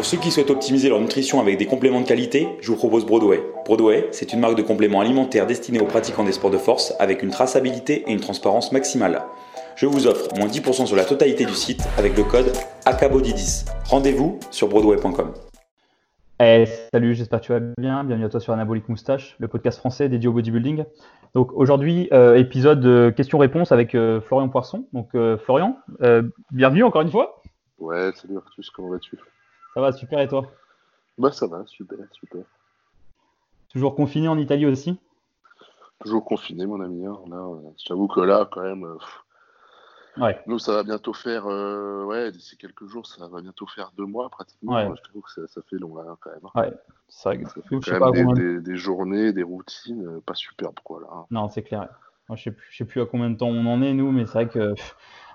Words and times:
Pour 0.00 0.06
ceux 0.06 0.16
qui 0.16 0.30
souhaitent 0.30 0.48
optimiser 0.48 0.88
leur 0.88 0.98
nutrition 0.98 1.42
avec 1.42 1.58
des 1.58 1.66
compléments 1.66 2.00
de 2.00 2.06
qualité, 2.06 2.48
je 2.62 2.68
vous 2.68 2.76
propose 2.78 3.04
Broadway. 3.04 3.42
Broadway, 3.66 4.08
c'est 4.12 4.32
une 4.32 4.40
marque 4.40 4.56
de 4.56 4.62
compléments 4.62 5.02
alimentaires 5.02 5.46
destinée 5.46 5.78
aux 5.78 5.84
pratiquants 5.84 6.24
des 6.24 6.32
sports 6.32 6.50
de 6.50 6.56
force 6.56 6.94
avec 6.98 7.22
une 7.22 7.28
traçabilité 7.28 8.08
et 8.08 8.12
une 8.12 8.20
transparence 8.20 8.72
maximale. 8.72 9.20
Je 9.76 9.84
vous 9.84 10.06
offre 10.06 10.34
moins 10.38 10.46
10% 10.46 10.86
sur 10.86 10.96
la 10.96 11.04
totalité 11.04 11.44
du 11.44 11.52
site 11.52 11.86
avec 11.98 12.16
le 12.16 12.24
code 12.24 12.50
ACABODY10. 12.86 13.66
Rendez-vous 13.90 14.40
sur 14.50 14.68
broadway.com. 14.68 15.34
Eh, 16.42 16.64
salut, 16.94 17.14
j'espère 17.14 17.42
que 17.42 17.44
tu 17.44 17.52
vas 17.52 17.60
bien. 17.60 18.02
Bienvenue 18.02 18.24
à 18.24 18.30
toi 18.30 18.40
sur 18.40 18.54
Anabolic 18.54 18.88
Moustache, 18.88 19.36
le 19.38 19.48
podcast 19.48 19.80
français 19.80 20.08
dédié 20.08 20.30
au 20.30 20.32
bodybuilding. 20.32 20.84
Donc 21.34 21.52
aujourd'hui, 21.52 22.08
euh, 22.14 22.36
épisode 22.36 22.80
de 22.80 23.12
questions-réponses 23.14 23.70
avec 23.70 23.94
euh, 23.94 24.22
Florian 24.22 24.48
Poisson. 24.48 24.86
Donc 24.94 25.10
euh, 25.14 25.36
Florian, 25.36 25.76
bienvenue 26.52 26.84
encore 26.84 27.02
une 27.02 27.10
fois. 27.10 27.42
Ouais, 27.78 28.10
salut 28.14 28.38
Artus, 28.38 28.70
comment 28.70 28.88
vas-tu? 28.88 29.18
Ça 29.74 29.80
va, 29.80 29.92
super, 29.92 30.20
et 30.20 30.28
toi? 30.28 30.50
Bah 31.18 31.32
ça 31.32 31.46
va, 31.46 31.64
super, 31.66 31.98
super. 32.12 32.42
Toujours 33.68 33.94
confiné 33.94 34.28
en 34.28 34.38
Italie 34.38 34.66
aussi? 34.66 34.98
Toujours 36.00 36.24
confiné, 36.24 36.66
mon 36.66 36.80
ami. 36.80 37.06
Hein. 37.06 37.18
j'avoue 37.76 38.08
que 38.08 38.20
là, 38.20 38.48
quand 38.50 38.62
même, 38.62 38.86
ouais. 40.16 40.40
nous, 40.46 40.58
ça 40.58 40.72
va 40.72 40.82
bientôt 40.82 41.12
faire, 41.12 41.46
ouais, 41.46 42.32
d'ici 42.32 42.56
quelques 42.56 42.86
jours, 42.86 43.06
ça 43.06 43.28
va 43.28 43.40
bientôt 43.40 43.66
faire 43.66 43.92
deux 43.96 44.06
mois 44.06 44.28
pratiquement. 44.30 44.74
Ouais. 44.74 44.90
Je 44.96 45.10
trouve 45.10 45.22
que 45.22 45.46
ça, 45.46 45.60
fait 45.68 45.76
long 45.76 45.94
là, 45.94 46.16
quand 46.20 46.30
même. 46.30 46.40
Hein. 46.44 46.60
Ouais, 46.60 46.72
ça, 47.08 47.32
ça 47.34 47.62
fait 47.62 47.98
quand 47.98 48.12
même 48.12 48.32
des, 48.32 48.60
des, 48.60 48.76
journées, 48.76 49.32
des 49.32 49.42
routines, 49.42 50.20
pas 50.22 50.34
superbes, 50.34 50.80
quoi, 50.82 51.00
là. 51.00 51.08
Hein. 51.12 51.26
Non, 51.30 51.48
c'est 51.48 51.62
clair. 51.62 51.88
Moi, 52.28 52.36
je 52.36 52.44
sais, 52.44 52.50
plus, 52.52 52.74
sais 52.74 52.84
plus 52.84 53.02
à 53.02 53.06
combien 53.06 53.30
de 53.30 53.36
temps 53.36 53.48
on 53.48 53.66
en 53.66 53.82
est, 53.82 53.92
nous, 53.92 54.10
mais 54.10 54.24
c'est 54.24 54.32
vrai 54.32 54.48
que 54.48 54.74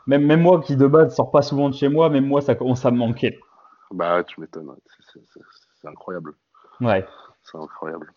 même, 0.08 0.26
même 0.26 0.42
moi 0.42 0.62
qui 0.62 0.76
de 0.76 0.88
base 0.88 1.16
sors 1.16 1.32
pas 1.32 1.42
souvent 1.42 1.70
de 1.70 1.76
chez 1.76 1.90
moi, 1.90 2.10
même 2.10 2.26
moi 2.26 2.42
ça 2.42 2.56
commence 2.56 2.86
à 2.86 2.92
me 2.92 2.98
manquer. 2.98 3.40
Bah 3.92 4.24
tu 4.24 4.42
m'étonnes, 4.42 4.76
c'est 5.82 5.88
incroyable. 5.88 6.34
Ouais. 6.82 7.06
C'est 7.44 7.58
incroyable. 7.58 8.14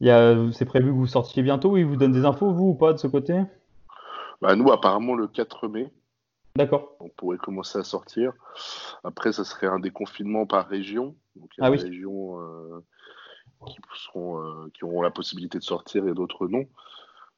C'est 0.00 0.64
prévu 0.64 0.86
que 0.86 0.96
vous 0.96 1.06
sortiez 1.06 1.42
bientôt, 1.42 1.76
il 1.76 1.84
vous 1.84 1.96
donne 1.96 2.12
des 2.12 2.24
infos, 2.24 2.52
vous 2.52 2.68
ou 2.68 2.74
pas 2.74 2.92
de 2.92 2.98
ce 2.98 3.06
côté? 3.06 3.42
Bah 4.40 4.54
nous 4.54 4.70
apparemment 4.70 5.14
le 5.14 5.26
4 5.26 5.68
mai. 5.68 5.92
D'accord. 6.56 6.96
On 7.00 7.08
pourrait 7.10 7.36
commencer 7.36 7.78
à 7.78 7.84
sortir. 7.84 8.32
Après, 9.04 9.32
ça 9.32 9.44
serait 9.44 9.66
un 9.66 9.78
déconfinement 9.78 10.46
par 10.46 10.66
région. 10.66 11.14
Donc 11.36 11.50
il 11.56 11.60
y 11.60 11.64
a 11.64 11.66
ah 11.66 11.70
des 11.70 11.82
régions 11.82 12.40
euh, 12.40 12.80
qui, 13.66 13.76
seront, 13.94 14.40
euh, 14.40 14.70
qui 14.72 14.84
auront 14.84 15.02
la 15.02 15.10
possibilité 15.10 15.58
de 15.58 15.62
sortir 15.62 16.06
et 16.08 16.14
d'autres 16.14 16.48
non. 16.48 16.64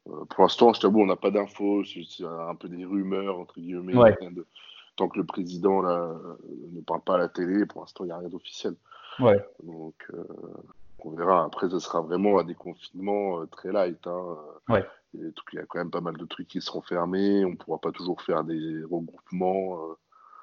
Euh, 0.08 0.24
pour 0.30 0.42
l'instant, 0.42 0.72
je 0.72 0.80
t'avoue, 0.80 1.00
on 1.00 1.06
n'a 1.06 1.16
pas 1.16 1.32
d'infos, 1.32 1.82
c'est 1.84 2.24
un 2.24 2.54
peu 2.54 2.68
des 2.68 2.84
rumeurs, 2.84 3.40
entre 3.40 3.58
guillemets. 3.58 3.94
Tant 4.98 5.08
que 5.08 5.16
le 5.16 5.24
président 5.24 5.80
là, 5.80 6.12
ne 6.72 6.80
parle 6.80 7.02
pas 7.02 7.14
à 7.14 7.18
la 7.18 7.28
télé, 7.28 7.64
pour 7.66 7.82
l'instant, 7.82 8.02
il 8.02 8.08
n'y 8.08 8.12
a 8.12 8.18
rien 8.18 8.28
d'officiel. 8.28 8.74
Ouais. 9.20 9.38
Donc, 9.62 9.94
euh, 10.12 10.24
on 11.04 11.10
verra. 11.10 11.44
Après, 11.44 11.70
ce 11.70 11.78
sera 11.78 12.00
vraiment 12.00 12.40
un 12.40 12.42
déconfinement 12.42 13.40
euh, 13.40 13.46
très 13.46 13.70
light. 13.70 14.04
Hein. 14.08 14.36
Ouais. 14.68 14.84
Il 15.14 15.32
y 15.52 15.58
a 15.58 15.66
quand 15.66 15.78
même 15.78 15.92
pas 15.92 16.00
mal 16.00 16.16
de 16.16 16.24
trucs 16.24 16.48
qui 16.48 16.60
seront 16.60 16.82
fermés. 16.82 17.44
On 17.44 17.50
ne 17.50 17.54
pourra 17.54 17.78
pas 17.78 17.92
toujours 17.92 18.20
faire 18.22 18.42
des 18.42 18.82
regroupements, 18.90 19.78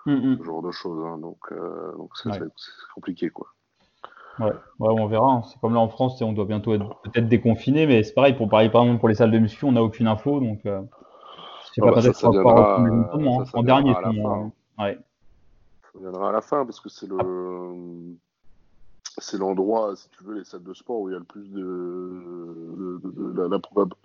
mm, 0.06 0.38
ce 0.38 0.44
genre 0.44 0.62
de 0.62 0.72
choses. 0.72 1.06
Hein. 1.06 1.18
Donc, 1.18 1.38
c'est 2.24 2.40
compliqué, 2.96 3.30
quoi. 3.30 3.48
Ouais, 4.40 4.54
on 4.80 5.06
verra. 5.08 5.34
Hein. 5.34 5.42
C'est 5.50 5.60
comme 5.60 5.74
là 5.74 5.82
en 5.82 5.90
France, 5.90 6.22
on 6.22 6.32
doit 6.32 6.46
bientôt 6.46 6.74
être 6.74 7.02
peut-être 7.02 7.28
déconfiné, 7.28 7.88
mais 7.88 8.04
c'est 8.04 8.14
pareil 8.14 8.36
pour 8.36 8.48
pareil, 8.48 8.70
par 8.70 8.84
exemple 8.84 9.02
pour 9.02 9.10
les 9.10 9.16
salles 9.16 9.32
de 9.32 9.40
muscu, 9.40 9.66
on 9.66 9.74
n'a 9.74 9.84
aucune 9.84 10.08
info, 10.08 10.40
donc 10.40 10.66
euh, 11.82 11.92
c'est 11.92 11.92
pas 11.92 11.92
bah, 11.92 12.02
ça, 12.02 12.14
ça 12.14 12.30
viendra, 12.30 12.80
en 13.54 13.64
dernier. 13.64 13.96
À 13.96 14.02
la 14.02 14.12
fin. 14.12 14.52
Ouais. 14.80 15.00
Ça 15.94 16.00
viendra 16.00 16.30
à 16.30 16.32
la 16.32 16.42
fin 16.42 16.66
parce 16.66 16.80
que 16.80 16.90
c'est 16.90 17.08
le 17.08 18.16
c'est 19.18 19.38
l'endroit, 19.38 19.96
si 19.96 20.10
tu 20.10 20.24
veux, 20.24 20.38
les 20.38 20.44
salles 20.44 20.64
de 20.64 20.74
sport 20.74 21.00
où 21.00 21.10
il 21.10 21.14
y 21.14 21.16
a 21.16 21.20
le 21.20 21.26
plus 21.26 21.50
de, 21.50 23.00
de, 23.34 23.48
la, 23.50 23.60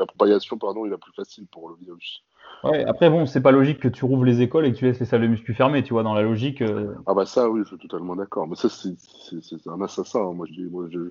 propagation, 0.07 0.57
pardon, 0.57 0.87
est 0.87 0.91
la 0.91 0.99
plus 0.99 1.13
facile 1.13 1.47
pour 1.51 1.69
le 1.69 1.77
virus. 1.81 2.23
Ouais, 2.63 2.85
après, 2.85 3.11
bon, 3.11 3.27
c'est 3.27 3.41
pas 3.41 3.51
logique 3.51 3.81
que 3.81 3.89
tu 3.89 4.05
rouvres 4.05 4.25
les 4.25 4.41
écoles 4.41 4.67
et 4.67 4.73
que 4.73 4.77
tu 4.77 4.85
laisses 4.85 5.01
les 5.01 5.07
salles 5.07 5.23
de 5.23 5.27
muscu 5.27 5.55
fermées, 5.55 5.83
tu 5.83 5.95
vois, 5.95 6.03
dans 6.03 6.15
la 6.15 6.23
logique. 6.23 6.63
Euh. 6.63 6.95
Ah, 7.07 7.15
bah 7.15 7.27
ça, 7.27 7.49
oui, 7.49 7.63
je 7.63 7.69
suis 7.69 7.79
totalement 7.79 8.15
d'accord. 8.15 8.47
Mais 8.47 8.55
ça, 8.55 8.69
c'est 8.69 8.95
un 9.67 9.81
assassin. 9.81 10.21
Hein. 10.21 10.33
Moi, 10.35 10.47
je 10.49 10.53
dis, 10.53 10.65
moi, 10.65 10.87
je, 10.91 11.11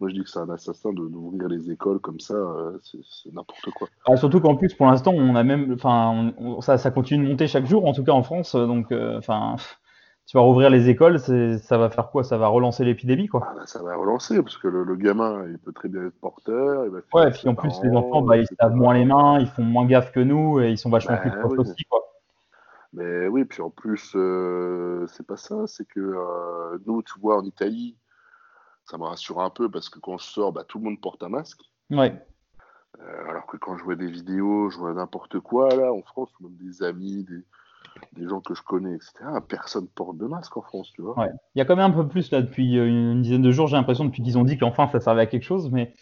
moi, 0.00 0.08
je 0.08 0.14
dis 0.14 0.22
que 0.22 0.30
c'est 0.30 0.38
un 0.38 0.48
assassin 0.50 0.92
d'ouvrir 0.92 1.48
les 1.48 1.70
écoles 1.70 2.00
comme 2.00 2.20
ça, 2.20 2.34
euh, 2.34 2.78
c'est 2.82 3.32
n'importe 3.32 3.70
quoi. 3.76 3.88
Ah, 4.06 4.16
surtout 4.16 4.40
qu'en 4.40 4.56
plus, 4.56 4.74
pour 4.74 4.86
l'instant, 4.86 5.12
on 5.14 5.36
a 5.36 5.42
même. 5.42 5.72
Enfin, 5.74 6.32
ça, 6.60 6.78
ça 6.78 6.90
continue 6.90 7.24
de 7.24 7.30
monter 7.30 7.46
chaque 7.46 7.66
jour, 7.66 7.86
en 7.86 7.92
tout 7.92 8.04
cas 8.04 8.12
en 8.12 8.22
France. 8.22 8.54
Donc, 8.54 8.92
euh, 8.92 9.18
enfin 9.18 9.56
tu 10.30 10.36
vas 10.36 10.44
rouvrir 10.44 10.70
les 10.70 10.88
écoles, 10.88 11.18
ça 11.18 11.76
va 11.76 11.90
faire 11.90 12.08
quoi? 12.08 12.22
Ça 12.22 12.38
va 12.38 12.46
relancer 12.46 12.84
l'épidémie, 12.84 13.26
quoi. 13.26 13.48
Ah, 13.50 13.52
bah, 13.56 13.66
ça 13.66 13.82
va 13.82 13.96
relancer, 13.96 14.40
parce 14.40 14.56
que 14.58 14.68
le, 14.68 14.94
gamin, 14.94 15.44
il 15.48 15.58
peut 15.58 15.72
très 15.72 15.88
bien 15.88 16.06
être 16.06 16.20
porteur. 16.20 16.84
Il 16.84 16.92
va 16.92 17.00
ouais, 17.14 17.28
et 17.28 17.32
puis 17.32 17.48
en 17.48 17.56
plus, 17.56 17.74
les 17.82 17.90
enfants, 17.90 18.22
bah, 18.22 18.36
ils 18.36 18.46
se 18.46 18.54
lavent 18.60 18.76
moins 18.76 18.94
les 18.94 19.04
mains, 19.04 19.40
ils 19.40 19.48
font 19.48 19.64
moins 19.64 19.86
gaffe 19.86 20.12
que 20.12 20.20
nous, 20.20 20.60
et 20.60 20.70
ils 20.70 20.78
sont 20.78 20.88
vachement 20.88 21.16
bah 21.16 21.22
plus 21.22 21.32
proches 21.32 21.58
aussi, 21.58 21.82
quoi. 21.90 22.00
Mais 22.92 23.26
oui, 23.26 23.44
puis 23.44 23.60
en 23.60 23.70
plus, 23.70 24.12
euh, 24.14 25.04
c'est 25.08 25.26
pas 25.26 25.36
ça, 25.36 25.66
c'est 25.66 25.88
que 25.88 25.98
euh, 25.98 26.78
nous, 26.86 27.02
tu 27.02 27.18
vois, 27.18 27.38
en 27.38 27.42
Italie, 27.42 27.96
ça 28.90 28.98
me 28.98 29.04
rassure 29.04 29.40
un 29.40 29.50
peu, 29.50 29.70
parce 29.70 29.88
que 29.88 29.98
quand 29.98 30.18
je 30.18 30.24
sors, 30.24 30.52
bah, 30.52 30.64
tout 30.64 30.78
le 30.78 30.84
monde 30.84 31.00
porte 31.00 31.22
un 31.22 31.28
masque. 31.28 31.60
Ouais. 31.90 32.14
Euh, 33.00 33.28
alors 33.28 33.46
que 33.46 33.56
quand 33.56 33.78
je 33.78 33.84
vois 33.84 33.96
des 33.96 34.10
vidéos, 34.10 34.70
je 34.70 34.78
vois 34.78 34.92
n'importe 34.92 35.40
quoi, 35.40 35.68
là, 35.74 35.92
en 35.92 36.02
France, 36.02 36.30
même 36.40 36.56
des 36.56 36.82
amis, 36.82 37.24
des 37.24 37.44
des 38.12 38.28
gens 38.28 38.40
que 38.40 38.54
je 38.54 38.62
connais, 38.62 38.94
etc. 38.94 39.12
Personne 39.48 39.88
porte 39.88 40.16
de 40.16 40.26
masque 40.26 40.56
en 40.56 40.62
France, 40.62 40.90
tu 40.94 41.02
vois. 41.02 41.18
Ouais. 41.18 41.30
Il 41.54 41.58
y 41.58 41.62
a 41.62 41.64
quand 41.64 41.76
même 41.76 41.90
un 41.90 41.94
peu 41.94 42.06
plus 42.06 42.30
là 42.30 42.42
depuis 42.42 42.78
euh, 42.78 42.86
une 42.86 43.22
dizaine 43.22 43.42
de 43.42 43.50
jours, 43.50 43.66
j'ai 43.66 43.76
l'impression, 43.76 44.04
depuis 44.04 44.22
qu'ils 44.22 44.38
ont 44.38 44.44
dit 44.44 44.58
qu'enfin 44.58 44.86
ça 44.88 45.00
servait 45.00 45.22
à 45.22 45.26
quelque 45.26 45.44
chose. 45.44 45.70
Mais, 45.70 45.94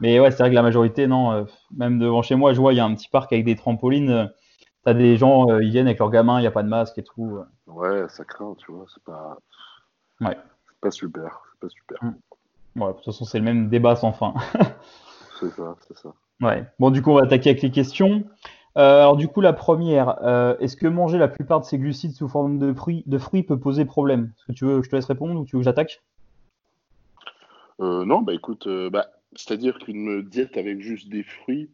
mais 0.00 0.18
ouais, 0.20 0.30
c'est 0.30 0.38
vrai 0.38 0.50
que 0.50 0.54
la 0.54 0.62
majorité, 0.62 1.06
non. 1.06 1.32
Euh, 1.32 1.44
même 1.76 1.98
devant 1.98 2.22
chez 2.22 2.34
moi, 2.34 2.52
je 2.52 2.60
vois, 2.60 2.72
il 2.72 2.76
y 2.76 2.80
a 2.80 2.84
un 2.84 2.94
petit 2.94 3.08
parc 3.08 3.32
avec 3.32 3.44
des 3.44 3.56
trampolines. 3.56 4.10
Euh, 4.10 4.26
T'as 4.84 4.94
des 4.94 5.16
gens, 5.16 5.46
ils 5.60 5.70
viennent 5.70 5.86
avec 5.86 6.00
leurs 6.00 6.10
gamins, 6.10 6.38
il 6.38 6.40
n'y 6.40 6.48
a 6.48 6.50
pas 6.50 6.64
de 6.64 6.68
masque 6.68 6.98
et 6.98 7.04
tout. 7.04 7.38
Ouais, 7.68 8.08
ça 8.08 8.24
craint, 8.24 8.56
tu 8.58 8.72
vois. 8.72 8.84
C'est 8.92 9.04
pas. 9.04 9.38
Ouais. 10.20 10.36
C'est 10.66 10.80
pas 10.80 10.90
super. 10.90 11.40
C'est 11.52 11.60
pas 11.60 11.68
super. 11.68 12.02
Mm. 12.02 12.14
Ouais, 12.76 12.88
de 12.88 12.92
toute 12.92 13.04
façon, 13.04 13.24
c'est 13.24 13.38
le 13.38 13.44
même 13.44 13.68
débat 13.68 13.96
sans 13.96 14.12
fin. 14.12 14.34
c'est 15.40 15.50
ça, 15.50 15.76
c'est 15.86 15.98
ça. 15.98 16.14
Ouais. 16.40 16.64
Bon, 16.78 16.90
du 16.90 17.02
coup, 17.02 17.10
on 17.10 17.16
va 17.16 17.22
attaquer 17.22 17.50
avec 17.50 17.62
les 17.62 17.70
questions. 17.70 18.24
Euh, 18.78 19.00
alors 19.00 19.16
du 19.16 19.28
coup, 19.28 19.40
la 19.42 19.52
première, 19.52 20.22
euh, 20.22 20.56
est-ce 20.58 20.76
que 20.76 20.86
manger 20.86 21.18
la 21.18 21.28
plupart 21.28 21.60
de 21.60 21.66
ces 21.66 21.78
glucides 21.78 22.12
sous 22.12 22.28
forme 22.28 22.58
de 22.58 22.72
fruits, 22.72 23.02
de 23.06 23.18
fruits 23.18 23.42
peut 23.42 23.58
poser 23.58 23.84
problème? 23.84 24.32
Est-ce 24.36 24.46
que 24.46 24.52
tu 24.52 24.64
veux 24.64 24.78
que 24.78 24.84
je 24.84 24.90
te 24.90 24.96
laisse 24.96 25.04
répondre 25.04 25.38
ou 25.38 25.44
tu 25.44 25.56
veux 25.56 25.60
que 25.60 25.64
j'attaque? 25.64 26.02
Euh, 27.80 28.04
Non, 28.06 28.22
bah 28.22 28.32
écoute, 28.32 28.66
bah, 28.90 29.06
c'est-à-dire 29.34 29.78
qu'une 29.78 30.22
diète 30.22 30.56
avec 30.56 30.80
juste 30.80 31.10
des 31.10 31.22
fruits, 31.22 31.70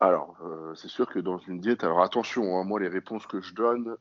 alors 0.00 0.36
c'est 0.76 0.88
sûr 0.88 1.08
que 1.08 1.18
dans 1.18 1.38
une 1.38 1.58
diète, 1.58 1.82
alors 1.82 2.02
attention, 2.02 2.56
hein, 2.56 2.64
moi 2.64 2.78
les 2.78 2.88
réponses 2.88 3.26
que 3.26 3.40
je 3.40 3.52
donne, 3.52 3.96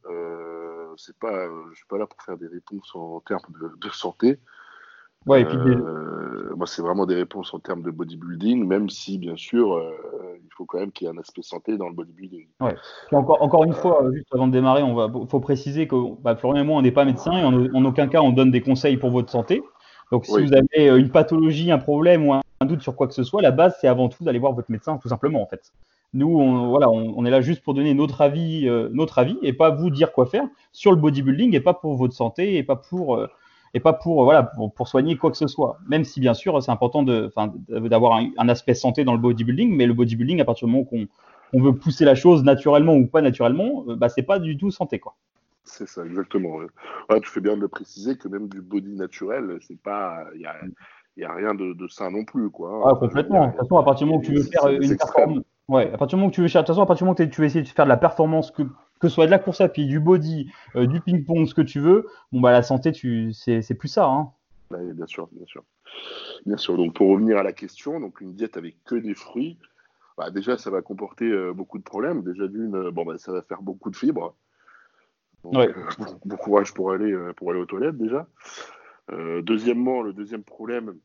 c'est 0.95 1.17
pas, 1.17 1.47
je 1.71 1.75
suis 1.75 1.87
pas 1.87 1.97
là 1.97 2.05
pour 2.05 2.21
faire 2.21 2.37
des 2.37 2.47
réponses 2.47 2.91
en 2.93 3.19
termes 3.21 3.41
de 3.79 3.89
santé. 3.89 4.39
Ouais, 5.27 5.41
et 5.41 5.45
puis 5.45 5.57
euh, 5.57 6.55
moi, 6.55 6.65
c'est 6.67 6.81
vraiment 6.81 7.05
des 7.05 7.15
réponses 7.15 7.53
en 7.53 7.59
termes 7.59 7.83
de 7.83 7.91
bodybuilding, 7.91 8.65
même 8.65 8.89
si, 8.89 9.17
bien 9.17 9.35
sûr, 9.35 9.73
euh, 9.73 9.91
il 10.41 10.49
faut 10.55 10.65
quand 10.65 10.79
même 10.79 10.91
qu'il 10.91 11.05
y 11.05 11.09
ait 11.09 11.13
un 11.13 11.17
aspect 11.17 11.41
santé 11.41 11.77
dans 11.77 11.89
le 11.89 11.93
bodybuilding. 11.93 12.47
Ouais. 12.61 12.75
encore, 13.11 13.41
encore 13.41 13.63
une 13.65 13.73
fois, 13.73 14.03
euh, 14.03 14.13
juste 14.13 14.33
avant 14.33 14.47
de 14.47 14.53
démarrer, 14.53 14.83
on 14.83 14.95
va, 14.95 15.11
faut 15.29 15.41
préciser 15.41 15.87
que 15.87 15.95
bah, 16.21 16.35
Florian 16.37 16.61
et 16.61 16.65
moi, 16.65 16.77
on 16.77 16.81
n'est 16.81 16.91
pas 16.91 17.03
médecin 17.03 17.33
et 17.33 17.43
en, 17.43 17.85
aucun 17.85 18.07
cas 18.07 18.21
on 18.21 18.31
donne 18.31 18.51
des 18.51 18.61
conseils 18.61 18.97
pour 18.97 19.11
votre 19.11 19.29
santé. 19.29 19.61
Donc, 20.11 20.25
si 20.25 20.41
vous 20.41 20.53
avez 20.53 20.97
une 20.97 21.09
pathologie, 21.09 21.69
un 21.69 21.77
problème 21.77 22.25
ou 22.25 22.33
un, 22.33 22.41
doute 22.61 22.81
sur 22.81 22.95
quoi 22.95 23.07
que 23.07 23.13
ce 23.13 23.23
soit, 23.23 23.41
la 23.41 23.51
base, 23.51 23.77
c'est 23.81 23.87
avant 23.87 24.07
tout 24.07 24.23
d'aller 24.23 24.39
voir 24.39 24.53
votre 24.53 24.71
médecin, 24.71 24.97
tout 24.97 25.09
simplement, 25.09 25.43
en 25.43 25.47
fait. 25.47 25.73
Nous, 26.13 26.39
on, 26.39 26.69
voilà, 26.69 26.89
on, 26.89 27.25
est 27.25 27.29
là 27.29 27.41
juste 27.41 27.61
pour 27.61 27.73
donner 27.73 27.93
notre 27.93 28.21
avis, 28.21 28.69
notre 28.93 29.19
avis, 29.19 29.37
et 29.41 29.51
pas 29.51 29.69
vous 29.69 29.89
dire 29.89 30.13
quoi 30.13 30.25
faire 30.25 30.45
sur 30.71 30.91
le 30.91 30.97
bodybuilding, 30.97 31.53
et 31.53 31.59
pas 31.59 31.73
pour 31.73 31.95
votre 31.95 32.13
santé, 32.13 32.55
et 32.55 32.63
pas 32.63 32.77
pour 32.77 33.19
et 33.77 33.79
pas 33.79 33.93
pour, 33.93 34.23
voilà, 34.23 34.41
pour, 34.41 34.87
soigner 34.87 35.17
quoi 35.17 35.29
que 35.29 35.37
ce 35.37 35.45
soit. 35.45 35.77
Même 35.87 36.03
si, 36.03 36.19
bien 36.19 36.33
sûr, 36.33 36.63
c'est 36.63 36.71
important 36.71 37.03
d'avoir 37.03 38.19
un, 38.37 38.49
aspect 38.49 38.73
santé 38.73 39.03
dans 39.03 39.13
le 39.13 39.19
bodybuilding, 39.19 39.75
mais 39.75 39.85
le 39.85 39.93
bodybuilding, 39.93 40.41
à 40.41 40.45
partir 40.45 40.67
du 40.67 40.73
moment 40.73 40.83
qu'on 40.83 41.61
veut 41.61 41.75
pousser 41.75 42.03
la 42.03 42.15
chose 42.15 42.43
naturellement 42.43 42.95
ou 42.95 43.05
pas 43.05 43.21
naturellement, 43.21 43.85
euh, 43.87 43.95
bah, 43.95 44.09
c'est 44.09 44.23
pas 44.23 44.39
du 44.39 44.57
tout 44.57 44.71
santé. 44.71 44.97
quoi. 44.97 45.15
C'est 45.63 45.87
ça, 45.87 46.03
exactement. 46.03 46.57
tu 47.21 47.29
fais 47.29 47.39
bien 47.39 47.55
de 47.55 47.61
le 47.61 47.67
préciser 47.67 48.17
que 48.17 48.27
même 48.27 48.47
du 48.47 48.61
body 48.61 48.95
naturel, 48.95 49.59
c'est 49.61 49.79
pas, 49.79 50.25
il 50.33 50.39
n'y 50.39 51.23
a, 51.23 51.33
rien 51.33 51.53
de, 51.53 51.87
sain 51.87 52.09
non 52.09 52.25
plus, 52.25 52.49
quoi. 52.49 52.81
Ah, 52.83 52.95
complètement. 52.95 53.45
De 53.45 53.51
toute 53.51 53.59
façon, 53.59 53.77
à 53.77 53.83
partir 53.83 54.07
du 54.07 54.11
moment 54.11 54.23
où 54.23 54.25
tu 54.25 54.33
veux 54.33 54.43
faire 54.43 54.69
une 54.69 54.97
performance, 54.97 55.43
ouais, 55.67 55.93
à 55.93 55.97
partir 55.99 56.17
du 56.17 56.21
moment 56.21 56.31
que 56.31 56.35
tu 56.35 56.41
veux, 56.41 56.47
de 56.47 56.51
toute 56.51 56.65
façon, 56.65 56.81
à 56.81 56.85
partir 56.87 57.03
du 57.03 57.09
moment 57.09 57.15
que 57.15 57.23
tu 57.23 57.41
veux 57.41 57.45
essayer 57.45 57.63
de 57.63 57.67
faire 57.67 57.85
de 57.85 57.89
la 57.89 57.97
performance 57.97 58.49
que 58.49 58.63
que 58.99 59.07
ce 59.07 59.15
soit 59.15 59.25
de 59.25 59.31
la 59.31 59.39
course 59.39 59.61
à 59.61 59.69
pied, 59.69 59.85
du 59.85 59.99
body, 59.99 60.51
euh, 60.75 60.87
du 60.87 61.01
ping-pong, 61.01 61.47
ce 61.47 61.53
que 61.53 61.61
tu 61.61 61.79
veux, 61.79 62.07
bon 62.31 62.41
bah 62.41 62.51
la 62.51 62.63
santé, 62.63 62.91
tu, 62.91 63.33
c'est, 63.33 63.75
plus 63.75 63.87
ça. 63.87 64.05
Hein. 64.05 64.31
bien 64.71 65.05
sûr, 65.05 65.27
bien 65.31 65.45
sûr. 65.45 65.63
Bien 66.45 66.57
sûr. 66.57 66.77
Donc 66.77 66.93
pour 66.93 67.09
revenir 67.09 67.37
à 67.37 67.43
la 67.43 67.53
question, 67.53 67.99
donc 67.99 68.21
une 68.21 68.33
diète 68.33 68.57
avec 68.57 68.83
que 68.83 68.95
des 68.95 69.15
fruits, 69.15 69.57
bah, 70.17 70.31
déjà 70.31 70.57
ça 70.57 70.69
va 70.69 70.81
comporter 70.81 71.25
euh, 71.25 71.53
beaucoup 71.53 71.77
de 71.77 71.83
problèmes. 71.83 72.23
Déjà 72.23 72.47
d'une, 72.47 72.75
euh, 72.75 72.91
bon 72.91 73.05
bah, 73.05 73.17
ça 73.17 73.31
va 73.31 73.41
faire 73.41 73.61
beaucoup 73.61 73.89
de 73.89 73.95
fibres. 73.95 74.35
bon, 75.43 75.67
courage 76.37 76.73
pour 76.73 76.91
aller, 76.91 77.15
pour 77.35 77.51
aller 77.51 77.59
aux 77.59 77.65
toilettes 77.65 77.97
déjà. 77.97 78.27
deuxièmement, 79.41 80.01
le 80.01 80.13
deuxième 80.13 80.43
problème, 80.43 80.97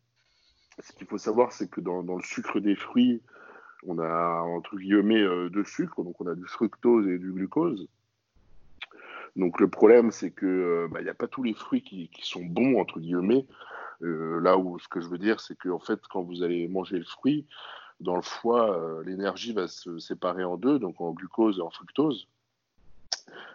ce 0.80 0.92
qu'il 0.92 1.06
faut 1.06 1.18
savoir, 1.18 1.52
c'est 1.52 1.70
que 1.70 1.80
dans, 1.80 2.02
le 2.02 2.22
sucre 2.22 2.60
des 2.60 2.74
fruits, 2.74 3.20
on 3.86 3.98
a 3.98 4.40
entre 4.42 4.76
guillemets 4.76 5.24
deux 5.50 5.64
sucres, 5.64 6.02
donc 6.02 6.20
on 6.20 6.26
a 6.26 6.34
du 6.34 6.46
fructose 6.46 7.08
et 7.08 7.18
du 7.18 7.32
glucose. 7.32 7.88
Donc 9.36 9.60
le 9.60 9.68
problème, 9.68 10.10
c'est 10.10 10.30
que 10.30 10.88
bah, 10.90 11.00
il 11.00 11.04
n'y 11.04 11.10
a 11.10 11.14
pas 11.14 11.26
tous 11.26 11.42
les 11.42 11.54
fruits 11.54 11.82
qui, 11.82 12.10
sont 12.22 12.44
bons 12.44 12.80
entre 12.80 13.00
guillemets. 13.00 13.46
là 14.00 14.56
où 14.58 14.78
ce 14.78 14.88
que 14.88 15.00
je 15.00 15.08
veux 15.08 15.18
dire, 15.18 15.40
c'est 15.40 15.56
qu'en 15.56 15.80
fait, 15.80 16.00
quand 16.10 16.22
vous 16.22 16.42
allez 16.42 16.68
manger 16.68 16.98
le 16.98 17.04
fruit, 17.04 17.46
dans 18.02 18.16
le 18.16 18.22
foie, 18.22 18.76
euh, 18.76 19.02
l'énergie 19.04 19.52
va 19.52 19.68
se 19.68 19.98
séparer 19.98 20.44
en 20.44 20.56
deux, 20.56 20.78
donc 20.78 21.00
en 21.00 21.12
glucose 21.12 21.58
et 21.58 21.62
en 21.62 21.70
fructose. 21.70 22.28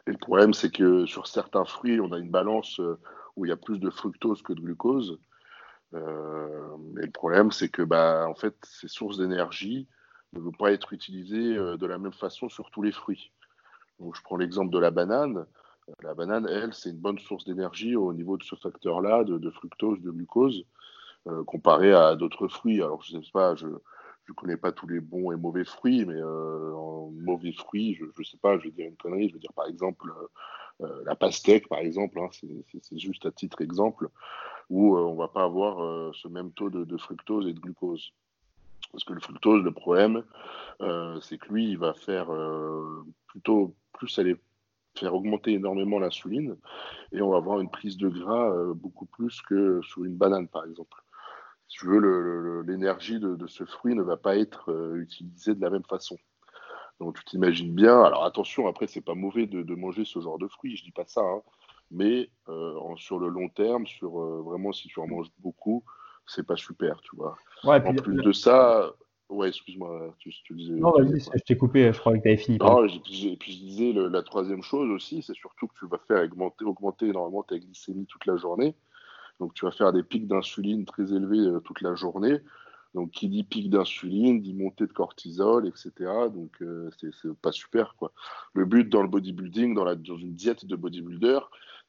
Et 0.08 0.12
le 0.12 0.18
problème, 0.18 0.54
c'est 0.54 0.72
que 0.72 1.06
sur 1.06 1.28
certains 1.28 1.66
fruits, 1.66 2.00
on 2.00 2.12
a 2.14 2.18
une 2.18 2.32
balance 2.32 2.80
euh, 2.80 2.98
où 3.36 3.46
il 3.46 3.50
y 3.50 3.52
a 3.52 3.58
plus 3.58 3.80
de 3.80 3.90
fructose 3.90 4.42
que 4.42 4.54
de 4.54 4.62
glucose. 4.62 5.20
Euh, 5.94 6.78
et 7.02 7.06
le 7.06 7.12
problème, 7.12 7.52
c'est 7.52 7.70
que 7.70 7.82
bah, 7.82 8.26
en 8.28 8.36
fait, 8.36 8.56
ces 8.64 8.88
sources 8.88 9.18
d'énergie 9.18 9.88
ne 10.34 10.40
vont 10.40 10.52
pas 10.52 10.72
être 10.72 10.94
utilisées 10.94 11.56
de 11.56 11.86
la 11.86 11.98
même 11.98 12.14
façon 12.14 12.50
sur 12.50 12.70
tous 12.72 12.82
les 12.82 12.92
fruits. 12.92 13.32
Je 14.00 14.22
prends 14.24 14.38
l'exemple 14.38 14.72
de 14.72 14.80
la 14.80 14.92
banane. 14.92 15.46
La 16.04 16.14
banane, 16.14 16.48
elle, 16.50 16.74
c'est 16.74 16.90
une 16.90 16.98
bonne 16.98 17.20
source 17.20 17.46
d'énergie 17.46 17.96
au 17.96 18.14
niveau 18.14 18.38
de 18.38 18.44
ce 18.44 18.56
facteur-là, 18.56 19.24
de, 19.24 19.50
fructose, 19.50 20.02
de 20.02 20.12
glucose, 20.12 20.66
comparé 21.46 21.94
à 21.94 22.16
d'autres 22.16 22.48
fruits. 22.48 22.82
Alors, 22.82 23.02
je 23.02 23.18
ne 23.18 23.24
sais 23.24 23.32
pas, 23.32 23.56
je, 23.56 23.68
je 24.28 24.34
connais 24.34 24.58
pas 24.58 24.72
tous 24.72 24.88
les 24.88 25.00
bons 25.00 25.32
et 25.32 25.38
mauvais 25.38 25.64
fruits, 25.64 26.06
mais 26.06 26.16
euh, 26.16 26.74
en 26.74 27.12
mauvais 27.12 27.54
fruits, 27.54 27.96
je, 27.96 28.04
ne 28.06 28.24
sais 28.24 28.38
pas, 28.38 28.58
je 28.58 28.66
vais 28.66 28.72
dire 28.72 28.88
une 28.88 28.98
connerie, 28.98 29.30
je 29.30 29.34
vais 29.34 29.40
dire 29.40 29.54
par 29.54 29.68
exemple 29.68 30.12
euh, 30.12 30.86
euh, 30.86 31.04
la 31.06 31.16
pastèque, 31.16 31.70
par 31.70 31.80
exemple, 31.80 32.20
hein, 32.20 32.28
c'est 32.32 33.00
juste 33.00 33.26
à 33.26 33.32
titre 33.32 33.62
exemple, 33.62 34.10
où 34.70 34.98
on 34.98 35.16
va 35.16 35.30
pas 35.30 35.44
avoir 35.44 36.14
ce 36.14 36.28
même 36.28 36.52
taux 36.52 36.70
de, 36.70 36.98
fructose 36.98 37.48
et 37.48 37.54
de 37.54 37.60
glucose. 37.60 38.12
Parce 38.92 39.04
que 39.04 39.14
le 39.14 39.20
fructose, 39.20 39.64
le 39.64 39.72
problème, 39.72 40.24
c'est 41.22 41.38
que 41.38 41.50
lui, 41.50 41.70
il 41.70 41.78
va 41.78 41.94
faire 41.94 42.30
plutôt 43.28 43.76
plus 43.94 44.20
faire 44.96 45.14
augmenter 45.14 45.54
énormément 45.54 46.00
l'insuline 46.00 46.58
et 47.12 47.22
on 47.22 47.30
va 47.30 47.38
avoir 47.38 47.60
une 47.60 47.70
prise 47.70 47.98
de 47.98 48.10
gras 48.10 48.52
beaucoup 48.74 49.06
plus 49.06 49.42
que 49.42 49.82
sur 49.84 50.06
une 50.06 50.16
banane, 50.16 50.48
par 50.48 50.66
exemple 50.66 51.04
si 51.68 51.80
tu 51.80 51.88
veux, 51.88 52.64
l'énergie 52.66 53.20
de, 53.20 53.48
ce 53.48 53.66
fruit 53.66 53.96
ne 53.96 54.02
va 54.02 54.18
pas 54.18 54.38
être 54.38 54.72
euh, 54.72 55.02
utilisée 55.02 55.54
de 55.54 55.62
la 55.62 55.70
même 55.70 55.84
façon. 55.84 56.18
Donc 57.00 57.18
tu 57.18 57.26
t'imagines 57.26 57.74
bien, 57.74 58.02
alors 58.02 58.24
attention, 58.24 58.68
après 58.68 58.88
c'est 58.88 59.02
pas 59.02 59.14
mauvais 59.14 59.46
de, 59.46 59.76
manger 59.76 60.04
ce 60.04 60.20
genre 60.20 60.40
de 60.40 60.48
fruits, 60.48 60.76
je 60.76 60.84
dis 60.84 60.92
pas 60.92 61.06
ça, 61.06 61.22
hein, 61.22 61.42
mais 61.92 62.32
euh, 62.50 62.74
sur 62.96 63.20
le 63.20 63.28
long 63.28 63.50
terme, 63.50 63.86
sur 63.86 64.20
euh, 64.20 64.42
vraiment 64.44 64.72
si 64.72 64.88
tu 64.88 65.00
en 65.00 65.08
manges 65.08 65.30
beaucoup, 65.40 65.84
c'est 66.28 66.46
pas 66.46 66.56
super, 66.56 67.00
tu 67.02 67.16
vois. 67.16 67.38
en 67.64 67.94
plus 67.96 68.22
de 68.22 68.32
ça, 68.32 68.94
ouais, 69.30 69.50
excuse-moi, 69.50 70.14
tu, 70.20 70.32
disais. 70.52 70.74
Non, 70.74 70.92
vas-y, 70.92 71.20
je 71.20 71.44
t'ai 71.44 71.58
coupé, 71.58 71.92
je 71.92 72.00
crois 72.00 72.16
que 72.16 72.22
tu 72.22 72.28
avais 72.28 72.38
fini. 72.38 72.58
Non, 72.58 72.86
et 72.86 73.00
puis, 73.38 73.52
je 73.52 73.60
disais 73.60 73.94
la 73.94 74.22
troisième 74.22 74.62
chose 74.62 74.90
aussi, 74.92 75.22
c'est 75.22 75.36
surtout 75.36 75.68
que 75.68 75.74
tu 75.80 75.88
vas 75.88 76.00
faire 76.08 76.24
augmenter, 76.24 76.66
augmenter 76.66 77.08
énormément 77.08 77.44
ta 77.44 77.58
glycémie 77.58 78.06
toute 78.06 78.26
la 78.26 78.38
journée. 78.38 78.76
Donc 79.40 79.54
tu 79.54 79.66
vas 79.66 79.72
faire 79.72 79.94
des 79.94 80.04
pics 80.04 80.28
d'insuline 80.28 80.86
très 80.86 81.14
élevés 81.14 81.40
euh, 81.40 81.60
toute 81.60 81.82
la 81.82 81.96
journée. 81.96 82.40
Donc 82.94 83.12
qui 83.12 83.28
dit 83.28 83.44
pic 83.44 83.70
d'insuline, 83.70 84.42
dit 84.42 84.54
montée 84.54 84.88
de 84.88 84.94
cortisol, 84.94 85.68
etc. 85.68 85.92
Donc 86.34 86.52
euh, 86.62 86.90
c'est 87.00 87.34
pas 87.42 87.52
super 87.52 87.96
quoi. 87.96 88.12
Le 88.54 88.66
but 88.66 88.90
dans 88.90 89.04
le 89.04 89.08
bodybuilding, 89.08 89.76
dans, 89.76 89.84
la, 89.84 89.96
dans 89.96 90.18
une 90.18 90.34
diète 90.34 90.66
de 90.66 90.76
bodybuilder, 90.76 91.40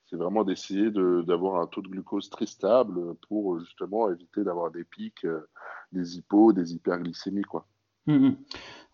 c'est 0.08 0.16
vraiment 0.16 0.44
d'essayer 0.44 0.90
d'avoir 0.90 1.60
un 1.60 1.66
taux 1.66 1.82
de 1.82 1.88
glucose 1.88 2.30
très 2.30 2.46
stable 2.46 3.14
pour 3.28 3.60
justement 3.60 4.10
éviter 4.10 4.42
d'avoir 4.42 4.70
des 4.70 4.84
pics, 4.84 5.24
euh, 5.24 5.48
des 5.92 6.16
hypos, 6.16 6.52
des 6.52 6.74
hyperglycémies 6.74 7.42
quoi. 7.42 7.66
Hum, 8.08 8.24
hum. 8.24 8.36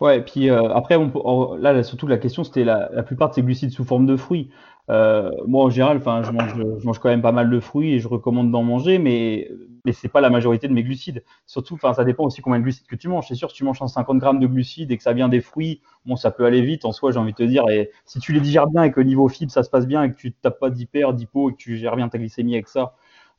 Ouais, 0.01 0.19
et 0.19 0.23
puis 0.23 0.51
après, 0.51 0.97
on, 0.97 1.55
là, 1.57 1.83
surtout 1.85 2.07
la 2.09 2.19
question, 2.19 2.43
c'était 2.45 2.65
la, 2.65 2.91
la, 2.93 3.03
plupart 3.05 3.31
de 3.31 3.35
ces 3.35 3.43
glucides 3.43 3.71
sous 3.71 3.85
forme 3.85 4.07
de 4.07 4.17
fruits. 4.17 4.51
Euh, 4.91 5.31
moi, 5.47 5.65
en 5.65 5.71
général, 5.71 5.99
enfin, 5.99 6.23
je 6.25 6.33
mange, 6.33 6.55
je 6.57 6.85
mange 6.87 6.99
quand 6.99 7.09
même 7.09 7.23
pas 7.23 7.33
mal 7.33 7.49
de 7.49 7.61
fruits 7.61 7.93
et 7.95 8.01
je 8.01 8.09
recommande 8.09 8.51
d'en 8.51 8.63
manger, 8.65 8.99
mais 8.99 9.51
mais 9.87 9.93
c'est 9.93 10.09
pas 10.09 10.21
la 10.23 10.31
majorité 10.31 10.67
de 10.69 10.73
mes 10.73 10.83
glucides. 10.83 11.23
Surtout, 11.47 11.75
enfin, 11.75 11.93
ça 11.95 12.05
dépend 12.05 12.25
aussi 12.25 12.41
combien 12.43 12.59
de 12.59 12.65
glucides 12.65 12.87
que 12.87 12.97
tu 12.97 13.09
manges. 13.09 13.27
C'est 13.29 13.35
sûr, 13.35 13.51
si 13.51 13.57
tu 13.59 13.65
manges 13.65 13.79
150 13.79 14.19
grammes 14.19 14.41
de 14.41 14.47
glucides 14.47 14.91
et 14.91 14.97
que 14.97 15.03
ça 15.03 15.13
vient 15.13 15.29
des 15.29 15.41
fruits, 15.43 15.81
bon, 16.07 16.17
ça 16.17 16.31
peut 16.31 16.45
aller 16.47 16.63
vite. 16.63 16.85
En 16.87 16.93
soi, 16.93 17.13
j'ai 17.13 17.19
envie 17.19 17.33
de 17.33 17.37
te 17.37 17.43
dire, 17.43 17.69
et 17.71 17.91
si 18.07 18.19
tu 18.19 18.33
les 18.33 18.41
digères 18.41 18.67
bien 18.67 18.83
et 18.85 18.93
que 18.93 19.01
niveau 19.01 19.29
fibres 19.29 19.53
ça 19.53 19.63
se 19.63 19.71
passe 19.71 19.87
bien 19.87 20.03
et 20.05 20.11
que 20.13 20.17
tu 20.17 20.33
tapes 20.33 20.59
pas 20.61 20.71
d'hyper, 20.71 21.13
d'hypo 21.15 21.51
et 21.51 21.53
que 21.53 21.59
tu 21.59 21.77
gères 21.77 21.97
bien 21.97 22.09
ta 22.09 22.19
glycémie 22.19 22.55
avec 22.55 22.69
ça, 22.69 22.95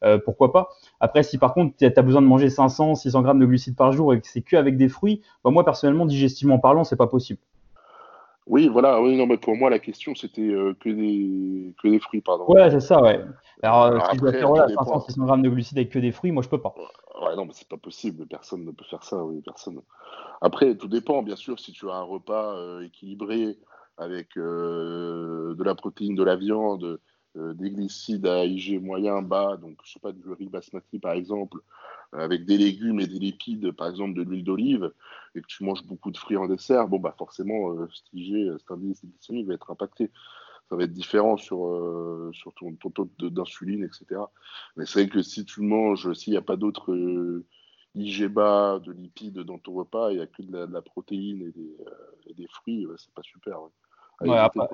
euh, 0.05 0.17
pourquoi 0.17 0.51
pas. 0.51 0.69
Après, 0.99 1.23
si 1.23 1.37
par 1.37 1.53
contre 1.53 1.75
tu 1.77 1.85
as 1.85 2.01
besoin 2.01 2.21
de 2.21 2.27
manger 2.27 2.49
500, 2.49 2.95
600 2.95 3.21
grammes 3.21 3.39
de 3.39 3.45
glucides 3.45 3.75
par 3.75 3.91
jour 3.91 4.13
et 4.13 4.21
que 4.21 4.27
c'est 4.27 4.41
que 4.41 4.55
avec 4.55 4.77
des 4.77 4.89
fruits, 4.89 5.21
bah, 5.43 5.51
moi 5.51 5.65
personnellement, 5.65 6.05
digestivement 6.05 6.59
parlant, 6.59 6.83
c'est 6.83 6.95
pas 6.95 7.07
possible. 7.07 7.39
Oui, 8.47 8.67
voilà, 8.67 9.01
oui, 9.01 9.17
non, 9.17 9.25
mais 9.25 9.37
pour 9.37 9.55
moi, 9.55 9.71
la 9.71 9.79
question, 9.79 10.13
c'était 10.13 10.41
euh, 10.41 10.75
que, 10.79 10.89
des, 10.89 11.73
que 11.81 11.87
des 11.87 11.99
fruits, 11.99 12.21
pardon. 12.21 12.45
Ouais, 12.47 12.69
c'est 12.69 12.79
ça, 12.79 13.01
ouais. 13.01 13.19
Alors, 13.63 13.83
euh, 13.85 13.99
si 14.11 14.17
je 14.17 14.21
dois 14.21 14.33
faire 14.33 14.49
voilà, 14.49 14.67
500, 14.67 14.99
600 14.99 15.25
grammes 15.25 15.41
de 15.41 15.49
glucides 15.49 15.79
avec 15.79 15.89
que 15.89 15.97
des 15.97 16.11
fruits, 16.11 16.31
moi, 16.31 16.43
je 16.43 16.49
peux 16.49 16.61
pas. 16.61 16.75
Ouais, 17.21 17.35
non, 17.35 17.45
mais 17.45 17.53
c'est 17.53 17.67
pas 17.67 17.77
possible, 17.77 18.27
personne 18.27 18.63
ne 18.63 18.71
peut 18.71 18.85
faire 18.85 19.03
ça, 19.03 19.23
oui, 19.23 19.41
personne. 19.43 19.81
Après, 20.41 20.75
tout 20.75 20.87
dépend, 20.87 21.23
bien 21.23 21.35
sûr, 21.35 21.59
si 21.59 21.71
tu 21.71 21.89
as 21.89 21.95
un 21.95 22.03
repas 22.03 22.55
euh, 22.55 22.85
équilibré 22.85 23.57
avec 23.97 24.35
de 24.35 25.63
la 25.63 25.73
protéine, 25.73 26.15
de 26.15 26.23
la 26.23 26.35
viande, 26.35 26.99
des 27.35 27.71
glucides 27.71 28.25
à 28.25 28.45
IG 28.45 28.81
moyen, 28.81 29.21
bas, 29.21 29.57
donc, 29.57 29.77
je 29.83 29.93
sais 29.93 29.99
pas, 29.99 30.11
du 30.11 30.31
riz 30.31 30.47
basmati, 30.47 30.99
par 30.99 31.13
exemple, 31.13 31.59
avec 32.13 32.45
des 32.45 32.57
légumes 32.57 32.99
et 32.99 33.07
des 33.07 33.19
lipides, 33.19 33.71
par 33.71 33.87
exemple 33.89 34.13
de 34.13 34.23
l'huile 34.23 34.43
d'olive, 34.43 34.91
et 35.35 35.41
que 35.41 35.47
tu 35.47 35.63
manges 35.63 35.83
beaucoup 35.85 36.11
de 36.11 36.17
fruits 36.17 36.37
en 36.37 36.47
dessert, 36.47 36.87
bon, 36.87 36.99
bah 36.99 37.13
forcément, 37.17 37.71
euh, 37.71 37.87
cet 37.93 38.05
IG, 38.13 38.57
cet 38.57 38.71
indice 38.71 39.03
glycémique 39.03 39.47
va 39.47 39.53
être 39.53 39.71
impacté. 39.71 40.11
Ça 40.69 40.75
va 40.75 40.83
être 40.83 40.93
différent 40.93 41.37
sur, 41.37 41.67
euh, 41.67 42.31
sur 42.33 42.51
ton, 42.55 42.73
taux 42.75 43.07
d'insuline, 43.29 43.83
etc. 43.83 44.21
Mais 44.75 44.87
c'est 44.87 45.03
vrai 45.03 45.09
que 45.09 45.21
si 45.21 45.45
tu 45.45 45.61
manges, 45.61 46.11
s'il 46.13 46.31
n'y 46.31 46.37
a 46.37 46.41
pas 46.41 46.55
d'autres 46.55 46.91
euh, 46.91 47.45
IG 47.93 48.27
bas, 48.27 48.79
de 48.79 48.91
lipides 48.91 49.39
dans 49.39 49.59
ton 49.59 49.73
repas, 49.73 50.11
il 50.11 50.17
n'y 50.17 50.23
a 50.23 50.27
que 50.27 50.41
de 50.41 50.57
la, 50.57 50.81
protéine 50.81 51.41
et 51.41 51.51
des, 51.51 51.77
et 52.27 52.33
des 52.33 52.47
fruits, 52.47 52.87
c'est 52.97 53.13
pas 53.13 53.21
super. 53.21 53.59
Ouais. 54.21 54.37
après, 54.37 54.67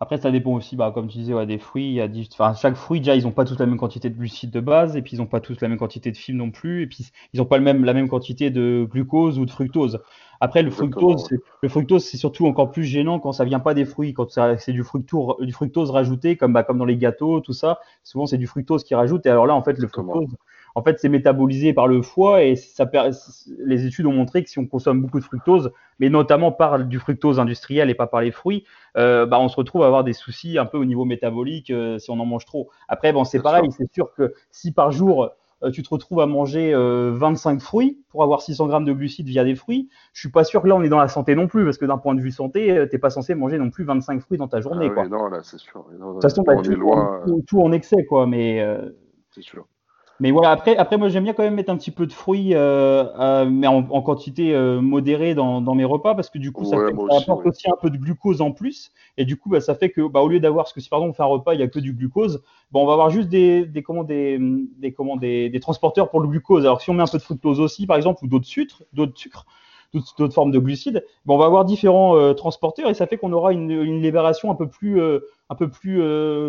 après, 0.00 0.16
ça 0.16 0.30
dépend 0.30 0.52
aussi, 0.52 0.76
bah, 0.76 0.92
comme 0.94 1.08
tu 1.08 1.18
disais, 1.18 1.34
ouais, 1.34 1.44
des 1.44 1.58
fruits. 1.58 1.88
Il 1.88 1.92
y 1.92 2.00
a 2.00 2.08
enfin, 2.32 2.54
chaque 2.54 2.74
fruit, 2.74 3.00
déjà, 3.00 3.16
ils 3.16 3.24
n'ont 3.24 3.32
pas 3.32 3.44
tous 3.44 3.58
la 3.58 3.66
même 3.66 3.76
quantité 3.76 4.08
de 4.08 4.16
glucides 4.16 4.50
de 4.50 4.60
base, 4.60 4.96
et 4.96 5.02
puis 5.02 5.16
ils 5.16 5.18
n'ont 5.18 5.26
pas 5.26 5.40
tous 5.40 5.60
la 5.60 5.68
même 5.68 5.76
quantité 5.76 6.10
de 6.10 6.16
fibres 6.16 6.38
non 6.38 6.50
plus, 6.50 6.82
et 6.82 6.86
puis 6.86 7.10
ils 7.34 7.38
n'ont 7.38 7.44
pas 7.44 7.58
le 7.58 7.64
même, 7.64 7.84
la 7.84 7.92
même 7.92 8.08
quantité 8.08 8.48
de 8.50 8.88
glucose 8.90 9.38
ou 9.38 9.44
de 9.44 9.50
fructose. 9.50 10.00
Après, 10.40 10.62
le 10.62 10.70
fructose, 10.70 11.28
le 11.62 11.68
fructose, 11.68 12.02
c'est 12.02 12.16
surtout 12.16 12.46
encore 12.46 12.70
plus 12.70 12.84
gênant 12.84 13.18
quand 13.20 13.32
ça 13.32 13.44
vient 13.44 13.60
pas 13.60 13.74
des 13.74 13.84
fruits, 13.84 14.14
quand 14.14 14.30
c'est 14.30 14.72
du 14.72 14.82
fructose, 14.84 15.34
du 15.40 15.52
fructose 15.52 15.90
rajouté, 15.90 16.36
comme, 16.36 16.54
bah, 16.54 16.62
comme 16.62 16.78
dans 16.78 16.86
les 16.86 16.96
gâteaux, 16.96 17.40
tout 17.40 17.52
ça. 17.52 17.78
Souvent, 18.02 18.24
c'est 18.24 18.38
du 18.38 18.46
fructose 18.46 18.84
qui 18.84 18.94
rajoute. 18.94 19.26
Et 19.26 19.28
alors 19.28 19.46
là, 19.46 19.54
en 19.54 19.62
fait, 19.62 19.78
le 19.78 19.86
fructose, 19.86 20.34
en 20.80 20.82
fait, 20.82 20.98
c'est 20.98 21.10
métabolisé 21.10 21.74
par 21.74 21.86
le 21.86 22.00
foie 22.00 22.42
et 22.42 22.56
ça, 22.56 22.90
les 23.58 23.84
études 23.84 24.06
ont 24.06 24.14
montré 24.14 24.42
que 24.42 24.48
si 24.48 24.58
on 24.58 24.66
consomme 24.66 25.02
beaucoup 25.02 25.20
de 25.20 25.24
fructose, 25.24 25.72
mais 25.98 26.08
notamment 26.08 26.52
par 26.52 26.82
du 26.82 26.98
fructose 26.98 27.38
industriel 27.38 27.90
et 27.90 27.94
pas 27.94 28.06
par 28.06 28.22
les 28.22 28.30
fruits, 28.30 28.64
euh, 28.96 29.26
bah, 29.26 29.38
on 29.38 29.48
se 29.48 29.56
retrouve 29.56 29.82
à 29.82 29.86
avoir 29.86 30.04
des 30.04 30.14
soucis 30.14 30.56
un 30.56 30.64
peu 30.64 30.78
au 30.78 30.86
niveau 30.86 31.04
métabolique 31.04 31.70
euh, 31.70 31.98
si 31.98 32.10
on 32.10 32.18
en 32.18 32.24
mange 32.24 32.46
trop. 32.46 32.70
Après, 32.88 33.12
bon, 33.12 33.24
c'est 33.24 33.42
pareil, 33.42 33.70
c'est 33.70 33.92
sûr 33.92 34.14
que 34.14 34.32
si 34.50 34.72
par 34.72 34.90
jour 34.90 35.28
euh, 35.62 35.70
tu 35.70 35.82
te 35.82 35.90
retrouves 35.90 36.20
à 36.20 36.26
manger 36.26 36.72
25 36.74 37.60
fruits 37.60 38.02
pour 38.08 38.22
avoir 38.22 38.40
600 38.40 38.66
grammes 38.66 38.86
de 38.86 38.94
glucides 38.94 39.26
via 39.26 39.44
des 39.44 39.54
fruits, 39.54 39.90
je 40.14 40.20
suis 40.20 40.30
pas 40.30 40.44
sûr 40.44 40.62
que 40.62 40.68
là 40.68 40.76
on 40.76 40.82
est 40.82 40.88
dans 40.88 40.96
la 40.96 41.08
santé 41.08 41.34
non 41.34 41.46
plus, 41.46 41.66
parce 41.66 41.76
que 41.76 41.84
d'un 41.84 41.98
point 41.98 42.14
de 42.14 42.22
vue 42.22 42.30
santé, 42.30 42.86
t'es 42.90 42.98
pas 42.98 43.10
censé 43.10 43.34
manger 43.34 43.58
non 43.58 43.68
plus 43.68 43.84
25 43.84 44.22
fruits 44.22 44.38
dans 44.38 44.48
ta 44.48 44.62
journée. 44.62 44.86
Ah 44.90 44.94
quoi. 44.94 45.08
non, 45.08 45.26
là 45.26 45.40
c'est 45.42 45.58
sûr. 45.58 45.84
de 45.92 45.98
toute 45.98 46.22
façon, 46.22 46.42
bah, 46.42 46.56
tout, 46.56 47.44
tout, 47.46 47.60
en 47.60 47.70
excès, 47.72 48.06
quoi, 48.06 48.26
mais. 48.26 48.66
c'est 49.28 49.42
sûr. 49.42 49.66
Mais 50.20 50.32
voilà, 50.32 50.50
après, 50.50 50.76
après 50.76 50.98
moi 50.98 51.08
j'aime 51.08 51.24
bien 51.24 51.32
quand 51.32 51.42
même 51.42 51.54
mettre 51.54 51.70
un 51.70 51.78
petit 51.78 51.90
peu 51.90 52.06
de 52.06 52.12
fruits, 52.12 52.54
euh, 52.54 53.04
euh, 53.18 53.46
mais 53.46 53.66
en, 53.66 54.02
quantité 54.02 54.54
euh, 54.54 54.82
modérée 54.82 55.34
dans, 55.34 55.74
mes 55.74 55.84
repas, 55.84 56.14
parce 56.14 56.28
que 56.28 56.38
du 56.38 56.52
coup 56.52 56.66
ça, 56.66 56.76
apporte 56.76 57.46
aussi 57.46 57.70
un 57.70 57.76
peu 57.80 57.88
de 57.88 57.96
glucose 57.96 58.42
en 58.42 58.52
plus, 58.52 58.92
et 59.16 59.24
du 59.24 59.38
coup 59.38 59.48
bah, 59.48 59.62
ça 59.62 59.74
fait 59.74 59.88
que 59.88 60.06
bah, 60.06 60.20
au 60.20 60.28
lieu 60.28 60.38
d'avoir, 60.38 60.66
parce 60.66 60.74
que 60.74 60.80
si 60.80 60.90
pardon 60.90 61.06
on 61.06 61.12
fait 61.14 61.22
un 61.22 61.26
repas, 61.26 61.54
il 61.54 61.56
n'y 61.56 61.62
a 61.62 61.68
que 61.68 61.78
du 61.78 61.94
glucose, 61.94 62.42
bah, 62.70 62.80
on 62.80 62.86
va 62.86 62.92
avoir 62.92 63.08
juste 63.08 63.30
des, 63.30 63.64
des, 63.64 63.82
comment, 63.82 64.04
des, 64.04 64.38
des, 64.78 64.92
comment, 64.92 65.16
des, 65.16 65.48
des, 65.48 65.60
transporteurs 65.60 66.10
pour 66.10 66.20
le 66.20 66.28
glucose. 66.28 66.66
Alors 66.66 66.82
si 66.82 66.90
on 66.90 66.94
met 66.94 67.02
un 67.02 67.06
peu 67.06 67.16
de 67.16 67.22
fructose 67.22 67.58
aussi, 67.58 67.86
par 67.86 67.96
exemple, 67.96 68.22
ou 68.22 68.28
d'autres 68.28 68.46
sucres, 68.46 68.82
d'autres 68.92 69.16
sucres, 69.16 69.46
d'autres 69.92 70.34
formes 70.34 70.50
de 70.50 70.58
glucides, 70.58 71.04
on 71.26 71.38
va 71.38 71.46
avoir 71.46 71.64
différents 71.64 72.34
transporteurs 72.34 72.88
et 72.88 72.94
ça 72.94 73.06
fait 73.06 73.16
qu'on 73.16 73.32
aura 73.32 73.52
une, 73.52 73.70
une, 73.70 74.02
libération 74.02 74.50
un 74.50 74.54
peu 74.54 74.68
plus, 74.68 75.00
un 75.48 75.54
peu 75.54 75.68
plus, 75.68 76.02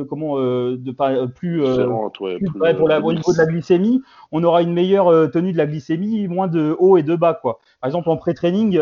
comment, 0.09 0.37
de, 0.39 0.91
pas, 0.91 1.27
plus, 1.27 1.61
pour 1.61 2.87
la, 2.87 3.01
au 3.01 3.13
niveau 3.13 3.33
de 3.33 3.37
la 3.37 3.45
glycémie, 3.45 4.01
on 4.31 4.43
aura 4.43 4.61
une 4.61 4.73
meilleure 4.73 5.31
tenue 5.31 5.53
de 5.53 5.57
la 5.57 5.65
glycémie, 5.65 6.27
moins 6.27 6.47
de 6.47 6.75
haut 6.79 6.97
et 6.97 7.03
de 7.03 7.15
bas, 7.15 7.33
quoi. 7.33 7.59
Par 7.81 7.87
exemple, 7.87 8.09
en 8.09 8.17
pré-training, 8.17 8.79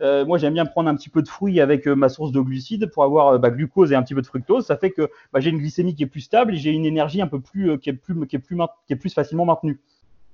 moi 0.00 0.38
j'aime 0.38 0.54
bien 0.54 0.66
prendre 0.66 0.88
un 0.88 0.94
petit 0.96 1.08
peu 1.10 1.22
de 1.22 1.28
fruits 1.28 1.60
avec 1.60 1.86
ma 1.86 2.08
source 2.08 2.32
de 2.32 2.40
glucides 2.40 2.90
pour 2.90 3.04
avoir 3.04 3.38
bah, 3.38 3.50
glucose 3.50 3.92
et 3.92 3.94
un 3.94 4.02
petit 4.02 4.14
peu 4.14 4.22
de 4.22 4.26
fructose. 4.26 4.66
Ça 4.66 4.76
fait 4.76 4.90
que 4.90 5.08
bah, 5.32 5.40
j'ai 5.40 5.50
une 5.50 5.58
glycémie 5.58 5.94
qui 5.94 6.02
est 6.02 6.06
plus 6.06 6.20
stable 6.20 6.54
et 6.54 6.56
j'ai 6.56 6.70
une 6.70 6.86
énergie 6.86 7.22
un 7.22 7.28
peu 7.28 7.40
plus, 7.40 7.78
qui 7.78 7.90
est 7.90 7.94
plus, 7.94 8.26
qui 8.26 8.36
est 8.36 8.40
plus, 8.40 8.56
qui 8.86 8.92
est 8.92 8.96
plus 8.96 9.14
facilement 9.14 9.44
maintenue. 9.44 9.80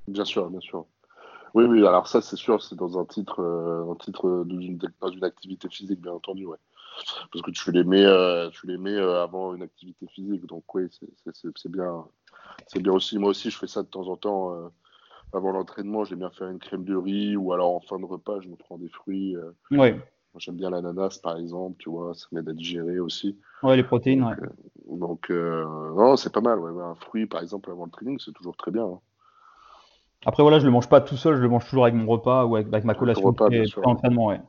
Bien 0.08 0.24
sûr, 0.24 0.50
bien 0.50 0.60
sûr. 0.60 0.86
Oui, 1.54 1.64
oui, 1.64 1.86
alors 1.86 2.06
ça, 2.06 2.20
c'est 2.20 2.36
sûr, 2.36 2.62
c'est 2.62 2.76
dans 2.76 2.98
un 2.98 3.04
titre, 3.04 3.40
euh, 3.40 3.90
un 3.90 3.96
titre 3.96 4.44
d'une, 4.44 4.78
dans 5.00 5.08
une 5.08 5.24
activité 5.24 5.68
physique, 5.68 6.00
bien 6.00 6.12
entendu, 6.12 6.46
ouais. 6.46 6.58
Parce 7.32 7.42
que 7.42 7.50
tu 7.50 7.72
les 7.72 7.84
mets, 7.84 8.04
euh, 8.04 8.50
tu 8.50 8.66
les 8.66 8.76
mets 8.76 8.96
euh, 8.96 9.22
avant 9.22 9.54
une 9.54 9.62
activité 9.62 10.06
physique, 10.08 10.46
donc 10.46 10.72
oui, 10.74 10.86
c'est, 10.90 11.70
bien, 11.70 12.04
c'est 12.66 12.80
bien 12.80 12.92
aussi. 12.92 13.18
Moi 13.18 13.30
aussi, 13.30 13.50
je 13.50 13.58
fais 13.58 13.66
ça 13.66 13.82
de 13.82 13.88
temps 13.88 14.08
en 14.08 14.16
temps. 14.16 14.70
avant 15.32 15.52
l'entraînement, 15.52 16.04
j'aime 16.04 16.18
bien 16.20 16.30
faire 16.30 16.48
une 16.48 16.58
crème 16.58 16.84
de 16.84 16.94
riz, 16.94 17.36
ou 17.36 17.52
alors 17.52 17.74
en 17.74 17.80
fin 17.80 17.98
de 17.98 18.04
repas, 18.04 18.40
je 18.40 18.48
me 18.48 18.56
prends 18.56 18.78
des 18.78 18.88
fruits. 18.88 19.36
oui. 19.70 19.94
j'aime 20.36 20.56
bien 20.56 20.70
l'ananas, 20.70 21.18
par 21.22 21.36
exemple, 21.36 21.76
tu 21.78 21.90
vois, 21.90 22.14
ça 22.14 22.26
m'aide 22.32 22.48
à 22.48 22.52
digérer 22.52 23.00
aussi. 23.00 23.38
Ouais, 23.62 23.76
les 23.76 23.84
protéines, 23.84 24.22
ouais. 24.22 24.36
Donc, 24.86 25.30
non, 25.30 26.16
c'est 26.16 26.32
pas 26.32 26.40
mal, 26.42 26.58
ouais. 26.58 26.82
Un 26.82 26.94
fruit, 26.96 27.26
par 27.26 27.42
exemple, 27.42 27.70
avant 27.70 27.86
le 27.86 27.90
training, 27.90 28.18
c'est 28.24 28.32
toujours 28.32 28.56
très 28.56 28.70
bien. 28.70 28.84
Hein. 28.84 29.00
Après, 30.26 30.42
voilà, 30.42 30.58
je 30.58 30.66
le 30.66 30.70
mange 30.70 30.88
pas 30.88 31.00
tout 31.00 31.16
seul, 31.16 31.36
je 31.36 31.40
le 31.40 31.48
mange 31.48 31.64
toujours 31.64 31.84
avec 31.84 31.94
mon 31.94 32.06
repas 32.06 32.44
ou 32.44 32.56
avec, 32.56 32.84
ma 32.84 32.94
collation 32.94 33.28
repas, 33.28 33.48
entraînement, 33.84 34.26
ouais. 34.26 34.40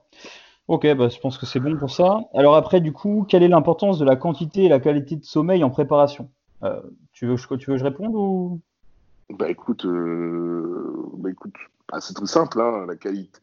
Ok, 0.68 0.94
bah, 0.96 1.08
je 1.08 1.20
pense 1.20 1.38
que 1.38 1.46
c'est 1.46 1.60
bon 1.60 1.78
pour 1.78 1.92
ça. 1.92 2.20
Alors 2.34 2.56
après, 2.56 2.82
du 2.82 2.92
coup, 2.92 3.26
quelle 3.28 3.44
est 3.44 3.48
l'importance 3.48 3.98
de 3.98 4.06
la 4.06 4.16
quantité 4.16 4.66
et 4.66 4.70
la 4.70 4.80
qualité 4.80 5.16
de 5.16 5.24
sommeil 5.24 5.64
en 5.64 5.70
préparation? 5.70 6.30
Euh, 6.64 6.82
tu, 7.14 7.26
veux, 7.26 7.36
tu 7.36 7.52
veux 7.52 7.58
que 7.58 7.78
je 7.78 7.84
réponde 7.84 8.14
ou? 8.16 8.60
Bah 9.30 9.50
écoute, 9.50 9.86
euh, 9.86 11.10
bah, 11.18 11.30
écoute 11.30 11.56
bah, 11.90 12.00
c'est 12.02 12.14
très 12.14 12.26
simple, 12.26 12.60
hein, 12.60 12.86
la 12.86 12.96
qualité. 12.96 13.40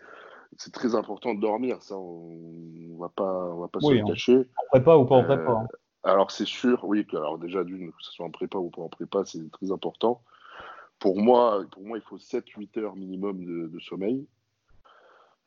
C'est 0.56 0.73
très 0.73 0.94
important 0.94 1.35
de 1.35 1.40
dormir, 1.40 1.82
ça, 1.82 1.97
on, 1.97 2.99
va 2.99 3.08
pas, 3.08 3.52
on 3.54 3.61
va 3.61 3.68
pas 3.68 3.80
se 3.80 3.92
le 3.92 4.04
cacher. 4.04 4.38
En 4.38 4.68
prépa 4.70 4.97
ou 4.97 5.04
pas 5.04 5.16
en 5.16 5.25
prépa 5.25 5.50
hein. 5.50 5.66
euh, 6.06 6.11
Alors 6.11 6.30
c'est 6.30 6.47
sûr, 6.47 6.80
oui, 6.85 7.06
alors 7.12 7.38
déjà 7.38 7.62
d'une, 7.64 7.90
que 7.90 8.02
ce 8.02 8.12
soit 8.12 8.26
en 8.26 8.30
prépa 8.30 8.58
ou 8.58 8.70
pas 8.70 8.82
en 8.82 8.88
prépa, 8.88 9.25
c'est 9.25 9.50
très 9.50 9.70
important 9.70 10.20
pour 10.98 11.20
moi, 11.20 11.64
pour 11.70 11.84
moi, 11.84 11.98
il 11.98 12.02
faut 12.02 12.18
7-8 12.18 12.78
heures 12.80 12.96
minimum 12.96 13.44
de, 13.44 13.78
sommeil. 13.78 14.26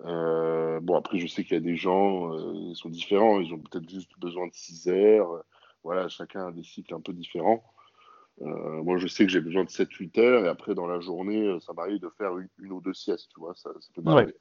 Euh, 0.06 0.80
bon, 0.82 0.96
après, 0.96 1.20
je 1.20 1.28
sais 1.28 1.44
qu'il 1.44 1.54
y 1.54 1.58
a 1.58 1.62
des 1.62 1.76
gens, 1.76 2.34
euh, 2.34 2.54
ils 2.54 2.76
sont 2.76 2.90
différents, 2.90 3.40
ils 3.40 3.54
ont 3.54 3.60
peut-être 3.60 3.90
juste 3.90 4.12
besoin 4.20 4.48
de 4.48 4.54
6 4.54 4.88
heures. 4.88 5.44
Voilà, 5.84 6.08
chacun 6.10 6.48
a 6.48 6.52
des 6.52 6.64
cycles 6.64 6.94
un 6.94 7.02
peu 7.02 7.14
différents. 7.14 7.64
Euh, 8.42 8.82
moi, 8.84 8.98
je 8.98 9.08
sais 9.08 9.26
que 9.26 9.32
j'ai 9.32 9.42
besoin 9.42 9.64
de 9.64 9.70
7-8 9.70 10.20
heures, 10.20 10.46
et 10.46 10.48
après, 10.48 10.74
dans 10.74 10.88
la 10.88 11.00
journée, 11.00 11.58
ça 11.60 11.74
m'arrive 11.74 12.00
de 12.00 12.10
faire 12.18 12.32
une, 12.38 12.72
ou 12.72 12.82
deux 12.82 12.94
siestes, 12.94 13.30
tu 13.34 13.40
vois, 13.40 13.54
ça, 13.56 13.70
peut 13.94 14.02
m'arriver. 14.02 14.36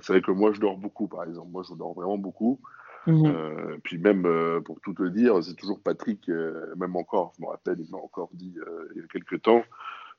c'est 0.00 0.12
vrai 0.12 0.22
que 0.22 0.30
moi, 0.30 0.52
je 0.52 0.60
dors 0.60 0.78
beaucoup, 0.78 1.08
par 1.08 1.24
exemple. 1.24 1.50
Moi, 1.50 1.62
je 1.68 1.74
dors 1.74 1.92
vraiment 1.92 2.18
beaucoup. 2.18 2.60
Mhm. 3.06 3.80
puis 3.82 3.98
même, 3.98 4.62
pour 4.64 4.80
tout 4.80 4.94
te 4.94 5.06
dire, 5.08 5.44
c'est 5.44 5.54
toujours 5.56 5.78
Patrick, 5.78 6.26
même 6.28 6.96
encore, 6.96 7.34
je 7.36 7.42
me 7.42 7.48
rappelle, 7.48 7.78
il 7.78 7.90
m'a 7.90 7.98
encore 7.98 8.30
dit 8.32 8.54
il 8.94 9.00
y 9.02 9.04
a 9.04 9.06
quelques 9.08 9.42
temps, 9.42 9.62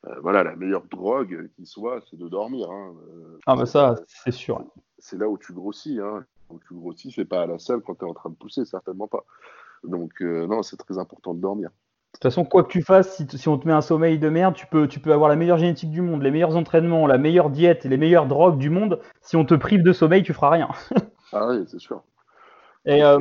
euh, 0.07 0.19
voilà, 0.21 0.43
la 0.43 0.55
meilleure 0.55 0.85
drogue 0.85 1.49
qui 1.55 1.65
soit, 1.65 2.01
c'est 2.09 2.17
de 2.17 2.27
dormir. 2.27 2.69
Hein. 2.69 2.93
Euh, 3.09 3.39
ah, 3.45 3.55
bah 3.55 3.65
ça, 3.65 3.95
c'est 4.07 4.31
sûr. 4.31 4.63
C'est 4.99 5.17
là 5.17 5.27
où 5.27 5.37
tu 5.37 5.53
grossis. 5.53 5.99
Hein. 5.99 6.25
Où 6.49 6.59
tu 6.67 6.75
grossis, 6.75 7.11
c'est 7.11 7.25
pas 7.25 7.41
à 7.41 7.45
la 7.47 7.57
salle 7.57 7.81
quand 7.81 7.95
tu 7.95 8.05
es 8.05 8.07
en 8.07 8.13
train 8.13 8.29
de 8.29 8.35
pousser, 8.35 8.65
certainement 8.65 9.07
pas. 9.07 9.25
Donc, 9.83 10.11
euh, 10.21 10.47
non, 10.47 10.61
c'est 10.61 10.77
très 10.77 10.97
important 10.97 11.33
de 11.33 11.41
dormir. 11.41 11.69
De 11.69 12.17
toute 12.17 12.23
façon, 12.23 12.45
quoi 12.45 12.63
que 12.63 12.69
tu 12.71 12.81
fasses, 12.81 13.21
si, 13.27 13.49
on 13.49 13.57
te 13.57 13.67
met 13.67 13.73
un 13.73 13.81
sommeil 13.81 14.19
de 14.19 14.29
merde, 14.29 14.55
tu 14.55 14.67
peux, 14.67 14.87
tu 14.87 14.99
peux 14.99 15.11
avoir 15.11 15.27
la 15.27 15.35
meilleure 15.35 15.57
génétique 15.57 15.91
du 15.91 16.01
monde, 16.01 16.21
les 16.21 16.31
meilleurs 16.31 16.55
entraînements, 16.55 17.07
la 17.07 17.17
meilleure 17.17 17.49
diète 17.49 17.85
et 17.85 17.89
les 17.89 17.97
meilleures 17.97 18.27
drogues 18.27 18.57
du 18.57 18.69
monde. 18.69 19.01
Si 19.21 19.35
on 19.35 19.43
te 19.43 19.53
prive 19.53 19.83
de 19.83 19.91
sommeil, 19.91 20.23
tu 20.23 20.33
feras 20.33 20.51
rien. 20.51 20.69
ah 21.33 21.47
oui, 21.49 21.65
c'est 21.67 21.79
sûr. 21.79 22.03
Et 22.85 23.03
euh, 23.03 23.19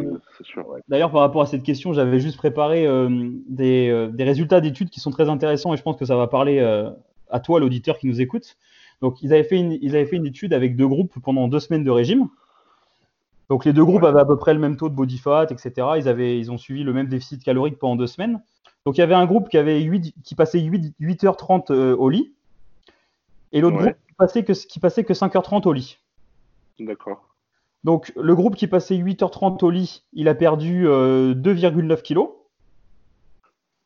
d'ailleurs, 0.89 1.11
par 1.11 1.23
rapport 1.23 1.43
à 1.43 1.47
cette 1.47 1.63
question, 1.63 1.95
j'avais 1.95 2.21
juste 2.21 2.37
préparé 2.37 2.87
euh, 2.87 3.31
des, 3.49 3.89
euh, 3.89 4.09
des, 4.09 4.25
résultats 4.25 4.61
d'études 4.61 4.91
qui 4.91 5.01
sont 5.01 5.11
très 5.11 5.31
intéressants 5.31 5.73
et 5.73 5.77
je 5.79 5.83
pense 5.83 5.97
que 5.97 6.05
ça 6.05 6.17
va 6.17 6.27
parler 6.27 6.61
à 7.31 7.41
toi, 7.41 7.61
l'auditeur 7.61 7.99
qui 7.99 8.07
nous 8.07 8.21
écoute. 8.21 8.57
Donc, 9.01 9.23
ils 9.23 9.33
avaient, 9.33 9.45
fait 9.45 9.57
une, 9.57 9.73
ils 9.81 9.97
avaient 9.97 10.05
fait 10.05 10.17
une 10.17 10.27
étude 10.27 10.53
avec 10.53 10.77
deux 10.77 10.87
groupes 10.87 11.19
pendant 11.23 11.49
deux 11.49 11.61
semaines 11.61 11.85
de 11.85 11.91
régime. 11.91 12.29
Donc, 13.49 13.65
les 13.65 13.73
deux 13.73 13.85
groupes 13.85 14.05
avaient 14.05 14.21
à 14.21 14.25
peu 14.25 14.37
près 14.37 14.55
le 14.55 14.61
même 14.61 14.77
taux 14.77 14.89
de 14.89 14.95
body 14.95 15.19
fat, 15.19 15.47
etc. 15.51 15.89
Ils, 15.97 16.09
avaient, 16.09 16.39
ils 16.39 16.51
ont 16.51 16.59
suivi 16.59 16.83
le 16.83 16.93
même 16.93 17.09
déficit 17.09 17.43
calorique 17.43 17.79
pendant 17.79 17.97
deux 17.97 18.07
semaines. 18.07 18.41
Donc, 18.85 18.99
il 18.99 19.01
y 19.01 19.05
avait 19.05 19.15
un 19.15 19.27
groupe 19.27 19.49
qui, 19.49 19.57
avait 19.57 19.81
8, 19.81 20.15
qui 20.23 20.35
passait 20.35 20.61
8, 20.61 20.95
8h30 21.01 21.73
au 21.73 22.09
lit 22.11 22.35
et 23.53 23.61
l'autre 23.61 23.79
groupe 23.79 23.95
qui 24.09 24.15
passait, 24.15 24.45
que, 24.45 24.53
qui 24.53 24.79
passait 24.79 25.05
que 25.05 25.13
5h30 25.15 25.67
au 25.67 25.73
lit. 25.73 25.99
D'accord. 26.79 27.34
Donc, 27.85 28.13
le 28.17 28.35
groupe 28.35 28.57
qui 28.57 28.67
passait 28.67 28.97
8h30 28.97 29.63
au 29.63 29.71
lit, 29.71 30.03
il 30.15 30.29
a 30.29 30.35
perdu 30.35 30.87
2,9 30.87 31.93
euh, 31.93 31.97
kg. 31.97 32.19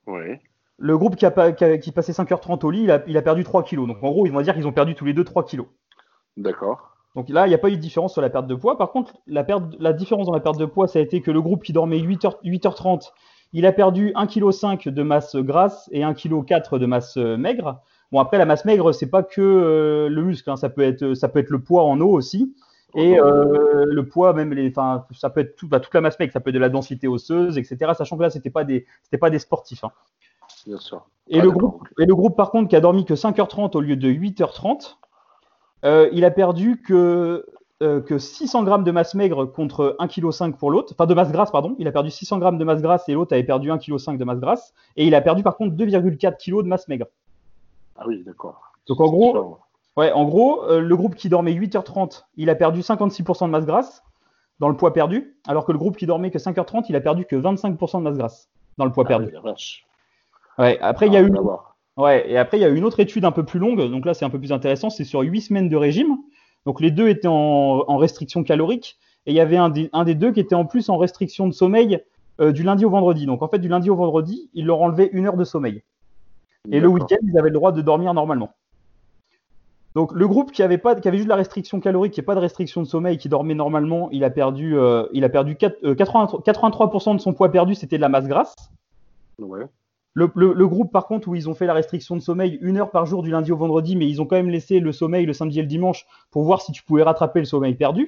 Ouais. 0.06 0.40
Le 0.78 0.96
groupe 0.96 1.16
qui, 1.16 1.26
a, 1.26 1.52
qui, 1.52 1.90
passait 1.90 2.12
5h30 2.12 2.64
au 2.64 2.70
lit, 2.70 2.88
il 3.06 3.16
a, 3.16 3.22
perdu 3.22 3.42
3 3.42 3.64
kg. 3.64 3.86
Donc, 3.86 4.02
en 4.02 4.10
gros, 4.10 4.26
ils 4.26 4.32
vont 4.32 4.40
dire 4.40 4.54
qu'ils 4.54 4.68
ont 4.68 4.72
perdu 4.72 4.94
tous 4.94 5.04
les 5.04 5.12
deux 5.12 5.24
3 5.24 5.44
kg. 5.44 5.62
D'accord. 6.36 6.94
Donc 7.16 7.28
là, 7.30 7.46
il 7.46 7.48
n'y 7.48 7.54
a 7.54 7.58
pas 7.58 7.68
eu 7.68 7.76
de 7.76 7.80
différence 7.80 8.12
sur 8.12 8.22
la 8.22 8.30
perte 8.30 8.46
de 8.46 8.54
poids. 8.54 8.78
Par 8.78 8.92
contre, 8.92 9.14
la, 9.26 9.44
la 9.80 9.92
différence 9.92 10.26
dans 10.26 10.32
la 10.32 10.40
perte 10.40 10.58
de 10.58 10.66
poids, 10.66 10.86
ça 10.86 11.00
a 11.00 11.02
été 11.02 11.20
que 11.20 11.32
le 11.32 11.42
groupe 11.42 11.64
qui 11.64 11.72
dormait 11.72 11.98
8h, 11.98 12.36
8h30, 12.44 13.10
il 13.52 13.66
a 13.66 13.72
perdu 13.72 14.12
1,5 14.12 14.78
kg 14.78 14.90
de 14.90 15.02
masse 15.02 15.34
grasse 15.34 15.88
et 15.90 16.02
1,4 16.02 16.68
kg 16.68 16.78
de 16.78 16.86
masse 16.86 17.16
euh, 17.16 17.36
maigre. 17.36 17.80
Bon, 18.12 18.20
après, 18.20 18.38
la 18.38 18.44
masse 18.44 18.64
maigre, 18.64 18.92
c'est 18.92 19.10
pas 19.10 19.24
que 19.24 19.40
euh, 19.40 20.08
le 20.08 20.22
muscle, 20.22 20.48
hein. 20.48 20.56
ça, 20.56 20.68
peut 20.68 20.82
être, 20.82 21.14
ça 21.14 21.28
peut 21.28 21.40
être 21.40 21.50
le 21.50 21.60
poids 21.60 21.82
en 21.82 22.00
eau 22.00 22.10
aussi. 22.10 22.54
Et 22.94 23.20
euh, 23.20 23.84
le 23.86 24.06
poids, 24.06 24.32
même 24.32 24.52
les, 24.54 24.70
enfin, 24.70 25.04
ça 25.12 25.28
peut 25.28 25.40
être 25.40 25.56
tout, 25.56 25.68
bah, 25.68 25.78
toute 25.78 25.92
la 25.92 26.00
masse 26.00 26.18
mec, 26.18 26.32
ça 26.32 26.40
peut 26.40 26.50
être 26.50 26.54
de 26.54 26.60
la 26.60 26.70
densité 26.70 27.06
osseuse, 27.06 27.58
etc. 27.58 27.92
Sachant 27.96 28.16
que 28.16 28.22
là, 28.22 28.30
c'était 28.30 28.50
pas 28.50 28.64
des, 28.64 28.86
c'était 29.02 29.18
pas 29.18 29.30
des 29.30 29.38
sportifs. 29.38 29.84
Hein. 29.84 29.92
Bien 30.66 30.78
sûr. 30.78 31.06
Et 31.28 31.40
le 31.40 31.50
groupe, 31.50 31.86
et 31.98 32.06
le 32.06 32.14
groupe 32.14 32.36
par 32.36 32.50
contre 32.50 32.68
qui 32.68 32.76
a 32.76 32.80
dormi 32.80 33.04
que 33.04 33.14
5h30 33.14 33.76
au 33.76 33.80
lieu 33.80 33.96
de 33.96 34.08
8h30, 34.08 34.96
euh, 35.84 36.08
il 36.12 36.24
a 36.24 36.30
perdu 36.30 36.82
que 36.82 37.44
euh, 37.80 38.00
que 38.00 38.18
600 38.18 38.64
grammes 38.64 38.82
de 38.82 38.90
masse 38.90 39.14
maigre 39.14 39.44
contre 39.44 39.96
1,5 40.00 40.50
kg 40.50 40.56
pour 40.58 40.70
l'autre, 40.70 40.94
enfin 40.94 41.06
de 41.06 41.14
masse 41.14 41.30
grasse, 41.30 41.50
pardon. 41.50 41.76
Il 41.78 41.86
a 41.86 41.92
perdu 41.92 42.10
600 42.10 42.38
grammes 42.38 42.58
de 42.58 42.64
masse 42.64 42.82
grasse 42.82 43.08
et 43.08 43.12
l'autre 43.12 43.34
avait 43.34 43.44
perdu 43.44 43.70
1,5 43.70 44.12
kg 44.12 44.18
de 44.18 44.24
masse 44.24 44.40
grasse. 44.40 44.74
Et 44.96 45.06
il 45.06 45.14
a 45.14 45.20
perdu 45.20 45.42
par 45.42 45.56
contre 45.56 45.76
2,4 45.76 46.36
kg 46.38 46.64
de 46.64 46.68
masse 46.68 46.88
maigre. 46.88 47.06
Ah 47.96 48.04
oui, 48.06 48.24
d'accord. 48.24 48.72
Donc 48.88 49.00
en 49.00 49.08
gros, 49.08 49.58
Ouais, 49.98 50.12
en 50.12 50.24
gros, 50.26 50.62
euh, 50.62 50.80
le 50.80 50.96
groupe 50.96 51.16
qui 51.16 51.28
dormait 51.28 51.52
8h30, 51.52 52.26
il 52.36 52.50
a 52.50 52.54
perdu 52.54 52.82
56% 52.82 53.46
de 53.46 53.50
masse 53.50 53.66
grasse 53.66 54.04
dans 54.60 54.68
le 54.68 54.76
poids 54.76 54.92
perdu, 54.92 55.36
alors 55.48 55.64
que 55.64 55.72
le 55.72 55.78
groupe 55.78 55.96
qui 55.96 56.06
dormait 56.06 56.30
que 56.30 56.38
5h30, 56.38 56.84
il 56.88 56.94
a 56.94 57.00
perdu 57.00 57.24
que 57.24 57.34
25% 57.34 57.98
de 57.98 58.02
masse 58.04 58.16
grasse 58.16 58.48
dans 58.76 58.84
le 58.84 58.92
poids 58.92 59.02
ah 59.06 59.08
perdu. 59.08 59.32
Ouais, 60.56 60.78
après 60.82 61.08
il 61.08 61.14
y 61.14 61.16
a 61.16 61.18
ah, 61.18 61.22
eu 61.24 61.32
Ouais, 61.96 62.30
et 62.30 62.38
après 62.38 62.58
il 62.58 62.60
y 62.60 62.64
a 62.64 62.68
une 62.68 62.84
autre 62.84 63.00
étude 63.00 63.24
un 63.24 63.32
peu 63.32 63.44
plus 63.44 63.58
longue, 63.58 63.90
donc 63.90 64.06
là 64.06 64.14
c'est 64.14 64.24
un 64.24 64.30
peu 64.30 64.38
plus 64.38 64.52
intéressant, 64.52 64.88
c'est 64.88 65.02
sur 65.02 65.18
8 65.18 65.40
semaines 65.40 65.68
de 65.68 65.74
régime. 65.74 66.16
Donc 66.64 66.80
les 66.80 66.92
deux 66.92 67.08
étaient 67.08 67.26
en, 67.26 67.96
restriction 67.96 68.44
calorique 68.44 69.00
et 69.26 69.32
il 69.32 69.34
y 69.34 69.40
avait 69.40 69.56
un 69.56 69.70
des, 69.70 70.14
deux 70.14 70.30
qui 70.30 70.38
était 70.38 70.54
en 70.54 70.64
plus 70.64 70.90
en 70.90 70.96
restriction 70.96 71.48
de 71.48 71.52
sommeil 71.52 72.00
euh, 72.40 72.52
du 72.52 72.62
lundi 72.62 72.84
au 72.84 72.90
vendredi. 72.90 73.26
Donc 73.26 73.42
en 73.42 73.48
fait 73.48 73.58
du 73.58 73.66
lundi 73.66 73.90
au 73.90 73.96
vendredi, 73.96 74.48
ils 74.54 74.64
leur 74.64 74.80
enlevaient 74.80 75.10
une 75.12 75.26
heure 75.26 75.36
de 75.36 75.42
sommeil. 75.42 75.82
Et 76.70 76.78
le 76.78 76.86
week-end, 76.86 77.16
ils 77.24 77.36
avaient 77.36 77.48
le 77.48 77.54
droit 77.54 77.72
de 77.72 77.82
dormir 77.82 78.14
normalement. 78.14 78.50
Donc 79.98 80.12
le 80.12 80.28
groupe 80.28 80.52
qui 80.52 80.62
avait, 80.62 80.78
pas, 80.78 80.94
qui 80.94 81.08
avait 81.08 81.16
juste 81.16 81.28
la 81.28 81.34
restriction 81.34 81.80
calorique, 81.80 82.12
qui 82.12 82.20
n'a 82.20 82.24
pas 82.24 82.36
de 82.36 82.40
restriction 82.40 82.80
de 82.80 82.86
sommeil, 82.86 83.18
qui 83.18 83.28
dormait 83.28 83.56
normalement, 83.56 84.08
il 84.12 84.22
a 84.22 84.30
perdu, 84.30 84.78
euh, 84.78 85.08
il 85.12 85.24
a 85.24 85.28
perdu 85.28 85.54
83% 85.54 87.10
euh, 87.10 87.14
de 87.14 87.18
son 87.18 87.32
poids 87.32 87.50
perdu, 87.50 87.74
c'était 87.74 87.96
de 87.96 88.02
la 88.02 88.08
masse 88.08 88.28
grasse. 88.28 88.54
Le, 90.14 90.66
groupe 90.68 90.92
par 90.92 91.08
contre 91.08 91.26
où 91.26 91.34
ils 91.34 91.48
ont 91.50 91.54
fait 91.54 91.66
la 91.66 91.74
restriction 91.74 92.14
de 92.14 92.20
sommeil 92.20 92.60
une 92.62 92.76
heure 92.76 92.92
par 92.92 93.06
jour 93.06 93.24
du 93.24 93.32
lundi 93.32 93.50
au 93.50 93.56
vendredi, 93.56 93.96
mais 93.96 94.06
ils 94.08 94.22
ont 94.22 94.26
quand 94.26 94.36
même 94.36 94.50
laissé 94.50 94.78
le 94.78 94.92
sommeil 94.92 95.26
le 95.26 95.32
samedi 95.32 95.58
et 95.58 95.62
le 95.62 95.68
dimanche 95.68 96.06
pour 96.30 96.44
voir 96.44 96.62
si 96.62 96.70
tu 96.70 96.84
pouvais 96.84 97.02
rattraper 97.02 97.40
le 97.40 97.46
sommeil 97.46 97.74
perdu. 97.74 98.02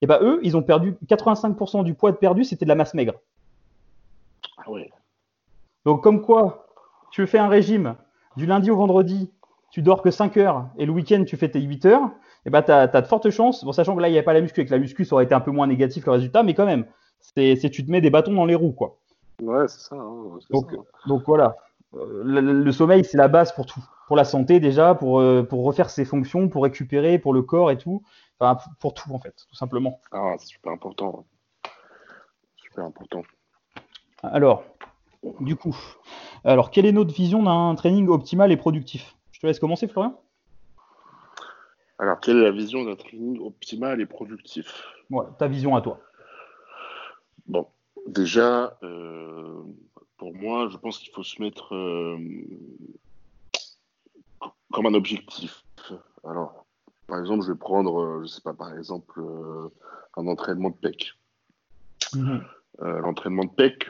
Et 0.00 0.04
eh 0.04 0.06
ben 0.06 0.18
eux, 0.22 0.40
ils 0.42 0.56
ont 0.56 0.62
perdu 0.62 0.96
85% 1.06 1.84
du 1.84 1.92
poids 1.92 2.18
perdu, 2.18 2.44
c'était 2.44 2.64
de 2.64 2.70
la 2.70 2.76
masse 2.76 2.94
maigre. 2.94 3.12
Ah 4.56 4.70
Donc 5.84 6.02
comme 6.02 6.22
quoi, 6.22 6.66
tu 7.10 7.26
fais 7.26 7.38
un 7.38 7.48
régime 7.48 7.94
du 8.38 8.46
lundi 8.46 8.70
au 8.70 8.76
vendredi, 8.76 9.30
tu 9.76 9.82
dors 9.82 10.00
que 10.00 10.10
5 10.10 10.38
heures 10.38 10.70
et 10.78 10.86
le 10.86 10.92
week-end 10.92 11.22
tu 11.26 11.36
fais 11.36 11.50
tes 11.50 11.60
8 11.60 11.84
heures, 11.84 12.00
et 12.02 12.46
eh 12.46 12.50
ben, 12.50 12.62
tu 12.62 12.72
as, 12.72 12.86
de 12.86 13.06
fortes 13.06 13.28
chances, 13.28 13.62
bon, 13.62 13.72
sachant 13.72 13.94
que 13.94 14.00
là 14.00 14.08
il 14.08 14.12
n'y 14.12 14.18
a 14.18 14.22
pas 14.22 14.32
la 14.32 14.40
muscu, 14.40 14.60
avec 14.60 14.70
la 14.70 14.78
muscu 14.78 15.04
ça 15.04 15.14
aurait 15.14 15.24
été 15.24 15.34
un 15.34 15.40
peu 15.40 15.50
moins 15.50 15.66
négatif 15.66 16.06
le 16.06 16.12
résultat, 16.12 16.42
mais 16.42 16.54
quand 16.54 16.64
même, 16.64 16.86
c'est 17.20 17.58
tu 17.70 17.84
te 17.84 17.90
mets 17.90 18.00
des 18.00 18.08
bâtons 18.08 18.32
dans 18.32 18.46
les 18.46 18.54
roues. 18.54 18.72
quoi. 18.72 18.96
Ouais, 19.42 19.68
c'est 19.68 19.80
ça, 19.80 19.96
hein, 19.96 20.38
donc, 20.48 20.74
donc 21.06 21.24
voilà, 21.26 21.56
euh, 21.92 22.22
le, 22.24 22.72
sommeil 22.72 23.04
c'est 23.04 23.18
la 23.18 23.28
base 23.28 23.52
pour 23.52 23.66
tout. 23.66 23.84
pour 24.06 24.16
la 24.16 24.24
santé 24.24 24.60
déjà, 24.60 24.94
pour, 24.94 25.22
pour 25.46 25.64
refaire 25.66 25.90
ses 25.90 26.06
fonctions, 26.06 26.48
pour 26.48 26.62
récupérer, 26.62 27.18
pour 27.18 27.34
le 27.34 27.42
corps 27.42 27.70
et 27.70 27.76
tout. 27.76 28.02
Enfin, 28.40 28.58
pour 28.80 28.94
tout 28.94 29.12
en 29.12 29.18
fait, 29.18 29.34
tout 29.46 29.56
simplement. 29.56 30.00
Ah, 30.10 30.36
c'est 30.38 30.46
super 30.46 30.72
important. 30.72 31.26
Super 32.56 32.86
important. 32.86 33.24
Alors, 34.22 34.64
du 35.40 35.54
coup, 35.54 35.76
alors 36.44 36.70
quelle 36.70 36.86
est 36.86 36.92
notre 36.92 37.12
vision 37.12 37.42
d'un 37.42 37.74
training 37.74 38.08
optimal 38.08 38.50
et 38.52 38.56
productif? 38.56 39.15
Je 39.36 39.40
te 39.42 39.46
laisse 39.46 39.58
commencer, 39.58 39.86
Florian. 39.86 40.18
Alors, 41.98 42.18
quelle 42.20 42.38
est 42.38 42.44
la 42.44 42.52
vision 42.52 42.84
d'un 42.84 42.96
training 42.96 43.38
optimal 43.40 44.00
et 44.00 44.06
productif? 44.06 44.82
Ouais, 45.10 45.26
ta 45.38 45.46
vision 45.46 45.76
à 45.76 45.82
toi. 45.82 46.00
Bon, 47.44 47.66
déjà, 48.06 48.78
euh, 48.82 49.62
pour 50.16 50.34
moi, 50.34 50.70
je 50.70 50.78
pense 50.78 50.98
qu'il 50.98 51.12
faut 51.12 51.22
se 51.22 51.42
mettre 51.42 51.74
euh, 51.74 52.16
comme 54.72 54.86
un 54.86 54.94
objectif. 54.94 55.66
Alors, 56.24 56.64
par 57.06 57.20
exemple, 57.20 57.44
je 57.44 57.52
vais 57.52 57.58
prendre, 57.58 58.00
euh, 58.00 58.22
je 58.22 58.28
sais 58.28 58.40
pas, 58.40 58.54
par 58.54 58.74
exemple, 58.74 59.22
un 60.16 60.26
entraînement 60.28 60.70
de 60.70 60.76
PEC. 60.76 61.12
Mhm. 62.14 62.42
L'entraînement 62.78 63.44
de 63.44 63.50
PEC, 63.50 63.86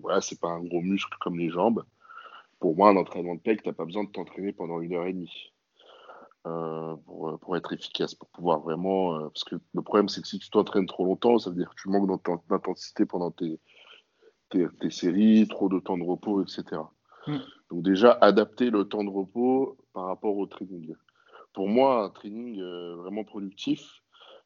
voilà, 0.00 0.22
c'est 0.22 0.40
pas 0.40 0.48
un 0.48 0.64
gros 0.64 0.80
muscle 0.80 1.14
comme 1.20 1.38
les 1.38 1.50
jambes. 1.50 1.84
Pour 2.62 2.76
moi, 2.76 2.90
un 2.90 2.96
entraînement 2.96 3.34
de 3.34 3.40
PEC, 3.40 3.64
tu 3.64 3.68
n'as 3.68 3.74
pas 3.74 3.84
besoin 3.84 4.04
de 4.04 4.10
t'entraîner 4.10 4.52
pendant 4.52 4.80
une 4.80 4.94
heure 4.94 5.06
et 5.06 5.12
demie. 5.12 5.52
Euh, 6.46 6.94
pour, 7.06 7.36
pour, 7.40 7.56
être 7.56 7.72
efficace, 7.72 8.14
pour 8.14 8.28
pouvoir 8.28 8.60
vraiment. 8.60 9.16
Euh, 9.16 9.28
parce 9.30 9.42
que 9.42 9.56
le 9.74 9.82
problème, 9.82 10.08
c'est 10.08 10.22
que 10.22 10.28
si 10.28 10.38
tu 10.38 10.48
t'entraînes 10.48 10.86
trop 10.86 11.04
longtemps, 11.04 11.40
ça 11.40 11.50
veut 11.50 11.56
dire 11.56 11.70
que 11.70 11.82
tu 11.82 11.88
manques 11.88 12.08
d'intensité 12.48 13.04
pendant 13.04 13.32
tes, 13.32 13.58
tes, 14.48 14.68
tes, 14.80 14.90
séries, 14.90 15.48
trop 15.48 15.68
de 15.68 15.80
temps 15.80 15.98
de 15.98 16.04
repos, 16.04 16.40
etc. 16.40 16.82
Mm. 17.26 17.38
Donc, 17.72 17.82
déjà, 17.82 18.12
adapter 18.20 18.70
le 18.70 18.84
temps 18.84 19.02
de 19.02 19.10
repos 19.10 19.76
par 19.92 20.04
rapport 20.04 20.36
au 20.36 20.46
training. 20.46 20.94
Pour 21.54 21.68
moi, 21.68 22.04
un 22.04 22.10
training 22.10 22.60
euh, 22.60 22.94
vraiment 22.94 23.24
productif, 23.24 24.04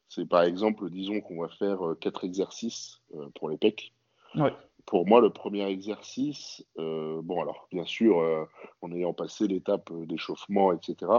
c'est 0.09 0.27
par 0.27 0.41
exemple, 0.41 0.89
disons 0.89 1.21
qu'on 1.21 1.39
va 1.39 1.49
faire 1.49 1.81
quatre 2.01 2.23
exercices 2.23 2.99
pour 3.35 3.51
les 3.51 3.57
pecs. 3.57 3.93
Ouais 4.33 4.53
pour 4.87 5.05
moi, 5.05 5.19
le 5.19 5.29
premier 5.29 5.67
exercice, 5.67 6.65
euh, 6.79 7.21
bon, 7.21 7.41
alors, 7.41 7.67
bien 7.71 7.85
sûr, 7.85 8.19
euh, 8.19 8.45
en 8.81 8.91
ayant 8.93 9.13
passé 9.13 9.45
l'étape 9.45 9.91
euh, 9.91 10.05
d'échauffement, 10.05 10.71
etc., 10.71 11.11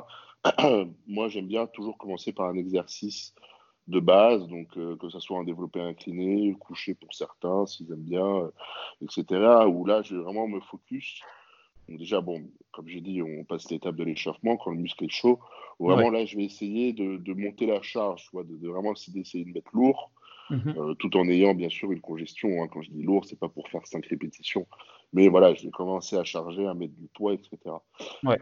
moi, 1.07 1.29
j'aime 1.29 1.47
bien 1.47 1.67
toujours 1.67 1.99
commencer 1.99 2.33
par 2.33 2.47
un 2.47 2.57
exercice 2.57 3.35
de 3.87 4.01
base, 4.01 4.47
donc 4.49 4.69
que 4.99 5.09
ce 5.09 5.19
soit 5.19 5.39
un 5.39 5.45
développé 5.45 5.81
incliné, 5.81 6.55
couché 6.61 6.95
pour 6.95 7.15
certains, 7.15 7.65
s'ils 7.65 7.91
aiment 7.91 8.03
bien, 8.03 8.51
etc., 9.01 9.25
où 9.67 9.87
là, 9.87 10.03
je 10.03 10.15
vais 10.15 10.23
vraiment 10.23 10.47
me 10.47 10.61
focus. 10.61 11.21
Donc 11.89 11.99
déjà, 11.99 12.21
bon, 12.21 12.51
comme 12.71 12.87
j'ai 12.87 13.01
dit, 13.01 13.23
on 13.23 13.45
passe 13.45 13.71
l'étape 13.71 13.97
de 13.97 14.05
l'échauffement 14.05 14.59
quand 14.59 14.71
le 14.73 14.77
muscle 14.77 15.05
est 15.05 15.11
chaud. 15.11 15.41
Vraiment, 15.81 16.11
là, 16.11 16.27
je 16.27 16.37
vais 16.37 16.45
essayer 16.45 16.93
de, 16.93 17.33
monter 17.33 17.65
la 17.65 17.81
charge, 17.81 18.29
de, 18.35 18.43
de 18.43 18.69
vraiment 18.69 18.93
essayer 18.93 19.45
de 19.45 19.53
mettre 19.53 19.71
lourd, 19.73 20.11
Mhm. 20.51 20.75
Euh, 20.77 20.95
tout 20.95 21.17
en 21.17 21.29
ayant 21.29 21.55
bien 21.55 21.69
sûr 21.69 21.93
une 21.93 22.01
congestion. 22.01 22.63
Hein. 22.63 22.69
Quand 22.69 22.83
je 22.83 22.91
dis 22.91 23.03
lourd, 23.03 23.25
c'est 23.25 23.39
pas 23.39 23.49
pour 23.49 23.69
faire 23.69 23.87
cinq 23.87 24.07
répétitions, 24.07 24.67
mais 25.13 25.29
voilà, 25.29 25.55
je 25.55 25.65
vais 25.65 25.71
commencer 25.71 26.17
à 26.17 26.25
charger, 26.25 26.67
à 26.67 26.75
mettre 26.75 26.95
du 26.95 27.09
poids, 27.09 27.35
etc. 27.35 27.59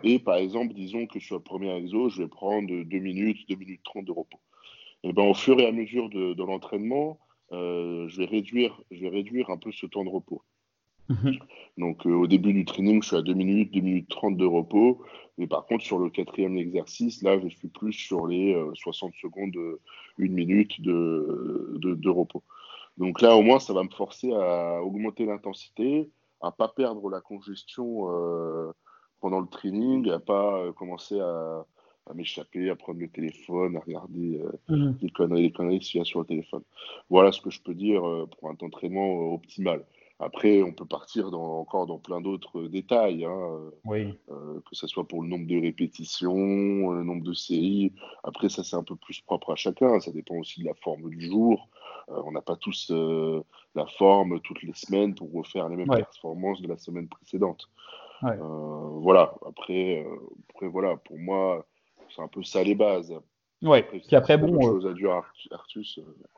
Et 0.03 0.19
par 0.19 0.37
exemple, 0.37 0.75
disons 0.75 1.07
que 1.07 1.21
sur 1.21 1.37
le 1.37 1.43
premier 1.43 1.75
exo, 1.77 2.09
je 2.09 2.23
vais 2.23 2.29
prendre 2.29 2.69
2 2.69 2.99
minutes, 2.99 3.49
2 3.49 3.57
minutes 3.57 3.83
30 3.85 4.05
de 4.05 4.13
repos. 4.13 4.41
Et 5.05 5.13
ben, 5.13 5.25
au 5.25 5.35
fur 5.35 5.59
et 5.61 5.67
à 5.67 5.73
mesure 5.73 6.09
de, 6.09 6.43
l'entraînement, 6.43 7.19
euh, 7.53 8.09
je, 8.09 8.19
vais 8.19 8.25
réduire, 8.25 8.81
je 8.91 9.01
vais 9.01 9.09
réduire 9.09 9.51
un 9.51 9.59
peu 9.59 9.71
ce 9.73 9.87
temps 9.87 10.05
de 10.05 10.11
repos. 10.11 10.43
Mhm. 11.09 11.39
Donc 11.79 12.07
euh, 12.07 12.15
au 12.15 12.27
début 12.27 12.53
du 12.53 12.65
training, 12.65 13.03
je 13.03 13.09
suis 13.09 13.17
à 13.17 13.23
2 13.23 13.35
minutes, 13.35 13.73
2 13.73 13.81
minutes 13.81 14.09
30 14.09 14.37
de 14.37 14.47
repos. 14.47 15.03
Mais 15.39 15.47
par 15.47 15.67
contre, 15.67 15.85
sur 15.85 15.99
le 15.99 16.09
quatrième 16.09 16.57
exercice, 16.57 17.23
là, 17.23 17.39
je 17.39 17.49
suis 17.49 17.69
plus 17.69 17.93
sur 17.93 18.27
les 18.27 18.57
60 18.75 19.13
secondes, 19.21 19.55
une 20.17 20.33
minute 20.33 20.81
de, 20.81 21.77
de, 21.79 22.09
repos. 22.09 22.43
Donc 22.97 23.21
là, 23.21 23.37
au 23.37 23.43
moins, 23.43 23.59
ça 23.59 23.75
va 23.75 23.83
me 23.83 23.91
forcer 23.91 24.33
à 24.33 24.83
augmenter 24.83 25.27
l'intensité, 25.27 26.11
à 26.41 26.53
pas 26.53 26.69
perdre 26.69 27.11
la 27.11 27.21
congestion 27.21 28.11
euh, 28.11 28.73
pendant 29.21 29.41
le 29.41 29.47
training, 29.47 30.11
à 30.11 30.19
pas 30.19 30.59
euh, 30.59 30.73
commencer 30.73 31.19
à, 31.21 31.65
m'échapper, 32.15 32.71
à 32.71 32.77
prendre 32.77 33.01
le 33.01 33.09
téléphone, 33.09 33.77
à 33.77 33.81
regarder 33.81 34.41
euh, 34.41 34.75
mhm. 34.75 34.99
les 35.03 35.11
conneries, 35.11 35.43
les 35.43 35.53
conneries 35.53 35.81
qu'il 35.81 35.99
y 35.99 36.01
a 36.01 36.05
sur 36.05 36.21
le 36.21 36.27
téléphone. 36.27 36.63
Voilà 37.11 37.33
ce 37.33 37.41
que 37.41 37.51
je 37.51 37.61
peux 37.61 37.75
dire 37.75 38.03
pour 38.39 38.49
un 38.49 38.57
entraînement 38.63 39.35
optimal. 39.35 39.85
Après, 40.19 40.63
on 40.63 40.73
peut 40.73 40.87
partir 40.87 41.31
dans, 41.31 41.61
encore 41.61 41.87
dans 41.87 41.99
plein 41.99 42.23
d'autres 42.23 42.63
détails, 42.63 43.27
hein, 43.27 43.61
oui. 43.85 44.15
euh, 44.31 44.61
que 44.61 44.75
ce 44.75 44.87
soit 44.87 45.07
pour 45.07 45.23
le 45.23 45.29
nombre 45.29 45.47
de 45.47 45.61
répétitions, 45.61 46.91
le 46.91 47.05
nombre 47.05 47.23
de 47.23 47.35
séries. 47.35 47.93
Après, 48.25 48.49
ça, 48.49 48.65
c'est 48.65 48.77
un 48.77 48.83
peu 48.83 48.97
plus 48.97 49.21
propre 49.21 49.53
à 49.53 49.57
chacun. 49.57 50.01
Ça 50.01 50.13
dépend 50.13 50.37
aussi 50.37 50.61
de 50.61 50.67
la 50.67 50.75
forme 50.75 51.11
du 51.11 51.21
jour. 51.21 51.69
Euh, 52.09 52.23
on 52.25 52.33
n'a 52.33 52.41
pas 52.41 52.57
tous 52.57 52.91
euh, 52.93 53.43
la 53.75 53.87
forme 53.87 54.41
toutes 54.41 54.63
les 54.63 54.73
semaines 54.75 55.15
pour 55.15 55.31
refaire 55.33 55.69
les 55.69 55.77
mêmes 55.77 55.89
performances 55.89 56.63
de 56.63 56.69
la 56.69 56.79
semaine 56.79 57.09
précédente. 57.09 57.69
Euh, 58.25 58.39
voilà. 58.39 59.35
Après, 59.47 60.07
après, 60.51 60.69
voilà, 60.69 60.97
pour 60.97 61.19
moi, 61.19 61.67
c'est 62.15 62.23
un 62.23 62.29
peu 62.29 62.43
ça 62.43 62.63
les 62.63 62.75
bases. 62.75 63.15
Ouais, 63.63 63.83
puis 63.83 64.17
après, 64.17 64.37
bon. 64.37 64.55
Euh, 64.55 64.81
euh, 64.85 64.95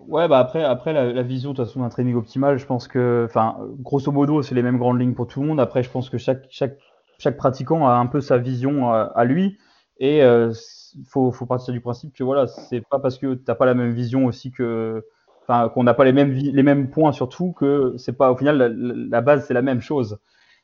ouais, 0.07 0.29
bah 0.29 0.39
après, 0.39 0.63
après 0.63 0.93
la, 0.93 1.23
vision 1.23 1.51
de 1.51 1.57
toute 1.57 1.67
façon 1.67 1.81
d'un 1.81 1.89
training 1.89 2.15
optimal, 2.15 2.59
je 2.59 2.67
pense 2.67 2.87
que, 2.87 3.25
enfin, 3.29 3.57
grosso 3.81 4.13
modo, 4.13 4.43
c'est 4.43 4.55
les 4.55 4.63
mêmes 4.63 4.79
grandes 4.79 5.01
lignes 5.01 5.15
pour 5.15 5.27
tout 5.27 5.41
le 5.41 5.49
monde. 5.49 5.59
Après, 5.59 5.83
je 5.83 5.91
pense 5.91 6.11
que 6.11 6.19
chaque, 6.19 6.47
chaque, 6.51 6.79
chaque 7.19 7.37
pratiquant 7.37 7.89
a 7.89 7.95
un 7.95 8.07
peu 8.07 8.21
sa 8.21 8.39
vision 8.39 8.93
à, 8.93 9.25
lui. 9.25 9.59
Et 9.99 10.19
il 10.19 10.23
euh, 10.23 10.53
faut, 11.09 11.33
faut, 11.33 11.45
partir 11.45 11.75
du 11.75 11.81
principe 11.81 12.15
que 12.15 12.23
voilà, 12.23 12.47
c'est 12.47 12.83
pas 12.89 13.01
parce 13.01 13.19
que 13.19 13.35
tu 13.35 13.43
n'as 13.49 13.57
pas 13.57 13.67
la 13.67 13.75
même 13.75 13.93
vision 13.93 14.27
aussi 14.27 14.53
que. 14.53 15.05
Enfin, 15.43 15.71
qu'on 15.71 15.83
n'a 15.83 15.95
pas 15.95 16.05
les 16.05 16.13
mêmes, 16.13 16.33
les 16.33 16.63
mêmes 16.63 16.91
points 16.91 17.11
surtout 17.11 17.53
que 17.53 17.95
c'est 17.97 18.13
pas 18.13 18.31
au 18.31 18.37
final 18.37 18.59
la, 19.09 19.23
base 19.23 19.47
c'est 19.47 19.55
la 19.55 19.63
même 19.63 19.81
chose. 19.81 20.19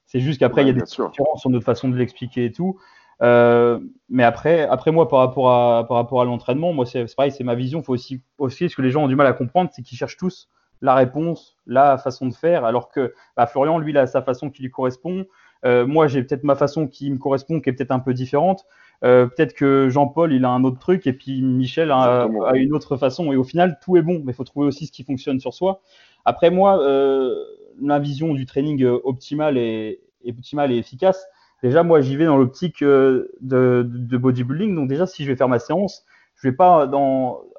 C'est 0.04 0.20
juste 0.20 0.38
qu'après 0.38 0.62
il 0.62 0.66
y 0.66 0.70
a 0.70 0.74
des 0.74 0.82
différences 0.82 1.40
sur 1.40 1.48
notre 1.48 1.64
façon 1.64 1.88
de 1.88 1.96
l'expliquer 1.96 2.44
et 2.44 2.52
tout. 2.52 2.78
Euh, 3.22 3.80
mais 4.08 4.24
après, 4.24 4.62
après 4.62 4.90
moi, 4.90 5.08
par 5.08 5.20
rapport 5.20 5.50
à, 5.50 5.86
par 5.86 5.96
rapport 5.96 6.20
à 6.20 6.24
l'entraînement, 6.24 6.72
moi, 6.72 6.86
c'est 6.86 7.06
pareil, 7.14 7.32
c'est 7.32 7.44
ma 7.44 7.54
vision. 7.54 7.80
Il 7.80 7.84
faut 7.84 7.94
aussi, 7.94 8.22
aussi, 8.38 8.68
ce 8.68 8.76
que 8.76 8.82
les 8.82 8.90
gens 8.90 9.04
ont 9.04 9.08
du 9.08 9.16
mal 9.16 9.26
à 9.26 9.32
comprendre, 9.32 9.70
c'est 9.72 9.82
qu'ils 9.82 9.98
cherchent 9.98 10.16
tous 10.16 10.48
la 10.84 10.94
réponse, 10.94 11.56
la 11.66 11.96
façon 11.96 12.26
de 12.26 12.34
faire, 12.34 12.64
alors 12.64 12.90
que 12.90 13.14
bah, 13.36 13.46
Florian, 13.46 13.78
lui, 13.78 13.92
il 13.92 13.98
a 13.98 14.06
sa 14.06 14.22
façon 14.22 14.50
qui 14.50 14.62
lui 14.62 14.70
correspond. 14.70 15.24
Euh, 15.64 15.86
moi, 15.86 16.08
j'ai 16.08 16.22
peut-être 16.22 16.44
ma 16.44 16.56
façon 16.56 16.86
qui 16.86 17.10
me 17.10 17.16
correspond, 17.16 17.60
qui 17.60 17.70
est 17.70 17.72
peut-être 17.72 17.90
un 17.90 18.00
peu 18.00 18.12
différente. 18.12 18.66
Euh, 19.02 19.26
peut-être 19.26 19.54
que 19.54 19.88
Jean-Paul, 19.88 20.32
il 20.32 20.44
a 20.44 20.50
un 20.50 20.62
autre 20.62 20.78
truc, 20.78 21.06
et 21.06 21.14
puis 21.14 21.40
Michel 21.40 21.90
a, 21.90 22.24
a, 22.24 22.56
une 22.56 22.74
autre 22.74 22.98
façon. 22.98 23.32
Et 23.32 23.36
au 23.36 23.44
final, 23.44 23.78
tout 23.82 23.96
est 23.96 24.02
bon, 24.02 24.20
mais 24.24 24.32
il 24.32 24.34
faut 24.34 24.44
trouver 24.44 24.66
aussi 24.66 24.86
ce 24.86 24.92
qui 24.92 25.04
fonctionne 25.04 25.40
sur 25.40 25.54
soi. 25.54 25.80
Après, 26.26 26.50
moi, 26.50 26.82
euh, 26.82 27.34
ma 27.80 27.98
vision 27.98 28.34
du 28.34 28.44
training 28.44 28.84
optimal 29.04 29.56
et, 29.56 30.00
optimal 30.28 30.70
et 30.70 30.76
efficace, 30.76 31.26
déjà, 31.64 31.82
moi, 31.82 32.00
j'y 32.00 32.16
vais 32.16 32.26
dans 32.26 32.36
l'optique 32.36 32.82
euh, 32.82 33.32
de, 33.40 34.16
bodybuilding. 34.16 34.74
Donc, 34.74 34.88
déjà, 34.88 35.06
si 35.06 35.24
je 35.24 35.30
vais 35.30 35.36
faire 35.36 35.48
ma 35.48 35.58
séance, 35.58 36.04
je 36.36 36.48
vais 36.48 36.54
pas 36.54 36.82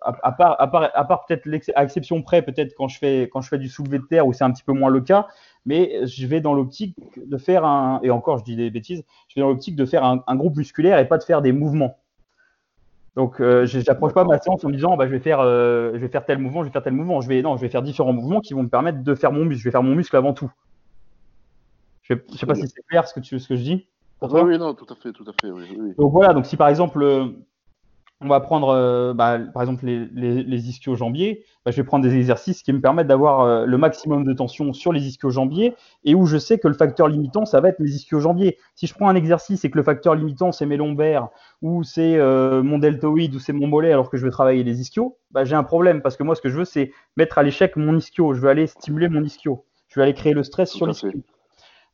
à, 0.02 0.32
part, 0.32 1.26
peut-être 1.26 1.48
à 1.76 1.84
exception 1.84 2.22
près, 2.22 2.42
peut-être 2.44 2.76
quand 2.76 2.88
je 2.88 3.00
fais, 3.00 3.24
quand 3.32 3.42
je 3.42 3.50
fais 3.50 3.58
du 3.58 3.68
soulevé 3.68 3.98
de 3.98 4.04
terre 4.04 4.28
où 4.28 4.34
c'est 4.34 4.44
un 4.44 4.52
petit 4.52 4.64
peu 4.64 4.74
moins 4.74 4.90
le 4.90 5.02
cas, 5.02 5.28
mais 5.66 6.06
je 6.06 6.28
vais 6.28 6.40
dans 6.40 6.54
l'optique 6.54 6.96
de 7.18 7.38
faire 7.38 7.66
un, 7.66 8.00
et 8.04 8.12
encore, 8.12 8.38
je 8.38 8.44
dis 8.44 8.56
des 8.56 8.70
bêtises, 8.70 9.04
je 9.30 9.36
vais 9.36 9.42
dans 9.42 9.50
l'optique 9.50 9.76
de 9.76 9.86
faire 9.86 10.04
un, 10.04 10.36
groupe 10.36 10.58
musculaire 10.58 11.00
et 11.00 11.08
pas 11.08 11.18
de 11.18 11.24
faire 11.24 11.42
des 11.42 11.52
mouvements. 11.52 11.98
Donc, 13.16 13.40
euh, 13.40 13.66
je 13.66 13.80
n'approche 13.80 14.14
pas 14.14 14.26
ma 14.26 14.38
séance 14.40 14.64
en 14.66 14.68
me 14.68 14.74
disant, 14.74 14.98
bah, 14.98 15.08
je 15.08 15.12
vais 15.12 15.20
faire, 15.20 15.40
euh, 15.40 15.94
je 15.94 16.00
vais 16.00 16.10
faire 16.10 16.26
tel 16.26 16.38
mouvement, 16.38 16.62
je 16.62 16.68
vais 16.68 16.74
faire 16.74 16.84
tel 16.84 16.94
mouvement. 16.94 17.22
Je 17.22 17.30
vais, 17.30 17.42
non, 17.42 17.56
je 17.56 17.62
vais 17.62 17.70
faire 17.70 17.82
différents 17.82 18.12
mouvements 18.12 18.42
qui 18.42 18.54
vont 18.54 18.64
me 18.64 18.68
permettre 18.68 19.04
de 19.04 19.16
faire 19.16 19.32
mon 19.32 19.46
muscle. 19.46 19.62
Je 19.62 19.70
vais 19.70 19.72
faire 19.72 19.84
mon 19.84 19.96
muscle 19.96 20.16
avant 20.18 20.34
tout. 20.34 20.52
Je 22.02 22.14
ne 22.14 22.38
sais 22.38 22.46
pas 22.46 22.56
si 22.56 22.68
c'est 22.68 22.86
clair 22.88 23.08
ce 23.08 23.14
que, 23.14 23.22
tu, 23.22 23.40
ce 23.40 23.48
que 23.48 23.56
je 23.56 23.64
dis 23.64 23.88
oui, 24.22 24.58
non, 24.58 24.74
tout 24.74 24.86
à 24.90 24.96
fait, 24.96 25.12
tout 25.12 25.26
à 25.28 25.34
fait. 25.34 25.52
Oui, 25.52 25.94
Donc 25.98 26.12
voilà, 26.12 26.34
donc 26.34 26.46
si 26.46 26.58
par 26.58 26.70
exemple, 26.70 27.02
euh, 27.04 27.26
on 28.22 28.28
va 28.28 28.40
prendre 28.40 28.70
euh, 28.70 29.14
bah, 29.14 29.40
par 29.54 29.62
exemple 29.62 29.86
les, 29.86 30.06
les, 30.06 30.70
ischio-jambiers, 30.70 31.44
bah, 31.66 31.72
je 31.72 31.78
vais 31.78 31.84
prendre 31.84 32.04
des 32.04 32.16
exercices 32.16 32.64
qui 32.64 32.72
me 32.72 32.80
permettent 32.80 33.08
d'avoir 33.08 33.42
euh, 33.42 33.66
le 33.66 33.78
maximum 33.78 34.24
de 34.24 34.34
tension 34.34 34.72
sur 34.72 34.94
les 34.94 35.06
ischio-jambiers 35.06 35.76
et 36.06 36.16
où 36.16 36.26
je 36.26 36.38
sais 36.38 36.58
que 36.58 36.68
le 36.68 36.74
facteur 36.74 37.10
limitant, 37.10 37.46
ça 37.46 37.60
va 37.60 37.70
être 37.70 37.80
mes 37.80 37.90
ischio-jambiers. 37.90 38.58
Si 38.74 38.88
je 38.88 38.94
prends 38.94 39.10
un 39.10 39.16
exercice 39.16 39.66
et 39.66 39.70
que 39.70 39.78
le 39.78 39.84
facteur 39.84 40.16
limitant, 40.16 40.52
c'est 40.52 40.66
mes 40.66 40.78
lombaires 40.78 41.28
ou 41.62 41.84
c'est 41.84 42.18
mon 42.18 42.80
deltoïde 42.80 43.36
ou 43.36 43.40
c'est 43.40 43.54
mon 43.54 43.68
mollet 43.68 43.92
alors 43.92 44.10
que 44.10 44.18
je 44.18 44.26
vais 44.26 44.32
travailler 44.32 44.64
les 44.64 44.80
ischios, 44.80 45.18
bah, 45.32 45.44
j'ai 45.44 45.56
un 45.56 45.64
problème 45.64 46.02
parce 46.02 46.16
que 46.16 46.24
moi, 46.24 46.36
ce 46.36 46.42
que 46.42 46.50
je 46.50 46.58
veux, 46.58 46.66
c'est 46.66 46.92
mettre 47.18 47.38
à 47.38 47.44
l'échec 47.44 47.76
mon 47.76 47.98
ischio. 47.98 48.34
Je 48.34 48.40
veux 48.40 48.50
aller 48.50 48.68
stimuler 48.68 49.10
mon 49.10 49.24
ischio. 49.24 49.66
Je 49.90 50.00
vais 50.00 50.04
aller 50.04 50.14
créer 50.14 50.34
le 50.34 50.44
stress 50.44 50.72
sur 50.72 50.88
l'ischio. 50.88 51.12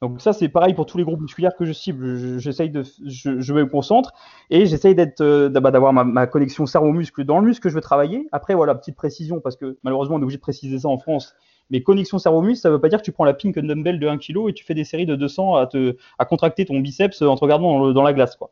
Donc 0.01 0.19
ça, 0.19 0.33
c'est 0.33 0.49
pareil 0.49 0.73
pour 0.73 0.87
tous 0.87 0.97
les 0.97 1.03
groupes 1.03 1.21
musculaires 1.21 1.55
que 1.55 1.63
je 1.63 1.73
cible. 1.73 2.39
J'essaye 2.39 2.71
de, 2.71 2.81
je, 3.05 3.53
me 3.53 3.65
concentre 3.67 4.13
et 4.49 4.65
j'essaye 4.65 4.95
d'être, 4.95 5.21
euh, 5.21 5.47
d'avoir 5.49 5.93
ma, 5.93 6.25
connexion 6.25 6.65
cerveau-muscle 6.65 7.23
dans 7.23 7.39
le 7.39 7.45
muscle 7.45 7.61
que 7.61 7.69
je 7.69 7.75
veux 7.75 7.81
travailler. 7.81 8.27
Après, 8.31 8.55
voilà, 8.55 8.73
petite 8.73 8.95
précision 8.95 9.39
parce 9.39 9.55
que 9.55 9.77
malheureusement, 9.83 10.15
on 10.15 10.19
est 10.19 10.23
obligé 10.23 10.37
de 10.37 10.41
préciser 10.41 10.79
ça 10.79 10.87
en 10.87 10.97
France. 10.97 11.35
Mais 11.69 11.83
connexion 11.83 12.17
cerveau-muscle, 12.17 12.61
ça 12.61 12.71
veut 12.71 12.81
pas 12.81 12.89
dire 12.89 12.97
que 12.97 13.03
tu 13.03 13.11
prends 13.11 13.25
la 13.25 13.35
pink 13.35 13.59
dumbbell 13.59 13.99
de 13.99 14.07
1 14.07 14.17
kg 14.17 14.49
et 14.49 14.53
tu 14.53 14.65
fais 14.65 14.73
des 14.73 14.83
séries 14.85 15.05
de 15.05 15.15
200 15.15 15.55
à, 15.55 15.67
te, 15.67 15.95
à 16.17 16.25
contracter 16.25 16.65
ton 16.65 16.79
biceps 16.79 17.21
en 17.21 17.35
te 17.35 17.41
regardant 17.41 17.91
dans, 17.93 18.03
la 18.03 18.13
glace. 18.13 18.35
quoi. 18.35 18.49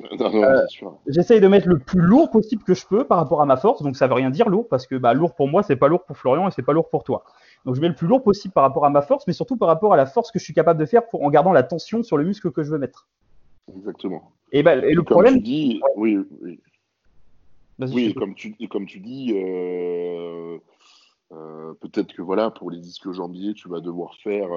Euh, 0.00 0.66
j'essaye 1.08 1.40
de 1.40 1.48
mettre 1.48 1.68
le 1.68 1.78
plus 1.78 2.00
lourd 2.00 2.30
possible 2.30 2.62
que 2.62 2.74
je 2.74 2.86
peux 2.86 3.04
par 3.04 3.18
rapport 3.18 3.40
à 3.40 3.46
ma 3.46 3.56
force. 3.56 3.82
Donc 3.82 3.96
ça 3.96 4.08
veut 4.08 4.14
rien 4.14 4.30
dire 4.30 4.48
lourd 4.48 4.66
parce 4.68 4.86
que 4.86 4.96
bah, 4.96 5.14
lourd 5.14 5.34
pour 5.34 5.48
moi, 5.48 5.62
c'est 5.62 5.76
pas 5.76 5.88
lourd 5.88 6.04
pour 6.04 6.16
Florian 6.16 6.48
et 6.48 6.50
c'est 6.50 6.62
pas 6.62 6.72
lourd 6.72 6.88
pour 6.88 7.04
toi. 7.04 7.24
Donc 7.64 7.74
je 7.74 7.80
mets 7.80 7.88
le 7.88 7.94
plus 7.94 8.06
lourd 8.06 8.22
possible 8.22 8.54
par 8.54 8.62
rapport 8.62 8.84
à 8.84 8.90
ma 8.90 9.02
force, 9.02 9.26
mais 9.26 9.32
surtout 9.32 9.56
par 9.56 9.68
rapport 9.68 9.92
à 9.92 9.96
la 9.96 10.06
force 10.06 10.30
que 10.30 10.38
je 10.38 10.44
suis 10.44 10.54
capable 10.54 10.80
de 10.80 10.86
faire 10.86 11.06
pour, 11.06 11.22
en 11.22 11.30
gardant 11.30 11.52
la 11.52 11.62
tension 11.62 12.02
sur 12.02 12.16
le 12.16 12.24
muscle 12.24 12.50
que 12.50 12.62
je 12.62 12.70
veux 12.70 12.78
mettre. 12.78 13.08
Exactement. 13.76 14.32
Et, 14.52 14.62
bah, 14.62 14.76
et 14.76 14.94
le 14.94 15.02
problème. 15.02 15.40
dis, 15.40 15.80
oui, 15.96 16.18
oui. 16.40 16.60
Oui, 17.80 18.14
comme 18.14 18.34
tu, 18.34 18.56
comme 18.68 18.86
tu 18.86 18.98
dis, 18.98 19.32
euh, 19.36 20.58
euh, 21.32 21.74
peut-être 21.74 22.12
que 22.12 22.22
voilà, 22.22 22.50
pour 22.50 22.70
les 22.70 22.80
disques 22.80 23.12
jambiers, 23.12 23.54
tu 23.54 23.68
vas 23.68 23.80
devoir 23.80 24.16
faire, 24.16 24.48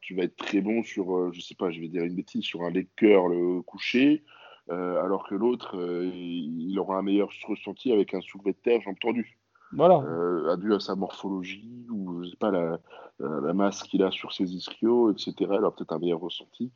tu 0.00 0.14
vas 0.14 0.24
être 0.24 0.36
très 0.36 0.60
bon 0.60 0.82
sur, 0.82 1.16
euh, 1.16 1.30
je 1.32 1.40
sais 1.40 1.54
pas, 1.54 1.70
je 1.70 1.80
vais 1.80 1.88
dire 1.88 2.04
une 2.04 2.14
bêtise, 2.14 2.44
sur 2.44 2.62
un 2.64 2.70
leg 2.70 2.88
curl 2.96 3.62
couché, 3.62 4.24
alors 4.68 5.26
que 5.28 5.34
l'autre, 5.34 5.76
il 6.12 6.76
aura 6.78 6.98
un 6.98 7.02
meilleur 7.02 7.30
ressenti 7.46 7.92
avec 7.92 8.12
un 8.14 8.20
soulevé 8.20 8.52
de 8.52 8.58
terre 8.58 8.80
jambe 8.82 8.98
tendue. 9.00 9.38
Voilà. 9.72 10.56
dû 10.56 10.72
à 10.74 10.80
sa 10.80 10.94
morphologie 10.94 11.86
ou 11.90 12.22
je 12.22 12.30
sais 12.30 12.36
pas 12.36 12.50
la, 12.50 12.78
la 13.18 13.52
masse 13.52 13.82
qu'il 13.82 14.02
a 14.02 14.10
sur 14.10 14.32
ses 14.32 14.54
ischios, 14.54 15.10
etc. 15.10 15.34
Il 15.40 15.46
aura 15.46 15.74
peut-être 15.74 15.92
un 15.92 15.98
meilleur 15.98 16.20
ressenti, 16.20 16.70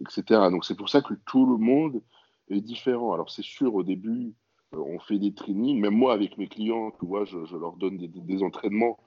etc. 0.00 0.50
Donc 0.50 0.64
c'est 0.64 0.76
pour 0.76 0.88
ça 0.88 1.02
que 1.02 1.14
tout 1.26 1.46
le 1.46 1.56
monde 1.56 2.02
est 2.50 2.60
différent. 2.60 3.12
Alors 3.12 3.30
c'est 3.30 3.44
sûr 3.44 3.74
au 3.74 3.82
début 3.82 4.34
on 4.72 4.98
fait 4.98 5.18
des 5.18 5.32
trainings, 5.32 5.80
même 5.80 5.94
moi 5.94 6.12
avec 6.12 6.38
mes 6.38 6.48
clients, 6.48 6.92
tu 6.98 7.06
vois, 7.06 7.24
je, 7.24 7.56
leur 7.56 7.76
donne 7.76 7.98
des, 7.98 8.42
entraînements. 8.42 8.98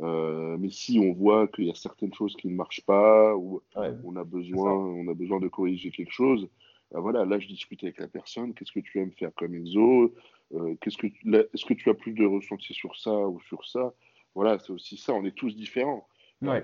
Euh, 0.00 0.56
mais 0.58 0.70
si 0.70 0.98
on 0.98 1.12
voit 1.12 1.46
qu'il 1.48 1.66
y 1.66 1.70
a 1.70 1.74
certaines 1.74 2.14
choses 2.14 2.34
qui 2.36 2.48
ne 2.48 2.54
marchent 2.54 2.84
pas 2.86 3.36
ou 3.36 3.62
on 4.04 4.16
a 4.16 4.24
besoin, 4.24 4.72
on 4.72 5.08
a 5.08 5.14
besoin 5.14 5.40
de 5.40 5.48
corriger 5.48 5.90
quelque 5.90 6.12
chose, 6.12 6.48
ben 6.90 7.00
voilà, 7.00 7.24
là 7.24 7.38
je 7.38 7.46
discute 7.46 7.82
avec 7.84 7.98
la 7.98 8.08
personne. 8.08 8.54
Qu'est-ce 8.54 8.72
que 8.72 8.80
tu 8.80 8.98
aimes 8.98 9.12
faire 9.12 9.30
comme 9.36 9.54
exo? 9.54 10.12
Euh, 10.54 10.74
Qu'est-ce 10.80 10.98
que 10.98 11.06
est-ce 11.06 11.64
que 11.64 11.74
tu 11.74 11.90
as 11.90 11.94
plus 11.94 12.12
de 12.12 12.24
ressenti 12.24 12.74
sur 12.74 12.96
ça 12.96 13.12
ou 13.12 13.40
sur 13.40 13.64
ça? 13.64 13.92
Voilà, 14.34 14.58
c'est 14.58 14.72
aussi 14.72 14.96
ça. 14.96 15.12
On 15.12 15.24
est 15.24 15.36
tous 15.36 15.54
différents. 15.56 16.06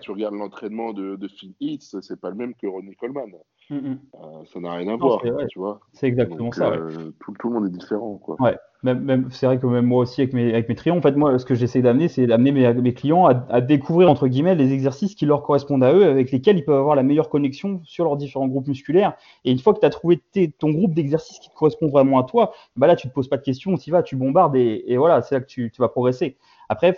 tu 0.01 0.11
regardes 0.11 0.35
l'entraînement 0.35 0.93
de, 0.93 1.17
de 1.17 1.29
Phil 1.29 1.55
Hitz, 1.61 1.97
c'est 2.01 2.21
pas 2.21 2.31
le 2.31 2.37
même 2.37 2.55
que 2.55 2.67
Ronnie 2.67 2.97
Coleman. 2.97 3.33
Mm, 3.69 3.77
mm. 3.77 3.99
Euh, 4.15 4.45
ça 4.53 4.61
n'a 4.61 4.75
rien 4.75 4.89
à 4.89 4.97
voir, 4.97 5.21
tu 5.49 5.59
vois. 5.59 5.81
C'est 5.93 6.07
exactement 6.07 6.53
ça. 6.53 6.71
Euh, 6.71 7.11
tout, 7.21 7.35
tout, 7.39 7.49
le 7.49 7.55
monde 7.55 7.67
est 7.67 7.77
différent, 7.77 8.17
quoi. 8.17 8.37
Ouais. 8.41 8.57
Même, 8.83 9.01
même 9.01 9.29
c'est 9.31 9.47
vrai 9.47 9.59
que 9.59 9.67
même 9.67 9.87
moi 9.87 10.03
aussi 10.03 10.21
avec 10.21 10.33
mes, 10.33 10.53
avec 10.53 10.69
mes 10.69 10.77
trions, 10.77 10.99
en 10.99 11.03
fait, 11.03 11.17
moi, 11.17 11.37
ce 11.39 11.45
que 11.45 11.55
j'essaie 11.55 11.83
d'amener, 11.83 12.07
c'est 12.07 12.27
d'amener 12.27 12.53
mes, 12.53 12.73
mes, 12.75 12.95
clients 12.95 13.27
à, 13.27 13.45
à, 13.49 13.61
découvrir 13.61 14.09
entre 14.09 14.29
guillemets 14.29 14.55
les 14.55 14.73
exercices 14.73 15.17
qui 15.17 15.27
leur 15.27 15.43
correspondent 15.43 15.83
à 15.83 15.93
eux, 15.93 16.05
avec 16.05 16.31
lesquels 16.31 16.59
ils 16.59 16.65
peuvent 16.65 16.79
avoir 16.79 16.95
la 16.95 17.03
meilleure 17.03 17.29
connexion 17.29 17.81
sur 17.85 18.05
leurs 18.05 18.17
différents 18.17 18.47
groupes 18.47 18.69
musculaires. 18.69 19.15
Et 19.45 19.51
une 19.51 19.59
fois 19.59 19.75
que 19.75 19.81
tu 19.81 19.87
as 19.87 19.91
trouvé 19.91 20.23
ton 20.59 20.71
groupe 20.71 20.95
d'exercices 20.95 21.41
qui 21.41 21.49
te 21.49 21.55
correspond 21.55 21.89
vraiment 21.89 22.21
à 22.21 22.25
toi, 22.25 22.53
bah 22.77 22.87
là, 22.87 22.95
tu 22.95 23.09
te 23.09 23.13
poses 23.13 23.29
pas 23.29 23.39
de 23.39 23.43
questions, 23.43 23.77
tu 23.77 23.91
vas, 23.91 24.05
tu 24.05 24.15
bombardes 24.15 24.55
et, 24.55 24.85
et 24.87 24.97
voilà, 24.99 25.23
c'est 25.23 25.35
là 25.35 25.41
que 25.41 25.47
tu, 25.47 25.73
tu 25.73 25.81
vas 25.81 25.89
progresser. 25.89 26.37
Après, 26.69 26.97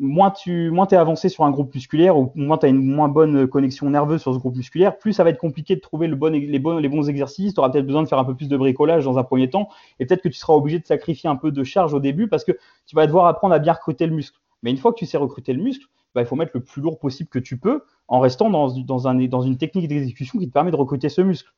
moins 0.00 0.30
tu 0.30 0.70
moins 0.70 0.86
es 0.88 0.96
avancé 0.96 1.28
sur 1.28 1.44
un 1.44 1.50
groupe 1.50 1.74
musculaire 1.74 2.16
ou 2.18 2.32
moins 2.34 2.58
tu 2.58 2.66
as 2.66 2.68
une 2.68 2.84
moins 2.84 3.08
bonne 3.08 3.46
connexion 3.46 3.88
nerveuse 3.88 4.20
sur 4.20 4.34
ce 4.34 4.38
groupe 4.38 4.56
musculaire, 4.56 4.98
plus 4.98 5.12
ça 5.12 5.22
va 5.22 5.30
être 5.30 5.38
compliqué 5.38 5.76
de 5.76 5.80
trouver 5.80 6.08
le 6.08 6.16
bon, 6.16 6.32
les, 6.32 6.58
bons, 6.58 6.78
les 6.78 6.88
bons 6.88 7.08
exercices. 7.08 7.54
Tu 7.54 7.60
auras 7.60 7.70
peut-être 7.70 7.86
besoin 7.86 8.02
de 8.02 8.08
faire 8.08 8.18
un 8.18 8.24
peu 8.24 8.34
plus 8.34 8.48
de 8.48 8.56
bricolage 8.56 9.04
dans 9.04 9.18
un 9.18 9.24
premier 9.24 9.48
temps 9.48 9.68
et 10.00 10.06
peut-être 10.06 10.22
que 10.22 10.28
tu 10.28 10.38
seras 10.38 10.54
obligé 10.54 10.78
de 10.80 10.86
sacrifier 10.86 11.30
un 11.30 11.36
peu 11.36 11.52
de 11.52 11.64
charge 11.64 11.94
au 11.94 12.00
début 12.00 12.28
parce 12.28 12.44
que 12.44 12.52
tu 12.86 12.96
vas 12.96 13.06
devoir 13.06 13.26
apprendre 13.26 13.54
à 13.54 13.58
bien 13.58 13.72
recruter 13.72 14.06
le 14.06 14.14
muscle. 14.14 14.38
Mais 14.62 14.70
une 14.70 14.78
fois 14.78 14.92
que 14.92 14.98
tu 14.98 15.06
sais 15.06 15.18
recruter 15.18 15.52
le 15.52 15.62
muscle, 15.62 15.86
bah, 16.14 16.22
il 16.22 16.26
faut 16.26 16.36
mettre 16.36 16.52
le 16.54 16.60
plus 16.60 16.82
lourd 16.82 16.98
possible 16.98 17.28
que 17.28 17.38
tu 17.38 17.58
peux 17.58 17.82
en 18.08 18.20
restant 18.20 18.50
dans, 18.50 18.68
dans, 18.78 19.08
un, 19.08 19.14
dans 19.26 19.42
une 19.42 19.56
technique 19.56 19.88
d'exécution 19.88 20.38
qui 20.38 20.48
te 20.48 20.52
permet 20.52 20.70
de 20.70 20.76
recruter 20.76 21.08
ce 21.08 21.20
muscle. 21.20 21.52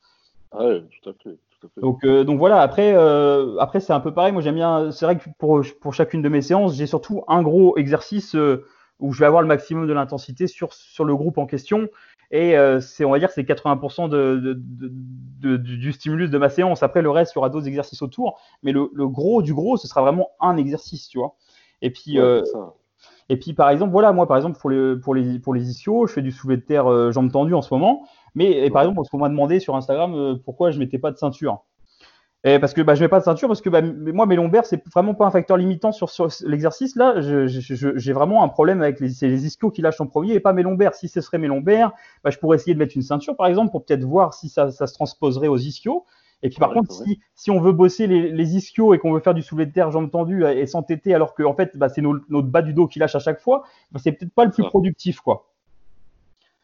Oui, 0.59 0.83
tout 1.03 1.11
à 1.11 1.13
fait. 1.15 1.39
Donc, 1.77 2.05
euh, 2.05 2.25
donc 2.25 2.39
voilà, 2.39 2.61
après, 2.61 2.95
euh, 2.95 3.57
après 3.59 3.81
c'est 3.81 3.93
un 3.93 4.01
peu 4.01 4.13
pareil. 4.13 4.33
Moi, 4.33 4.43
j'aime 4.43 4.55
bien. 4.55 4.91
C'est 4.93 5.05
vrai 5.05 5.17
que 5.19 5.25
pour, 5.39 5.63
pour 5.81 5.95
chacune 5.95 6.23
de 6.23 6.29
mes 6.29 6.43
séances, 6.43 6.77
j'ai 6.77 6.87
surtout 6.87 7.25
un 7.29 7.43
gros 7.43 7.77
exercice 7.77 8.35
euh, 8.35 8.65
où 8.99 9.13
je 9.13 9.21
vais 9.21 9.27
avoir 9.27 9.43
le 9.43 9.49
maximum 9.49 9.87
de 9.87 9.93
l'intensité 9.93 10.47
sur, 10.47 10.73
sur 10.73 11.05
le 11.05 11.15
groupe 11.15 11.39
en 11.39 11.47
question. 11.47 11.89
Et 12.33 12.57
c'est, 12.81 13.05
on 13.05 13.13
va 13.13 13.21
dire, 13.21 13.31
c'est 13.31 13.45
80% 13.45 14.09
de, 14.09 14.59
de, 14.59 15.57
du 15.57 15.93
stimulus 15.93 16.29
de 16.29 16.39
ma 16.39 16.49
séance. 16.49 16.83
Après, 16.83 17.01
le 17.01 17.09
reste, 17.11 17.33
il 17.33 17.37
y 17.37 17.39
aura 17.39 17.51
d'autres 17.51 17.69
exercices 17.69 18.03
autour. 18.03 18.41
Mais 18.65 18.73
le, 18.73 18.91
le, 18.95 19.07
gros 19.07 19.43
du 19.43 19.55
gros, 19.55 19.77
ce 19.77 19.87
sera 19.87 20.03
vraiment 20.03 20.31
un 20.41 20.57
exercice, 20.57 21.09
tu 21.09 21.19
vois. 21.19 21.37
Et 21.83 21.91
puis, 21.91 22.19
et 23.29 23.37
puis, 23.37 23.53
par 23.53 23.71
exemple, 23.71 23.93
voilà, 23.93 24.13
moi, 24.13 24.27
par 24.27 24.39
exemple, 24.39 24.59
pour 24.59 24.71
les, 24.71 24.97
pour 24.97 25.15
les, 25.15 25.39
pour 25.39 25.55
les 25.55 25.71
ischios, 25.71 26.09
je 26.09 26.15
fais 26.15 26.23
du 26.23 26.33
soulevé 26.33 26.57
de 26.57 26.63
terre 26.63 27.13
jambes 27.13 27.31
tendues 27.31 27.55
en 27.55 27.63
ce 27.63 27.73
moment. 27.73 28.03
Mais 28.37 28.71
par 28.71 28.83
exemple, 28.83 29.01
on 29.13 29.19
m'a 29.19 29.31
demandé 29.31 29.59
sur 29.59 29.75
Instagram 29.75 30.15
euh, 30.15 30.35
pourquoi 30.45 30.71
je 30.71 30.79
mettais 30.79 30.99
pas 30.99 31.11
de 31.11 31.17
ceinture. 31.17 31.65
Et 32.45 32.61
parce 32.61 32.75
que 32.75 32.83
bah, 32.83 32.95
je 32.95 33.03
mets 33.03 33.09
pas 33.09 33.19
de 33.19 33.25
ceinture 33.25 33.49
parce 33.49 33.63
que 33.63 33.71
bah, 33.71 33.81
moi 33.83 34.27
mes 34.27 34.37
lombaires 34.37 34.67
c'est 34.67 34.87
vraiment 34.95 35.15
pas 35.15 35.27
un 35.27 35.33
facteur 35.33 35.57
limitant 35.57 35.91
sur, 35.91 36.09
l'exercice 36.45 36.95
là. 36.95 37.15
J'ai 37.19 38.13
vraiment 38.13 38.45
un 38.45 38.49
problème 38.49 38.83
avec 38.83 39.01
les, 39.01 39.09
les 39.23 39.47
ischios 39.47 39.71
qui 39.71 39.83
lâchent 39.83 40.01
en 40.01 40.07
premier 40.07 40.35
et 40.35 40.39
pas 40.39 40.53
mes 40.53 40.63
lombaires. 40.63 40.95
Si 40.95 41.09
ce 41.09 41.21
serait 41.23 41.39
mes 41.39 41.49
lombaires, 41.49 41.93
bah, 42.23 42.31
je 42.31 42.39
pourrais 42.39 42.57
essayer 42.57 42.75
de 42.75 42.79
mettre 42.79 42.95
une 42.95 43.03
ceinture 43.03 43.37
par 43.37 43.47
exemple 43.47 43.73
pour 43.73 43.85
peut-être 43.85 44.05
voir 44.05 44.35
si 44.35 44.49
ça, 44.49 44.71
se 44.71 44.95
transposerait 44.95 45.49
aux 45.49 45.57
ischios. 45.57 46.05
Et 46.43 46.51
puis 46.51 46.59
par 46.59 46.73
contre, 46.73 46.93
si, 46.93 47.19
si, 47.35 47.51
on 47.51 47.61
veut 47.61 47.73
bosser 47.73 48.07
les, 48.07 48.31
les 48.31 48.57
ischios 48.57 48.93
et 48.93 48.99
qu'on 48.99 49.13
veut 49.13 49.21
faire 49.21 49.35
du 49.35 49.43
soulevé 49.43 49.65
de 49.67 49.73
terre 49.73 49.91
jambes 49.91 50.11
tendues 50.11 50.47
et 50.47 50.67
s'entêter 50.67 51.15
alors 51.15 51.35
que 51.35 51.43
en 51.43 51.55
fait 51.55 51.77
bah, 51.77 51.89
c'est 51.89 52.03
notre 52.03 52.49
bas 52.49 52.63
du 52.63 52.75
dos 52.75 52.87
qui 52.87 52.99
lâche 52.99 53.15
à 53.15 53.21
chaque 53.21 53.41
fois, 53.41 53.65
c'est 53.97 54.13
peut-être 54.13 54.35
pas 54.35 54.45
le 54.45 54.51
plus 54.51 54.63
productif 54.65 55.21
quoi. 55.21 55.49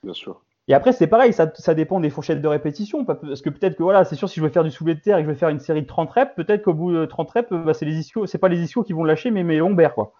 Bien 0.04 0.12
sûr. 0.12 0.42
Et 0.68 0.75
après, 0.75 0.92
c'est 0.92 1.09
pareil, 1.09 1.33
ça, 1.33 1.51
ça, 1.55 1.75
dépend 1.75 1.98
des 1.98 2.11
fourchettes 2.11 2.40
de 2.40 2.48
répétition. 2.48 3.05
Parce 3.05 3.42
que 3.42 3.51
peut-être 3.51 3.77
que 3.77 3.83
voilà, 3.83 4.05
c'est 4.05 4.14
sûr, 4.14 4.29
si 4.29 4.38
je 4.38 4.44
veux 4.44 4.51
faire 4.51 4.64
du 4.64 4.70
soulevé 4.70 4.94
de 4.94 5.01
terre 5.01 5.18
et 5.18 5.22
que 5.22 5.27
je 5.27 5.33
veux 5.33 5.38
faire 5.38 5.48
une 5.48 5.61
série 5.61 5.83
de 5.83 5.87
30 5.87 6.11
reps, 6.11 6.35
peut-être 6.37 6.62
qu'au 6.62 6.75
bout 6.75 6.92
de 6.92 7.05
30 7.05 7.31
reps, 7.31 7.51
bah, 7.51 7.75
c'est 7.75 7.85
les 7.85 7.98
ischios, 7.98 8.27
c'est 8.27 8.38
pas 8.38 8.48
les 8.48 8.61
ischios 8.61 8.85
qui 8.85 8.92
vont 8.92 9.05
lâcher, 9.05 9.31
mais 9.31 9.42
mes 9.42 9.59
lombaires, 9.59 9.94
quoi. 9.94 10.12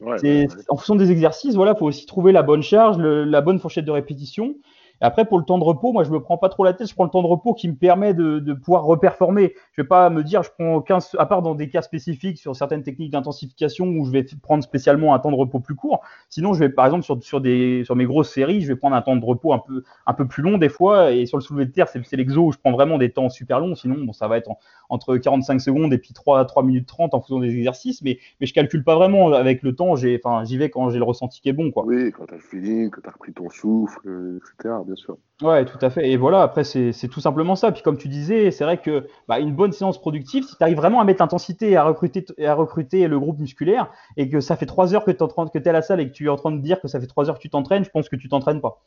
Ouais, 0.00 0.46
En 0.68 0.76
fonction 0.76 0.94
des 0.94 1.10
exercices, 1.10 1.54
voilà, 1.54 1.74
faut 1.74 1.86
aussi 1.86 2.04
trouver 2.04 2.30
la 2.32 2.42
bonne 2.42 2.62
charge, 2.62 2.98
la 2.98 3.40
bonne 3.40 3.58
fourchette 3.58 3.86
de 3.86 3.90
répétition. 3.90 4.54
Après, 5.00 5.24
pour 5.24 5.38
le 5.38 5.44
temps 5.44 5.58
de 5.58 5.64
repos, 5.64 5.92
moi, 5.92 6.04
je 6.04 6.10
me 6.10 6.20
prends 6.20 6.38
pas 6.38 6.48
trop 6.48 6.64
la 6.64 6.72
tête. 6.72 6.88
Je 6.88 6.94
prends 6.94 7.04
le 7.04 7.10
temps 7.10 7.22
de 7.22 7.26
repos 7.26 7.54
qui 7.54 7.68
me 7.68 7.74
permet 7.74 8.14
de, 8.14 8.52
pouvoir 8.54 8.84
reperformer. 8.84 9.54
Je 9.72 9.82
vais 9.82 9.88
pas 9.88 10.10
me 10.10 10.22
dire, 10.22 10.42
je 10.42 10.50
prends 10.50 10.80
15, 10.80 11.16
à 11.18 11.26
part 11.26 11.42
dans 11.42 11.54
des 11.54 11.68
cas 11.68 11.82
spécifiques 11.82 12.38
sur 12.38 12.56
certaines 12.56 12.82
techniques 12.82 13.12
d'intensification 13.12 13.86
où 13.86 14.04
je 14.04 14.10
vais 14.10 14.24
prendre 14.42 14.62
spécialement 14.62 15.14
un 15.14 15.18
temps 15.18 15.30
de 15.30 15.36
repos 15.36 15.60
plus 15.60 15.74
court. 15.74 16.00
Sinon, 16.30 16.54
je 16.54 16.60
vais, 16.60 16.68
par 16.68 16.86
exemple, 16.86 17.04
sur, 17.04 17.22
sur 17.22 17.40
des, 17.40 17.82
sur 17.84 17.96
mes 17.96 18.06
grosses 18.06 18.32
séries, 18.32 18.62
je 18.62 18.68
vais 18.68 18.76
prendre 18.76 18.96
un 18.96 19.02
temps 19.02 19.16
de 19.16 19.24
repos 19.24 19.52
un 19.52 19.58
peu, 19.58 19.82
un 20.06 20.14
peu 20.14 20.26
plus 20.26 20.42
long 20.42 20.58
des 20.58 20.68
fois. 20.68 21.12
Et 21.12 21.26
sur 21.26 21.36
le 21.36 21.42
soulevé 21.42 21.66
de 21.66 21.72
terre, 21.72 21.88
c'est 21.88 22.16
l'exo 22.16 22.46
où 22.46 22.52
je 22.52 22.58
prends 22.58 22.72
vraiment 22.72 22.98
des 22.98 23.10
temps 23.10 23.28
super 23.28 23.60
longs. 23.60 23.74
Sinon, 23.74 23.96
bon, 24.04 24.12
ça 24.12 24.28
va 24.28 24.38
être 24.38 24.50
entre 24.88 25.16
45 25.16 25.60
secondes 25.60 25.92
et 25.92 25.98
puis 25.98 26.12
3, 26.14 26.44
3 26.44 26.62
minutes 26.62 26.86
30 26.86 27.14
en 27.14 27.20
fonction 27.20 27.40
des 27.40 27.54
exercices. 27.54 28.02
Mais, 28.02 28.18
mais 28.40 28.46
je 28.46 28.54
calcule 28.54 28.84
pas 28.84 28.94
vraiment 28.94 29.32
avec 29.32 29.62
le 29.62 29.74
temps. 29.74 29.96
J'y 29.96 30.18
vais 30.56 30.70
quand 30.70 30.90
j'ai 30.90 30.98
le 30.98 31.04
ressenti 31.04 31.40
qui 31.40 31.48
est 31.48 31.52
bon, 31.52 31.70
quoi. 31.70 31.84
Oui, 31.86 32.12
quand 32.12 32.26
tu 32.26 32.34
as 32.34 32.36
le 32.36 32.42
feeling, 32.42 32.90
que 32.90 33.00
tu 33.00 33.08
repris 33.08 33.32
ton 33.32 33.50
souffle, 33.50 34.38
etc., 34.38 34.74
bien 34.86 34.96
sûr. 34.96 35.18
Ouais, 35.42 35.66
tout 35.66 35.78
à 35.82 35.90
fait. 35.90 36.08
Et 36.10 36.16
voilà, 36.16 36.42
après, 36.42 36.64
c'est 36.64 37.08
tout 37.10 37.20
simplement 37.20 37.56
ça. 37.56 37.70
Puis 37.72 37.82
comme 37.82 37.98
tu 37.98 38.08
disais, 38.08 38.50
c'est 38.50 38.64
vrai 38.64 38.80
que 38.80 39.06
bah, 39.28 39.38
une 39.38 39.54
bonne 39.54 39.72
séance 39.72 40.00
productive, 40.00 40.44
si 40.44 40.56
tu 40.56 40.62
arrives 40.62 40.76
vraiment 40.76 41.00
à 41.00 41.04
mettre 41.04 41.20
l'intensité 41.20 41.70
et 41.70 41.76
à 41.76 41.84
recruter, 41.84 42.24
à 42.44 42.54
recruter 42.54 43.06
le 43.08 43.18
groupe 43.18 43.38
musculaire, 43.38 43.90
et 44.16 44.30
que 44.30 44.40
ça 44.40 44.56
fait 44.56 44.66
trois 44.66 44.94
heures 44.94 45.04
que 45.04 45.10
tu 45.10 45.58
es, 45.58 45.68
à 45.68 45.72
la 45.72 45.82
salle 45.82 46.00
et 46.00 46.08
que 46.08 46.12
tu 46.12 46.26
es 46.26 46.28
en 46.28 46.36
train 46.36 46.52
de 46.52 46.60
dire 46.60 46.80
que 46.80 46.88
ça 46.88 47.00
fait 47.00 47.06
trois 47.06 47.28
heures 47.28 47.36
que 47.36 47.42
tu 47.42 47.50
t'entraînes, 47.50 47.84
je 47.84 47.90
pense 47.90 48.08
que 48.08 48.16
tu 48.16 48.28
t'entraînes 48.28 48.60
pas. 48.60 48.82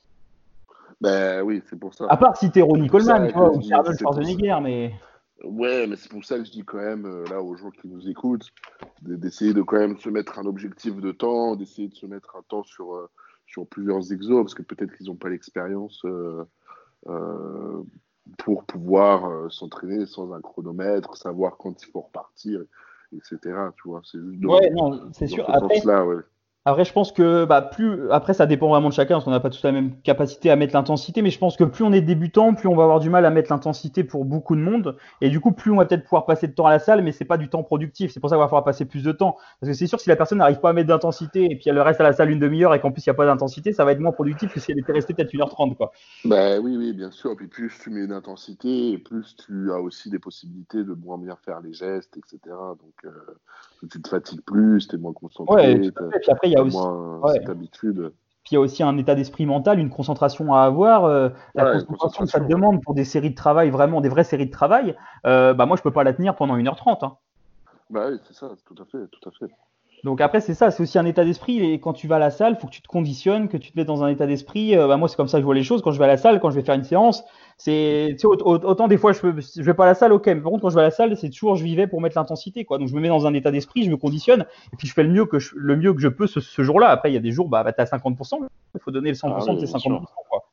Ben 1.02 1.44
oui, 1.44 1.62
c'est 1.70 1.80
pour 1.80 1.94
ça. 1.94 2.06
À 2.10 2.18
part 2.18 2.36
si 2.36 2.52
t'es 2.52 2.62
Ronnie 2.62 2.88
Coleman, 2.88 3.28
tu 3.28 3.34
vois, 3.34 3.52
ou 3.52 3.62
Arnold 3.72 4.00
Schwarzenegger, 4.00 4.58
mais. 4.62 4.94
Ouais, 5.44 5.88
mais 5.88 5.96
c'est 5.96 6.10
pour 6.10 6.26
ça 6.26 6.38
que 6.38 6.44
je 6.44 6.52
dis 6.52 6.66
quand 6.66 6.80
même, 6.80 7.06
euh, 7.06 7.24
là, 7.30 7.42
aux 7.42 7.56
gens 7.56 7.70
qui 7.70 7.88
nous 7.88 8.10
écoutent, 8.10 8.50
d'essayer 9.02 9.54
de 9.54 9.62
quand 9.62 9.78
même 9.78 9.98
se 9.98 10.10
mettre 10.10 10.38
un 10.40 10.46
objectif 10.46 10.98
de 10.98 11.14
temps, 11.14 11.56
d'essayer 11.56 11.88
de 11.88 11.96
se 11.96 12.06
mettre 12.06 12.36
un 12.36 12.42
temps 12.50 12.64
sur. 12.64 13.10
Sur 13.50 13.66
plusieurs 13.68 14.12
exos, 14.14 14.44
parce 14.44 14.54
que 14.54 14.62
peut-être 14.62 14.96
qu'ils 14.96 15.08
n'ont 15.08 15.16
pas 15.16 15.30
l'expérience 15.30 16.04
euh, 16.06 16.46
euh, 17.08 17.82
pour 18.38 18.64
pouvoir 18.64 19.26
euh, 19.26 19.50
s'entraîner 19.50 20.06
sans 20.06 20.32
un 20.34 20.42
chronomètre, 20.42 21.18
savoir 21.18 21.58
quand 21.58 21.82
il 21.82 21.88
faut 21.88 22.02
repartir, 22.02 22.62
etc. 23.12 23.38
Tu 23.76 23.90
vois, 23.90 24.02
c'est 24.04 24.20
juste 24.20 24.46
ouais, 24.46 24.70
non, 24.70 25.10
c'est 25.14 25.28
sûr. 25.28 25.50
Après, 25.50 25.84
ouais. 25.84 26.24
Après, 26.66 26.84
je 26.84 26.92
pense 26.92 27.14
que 27.14 27.46
bah, 27.46 27.62
plus 27.62 28.12
après 28.12 28.34
ça 28.34 28.46
dépend 28.46 28.68
vraiment 28.68 28.90
de 28.90 28.94
chacun, 28.94 29.16
parce 29.16 29.26
qu'on 29.26 29.32
n'a 29.32 29.40
pas 29.40 29.50
tous 29.50 29.64
la 29.64 29.72
même 29.72 30.00
capacité 30.02 30.52
à 30.52 30.58
mettre 30.58 30.74
l'intensité, 30.76 31.22
mais 31.22 31.30
je 31.30 31.40
pense 31.40 31.56
que 31.56 31.64
plus 31.64 31.86
on 31.86 31.94
est 31.94 32.02
débutant, 32.02 32.54
plus 32.54 32.68
on 32.68 32.76
va 32.76 32.84
avoir 32.84 33.00
du 33.00 33.10
mal 33.10 33.26
à 33.26 33.30
mettre 33.30 33.50
l'intensité 33.52 34.04
pour 34.04 34.26
beaucoup 34.26 34.58
de 34.58 34.62
monde, 34.62 34.98
et 35.22 35.30
du 35.30 35.40
coup 35.40 35.54
plus 35.54 35.72
on 35.72 35.78
va 35.78 35.86
peut-être 35.86 36.04
pouvoir 36.04 36.26
passer 36.26 36.48
de 36.48 36.54
temps 36.54 36.66
à 36.66 36.72
la 36.72 36.80
salle, 36.80 37.02
mais 37.02 37.14
c'est 37.14 37.26
pas 37.26 37.38
du 37.38 37.50
temps 37.50 37.64
productif. 37.64 38.12
C'est 38.12 38.20
pour 38.20 38.30
ça 38.30 38.36
qu'on 38.36 38.42
va 38.42 38.48
falloir 38.48 38.66
passer 38.66 38.86
plus 38.86 39.04
de 39.04 39.12
temps, 39.14 39.38
parce 39.60 39.72
que 39.72 39.74
c'est 39.74 39.88
sûr 39.88 40.00
si 40.02 40.10
la 40.10 40.18
personne 40.18 40.40
n'arrive 40.40 40.60
pas 40.60 40.70
à 40.70 40.74
mettre 40.74 40.90
d'intensité 40.90 41.46
et 41.50 41.56
puis 41.56 41.70
elle 41.70 41.80
reste 41.80 42.02
à 42.02 42.04
la 42.04 42.14
salle 42.14 42.30
une 42.30 42.40
demi-heure 42.40 42.76
et 42.76 42.82
qu'en 42.82 42.92
plus 42.92 43.06
il 43.06 43.10
n'y 43.10 43.12
a 43.12 43.16
pas 43.16 43.26
d'intensité, 43.26 43.72
ça 43.72 43.86
va 43.86 43.94
être 43.94 44.00
moins 44.00 44.12
productif 44.12 44.54
que 44.54 44.60
si 44.60 44.72
elle 44.72 44.80
était 44.80 44.92
restée 44.92 45.14
peut-être 45.14 45.34
une 45.34 45.42
heure 45.42 45.50
trente 45.50 45.78
quoi. 45.78 45.92
Bah 46.26 46.60
oui 46.60 46.76
oui 46.78 46.92
bien 46.92 47.10
sûr, 47.10 47.32
et 47.32 47.36
puis 47.36 47.48
plus 47.48 47.72
tu 47.82 47.90
mets 47.90 48.04
une 48.04 48.12
intensité, 48.12 48.98
plus 48.98 49.36
tu 49.38 49.72
as 49.72 49.80
aussi 49.80 50.10
des 50.10 50.20
possibilités 50.20 50.84
de 50.84 50.94
moins 50.94 51.18
bien 51.18 51.38
faire 51.46 51.62
les 51.62 51.74
gestes, 51.74 52.18
etc. 52.18 52.40
Donc 52.46 52.94
euh, 53.06 53.10
tu 53.90 54.02
te 54.02 54.10
fatigues 54.10 54.42
plus, 54.42 54.88
tu 54.88 54.98
es 54.98 55.00
moins 55.00 55.14
concentré. 55.14 55.56
Ouais, 55.56 55.72
et 55.72 55.92
puis 55.92 56.32
après 56.32 56.50
il 56.50 56.59
a 56.60 56.64
aussi 56.64 56.78
cette 57.34 57.50
habitude. 57.50 58.12
Puis 58.44 58.52
il 58.52 58.56
y 58.56 58.58
a 58.58 58.62
aussi 58.62 58.84
un 58.84 58.98
état 58.98 59.16
d'esprit 59.16 59.46
mental, 59.46 59.80
une 59.80 59.90
concentration 59.90 60.54
à 60.54 60.62
avoir. 60.62 61.08
la 61.56 61.82
concentration 61.82 62.26
que 62.26 62.30
ça 62.30 62.40
te 62.40 62.48
demande 62.48 62.82
pour 62.82 62.94
des 62.94 63.06
séries 63.06 63.32
de 63.32 63.36
travail, 63.36 63.70
vraiment 63.70 64.02
des 64.02 64.10
vraies 64.10 64.24
séries 64.24 64.48
de 64.48 64.52
travail, 64.52 64.96
bah 65.24 65.66
moi 65.66 65.78
je 65.78 65.82
peux 65.82 65.92
pas 65.92 66.04
la 66.04 66.14
tenir 66.14 66.36
pendant 66.36 66.58
1h30. 66.58 67.06
Hein. 67.06 67.18
Bah 67.90 68.06
oui, 68.12 68.18
c'est 68.28 68.36
ça, 68.36 68.52
tout 68.66 68.76
à 68.82 68.86
fait, 68.86 69.08
tout 69.08 69.30
à 69.30 69.32
fait. 69.32 69.52
Donc 70.04 70.22
après, 70.22 70.40
c'est 70.40 70.54
ça, 70.54 70.72
c'est 70.72 70.84
aussi 70.84 70.98
un 70.98 71.06
état 71.06 71.26
d'esprit. 71.26 71.60
Et 71.60 71.80
quand 71.80 71.94
tu 71.94 72.08
vas 72.08 72.16
à 72.16 72.20
la 72.20 72.32
salle, 72.32 72.54
il 72.58 72.62
faut 72.62 72.68
que 72.68 72.72
tu 72.72 72.82
te 72.82 72.88
conditionnes, 72.88 73.50
que 73.50 73.58
tu 73.58 73.72
te 73.72 73.78
mets 73.78 73.86
dans 73.86 74.04
un 74.04 74.08
état 74.08 74.28
d'esprit. 74.28 74.78
Euh, 74.78 74.88
bah, 74.88 74.98
moi, 74.98 75.08
c'est 75.08 75.18
comme 75.18 75.28
ça 75.28 75.38
que 75.38 75.42
je 75.42 75.46
vois 75.46 75.56
les 75.56 75.64
choses. 75.64 75.82
Quand 75.82 75.92
je 75.92 76.00
vais 76.00 76.06
à 76.06 76.08
la 76.08 76.18
salle, 76.18 76.40
quand 76.40 76.50
je 76.50 76.56
vais 76.56 76.64
faire 76.64 76.76
une 76.76 76.84
séance, 76.84 77.24
c'est 77.60 78.16
autant 78.24 78.88
des 78.88 78.98
fois, 78.98 79.12
je, 79.12 79.20
peux, 79.20 79.36
je 79.38 79.62
vais 79.62 79.74
pas 79.74 79.84
à 79.84 79.88
la 79.88 79.94
salle, 79.94 80.14
ok. 80.14 80.28
Mais 80.28 80.36
par 80.36 80.52
contre, 80.52 80.62
quand 80.62 80.70
je 80.70 80.76
vais 80.76 80.82
à 80.82 80.86
la 80.86 80.92
salle, 80.92 81.18
c'est 81.18 81.30
toujours 81.30 81.58
je 81.58 81.64
vivais 81.66 81.88
pour 81.88 82.00
mettre 82.00 82.18
l'intensité, 82.18 82.64
quoi. 82.64 82.78
Donc 82.78 82.88
je 82.88 82.96
me 82.96 83.02
mets 83.02 83.10
dans 83.10 83.28
un 83.28 83.34
état 83.34 83.52
d'esprit, 83.52 83.84
je 83.84 83.92
me 83.92 83.98
conditionne, 83.98 84.46
et 84.72 84.78
puis 84.78 84.88
je 84.88 84.94
fais 84.94 85.04
le 85.04 85.10
mieux 85.10 85.26
que 85.26 85.40
je, 85.40 85.52
le 85.56 85.76
mieux 85.76 85.94
que 85.94 86.00
je 86.00 86.08
peux 86.08 86.26
ce, 86.26 86.40
ce 86.40 86.62
jour-là. 86.62 86.88
Après, 86.88 87.12
il 87.12 87.16
y 87.16 87.18
a 87.18 87.22
des 87.22 87.34
jours, 87.34 87.50
bah, 87.50 87.66
bah 87.66 87.74
tu 87.74 87.82
as 87.82 87.86
50%, 87.86 88.48
il 88.76 88.80
faut 88.80 88.92
donner 88.92 89.10
le 89.10 89.16
100% 89.16 89.46
ah 89.50 89.54
de 89.54 89.60
tes 89.60 89.66
50%. 89.66 90.06
Quoi. 90.30 90.46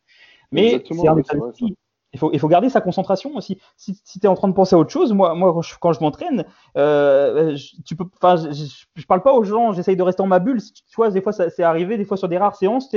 Mais 0.50 0.82
c'est 0.84 1.08
un 1.08 1.16
état 1.16 1.36
d'esprit. 1.36 1.76
Il 2.12 2.18
faut, 2.18 2.30
il 2.32 2.40
faut, 2.40 2.48
garder 2.48 2.70
sa 2.70 2.80
concentration 2.80 3.36
aussi. 3.36 3.60
Si, 3.76 4.00
si 4.02 4.18
tu 4.18 4.26
es 4.26 4.28
en 4.28 4.34
train 4.34 4.48
de 4.48 4.54
penser 4.54 4.74
à 4.74 4.78
autre 4.78 4.90
chose, 4.90 5.12
moi, 5.12 5.34
moi 5.34 5.60
quand 5.80 5.92
je, 5.92 6.00
m'entraîne, 6.00 6.46
euh, 6.76 7.54
tu 7.84 7.94
peux, 7.94 8.06
je, 8.22 8.84
je, 8.94 9.06
parle 9.06 9.22
pas 9.22 9.34
aux 9.34 9.44
gens, 9.44 9.72
j'essaye 9.72 9.96
de 9.96 10.02
rester 10.02 10.22
dans 10.22 10.28
ma 10.28 10.38
bulle. 10.38 10.62
Tu 10.62 10.96
vois, 10.96 11.10
des 11.10 11.20
fois, 11.20 11.32
c'est 11.32 11.62
arrivé, 11.62 11.98
des 11.98 12.06
fois 12.06 12.16
sur 12.16 12.28
des 12.28 12.38
rares 12.38 12.56
séances, 12.56 12.88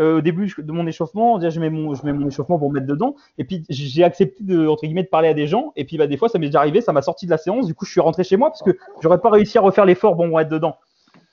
euh, 0.00 0.18
au 0.18 0.20
début 0.20 0.52
de 0.56 0.72
mon 0.72 0.86
échauffement, 0.86 1.40
je 1.40 1.60
mets 1.60 1.70
mon, 1.70 1.94
je 1.94 2.04
mets 2.04 2.12
mon 2.12 2.28
échauffement 2.28 2.58
pour 2.58 2.70
me 2.70 2.74
mettre 2.74 2.86
dedans, 2.86 3.14
et 3.38 3.44
puis 3.44 3.64
j'ai 3.68 4.04
accepté 4.04 4.42
de, 4.42 4.66
entre 4.66 4.82
guillemets, 4.82 5.02
de 5.02 5.08
parler 5.08 5.28
à 5.28 5.34
des 5.34 5.46
gens, 5.46 5.72
et 5.76 5.84
puis 5.84 5.98
bah, 5.98 6.06
des 6.06 6.16
fois, 6.16 6.28
ça 6.28 6.38
m'est 6.38 6.46
déjà 6.46 6.60
arrivé, 6.60 6.80
ça 6.80 6.92
m'a 6.92 7.02
sorti 7.02 7.26
de 7.26 7.30
la 7.30 7.38
séance, 7.38 7.66
du 7.66 7.74
coup, 7.74 7.84
je 7.84 7.92
suis 7.92 8.00
rentré 8.00 8.24
chez 8.24 8.36
moi 8.36 8.50
parce 8.50 8.62
que 8.62 8.76
j'aurais 9.00 9.20
pas 9.20 9.30
réussi 9.30 9.58
à 9.58 9.60
refaire 9.60 9.84
l'effort 9.84 10.14
bon, 10.14 10.28
pour 10.28 10.40
être 10.40 10.48
dedans. 10.48 10.76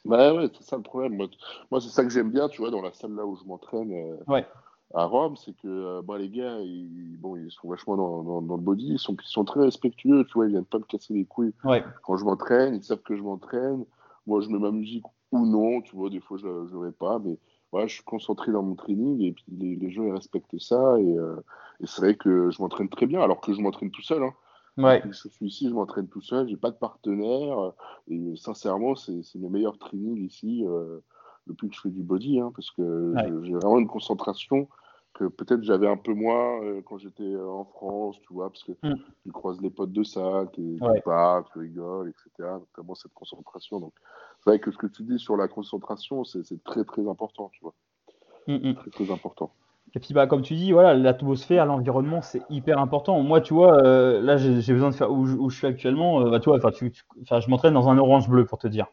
Bah 0.05 0.33
ouais, 0.33 0.47
c'est 0.53 0.63
ça 0.63 0.77
le 0.77 0.83
problème. 0.83 1.17
Moi, 1.71 1.81
c'est 1.81 1.89
ça 1.89 2.03
que 2.03 2.09
j'aime 2.09 2.31
bien, 2.31 2.47
tu 2.47 2.61
vois, 2.61 2.71
dans 2.71 2.81
la 2.81 2.93
salle 2.93 3.15
là 3.15 3.25
où 3.25 3.35
je 3.35 3.45
m'entraîne. 3.45 3.91
Euh, 3.91 4.31
ouais 4.31 4.45
à 4.93 5.05
Rome, 5.05 5.35
c'est 5.35 5.53
que 5.53 5.67
euh, 5.67 6.01
bah, 6.01 6.17
les 6.17 6.29
gars, 6.29 6.59
ils, 6.59 7.17
bon, 7.19 7.35
ils 7.35 7.51
sont 7.51 7.67
vachement 7.67 7.97
dans, 7.97 8.41
dans, 8.41 8.55
le 8.55 8.61
body, 8.61 8.93
ils 8.93 8.99
sont, 8.99 9.15
ils 9.21 9.27
sont 9.27 9.43
très 9.43 9.61
respectueux, 9.61 10.23
tu 10.25 10.33
vois, 10.33 10.45
ils 10.45 10.51
viennent 10.51 10.65
pas 10.65 10.79
me 10.79 10.85
casser 10.85 11.13
les 11.13 11.25
couilles 11.25 11.53
quand 12.03 12.17
je 12.17 12.23
m'entraîne, 12.23 12.75
ils 12.75 12.83
savent 12.83 13.01
que 13.01 13.15
je 13.15 13.21
m'entraîne. 13.21 13.85
Moi, 14.25 14.41
je 14.41 14.49
mets 14.49 14.59
ma 14.59 14.71
musique 14.71 15.05
ou 15.31 15.45
non, 15.45 15.81
tu 15.81 15.95
vois, 15.95 16.09
des 16.09 16.19
fois, 16.19 16.37
je 16.37 16.47
ne 16.47 16.91
pas, 16.91 17.19
mais 17.19 17.37
voilà, 17.77 17.87
je 17.87 17.93
suis 17.95 18.03
concentré 18.03 18.51
dans 18.51 18.63
mon 18.63 18.73
training 18.73 19.21
et 19.21 19.31
puis 19.33 19.45
les, 19.55 19.75
les 19.75 19.91
gens, 19.91 20.03
ils 20.03 20.11
respectent 20.11 20.59
ça. 20.59 20.99
Et, 20.99 21.17
euh, 21.17 21.35
et 21.79 21.85
c'est 21.85 22.01
vrai 22.01 22.15
que 22.15 22.49
je 22.49 22.59
m'entraîne 22.59 22.89
très 22.89 23.05
bien, 23.05 23.21
alors 23.21 23.39
que 23.39 23.53
je 23.53 23.61
m'entraîne 23.61 23.91
tout 23.91 24.01
seul. 24.01 24.23
Hein. 24.23 24.33
Ouais. 24.77 25.03
Je 25.05 25.29
suis 25.29 25.47
ici, 25.47 25.69
je 25.69 25.73
m'entraîne 25.73 26.07
tout 26.07 26.21
seul, 26.21 26.47
j'ai 26.47 26.57
pas 26.57 26.71
de 26.71 26.75
partenaire. 26.75 27.73
Et 28.07 28.35
sincèrement, 28.35 28.95
c'est 28.95 29.21
mes 29.35 29.49
meilleurs 29.49 29.77
trainings 29.77 30.25
ici. 30.25 30.63
Euh, 30.65 30.99
depuis 31.45 31.69
que 31.69 31.75
je 31.75 31.81
fais 31.81 31.89
du 31.89 32.03
body, 32.03 32.41
hein, 32.41 32.51
parce 32.53 32.71
que 32.71 33.13
j'ai 33.43 33.53
vraiment 33.53 33.79
une 33.79 33.87
concentration 33.87 34.67
que 35.17 35.25
peut-être 35.25 35.63
j'avais 35.63 35.87
un 35.87 35.97
peu 35.97 36.13
moins 36.13 36.61
euh, 36.63 36.81
quand 36.85 36.97
j'étais 36.97 37.23
euh, 37.23 37.49
en 37.49 37.65
France, 37.65 38.19
tu 38.21 38.33
vois, 38.33 38.49
parce 38.49 38.63
que 38.63 38.73
mm. 38.83 38.95
tu 39.23 39.31
croises 39.31 39.59
les 39.61 39.69
potes 39.69 39.91
de 39.91 40.03
salle, 40.03 40.49
tu 40.53 40.77
parles, 41.03 41.43
tu 41.51 41.59
rigoles, 41.59 42.09
etc. 42.09 42.49
Notamment 42.59 42.93
cette 42.93 43.13
concentration. 43.13 43.79
Donc, 43.79 43.93
vrai 44.47 44.59
que 44.59 44.71
ce 44.71 44.77
que 44.77 44.87
tu 44.87 45.03
dis 45.03 45.19
sur 45.19 45.37
la 45.37 45.47
concentration, 45.47 46.23
c'est 46.23 46.63
très 46.63 46.83
très 46.83 47.07
important, 47.07 47.49
tu 47.53 47.61
vois. 47.61 47.73
Mm, 48.47 48.69
mm. 48.69 48.75
Très 48.75 48.89
très 48.91 49.11
important. 49.11 49.51
Et 49.95 49.99
puis, 49.99 50.13
bah, 50.13 50.27
comme 50.27 50.41
tu 50.41 50.55
dis, 50.55 50.71
voilà, 50.71 50.93
l'atmosphère, 50.93 51.65
l'environnement, 51.65 52.21
c'est 52.21 52.41
hyper 52.49 52.79
important. 52.79 53.21
Moi, 53.21 53.41
tu 53.41 53.53
vois, 53.53 53.81
euh, 53.83 54.21
là, 54.21 54.37
j'ai 54.37 54.73
besoin 54.73 54.89
de 54.89 54.95
faire 54.95 55.11
où, 55.11 55.25
où, 55.25 55.49
je 55.49 55.57
suis 55.57 55.67
actuellement. 55.67 56.21
bah, 56.29 56.39
tu 56.39 56.49
vois, 56.49 56.71
tu, 56.71 56.91
je 57.23 57.49
m'entraîne 57.49 57.73
dans 57.73 57.89
un 57.89 57.97
orange 57.97 58.29
bleu, 58.29 58.45
pour 58.45 58.57
te 58.57 58.67
dire. 58.67 58.87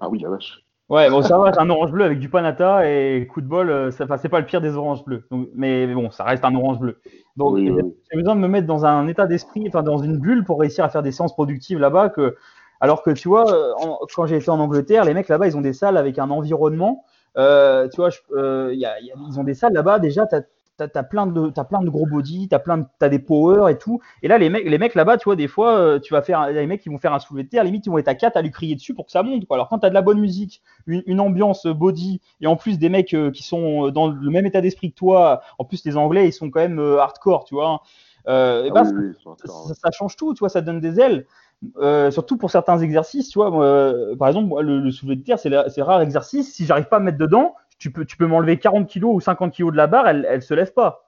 Ah 0.00 0.08
oui, 0.08 0.18
la 0.20 0.28
vache. 0.28 0.64
Ouais, 0.90 1.08
bon, 1.08 1.22
ça 1.22 1.38
va, 1.38 1.52
un 1.56 1.70
orange 1.70 1.92
bleu 1.92 2.04
avec 2.04 2.18
du 2.18 2.28
panata 2.28 2.90
et 2.90 3.24
coup 3.28 3.40
de 3.40 3.46
bol, 3.46 3.70
euh, 3.70 3.92
ça, 3.92 4.06
c'est 4.18 4.28
pas 4.28 4.40
le 4.40 4.46
pire 4.46 4.60
des 4.60 4.74
oranges 4.74 5.04
bleus. 5.04 5.24
mais, 5.54 5.86
bon, 5.94 6.10
ça 6.10 6.24
reste 6.24 6.44
un 6.44 6.52
orange 6.56 6.80
bleu. 6.80 7.00
Donc, 7.36 7.58
j'ai 7.58 8.16
besoin 8.16 8.34
de 8.34 8.40
me 8.40 8.48
mettre 8.48 8.66
dans 8.66 8.84
un 8.84 9.06
état 9.06 9.28
d'esprit, 9.28 9.64
enfin, 9.68 9.84
dans 9.84 9.98
une 9.98 10.18
bulle 10.18 10.44
pour 10.44 10.58
réussir 10.58 10.84
à 10.84 10.88
faire 10.88 11.04
des 11.04 11.12
séances 11.12 11.32
productives 11.32 11.78
là-bas. 11.78 12.08
Que, 12.08 12.36
alors 12.80 13.02
que 13.02 13.10
tu 13.10 13.28
vois, 13.28 13.52
euh, 13.52 13.72
quand 14.14 14.26
j'ai 14.26 14.36
été 14.36 14.50
en 14.50 14.58
Angleterre, 14.58 15.04
les 15.04 15.14
mecs 15.14 15.28
là-bas, 15.28 15.46
ils 15.46 15.56
ont 15.56 15.60
des 15.60 15.74
salles 15.74 15.96
avec 15.96 16.18
un 16.18 16.30
environnement. 16.30 17.04
Euh, 17.36 17.88
tu 17.88 17.96
vois, 17.96 18.08
euh, 18.32 18.72
y 18.74 18.86
a, 18.86 18.98
ils 19.00 19.38
ont 19.38 19.44
des 19.44 19.54
salles 19.54 19.74
là-bas. 19.74 19.98
Déjà, 19.98 20.26
tu 20.26 20.36
t'as 20.78 20.88
as 20.94 21.02
plein 21.02 21.26
de 21.26 21.52
as 21.56 21.64
plein 21.64 21.82
de 21.82 21.90
gros 21.90 22.06
body, 22.06 22.48
t'as 22.48 22.58
plein 22.58 22.78
de, 22.78 22.84
as 23.02 23.10
des 23.10 23.18
power 23.18 23.70
et 23.70 23.76
tout. 23.76 24.00
Et 24.22 24.28
là 24.28 24.38
les 24.38 24.48
mecs 24.48 24.64
les 24.64 24.78
mecs 24.78 24.94
là-bas, 24.94 25.18
tu 25.18 25.24
vois 25.24 25.36
des 25.36 25.46
fois 25.46 26.00
tu 26.00 26.14
vas 26.14 26.22
faire 26.22 26.48
les 26.48 26.66
mecs 26.66 26.80
qui 26.80 26.88
vont 26.88 26.96
faire 26.96 27.12
un 27.12 27.18
soulevé 27.18 27.44
de 27.44 27.50
terre, 27.50 27.64
limite 27.64 27.84
ils 27.84 27.90
vont 27.90 27.98
être 27.98 28.08
à 28.08 28.14
4 28.14 28.38
à 28.38 28.40
lui 28.40 28.50
crier 28.50 28.76
dessus 28.76 28.94
pour 28.94 29.04
que 29.04 29.12
ça 29.12 29.22
monte 29.22 29.44
quoi. 29.44 29.58
Alors 29.58 29.68
quand 29.68 29.80
tu 29.80 29.84
as 29.84 29.90
de 29.90 29.94
la 29.94 30.00
bonne 30.00 30.18
musique, 30.18 30.62
une, 30.86 31.20
ambiance 31.20 31.66
body 31.66 32.22
et 32.40 32.46
en 32.46 32.56
plus 32.56 32.78
des 32.78 32.88
mecs 32.88 33.14
qui 33.34 33.42
sont 33.42 33.90
dans 33.90 34.08
le 34.08 34.30
même 34.30 34.46
état 34.46 34.62
d'esprit 34.62 34.90
que 34.90 34.96
toi, 34.96 35.42
en 35.58 35.66
plus 35.66 35.84
les 35.84 35.98
anglais, 35.98 36.28
ils 36.28 36.32
sont 36.32 36.50
quand 36.50 36.60
même 36.60 36.80
hardcore, 36.98 37.44
tu 37.44 37.54
vois. 37.54 37.82
Euh, 38.28 38.64
et 38.64 38.70
bah, 38.70 38.84
ça, 38.84 39.90
change 39.90 40.16
tout, 40.16 40.34
tu 40.34 40.40
vois, 40.40 40.48
ça 40.48 40.60
donne 40.60 40.80
des 40.80 41.00
ailes. 41.00 41.26
Surtout 42.10 42.36
pour 42.36 42.50
certains 42.50 42.78
exercices, 42.78 43.28
tu 43.28 43.38
vois, 43.38 43.50
par 44.18 44.28
exemple, 44.28 44.60
le, 44.62 44.80
le 44.80 44.90
soulevé 44.90 45.16
de 45.16 45.22
terre, 45.22 45.38
c'est 45.38 45.82
rare 45.82 46.00
exercice. 46.02 46.54
Si 46.54 46.64
j'arrive 46.64 46.86
pas 46.86 46.96
à 46.96 47.00
me 47.00 47.06
mettre 47.06 47.18
dedans, 47.18 47.54
tu 47.78 47.90
peux, 47.90 48.04
tu 48.04 48.16
peux 48.16 48.26
m'enlever 48.26 48.58
40 48.58 48.90
kg 48.92 49.04
ou 49.04 49.20
50 49.20 49.54
kg 49.54 49.70
de 49.70 49.76
la 49.76 49.86
barre, 49.86 50.08
elle 50.08 50.26
ne 50.36 50.40
se 50.40 50.54
lève 50.54 50.72
pas. 50.72 51.06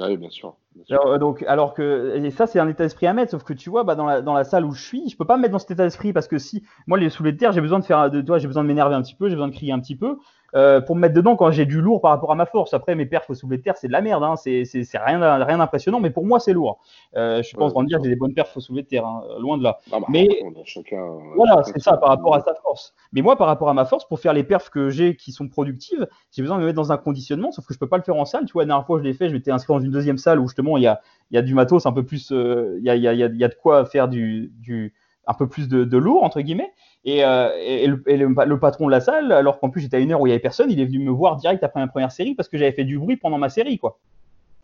Ah 0.00 0.06
oui, 0.08 0.16
bien 0.16 0.30
sûr. 0.30 0.56
Alors, 0.90 1.06
euh, 1.06 1.18
donc, 1.18 1.44
alors 1.46 1.74
que 1.74 2.16
et 2.16 2.30
ça, 2.30 2.46
c'est 2.46 2.58
un 2.58 2.68
état 2.68 2.84
d'esprit 2.84 3.06
à 3.06 3.12
mettre, 3.12 3.30
sauf 3.30 3.44
que 3.44 3.52
tu 3.52 3.70
vois, 3.70 3.84
bah, 3.84 3.94
dans, 3.94 4.06
la, 4.06 4.22
dans 4.22 4.34
la 4.34 4.44
salle 4.44 4.64
où 4.64 4.72
je 4.72 4.82
suis, 4.82 5.08
je 5.08 5.16
peux 5.16 5.24
pas 5.24 5.36
me 5.36 5.42
mettre 5.42 5.52
dans 5.52 5.58
cet 5.58 5.70
état 5.70 5.84
d'esprit 5.84 6.12
parce 6.12 6.28
que 6.28 6.38
si, 6.38 6.64
moi, 6.86 6.98
les 6.98 7.10
soulevés 7.10 7.32
de 7.32 7.38
terre, 7.38 7.52
j'ai 7.52 7.60
besoin 7.60 7.78
de 7.78 7.84
faire, 7.84 8.10
de, 8.10 8.20
toi, 8.20 8.38
j'ai 8.38 8.46
besoin 8.46 8.62
de 8.62 8.68
m'énerver 8.68 8.94
un 8.94 9.02
petit 9.02 9.14
peu, 9.14 9.28
j'ai 9.28 9.34
besoin 9.34 9.48
de 9.48 9.54
crier 9.54 9.72
un 9.72 9.80
petit 9.80 9.96
peu. 9.96 10.18
Euh, 10.54 10.80
pour 10.80 10.94
me 10.94 11.00
mettre 11.00 11.14
dedans 11.14 11.34
quand 11.34 11.50
j'ai 11.50 11.66
du 11.66 11.80
lourd 11.80 12.00
par 12.00 12.12
rapport 12.12 12.30
à 12.30 12.36
ma 12.36 12.46
force. 12.46 12.74
Après, 12.74 12.94
mes 12.94 13.06
perfs 13.06 13.28
au 13.28 13.34
soulevé 13.34 13.58
de 13.58 13.62
terre, 13.62 13.76
c'est 13.76 13.88
de 13.88 13.92
la 13.92 14.00
merde. 14.00 14.22
Hein. 14.22 14.36
C'est 14.36 14.64
rien, 14.94 15.44
rien 15.44 15.58
d'impressionnant, 15.58 15.98
mais 15.98 16.10
pour 16.10 16.24
moi, 16.24 16.38
c'est 16.38 16.52
lourd. 16.52 16.78
Euh, 17.16 17.38
je 17.38 17.42
suis 17.42 17.56
pas 17.56 17.64
en 17.64 17.70
train 17.70 17.82
de 17.82 17.88
dire 17.88 17.98
que 17.98 18.04
j'ai 18.04 18.10
des 18.10 18.16
bonnes 18.16 18.34
perfs 18.34 18.56
au 18.56 18.60
soulevé 18.60 18.82
de 18.82 18.88
terre, 18.88 19.04
hein. 19.04 19.24
loin 19.40 19.58
de 19.58 19.64
là. 19.64 19.78
Ah 19.90 19.98
bah, 19.98 20.06
mais 20.08 20.28
chacun, 20.64 21.04
voilà, 21.34 21.62
c'est 21.64 21.80
ça 21.80 21.96
par 21.96 22.10
rapport 22.10 22.36
à 22.36 22.40
sa 22.40 22.54
force. 22.54 22.94
Mais 23.12 23.20
moi, 23.20 23.36
par 23.36 23.48
rapport 23.48 23.68
à 23.68 23.74
ma 23.74 23.84
force, 23.84 24.06
pour 24.06 24.20
faire 24.20 24.32
les 24.32 24.44
perfs 24.44 24.70
que 24.70 24.90
j'ai 24.90 25.16
qui 25.16 25.32
sont 25.32 25.48
productives, 25.48 26.06
j'ai 26.30 26.42
besoin 26.42 26.56
de 26.56 26.62
me 26.62 26.66
mettre 26.66 26.76
dans 26.76 26.92
un 26.92 26.98
conditionnement, 26.98 27.50
sauf 27.50 27.66
que 27.66 27.74
je 27.74 27.78
peux 27.78 27.88
pas 27.88 27.96
le 27.96 28.04
faire 28.04 28.16
en 28.16 28.24
salle. 28.24 28.44
Tu 28.44 28.52
vois, 28.52 28.62
la 28.62 28.68
dernière 28.68 28.86
fois, 28.86 28.98
je 28.98 29.04
l'ai 29.04 29.14
fait, 29.14 29.28
je 29.28 29.34
m'étais 29.34 29.50
inscrit 29.50 29.74
dans 29.74 29.80
une 29.80 29.90
deuxième 29.90 30.18
salle 30.18 30.38
où 30.38 30.46
il 30.76 30.82
y 30.82 30.86
a, 30.86 31.00
il 31.30 31.34
y 31.34 31.38
a 31.38 31.42
du 31.42 31.54
matos 31.54 31.86
un 31.86 31.92
peu 31.92 32.04
plus, 32.04 32.30
euh, 32.32 32.76
il 32.78 32.84
y, 32.84 32.90
a, 32.90 32.96
y, 32.96 33.08
a, 33.08 33.12
y, 33.12 33.44
a, 33.44 33.48
de 33.48 33.54
quoi 33.54 33.84
faire 33.86 34.08
du, 34.08 34.52
du 34.60 34.94
un 35.26 35.34
peu 35.34 35.48
plus 35.48 35.68
de, 35.68 35.84
de 35.84 35.98
lourd 35.98 36.22
entre 36.22 36.40
guillemets. 36.40 36.72
Et, 37.04 37.24
euh, 37.24 37.50
et, 37.58 37.86
le, 37.86 38.02
et 38.06 38.16
le, 38.16 38.58
patron 38.58 38.86
de 38.86 38.90
la 38.90 39.00
salle, 39.00 39.32
alors 39.32 39.58
qu'en 39.58 39.70
plus 39.70 39.80
j'étais 39.82 39.96
à 39.96 40.00
une 40.00 40.12
heure 40.12 40.20
où 40.20 40.26
il 40.26 40.30
y 40.30 40.32
avait 40.32 40.40
personne, 40.40 40.70
il 40.70 40.80
est 40.80 40.84
venu 40.84 41.00
me 41.00 41.10
voir 41.10 41.36
direct 41.36 41.62
après 41.62 41.80
ma 41.80 41.88
première 41.88 42.12
série 42.12 42.34
parce 42.34 42.48
que 42.48 42.56
j'avais 42.56 42.72
fait 42.72 42.84
du 42.84 42.98
bruit 42.98 43.16
pendant 43.16 43.38
ma 43.38 43.48
série, 43.48 43.78
quoi. 43.78 43.98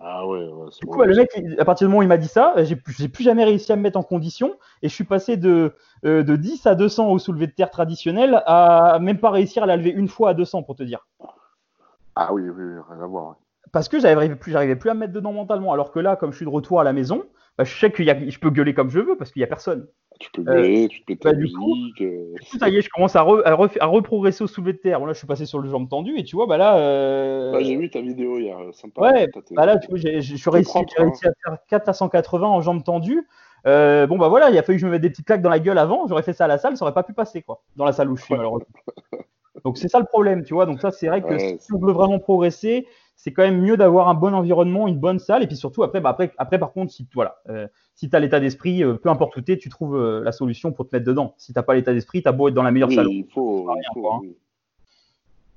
Ah 0.03 0.27
ouais. 0.27 0.49
du 0.81 0.87
coup, 0.87 1.03
le 1.03 1.15
mec, 1.15 1.29
à 1.59 1.65
partir 1.67 1.87
du 1.87 1.91
moment 1.91 1.99
où 1.99 2.03
il 2.03 2.09
m'a 2.09 2.17
dit 2.17 2.29
ça, 2.29 2.55
j'ai 2.65 2.77
plus 2.77 3.23
jamais 3.23 3.45
réussi 3.45 3.71
à 3.71 3.77
me 3.77 3.83
mettre 3.83 3.99
en 3.99 4.03
condition 4.03 4.55
et 4.83 4.89
je 4.89 4.95
suis 4.95 5.05
passé 5.05 5.37
de, 5.37 5.75
euh, 6.07 6.23
de 6.23 6.37
10 6.37 6.67
à 6.67 6.75
200 6.75 7.11
au 7.11 7.19
soulevé 7.19 7.47
de 7.47 7.53
terre 7.53 7.71
traditionnel 7.71 8.43
à 8.47 8.99
même 8.99 9.19
pas 9.19 9.31
réussir 9.31 9.63
à 9.63 9.67
la 9.67 9.77
lever 9.77 9.91
une 9.91 10.09
fois 10.09 10.31
à 10.31 10.35
200 10.35 10.63
pour 10.63 10.75
te 10.75 10.83
dire. 10.83 11.07
Ah 12.15 12.33
oui, 12.33 12.49
oui, 12.49 12.65
rien 12.89 13.03
à 13.03 13.07
voir. 13.07 13.37
Parce 13.73 13.89
que 13.89 14.01
j'arrivais 14.01 14.35
plus, 14.35 14.53
j'arrivais 14.53 14.77
plus 14.77 14.91
à 14.91 14.95
me 14.95 15.01
mettre 15.01 15.13
dedans 15.13 15.33
mentalement. 15.33 15.73
Alors 15.73 15.93
que 15.93 16.01
là, 16.01 16.17
comme 16.17 16.33
je 16.33 16.37
suis 16.37 16.45
de 16.45 16.51
retour 16.51 16.81
à 16.81 16.85
la 16.85 16.93
maison, 16.93 17.25
bah, 17.57 17.65
je 17.65 17.79
sais 17.79 17.91
que 17.91 18.03
je 18.03 18.39
peux 18.39 18.51
gueuler 18.51 18.75
comme 18.75 18.91
je 18.91 19.01
veux 19.01 19.17
parce 19.17 19.33
qu'il 19.33 19.41
y 19.41 19.45
a 19.45 19.49
personne. 19.49 19.87
Tu 20.19 20.31
peux 20.33 20.43
gueuler, 20.43 20.89
tu 20.89 21.03
peux 21.03 21.17
ta 21.17 21.33
bah, 21.33 21.39
musique. 21.39 22.03
Euh. 22.03 22.35
ça 22.59 22.69
y 22.69 22.77
est, 22.77 22.83
je 22.83 22.91
commence 22.91 23.17
à, 23.17 23.21
à, 23.21 23.87
reprogresser 23.87 24.45
au 24.45 24.47
soulevé 24.47 24.75
de 24.75 24.79
terre. 24.79 25.01
Bon, 25.01 25.07
là, 25.07 25.15
je 25.15 25.19
suis 25.19 25.27
passé 25.27 25.47
sur 25.47 25.59
le 25.59 25.69
jambe 25.71 25.89
tendu 25.89 26.19
et 26.19 26.25
tu 26.25 26.37
vois, 26.37 26.47
bah 26.47 26.59
là. 26.59 26.77
Euh... 26.79 27.59
j'ai 27.61 27.77
vu 27.77 27.89
ta 27.89 28.01
vidéo 28.01 28.39
hier, 28.39 28.57
sympa. 28.73 29.01
Ouais, 29.01 29.29
bah 29.53 29.67
là, 29.67 29.79
tu 29.79 29.89
vois, 29.89 29.99
j'ai 29.99 30.11
réussi, 30.13 30.49
réussi, 30.49 30.79
à 30.79 31.33
faire 31.45 31.59
4 31.69 31.89
à 31.89 31.93
180 31.93 32.47
en 32.47 32.61
jambes 32.61 32.85
tendues. 32.85 33.27
Euh, 33.67 34.07
bon, 34.07 34.19
bah 34.19 34.29
voilà, 34.29 34.51
il 34.51 34.59
a 34.59 34.63
fallu 34.63 34.77
que 34.77 34.83
je 34.83 34.87
me 34.87 34.93
mette 34.93 35.03
des 35.03 35.11
petites 35.11 35.27
claques 35.27 35.43
dans 35.43 35.51
la 35.51 35.59
gueule 35.59 35.79
avant. 35.79 36.07
J'aurais 36.07 36.23
fait 36.23 36.33
ça 36.33 36.45
à 36.45 36.49
la 36.49 36.59
salle, 36.59 36.77
ça 36.77 36.85
aurait 36.85 36.95
pas 36.95 37.03
pu 37.03 37.13
passer, 37.13 37.43
quoi, 37.43 37.63
dans 37.77 37.85
la 37.85 37.93
salle 37.93 38.11
où 38.11 38.17
je 38.17 38.25
suis, 38.25 38.35
malheureusement. 38.37 38.67
Donc, 39.65 39.79
c'est 39.79 39.89
ça 39.89 39.99
le 39.99 40.07
problème, 40.07 40.45
tu 40.45 40.55
vois. 40.55 40.67
Donc, 40.67 40.81
ça, 40.81 40.91
c'est 40.91 41.09
vrai 41.09 41.23
que 41.23 41.39
si 41.39 41.73
on 41.73 41.79
veut 41.79 41.93
vraiment 41.93 42.19
progresser, 42.19 42.87
c'est 43.23 43.35
quand 43.35 43.43
même 43.43 43.61
mieux 43.61 43.77
d'avoir 43.77 44.09
un 44.09 44.15
bon 44.15 44.33
environnement, 44.33 44.89
une 44.89 44.99
bonne 44.99 45.19
salle. 45.19 45.43
Et 45.43 45.47
puis 45.47 45.57
surtout, 45.57 45.83
après, 45.83 46.01
bah, 46.01 46.09
après, 46.09 46.33
après 46.39 46.59
par 46.59 46.73
contre, 46.73 46.91
si, 46.91 47.07
voilà, 47.15 47.37
euh, 47.51 47.69
si 47.95 48.09
tu 48.09 48.17
as 48.17 48.19
l'état 48.19 48.41
d'esprit, 48.41 48.83
euh, 48.83 48.95
peu 48.95 49.11
importe 49.11 49.37
où 49.37 49.43
tu 49.43 49.53
es, 49.53 49.59
tu 49.59 49.69
trouves 49.69 49.95
euh, 49.95 50.25
la 50.25 50.33
solution 50.33 50.73
pour 50.73 50.89
te 50.89 50.97
mettre 50.97 51.07
dedans. 51.07 51.35
Si 51.37 51.53
tu 51.53 51.59
n'as 51.59 51.63
pas 51.63 51.75
l'état 51.75 51.93
d'esprit, 51.93 52.23
tu 52.23 52.29
as 52.29 52.33
beau 52.33 52.49
être 52.49 52.55
dans 52.55 52.63
la 52.63 52.71
meilleure 52.71 52.91
salle. 52.91 53.09
Il 53.11 53.27
faut, 53.27 53.69
hein. 53.71 54.21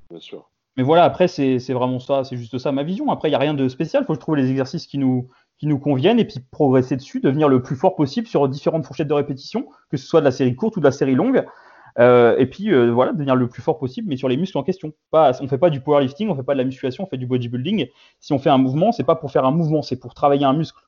Bien 0.09 0.19
sûr. 0.19 0.49
Mais 0.75 0.83
voilà, 0.83 1.05
après, 1.05 1.29
c'est 1.29 1.57
vraiment 1.71 1.99
ça, 1.99 2.25
c'est 2.25 2.35
juste 2.35 2.57
ça 2.57 2.73
ma 2.73 2.83
vision. 2.83 3.09
Après, 3.11 3.29
il 3.29 3.31
n'y 3.31 3.35
a 3.35 3.39
rien 3.39 3.53
de 3.53 3.69
spécial. 3.69 4.03
Il 4.03 4.07
faut 4.07 4.13
que 4.13 4.17
je 4.17 4.21
trouve 4.21 4.35
les 4.35 4.49
exercices 4.49 4.85
qui 4.85 4.97
nous, 4.97 5.29
qui 5.57 5.67
nous 5.67 5.79
conviennent 5.79 6.19
et 6.19 6.25
puis 6.25 6.41
progresser 6.51 6.97
dessus, 6.97 7.21
devenir 7.21 7.47
le 7.47 7.61
plus 7.61 7.77
fort 7.77 7.95
possible 7.95 8.27
sur 8.27 8.49
différentes 8.49 8.85
fourchettes 8.85 9.07
de 9.07 9.13
répétition, 9.13 9.69
que 9.89 9.95
ce 9.95 10.05
soit 10.05 10.19
de 10.19 10.25
la 10.25 10.31
série 10.31 10.55
courte 10.55 10.75
ou 10.75 10.81
de 10.81 10.85
la 10.85 10.91
série 10.91 11.15
longue. 11.15 11.45
Euh, 11.99 12.35
et 12.37 12.45
puis 12.47 12.73
euh, 12.73 12.91
voilà, 12.91 13.11
devenir 13.11 13.35
le 13.35 13.47
plus 13.47 13.61
fort 13.61 13.77
possible, 13.77 14.07
mais 14.09 14.17
sur 14.17 14.27
les 14.27 14.37
muscles 14.37 14.57
en 14.57 14.63
question. 14.63 14.93
Pas, 15.11 15.31
on 15.41 15.47
fait 15.47 15.57
pas 15.57 15.69
du 15.69 15.81
powerlifting, 15.81 16.29
on 16.29 16.35
fait 16.35 16.43
pas 16.43 16.53
de 16.53 16.59
la 16.59 16.63
musculation, 16.63 17.03
on 17.03 17.07
fait 17.07 17.17
du 17.17 17.27
bodybuilding. 17.27 17.87
Si 18.19 18.33
on 18.33 18.39
fait 18.39 18.49
un 18.49 18.57
mouvement, 18.57 18.91
c'est 18.91 19.03
pas 19.03 19.15
pour 19.15 19.31
faire 19.31 19.45
un 19.45 19.51
mouvement, 19.51 19.81
c'est 19.81 19.99
pour 19.99 20.13
travailler 20.13 20.45
un 20.45 20.53
muscle. 20.53 20.79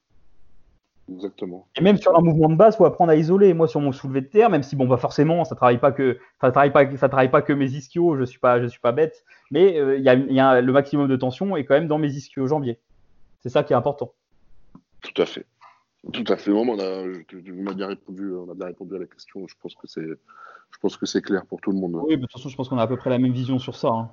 Exactement. 1.12 1.68
Et 1.78 1.82
même 1.82 1.98
sur 1.98 2.18
un 2.18 2.22
mouvement 2.22 2.50
de 2.50 2.56
base, 2.56 2.78
faut 2.78 2.86
apprendre 2.86 3.12
à 3.12 3.16
isoler. 3.16 3.54
Moi, 3.54 3.68
sur 3.68 3.80
mon 3.80 3.92
soulevé 3.92 4.22
de 4.22 4.28
terre, 4.28 4.50
même 4.50 4.64
si 4.64 4.76
bon, 4.76 4.88
bah 4.88 4.98
forcément, 4.98 5.46
ça 5.46 5.56
travaille 5.56 5.78
pas 5.78 5.92
que, 5.92 6.18
ça 6.42 6.52
travaille 6.52 6.72
pas, 6.72 6.98
ça 6.98 7.10
travaille 7.10 7.30
pas 7.30 7.44
que 7.44 7.54
mes 7.54 7.70
ischios. 7.72 8.18
Je 8.18 8.24
suis 8.24 8.40
pas, 8.40 8.60
je 8.60 8.66
suis 8.66 8.80
pas 8.80 8.92
bête, 8.92 9.24
mais 9.52 9.78
euh, 9.80 9.98
il 9.98 10.04
y, 10.04 10.40
a, 10.40 10.62
le 10.62 10.74
maximum 10.74 11.08
de 11.08 11.16
tension 11.16 11.56
est 11.56 11.66
quand 11.66 11.76
même 11.76 11.88
dans 11.88 12.00
mes 12.00 12.12
ischios 12.12 12.48
jambiers. 12.48 12.80
C'est 13.42 13.50
ça 13.50 13.64
qui 13.64 13.74
est 13.74 13.76
important. 13.76 14.14
Tout 15.02 15.22
à 15.22 15.28
fait. 15.28 15.46
Tout 16.14 16.26
à 16.28 16.38
fait. 16.38 16.52
on 16.52 16.80
a, 16.80 17.04
on 17.04 17.68
a 17.68 17.74
bien 17.74 17.88
répondu, 17.88 18.34
on 18.34 18.50
a 18.52 18.54
bien 18.54 18.68
répondu 18.68 18.96
à 18.96 19.00
la 19.00 19.06
question. 19.06 19.48
Je 19.48 19.56
pense 19.62 19.76
que 19.76 19.88
c'est, 19.88 20.06
je 20.06 20.80
pense 20.80 20.98
que 20.98 21.06
c'est 21.06 21.22
clair 21.22 21.46
pour 21.46 21.62
tout 21.62 21.72
le 21.72 21.78
monde. 21.78 21.96
Oui, 22.06 22.16
de 22.16 22.22
toute 22.22 22.32
façon, 22.32 22.50
je 22.50 22.56
pense 22.56 22.70
qu'on 22.70 22.78
a 22.78 22.84
à 22.84 22.88
peu 22.88 22.98
près 22.98 23.10
la 23.10 23.18
même 23.18 23.34
vision 23.34 23.60
sur 23.60 23.76
ça. 23.76 23.90
Hein. 23.90 24.10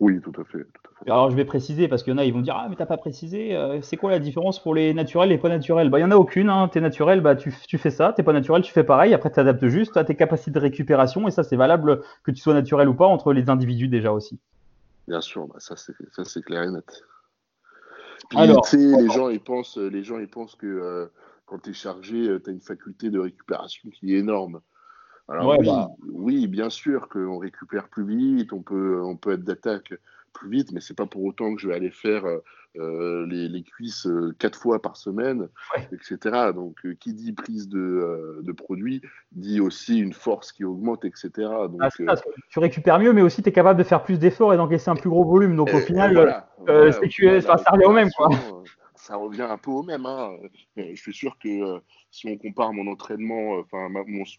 Oui, 0.00 0.20
tout 0.20 0.32
à, 0.40 0.44
fait, 0.44 0.66
Alors 1.06 1.30
je 1.30 1.36
vais 1.36 1.44
préciser 1.44 1.86
parce 1.86 2.02
qu'il 2.02 2.12
y 2.12 2.14
en 2.14 2.18
a, 2.18 2.24
ils 2.24 2.32
vont 2.32 2.40
dire 2.40 2.56
Ah, 2.58 2.66
mais 2.68 2.74
t'as 2.74 2.86
pas 2.86 2.96
précisé, 2.96 3.54
euh, 3.54 3.80
c'est 3.82 3.96
quoi 3.96 4.10
la 4.10 4.18
différence 4.18 4.60
pour 4.60 4.74
les 4.74 4.94
naturels 4.94 5.30
et 5.30 5.34
les 5.34 5.38
pas 5.38 5.48
naturels? 5.48 5.90
Bah, 5.90 6.00
il 6.00 6.02
n'y 6.02 6.08
en 6.08 6.10
a 6.10 6.16
aucune. 6.16 6.48
Hein. 6.48 6.68
T'es 6.72 6.80
naturel, 6.80 7.20
bah, 7.20 7.36
tu, 7.36 7.54
tu, 7.68 7.78
fais 7.78 7.90
ça. 7.90 8.12
T'es 8.12 8.24
pas 8.24 8.32
naturel, 8.32 8.62
tu 8.62 8.72
fais 8.72 8.82
pareil. 8.82 9.14
Après, 9.14 9.30
tu 9.30 9.38
adaptes 9.38 9.68
juste 9.68 9.96
à 9.96 10.04
tes 10.04 10.16
capacités 10.16 10.50
de 10.50 10.58
récupération 10.58 11.28
et 11.28 11.30
ça, 11.30 11.44
c'est 11.44 11.56
valable 11.56 12.00
que 12.24 12.32
tu 12.32 12.40
sois 12.40 12.54
naturel 12.54 12.88
ou 12.88 12.94
pas 12.94 13.06
entre 13.06 13.32
les 13.32 13.48
individus 13.48 13.86
déjà 13.86 14.12
aussi. 14.12 14.40
Bien 15.06 15.20
sûr, 15.20 15.46
bah, 15.46 15.56
ça, 15.58 15.76
c'est 15.76 16.42
clair 16.42 16.64
et 16.64 16.70
net. 16.70 17.04
Puis, 18.32 18.40
Alors, 18.40 18.66
les, 18.72 19.10
gens, 19.10 19.28
ils 19.28 19.40
pensent, 19.40 19.76
les 19.76 20.02
gens 20.02 20.18
ils 20.18 20.28
pensent 20.28 20.56
que 20.56 20.66
euh, 20.66 21.06
quand 21.44 21.58
tu 21.58 21.70
es 21.70 21.74
chargé, 21.74 22.16
euh, 22.16 22.40
tu 22.42 22.48
as 22.48 22.52
une 22.54 22.62
faculté 22.62 23.10
de 23.10 23.18
récupération 23.18 23.90
qui 23.90 24.14
est 24.14 24.18
énorme. 24.20 24.62
Alors 25.28 25.62
bah. 25.62 25.90
oui, 26.08 26.46
bien 26.46 26.70
sûr 26.70 27.10
qu'on 27.10 27.36
récupère 27.36 27.90
plus 27.90 28.06
vite, 28.06 28.54
on 28.54 28.62
peut, 28.62 29.02
on 29.04 29.18
peut 29.18 29.32
être 29.32 29.44
d'attaque 29.44 29.92
plus 30.32 30.50
vite, 30.50 30.72
mais 30.72 30.80
c'est 30.80 30.96
pas 30.96 31.06
pour 31.06 31.24
autant 31.24 31.54
que 31.54 31.60
je 31.60 31.68
vais 31.68 31.74
aller 31.74 31.90
faire 31.90 32.24
euh, 32.78 33.26
les, 33.26 33.62
cuisses 33.62 34.06
euh, 34.06 34.34
quatre 34.38 34.58
fois 34.58 34.80
par 34.80 34.96
semaine, 34.96 35.48
etc. 35.92 36.52
Donc, 36.54 36.76
euh, 36.86 36.94
qui 36.98 37.12
dit 37.12 37.34
prise 37.34 37.68
de, 37.68 38.40
de, 38.42 38.52
produit 38.52 39.02
dit 39.32 39.60
aussi 39.60 39.98
une 39.98 40.14
force 40.14 40.52
qui 40.52 40.64
augmente, 40.64 41.04
etc. 41.04 41.30
Donc, 41.68 41.82
ah, 41.82 42.16
tu 42.48 42.58
récupères 42.60 42.98
mieux, 42.98 43.12
mais 43.12 43.20
aussi 43.20 43.42
tu 43.42 43.50
es 43.50 43.52
capable 43.52 43.78
de 43.78 43.84
faire 43.84 44.02
plus 44.02 44.18
d'efforts 44.18 44.54
et 44.54 44.56
d'encaisser 44.56 44.88
un 44.88 44.96
plus 44.96 45.10
gros 45.10 45.24
volume. 45.24 45.54
Donc, 45.54 45.68
au 45.74 45.80
final, 45.80 46.44
ça 46.66 47.54
revient 47.72 47.84
au 47.84 47.92
même. 47.92 48.10
Quoi 48.16 48.30
ça 48.94 49.16
revient 49.16 49.42
un 49.42 49.58
peu 49.58 49.72
au 49.72 49.82
même. 49.82 50.06
Hein. 50.06 50.30
Je 50.76 50.94
suis 50.94 51.12
sûr 51.12 51.36
que 51.42 51.82
si 52.12 52.28
on 52.28 52.38
compare 52.38 52.72
mon 52.72 52.86
entraînement, 52.86 53.58
enfin 53.58 53.88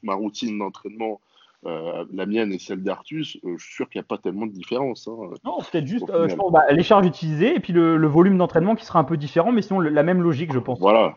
ma, 0.01 0.13
routine 0.15 0.57
d'entraînement 0.57 1.19
la 1.65 2.25
mienne 2.25 2.51
et 2.51 2.59
celle 2.59 2.83
d'Artus, 2.83 3.37
je 3.43 3.63
suis 3.63 3.73
sûr 3.73 3.89
qu'il 3.89 3.99
n'y 3.99 4.05
a 4.05 4.07
pas 4.07 4.17
tellement 4.17 4.45
de 4.45 4.51
différence. 4.51 5.07
Hein, 5.07 5.29
non, 5.45 5.57
peut-être 5.59 5.87
juste 5.87 6.05
je 6.07 6.35
pense, 6.35 6.51
bah, 6.51 6.63
les 6.71 6.83
charges 6.83 7.05
utilisées 7.05 7.55
et 7.55 7.59
puis 7.59 7.73
le, 7.73 8.07
volume 8.07 8.37
d'entraînement 8.37 8.75
qui 8.75 8.85
sera 8.85 8.99
un 8.99 9.03
peu 9.03 9.17
différent, 9.17 9.51
mais 9.51 9.61
sinon 9.61 9.79
la 9.79 10.03
même 10.03 10.21
logique, 10.21 10.53
je 10.53 10.59
pense. 10.59 10.79
Voilà, 10.79 11.15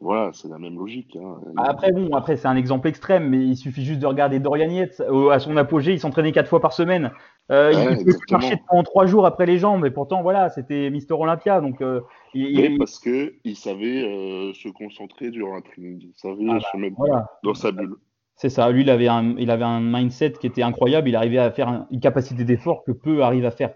voilà, 0.00 0.30
c'est 0.32 0.48
la 0.48 0.58
même 0.58 0.78
logique. 0.78 1.14
Hein. 1.16 1.36
Après, 1.58 1.92
bon, 1.92 2.08
après 2.14 2.36
c'est 2.36 2.48
un 2.48 2.56
exemple 2.56 2.88
extrême, 2.88 3.28
mais 3.28 3.38
il 3.38 3.56
suffit 3.56 3.84
juste 3.84 4.00
de 4.00 4.06
regarder 4.06 4.38
Dorian 4.38 4.70
Yates. 4.70 5.02
à 5.30 5.38
son 5.38 5.56
apogée, 5.58 5.92
il 5.92 6.00
s'entraînait 6.00 6.32
quatre 6.32 6.48
fois 6.48 6.60
par 6.60 6.72
semaine. 6.72 7.12
Euh, 7.50 7.72
il 7.72 7.98
pouvait 7.98 8.16
marcher 8.30 8.56
pendant 8.66 8.82
trois 8.82 9.04
jours 9.04 9.26
après 9.26 9.44
les 9.44 9.58
jambes, 9.58 9.82
mais 9.82 9.90
pourtant, 9.90 10.22
voilà, 10.22 10.48
c'était 10.48 10.88
Mister 10.88 11.12
Olympia. 11.12 11.60
Donc, 11.60 11.82
euh, 11.82 12.00
il, 12.32 12.78
parce 12.78 12.98
que 12.98 13.34
il 13.44 13.56
savait 13.56 14.04
euh, 14.04 14.54
se 14.54 14.70
concentrer 14.70 15.30
durant 15.30 15.56
un 15.56 15.60
training, 15.60 16.00
il 16.00 16.12
savait 16.14 16.46
ah 16.48 16.60
se 16.60 16.66
bah, 16.72 16.78
mettre 16.78 16.96
dans 17.42 17.54
sa 17.54 17.70
bulle. 17.70 17.96
C'est 18.40 18.48
ça. 18.48 18.70
Lui, 18.70 18.80
il 18.80 18.88
avait 18.88 19.06
un, 19.06 19.36
il 19.36 19.50
avait 19.50 19.66
un 19.66 19.80
mindset 19.80 20.32
qui 20.32 20.46
était 20.46 20.62
incroyable. 20.62 21.10
Il 21.10 21.14
arrivait 21.14 21.36
à 21.36 21.50
faire 21.50 21.84
une 21.90 22.00
capacité 22.00 22.42
d'effort 22.42 22.84
que 22.84 22.92
peu 22.92 23.22
arrivent 23.22 23.44
à 23.44 23.50
faire. 23.50 23.74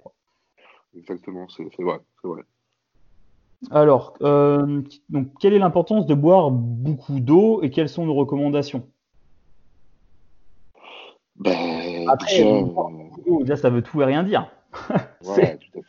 Exactement, 0.96 1.46
c'est 1.50 1.64
vrai, 1.83 1.98
vrai. 2.22 2.42
Alors, 3.70 4.14
euh, 4.22 4.81
donc, 5.11 5.29
quelle 5.38 5.53
est 5.53 5.59
l'importance 5.59 6.07
de 6.07 6.14
boire 6.14 6.50
beaucoup 6.50 7.20
d'eau 7.20 7.61
et 7.62 7.68
quelles 7.68 7.90
sont 7.90 8.07
nos 8.07 8.14
recommandations? 8.14 8.88
Ben, 11.37 12.09
Après, 12.09 12.42
déjà... 13.40 13.57
ça 13.57 13.68
veut 13.68 13.83
tout 13.83 14.00
et 14.00 14.07
rien 14.07 14.22
dire. 14.22 14.50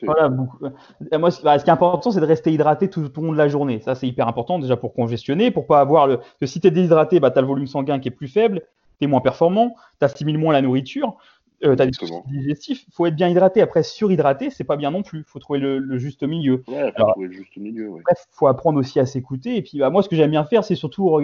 Voilà, 0.03 0.29
Moi, 0.29 1.31
ce 1.31 1.41
qui 1.41 1.47
est 1.47 1.69
important, 1.69 2.11
c'est 2.11 2.19
de 2.19 2.25
rester 2.25 2.51
hydraté 2.51 2.89
tout, 2.89 3.11
au 3.17 3.21
long 3.21 3.31
de 3.31 3.37
la 3.37 3.47
journée. 3.47 3.79
Ça, 3.81 3.95
c'est 3.95 4.07
hyper 4.07 4.27
important 4.27 4.59
déjà 4.59 4.77
pour 4.77 4.93
congestionner, 4.93 5.51
pour 5.51 5.67
pas 5.67 5.79
avoir 5.79 6.07
le. 6.07 6.19
que 6.39 6.45
si 6.45 6.61
tu 6.61 6.67
es 6.67 6.71
déshydraté, 6.71 7.19
bah, 7.19 7.31
tu 7.31 7.37
as 7.37 7.41
le 7.41 7.47
volume 7.47 7.67
sanguin 7.67 7.99
qui 7.99 8.07
est 8.07 8.11
plus 8.11 8.27
faible, 8.27 8.61
tu 8.99 9.05
es 9.05 9.07
moins 9.07 9.21
performant, 9.21 9.75
tu 9.99 10.05
assimiles 10.05 10.37
moins 10.37 10.53
la 10.53 10.61
nourriture 10.61 11.17
euh, 11.63 11.73
as 11.73 11.85
des 11.85 11.91
digestifs. 12.27 12.85
Il 12.87 12.93
faut 12.93 13.05
être 13.05 13.15
bien 13.15 13.29
hydraté. 13.29 13.61
Après, 13.61 13.83
surhydraté, 13.83 14.49
c'est 14.49 14.63
pas 14.63 14.75
bien 14.75 14.91
non 14.91 15.03
plus. 15.03 15.19
Il 15.19 15.25
faut 15.25 15.39
trouver 15.39 15.59
le, 15.59 15.97
juste 15.97 16.23
milieu. 16.23 16.63
Ouais, 16.67 16.91
faut 16.97 17.05
trouver 17.11 17.27
le 17.27 17.33
juste 17.33 17.57
milieu. 17.57 17.89
Bref, 17.89 18.27
faut 18.31 18.47
apprendre 18.47 18.79
aussi 18.79 18.99
à 18.99 19.05
s'écouter. 19.05 19.57
Et 19.57 19.61
puis, 19.61 19.79
bah, 19.79 19.89
moi, 19.89 20.03
ce 20.03 20.09
que 20.09 20.15
j'aime 20.15 20.31
bien 20.31 20.43
faire, 20.43 20.63
c'est 20.63 20.75
surtout 20.75 21.17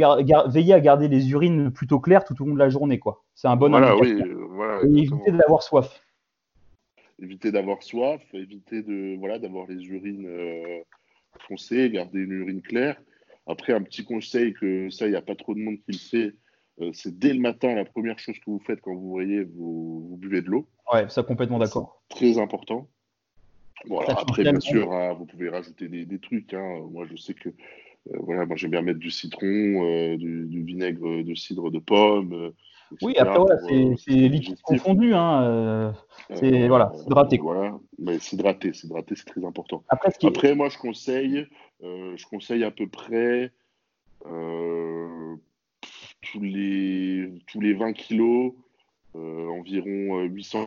veiller 0.47 0.73
à 0.73 0.79
garder 0.79 1.07
les 1.07 1.31
urines 1.31 1.71
plutôt 1.71 1.99
claires 1.99 2.23
tout 2.23 2.41
au 2.41 2.45
long 2.45 2.53
de 2.53 2.59
la 2.59 2.69
journée. 2.69 2.99
quoi. 2.99 3.23
C'est 3.35 3.47
un 3.47 3.55
bon 3.55 3.69
voilà, 3.69 3.95
oui, 3.95 4.21
voilà, 4.49 4.83
Et 4.83 4.99
éviter 4.99 5.31
d'avoir 5.31 5.63
soif. 5.63 6.01
Éviter 7.21 7.51
d'avoir 7.51 7.83
soif, 7.83 8.21
éviter 8.33 8.81
de 8.81 9.15
voilà 9.17 9.37
d'avoir 9.37 9.67
les 9.67 9.85
urines 9.85 10.25
euh, 10.25 10.79
foncées, 11.47 11.89
garder 11.89 12.19
une 12.19 12.31
urine 12.31 12.61
claire. 12.61 12.99
Après, 13.47 13.73
un 13.73 13.81
petit 13.81 14.03
conseil 14.03 14.53
que 14.53 14.89
ça, 14.89 15.07
il 15.07 15.11
n'y 15.11 15.15
a 15.15 15.21
pas 15.21 15.35
trop 15.35 15.53
de 15.53 15.59
monde 15.59 15.77
qui 15.85 15.91
le 15.91 15.97
fait 15.97 16.35
euh, 16.81 16.91
c'est 16.93 17.17
dès 17.17 17.33
le 17.33 17.39
matin 17.39 17.75
la 17.75 17.85
première 17.85 18.17
chose 18.17 18.37
que 18.39 18.49
vous 18.49 18.61
faites 18.65 18.81
quand 18.81 18.93
vous 18.93 19.09
voyez, 19.09 19.43
vous, 19.43 20.17
buvez 20.19 20.41
de 20.41 20.47
l'eau. 20.47 20.67
Ouais, 20.91 21.07
ça 21.09 21.23
complètement 21.23 21.59
d'accord. 21.59 22.01
Très 22.09 22.37
important. 22.37 22.87
après, 24.07 24.43
bien 24.43 24.59
sûr, 24.59 24.91
hein, 24.91 25.13
vous 25.13 25.25
pouvez 25.25 25.49
rajouter 25.49 25.87
des, 25.87 26.19
trucs. 26.19 26.53
Hein. 26.53 26.79
Moi, 26.91 27.05
je 27.09 27.15
sais 27.15 27.33
que 27.33 27.49
euh, 27.49 28.17
voilà, 28.19 28.45
moi 28.45 28.55
j'aime 28.55 28.71
bien 28.71 28.81
mettre 28.81 28.99
du 28.99 29.11
citron, 29.11 29.45
euh, 29.47 30.17
du, 30.17 30.63
vinaigre 30.63 31.23
de 31.23 31.35
cidre 31.35 31.69
de 31.69 31.79
pomme. 31.79 32.51
Oui, 33.01 33.15
après 33.17 33.37
voilà, 33.37 33.57
c'est 33.97 34.11
liquide 34.11 34.61
confondu. 34.61 35.13
Hein, 35.13 35.93
c'est 36.33 36.67
voilà, 36.67 36.91
s'hydrater. 36.95 37.37
Voilà, 37.37 37.77
mais 37.99 38.19
s'hydrater, 38.19 38.73
s'hydrater, 38.73 39.15
c'est 39.15 39.25
très 39.25 39.45
important. 39.45 39.83
Après, 39.89 40.55
moi 40.55 40.69
je 40.69 40.77
conseille, 40.77 41.47
je 41.81 42.25
conseille 42.27 42.63
à 42.63 42.71
peu 42.71 42.87
près 42.87 43.51
tous 46.21 46.41
les, 46.41 47.31
tous 47.47 47.59
les 47.59 47.73
20 47.73 47.93
kilos, 47.93 48.53
euh, 49.15 49.47
environ 49.47 50.21
800 50.23 50.61
euh, 50.61 50.65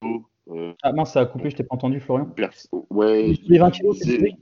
kilos. 0.00 0.22
Euh, 0.48 0.72
ah 0.82 0.92
mince, 0.92 1.12
ça 1.12 1.20
a 1.20 1.26
coupé, 1.26 1.50
je 1.50 1.56
t'ai 1.56 1.64
pas 1.64 1.74
entendu, 1.74 2.00
Florian. 2.00 2.28
Ouais, 2.90 3.34
tous 3.42 3.50
les 3.50 3.58
20 3.58 3.70
kilos, 3.70 3.98
disais, 3.98 4.36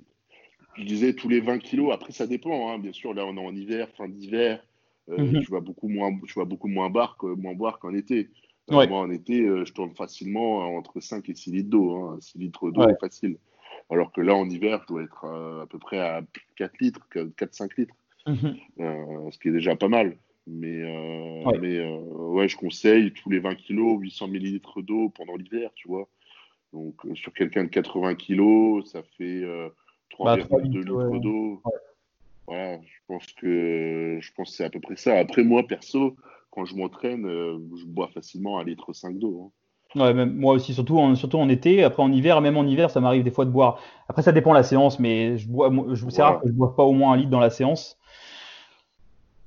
je 0.77 0.85
disais 0.85 1.13
tous 1.15 1.29
les 1.29 1.41
20 1.41 1.59
kilos. 1.59 1.93
Après, 1.93 2.13
ça 2.13 2.27
dépend, 2.27 2.71
hein. 2.71 2.79
bien 2.79 2.93
sûr. 2.93 3.15
Là, 3.15 3.25
on 3.27 3.37
est 3.37 3.47
en 3.47 3.55
hiver, 3.55 3.89
fin 3.97 4.09
d'hiver. 4.09 4.65
Mhm. 5.09 5.43
Tu 5.43 5.51
vas 5.51 5.61
beaucoup 5.61 5.89
moins, 5.89 6.11
tu 6.27 6.39
vas 6.39 6.45
beaucoup 6.45 6.69
moins 6.69 6.91
boire, 6.91 7.17
moins 7.23 7.55
boire 7.55 7.79
qu'en 7.79 7.95
été. 7.95 8.31
Moi, 8.71 8.87
en 8.87 9.11
été, 9.11 9.45
je 9.45 9.73
tourne 9.73 9.95
facilement 9.95 10.59
entre 10.77 11.01
5 11.01 11.29
et 11.29 11.35
6 11.35 11.53
litres 11.53 11.71
d'eau. 11.71 11.95
Hein. 11.97 12.19
6 12.21 12.39
litres 12.39 12.71
d'eau, 12.71 12.87
facile. 13.01 13.37
Alors 13.91 14.13
que 14.13 14.21
là, 14.21 14.35
en 14.35 14.49
hiver, 14.49 14.81
je 14.83 14.95
dois 14.95 15.03
être 15.03 15.25
à 15.27 15.67
peu 15.67 15.79
près 15.79 15.99
à 15.99 16.23
4 16.57 16.79
litres, 16.81 17.07
4-5 17.37 17.77
litres. 17.77 17.95
Mhm. 18.27 18.57
Euh, 18.81 19.31
ce 19.31 19.39
qui 19.39 19.49
est 19.49 19.53
déjà 19.53 19.77
pas 19.77 19.89
mal. 19.89 20.17
Mais, 20.47 20.83
euh, 20.83 21.45
ouais. 21.45 21.59
mais 21.61 21.79
euh, 21.79 21.99
ouais, 21.99 22.49
je 22.49 22.57
conseille 22.57 23.13
tous 23.13 23.31
les 23.31 23.39
20 23.39 23.55
kilos, 23.55 24.01
800 24.01 24.29
millilitres 24.29 24.83
d'eau 24.83 25.11
pendant 25.11 25.37
l'hiver, 25.37 25.71
tu 25.75 25.89
vois. 25.89 26.09
Donc, 26.73 27.01
sur 27.15 27.33
quelqu'un 27.33 27.65
de 27.65 27.69
80 27.69 28.15
kilos, 28.17 28.91
ça 28.91 29.03
fait 29.17 29.43
3,2 30.11 30.25
bah, 30.25 30.37
litres 30.37 31.19
d'eau. 31.21 31.63
Voilà, 32.53 32.79
je 32.83 32.99
pense 33.07 33.27
que 33.33 34.19
je 34.21 34.31
pense 34.37 34.55
c'est 34.55 34.65
à 34.65 34.71
peu 34.71 34.81
près 34.81 34.97
ça. 34.97 35.19
Après, 35.19 35.43
moi, 35.43 35.67
perso, 35.67 36.17
quand 36.51 36.65
je 36.65 36.77
m'entraîne, 36.77 37.27
je 37.27 37.87
bois 37.87 38.09
facilement 38.09 38.59
un 38.59 38.65
litre 38.65 38.93
5 38.93 39.19
d'eau. 39.19 39.51
Hein. 39.97 40.01
Ouais, 40.01 40.15
même 40.15 40.35
moi 40.35 40.55
aussi, 40.55 40.75
surtout 40.75 40.99
en, 40.99 41.15
surtout 41.15 41.39
en 41.39 41.49
été. 41.49 41.83
Après, 41.83 42.03
en 42.03 42.13
hiver, 42.13 42.41
même 42.41 42.57
en 42.57 42.65
hiver, 42.65 42.91
ça 42.91 43.01
m'arrive 43.01 43.25
des 43.25 43.31
fois 43.31 43.45
de 43.47 43.51
boire. 43.51 43.79
Après, 44.09 44.23
ça 44.23 44.33
dépend 44.33 44.51
de 44.51 44.57
la 44.57 44.63
séance, 44.63 44.99
mais 44.99 45.39
je 45.39 45.49
bois, 45.49 45.71
je, 45.93 46.09
c'est 46.11 46.23
rare 46.23 46.41
que 46.41 46.49
je 46.49 46.53
bois 46.53 46.77
pas 46.77 46.83
au 46.83 46.93
moins 46.93 47.13
un 47.13 47.17
litre 47.17 47.31
dans 47.31 47.41
la 47.41 47.51
séance 47.51 47.99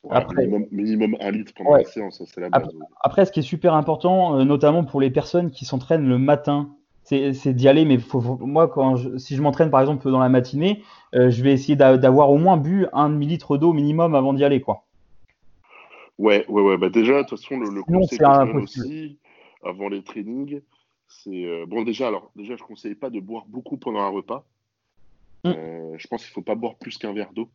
après, 0.10 0.48
minimum, 0.72 1.16
un 1.20 1.32
litre 1.32 1.54
pendant 1.56 1.76
la 1.76 1.84
séance, 1.84 2.22
c'est 2.26 2.42
la 2.42 2.50
base. 2.50 2.68
Après, 3.02 3.26
ce 3.26 3.32
qui 3.32 3.40
est 3.40 3.44
super 3.44 3.74
important, 3.74 4.40
euh, 4.40 4.44
notamment 4.44 4.84
pour 4.84 5.02
les 5.02 5.10
personnes 5.10 5.52
qui 5.52 5.66
s'entraînent 5.66 6.08
le 6.08 6.18
matin, 6.18 6.76
c'est 7.06 7.54
d'y 7.54 7.68
aller. 7.68 7.86
Mais 7.86 7.98
moi, 8.42 8.68
quand 8.68 9.18
si 9.18 9.36
je 9.36 9.42
m'entraîne 9.42 9.72
par 9.72 9.82
exemple 9.82 10.10
dans 10.10 10.20
la 10.20 10.30
matinée, 10.30 10.84
euh, 11.14 11.30
je 11.30 11.44
vais 11.44 11.54
essayer 11.54 11.76
d'avoir 11.76 12.32
au 12.32 12.38
moins 12.38 12.58
bu 12.58 12.88
un 12.94 13.10
demi-litre 13.10 13.58
d'eau 13.58 13.74
minimum 13.74 14.16
avant 14.16 14.34
d'y 14.34 14.44
aller. 14.44 14.62
quoi. 14.62 14.86
Ouais, 16.18 16.46
ouais, 16.48 16.62
ouais. 16.62 16.78
Bah 16.78 16.90
déjà, 16.90 17.24
de 17.24 17.28
toute 17.28 17.40
façon, 17.40 17.60
le, 17.60 17.70
le 17.70 17.84
conseil 17.84 18.18
que 18.20 18.58
aussi 18.58 19.18
avant 19.64 19.90
les 19.90 20.04
trainings, 20.04 20.62
c'est. 21.08 21.46
Euh, 21.46 21.66
bon, 21.68 21.84
déjà, 21.84 22.08
alors, 22.08 22.32
déjà, 22.36 22.56
je 22.56 22.64
ne 22.64 22.68
conseille 22.68 22.96
pas 22.96 23.10
de 23.10 23.20
boire 23.20 23.46
beaucoup 23.48 23.78
pendant 23.78 24.00
un 24.00 24.10
repas. 24.10 24.46
Hum. 25.44 25.54
je 25.98 26.08
pense 26.08 26.24
qu'il 26.24 26.32
ne 26.32 26.34
faut 26.34 26.42
pas 26.42 26.56
boire 26.56 26.74
plus 26.74 26.98
qu'un 26.98 27.14
verre 27.14 27.32
d'eau. 27.32 27.50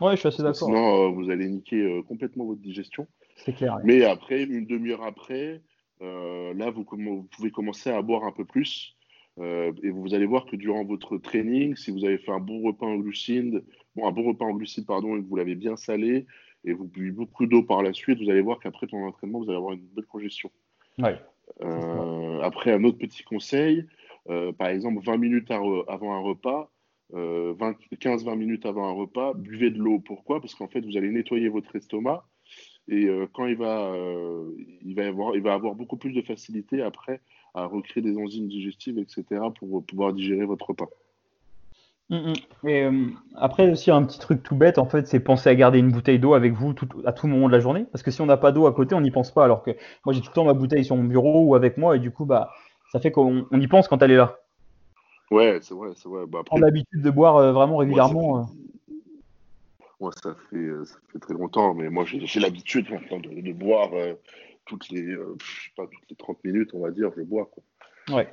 Ouais, 0.00 0.12
je 0.12 0.16
suis 0.16 0.28
assez 0.28 0.42
d'accord. 0.42 0.68
Sinon, 0.68 1.04
euh, 1.04 1.08
vous 1.08 1.30
allez 1.30 1.48
niquer 1.48 1.80
euh, 1.80 2.02
complètement 2.02 2.44
votre 2.44 2.60
digestion. 2.60 3.06
C'est 3.36 3.54
clair. 3.54 3.78
Mais 3.84 4.04
après, 4.04 4.42
une 4.42 4.66
demi-heure 4.66 5.04
après, 5.04 5.42
euh, 5.44 5.58
là, 6.54 6.70
vous, 6.70 6.86
vous, 6.90 7.28
pouvez 7.30 7.50
commencer 7.50 7.90
à 7.90 8.02
boire 8.02 8.24
un 8.24 8.32
peu 8.32 8.44
plus. 8.44 8.96
et 9.38 9.90
vous 9.90 10.14
allez 10.14 10.26
voir 10.26 10.46
que 10.46 10.56
durant 10.56 10.84
votre 10.84 11.18
training, 11.18 11.76
si 11.76 11.90
vous 11.90 12.04
avez 12.04 12.18
fait 12.18 12.32
un 12.32 12.40
bon 12.40 12.62
repas 12.62 12.86
en 12.86 12.96
glucides, 12.96 13.64
bon, 13.96 14.06
un 14.06 14.12
bon 14.12 14.24
repas 14.24 14.44
en 14.44 14.54
glucides, 14.54 14.86
pardon, 14.86 15.16
et 15.16 15.20
que 15.20 15.26
vous 15.26 15.36
l'avez 15.36 15.54
bien 15.54 15.76
salé, 15.76 16.26
et 16.64 16.72
vous 16.72 16.86
buvez 16.86 17.10
beaucoup 17.10 17.46
d'eau 17.46 17.62
par 17.62 17.82
la 17.82 17.92
suite, 17.92 18.22
vous 18.22 18.30
allez 18.30 18.40
voir 18.40 18.58
qu'après 18.58 18.86
pendant 18.86 19.06
l'entraînement, 19.06 19.40
vous 19.40 19.48
allez 19.48 19.58
avoir 19.58 19.72
une 19.72 19.80
bonne 19.80 20.06
congestion. 20.06 20.50
après, 22.42 22.72
un 22.72 22.84
autre 22.84 22.98
petit 22.98 23.22
conseil, 23.22 23.86
par 24.58 24.68
exemple, 24.68 25.04
20 25.04 25.16
minutes 25.18 25.50
avant 25.50 26.14
un 26.14 26.20
repas, 26.20 26.70
15-20 27.12 28.36
minutes 28.36 28.66
avant 28.66 28.88
un 28.88 28.92
repas, 28.92 29.34
buvez 29.34 29.70
de 29.70 29.78
l'eau. 29.78 29.98
Pourquoi? 29.98 30.40
Parce 30.40 30.54
qu'en 30.54 30.68
fait, 30.68 30.80
vous 30.80 30.96
allez 30.96 31.10
nettoyer 31.10 31.48
votre 31.48 31.74
estomac 31.76 32.26
et 32.88 33.06
euh, 33.06 33.26
quand 33.32 33.46
il 33.46 33.56
va, 33.56 33.92
euh, 33.94 34.50
il, 34.84 34.94
va 34.94 35.06
avoir, 35.06 35.34
il 35.34 35.42
va 35.42 35.54
avoir 35.54 35.74
beaucoup 35.74 35.96
plus 35.96 36.12
de 36.12 36.20
facilité 36.20 36.82
après 36.82 37.20
à 37.54 37.66
recréer 37.66 38.02
des 38.02 38.18
enzymes 38.18 38.48
digestives, 38.48 38.98
etc., 38.98 39.24
pour 39.58 39.84
pouvoir 39.84 40.12
digérer 40.12 40.44
votre 40.44 40.66
repas. 40.66 40.88
Mm, 42.10 42.16
mm. 42.16 42.68
Et 42.68 42.82
euh, 42.82 43.06
après 43.36 43.70
aussi 43.70 43.90
un 43.90 44.02
petit 44.04 44.18
truc 44.18 44.42
tout 44.42 44.56
bête 44.56 44.78
en 44.78 44.84
fait, 44.84 45.06
c'est 45.06 45.20
penser 45.20 45.48
à 45.48 45.54
garder 45.54 45.78
une 45.78 45.90
bouteille 45.90 46.18
d'eau 46.18 46.34
avec 46.34 46.52
vous 46.52 46.74
à 47.06 47.12
tout 47.12 47.26
moment 47.26 47.46
de 47.46 47.52
la 47.52 47.60
journée, 47.60 47.86
parce 47.90 48.02
que 48.02 48.10
si 48.10 48.20
on 48.20 48.26
n'a 48.26 48.36
pas 48.36 48.52
d'eau 48.52 48.66
à 48.66 48.74
côté, 48.74 48.94
on 48.94 49.00
n'y 49.00 49.10
pense 49.10 49.32
pas. 49.32 49.44
Alors 49.44 49.62
que 49.62 49.70
moi 50.04 50.12
j'ai 50.12 50.20
tout 50.20 50.28
le 50.28 50.34
temps 50.34 50.44
ma 50.44 50.52
bouteille 50.52 50.84
sur 50.84 50.96
mon 50.96 51.04
bureau 51.04 51.44
ou 51.44 51.54
avec 51.54 51.78
moi, 51.78 51.96
et 51.96 52.00
du 52.00 52.10
coup 52.10 52.26
bah 52.26 52.50
ça 52.92 53.00
fait 53.00 53.10
qu'on 53.10 53.46
y 53.52 53.66
pense 53.66 53.88
quand 53.88 54.02
elle 54.02 54.10
est 54.10 54.16
là. 54.16 54.38
Ouais, 55.30 55.58
c'est 55.62 55.74
vrai, 55.74 55.90
c'est 55.96 56.08
vrai. 56.08 56.26
Bah, 56.28 56.42
Prendre 56.44 56.64
l'habitude 56.64 57.00
de 57.00 57.10
boire 57.10 57.52
vraiment 57.54 57.78
régulièrement 57.78 58.46
ça 60.00 60.34
fait, 60.50 60.56
euh, 60.56 60.84
ça 60.84 60.96
fait 61.12 61.18
très 61.18 61.34
longtemps, 61.34 61.74
mais 61.74 61.88
moi, 61.88 62.04
j'ai 62.04 62.40
l'habitude 62.40 62.86
de, 62.86 63.52
boire 63.52 63.90
euh, 63.94 64.14
toutes 64.66 64.88
les, 64.90 65.02
euh, 65.02 65.36
pas, 65.76 65.84
toutes 65.86 66.10
les 66.10 66.16
30 66.16 66.44
minutes, 66.44 66.70
on 66.74 66.80
va 66.80 66.90
dire, 66.90 67.10
je 67.16 67.22
bois. 67.22 67.50
Quoi. 67.52 68.16
Ouais. 68.16 68.28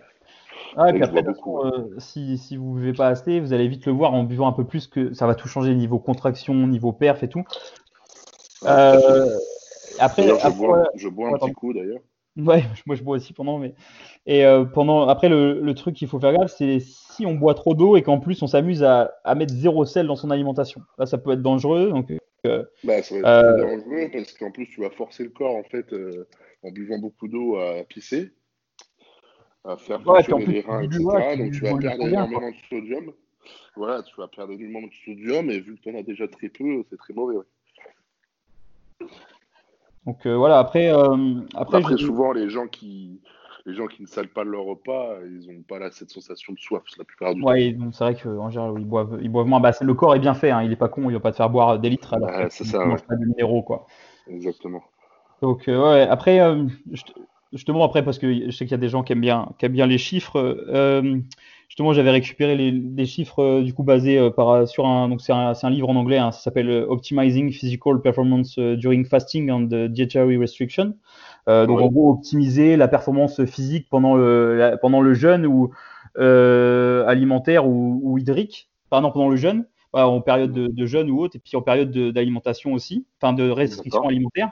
Ah, 0.75 0.89
et 0.89 0.93
puis 0.93 1.03
après, 1.03 1.23
si, 1.97 2.37
si 2.37 2.57
vous 2.57 2.75
ne 2.75 2.79
buvez 2.79 2.93
pas 2.93 3.07
assez, 3.07 3.39
vous 3.39 3.53
allez 3.53 3.67
vite 3.67 3.85
le 3.85 3.91
voir 3.91 4.13
en 4.13 4.23
buvant 4.23 4.47
un 4.47 4.53
peu 4.53 4.65
plus 4.65 4.87
que 4.87 5.13
ça 5.13 5.27
va 5.27 5.35
tout 5.35 5.47
changer 5.47 5.73
niveau 5.75 5.99
contraction, 5.99 6.53
niveau 6.67 6.93
perf 6.93 7.23
et 7.23 7.29
tout. 7.29 7.43
après, 8.63 10.27
je, 10.27 10.57
bois, 10.57 10.89
je 10.95 11.07
bois 11.09 11.29
un 11.29 11.37
petit 11.37 11.53
coup 11.53 11.73
d'ailleurs. 11.73 12.01
Ouais, 12.37 12.63
moi 12.85 12.95
je 12.95 13.03
bois 13.03 13.17
aussi 13.17 13.33
pendant, 13.33 13.59
mais 13.59 13.73
et 14.25 14.43
pendant 14.73 15.07
après 15.07 15.29
le, 15.29 15.59
le 15.59 15.73
truc 15.73 15.95
qu'il 15.95 16.07
faut 16.07 16.19
faire 16.19 16.33
gaffe, 16.33 16.53
c'est 16.57 16.79
si 16.79 17.25
on 17.25 17.35
boit 17.35 17.53
trop 17.53 17.73
d'eau 17.73 17.95
et 17.97 18.01
qu'en 18.01 18.19
plus 18.19 18.41
on 18.41 18.47
s'amuse 18.47 18.83
à, 18.83 19.11
mettre 19.35 19.53
zéro 19.53 19.85
sel 19.85 20.07
dans 20.07 20.15
son 20.15 20.31
alimentation. 20.31 20.81
Là, 20.97 21.05
ça 21.05 21.17
peut 21.17 21.31
être 21.31 21.41
dangereux. 21.41 21.89
Donc, 21.89 22.11
euh, 22.45 22.63
bah, 22.83 23.01
ça 23.03 23.15
va 23.15 23.19
être 23.19 23.27
euh, 23.27 23.77
dangereux 23.77 24.09
parce 24.11 24.33
qu'en 24.33 24.51
plus, 24.51 24.67
tu 24.67 24.81
vas 24.81 24.89
forcer 24.89 25.23
le 25.23 25.29
corps 25.29 25.55
en 25.55 25.63
fait 25.63 25.93
euh, 25.93 26.27
en 26.63 26.71
buvant 26.71 26.97
beaucoup 26.97 27.27
d'eau 27.27 27.57
à 27.57 27.83
pisser, 27.83 28.31
à 29.63 29.77
faire 29.77 30.01
fonctionner 30.01 30.45
les 30.45 30.61
reins, 30.61 30.83
etc. 30.83 30.99
donc 31.37 31.51
tu 31.51 31.59
vas 31.61 31.77
perdre 31.77 32.07
énormément 32.07 32.49
de 32.49 32.55
sodium. 32.69 33.13
Voilà, 33.75 34.03
tu 34.03 34.15
vas 34.17 34.27
perdre 34.27 34.53
énormément 34.53 34.87
de 34.87 34.93
sodium 35.05 35.49
et 35.49 35.59
vu 35.59 35.75
que 35.75 35.81
tu 35.81 35.91
en 35.91 35.99
as 35.99 36.03
déjà 36.03 36.27
très 36.27 36.49
peu, 36.49 36.83
c'est 36.89 36.97
très 36.97 37.13
mauvais. 37.13 37.37
Donc 40.05 40.25
voilà, 40.25 40.59
après. 40.59 40.89
après, 40.89 41.77
après 41.77 41.97
souvent, 41.97 42.31
les 42.31 42.49
gens 42.49 42.67
qui 42.67 43.21
les 43.65 43.75
gens 43.75 43.87
qui 43.87 44.01
ne 44.01 44.07
salent 44.07 44.27
pas 44.27 44.43
leur 44.43 44.63
repas, 44.63 45.17
ils 45.23 45.53
n'ont 45.53 45.61
pas 45.61 45.77
là 45.77 45.91
cette 45.91 46.09
sensation 46.09 46.53
de 46.53 46.59
soif 46.59 46.81
la 46.97 47.03
plupart 47.03 47.35
du 47.35 47.43
ouais, 47.43 47.73
temps. 47.73 47.91
c'est 47.91 48.03
vrai 48.03 48.15
qu'en 48.15 48.49
général, 48.49 48.73
ils 48.79 48.85
boivent, 48.85 49.19
ils 49.21 49.29
boivent 49.29 49.45
moins. 49.45 49.59
Bah, 49.59 49.71
le 49.79 49.93
corps 49.93 50.15
est 50.15 50.19
bien 50.19 50.33
fait, 50.33 50.49
hein, 50.49 50.63
il 50.63 50.69
n'est 50.69 50.75
pas 50.75 50.89
con, 50.89 51.03
il 51.03 51.09
ne 51.09 51.13
va 51.13 51.19
pas 51.19 51.31
te 51.31 51.37
faire 51.37 51.49
boire 51.49 51.77
des 51.77 51.89
litres 51.89 52.13
alors 52.13 52.29
ouais, 52.29 52.47
c'est 52.49 52.63
ça, 52.63 52.79
pas 52.79 53.15
de 53.15 53.25
minéraux. 53.25 53.61
Quoi. 53.61 53.85
Exactement. 54.27 54.81
Donc, 55.41 55.67
euh, 55.67 55.81
ouais, 55.81 56.07
après, 56.07 56.39
euh, 56.39 56.67
je, 56.91 57.65
te 57.65 57.71
montre 57.71 57.85
après 57.85 58.03
parce 58.03 58.19
que 58.19 58.45
je 58.45 58.51
sais 58.51 58.65
qu'il 58.65 58.71
y 58.71 58.75
a 58.75 58.77
des 58.77 58.89
gens 58.89 59.03
qui 59.03 59.13
aiment 59.13 59.21
bien, 59.21 59.49
qui 59.57 59.65
aiment 59.65 59.71
bien 59.73 59.87
les 59.87 59.97
chiffres. 59.97 60.37
Euh, 60.37 61.19
justement, 61.71 61.93
j'avais 61.93 62.11
récupéré 62.11 62.57
les, 62.57 63.05
chiffres 63.05 63.61
du 63.61 63.73
coup 63.73 63.83
basés 63.83 64.29
par, 64.35 64.67
sur 64.67 64.85
un, 64.85 65.07
donc 65.07 65.21
c'est 65.21 65.31
un, 65.31 65.53
un, 65.63 65.69
livre 65.69 65.89
en 65.89 65.95
anglais, 65.95 66.17
hein, 66.17 66.33
ça 66.33 66.41
s'appelle 66.41 66.69
Optimizing 66.69 67.49
Physical 67.49 68.01
Performance 68.01 68.59
During 68.59 69.05
Fasting 69.05 69.49
and 69.49 69.87
Dietary 69.87 70.35
Restriction. 70.35 70.95
Euh, 71.47 71.65
donc 71.65 71.79
en 71.79 71.87
gros, 71.87 72.11
optimiser 72.11 72.75
la 72.75 72.89
performance 72.89 73.45
physique 73.45 73.87
pendant 73.89 74.15
le, 74.15 74.77
pendant 74.81 74.99
le 74.99 75.13
jeûne 75.13 75.45
ou 75.45 75.71
euh, 76.17 77.05
alimentaire 77.07 77.65
ou, 77.65 78.17
hydrique, 78.17 78.69
pardon, 78.89 79.11
pendant 79.11 79.29
le 79.29 79.37
jeûne, 79.37 79.65
en 79.93 80.19
période 80.19 80.51
de, 80.51 80.85
jeûne 80.85 81.09
ou 81.09 81.21
autre, 81.21 81.37
et 81.37 81.39
puis 81.39 81.55
en 81.55 81.61
période 81.61 81.91
d'alimentation 81.91 82.73
aussi, 82.73 83.05
enfin 83.21 83.31
de 83.31 83.49
restriction 83.49 84.07
alimentaire. 84.07 84.51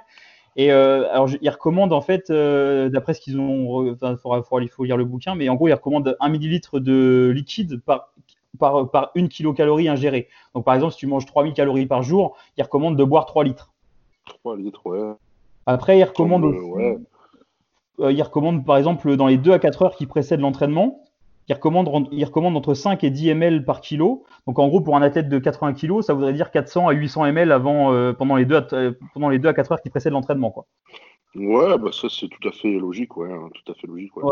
Et 0.59 0.73
euh, 0.73 1.09
alors, 1.13 1.29
il 1.41 1.49
recommande 1.49 1.93
en 1.93 2.01
fait, 2.01 2.29
d'après 2.29 3.13
ce 3.13 3.21
qu'ils 3.21 3.39
ont, 3.39 3.95
il 3.95 4.69
faut, 4.69 4.83
lire 4.83 4.97
le 4.97 5.05
bouquin, 5.05 5.33
mais 5.33 5.47
en 5.47 5.55
gros, 5.55 5.69
il 5.69 5.73
recommande 5.73 6.17
un 6.19 6.27
millilitre 6.27 6.81
de 6.81 7.31
liquide 7.33 7.79
par, 7.79 8.11
par, 8.57 8.91
par 8.91 9.11
une 9.15 9.29
kilocalorie 9.29 9.87
ingérée. 9.87 10.27
Donc, 10.53 10.65
par 10.65 10.75
exemple, 10.75 10.91
si 10.91 10.99
tu 10.99 11.07
manges 11.07 11.25
3000 11.25 11.53
calories 11.53 11.85
par 11.85 12.03
jour, 12.03 12.35
il 12.57 12.63
recommande 12.63 12.97
de 12.97 13.03
boire 13.05 13.25
3 13.25 13.45
litres. 13.45 13.71
3 14.25 14.57
litres, 14.57 14.85
ouais. 14.85 15.13
Après, 15.65 15.97
il 15.97 16.03
recommande, 16.03 16.43
euh, 16.43 18.11
il 18.11 18.21
recommande 18.21 18.65
par 18.65 18.75
exemple 18.75 19.15
dans 19.15 19.27
les 19.27 19.37
2 19.37 19.53
à 19.53 19.59
4 19.59 19.83
heures 19.83 19.95
qui 19.95 20.07
précèdent 20.07 20.41
l'entraînement, 20.41 21.03
il 21.49 21.55
recommande, 21.55 22.07
il 22.11 22.23
recommande 22.23 22.55
entre 22.55 22.75
5 22.75 23.03
et 23.03 23.09
10 23.09 23.29
ml 23.29 23.65
par 23.65 23.81
kilo. 23.81 24.23
Donc 24.45 24.59
en 24.59 24.67
gros, 24.67 24.81
pour 24.81 24.95
un 24.95 25.01
athlète 25.01 25.29
de 25.29 25.39
80 25.39 25.73
kg, 25.73 26.01
ça 26.01 26.13
voudrait 26.13 26.33
dire 26.33 26.51
400 26.51 26.87
à 26.87 26.91
800 26.91 27.25
ml 27.25 27.51
avant, 27.51 27.91
euh, 27.91 28.13
pendant, 28.13 28.35
les 28.35 28.45
2 28.45 28.55
à, 28.55 28.67
euh, 28.73 28.91
pendant 29.15 29.29
les 29.29 29.39
2 29.39 29.49
à 29.49 29.53
4 29.53 29.71
heures 29.71 29.81
qui 29.81 29.89
précèdent 29.89 30.13
l'entraînement. 30.13 30.51
Quoi. 30.51 30.67
Ouais, 31.35 31.77
bah 31.77 31.91
ça 31.91 32.07
c'est 32.09 32.27
tout 32.27 32.47
à 32.47 32.51
fait 32.51 32.71
logique, 32.73 33.17
ouais, 33.17 33.31
hein, 33.31 33.49
tout 33.53 33.71
à 33.71 33.75
fait 33.75 33.87
logique. 33.87 34.15
Ouais. 34.17 34.23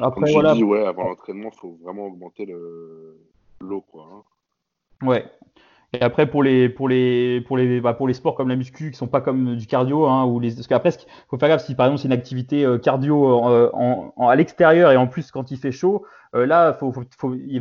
Après, 0.00 0.20
Comme 0.20 0.32
voilà. 0.32 0.54
Dit, 0.54 0.62
ouais, 0.62 0.84
avant 0.84 1.08
l'entraînement, 1.08 1.50
il 1.52 1.58
faut 1.58 1.76
vraiment 1.82 2.06
augmenter 2.06 2.46
l'eau, 3.60 3.80
quoi. 3.80 4.08
Hein. 4.12 5.06
Ouais. 5.06 5.24
Et 5.92 6.02
après 6.02 6.26
pour 6.26 6.44
les 6.44 6.68
pour 6.68 6.88
les 6.88 7.40
pour 7.40 7.56
les 7.56 7.80
bah, 7.80 7.94
pour 7.94 8.06
les 8.06 8.14
sports 8.14 8.36
comme 8.36 8.48
la 8.48 8.54
muscu 8.54 8.92
qui 8.92 8.96
sont 8.96 9.08
pas 9.08 9.20
comme 9.20 9.56
du 9.56 9.66
cardio 9.66 10.06
hein, 10.06 10.24
ou 10.24 10.38
les 10.38 10.52
parce 10.52 10.68
qu'après 10.68 10.92
faut 11.28 11.36
faire 11.36 11.48
gaffe 11.48 11.64
si 11.64 11.74
par 11.74 11.86
exemple 11.86 12.00
c'est 12.00 12.06
une 12.06 12.12
activité 12.12 12.64
euh, 12.64 12.78
cardio 12.78 13.48
euh, 13.48 13.70
à 14.20 14.36
l'extérieur 14.36 14.92
et 14.92 14.96
en 14.96 15.08
plus 15.08 15.32
quand 15.32 15.50
il 15.50 15.56
fait 15.56 15.72
chaud 15.72 16.04
euh, 16.36 16.46
là 16.46 16.78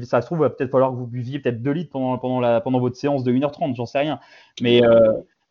ça 0.04 0.22
se 0.22 0.26
trouve 0.28 0.42
va 0.42 0.52
peut-être 0.52 0.70
falloir 0.70 0.92
que 0.92 0.96
vous 0.96 1.08
buviez 1.08 1.40
peut-être 1.40 1.64
2 1.64 1.72
litres 1.72 1.92
pendant 1.92 2.20
pendant 2.20 2.40
la 2.40 2.62
pendant 2.62 2.80
votre 2.80 2.98
séance 2.98 3.24
de 3.24 3.32
1h30 3.32 3.76
j'en 3.76 3.88
sais 3.88 4.00
rien 4.00 4.20
mais 4.62 4.84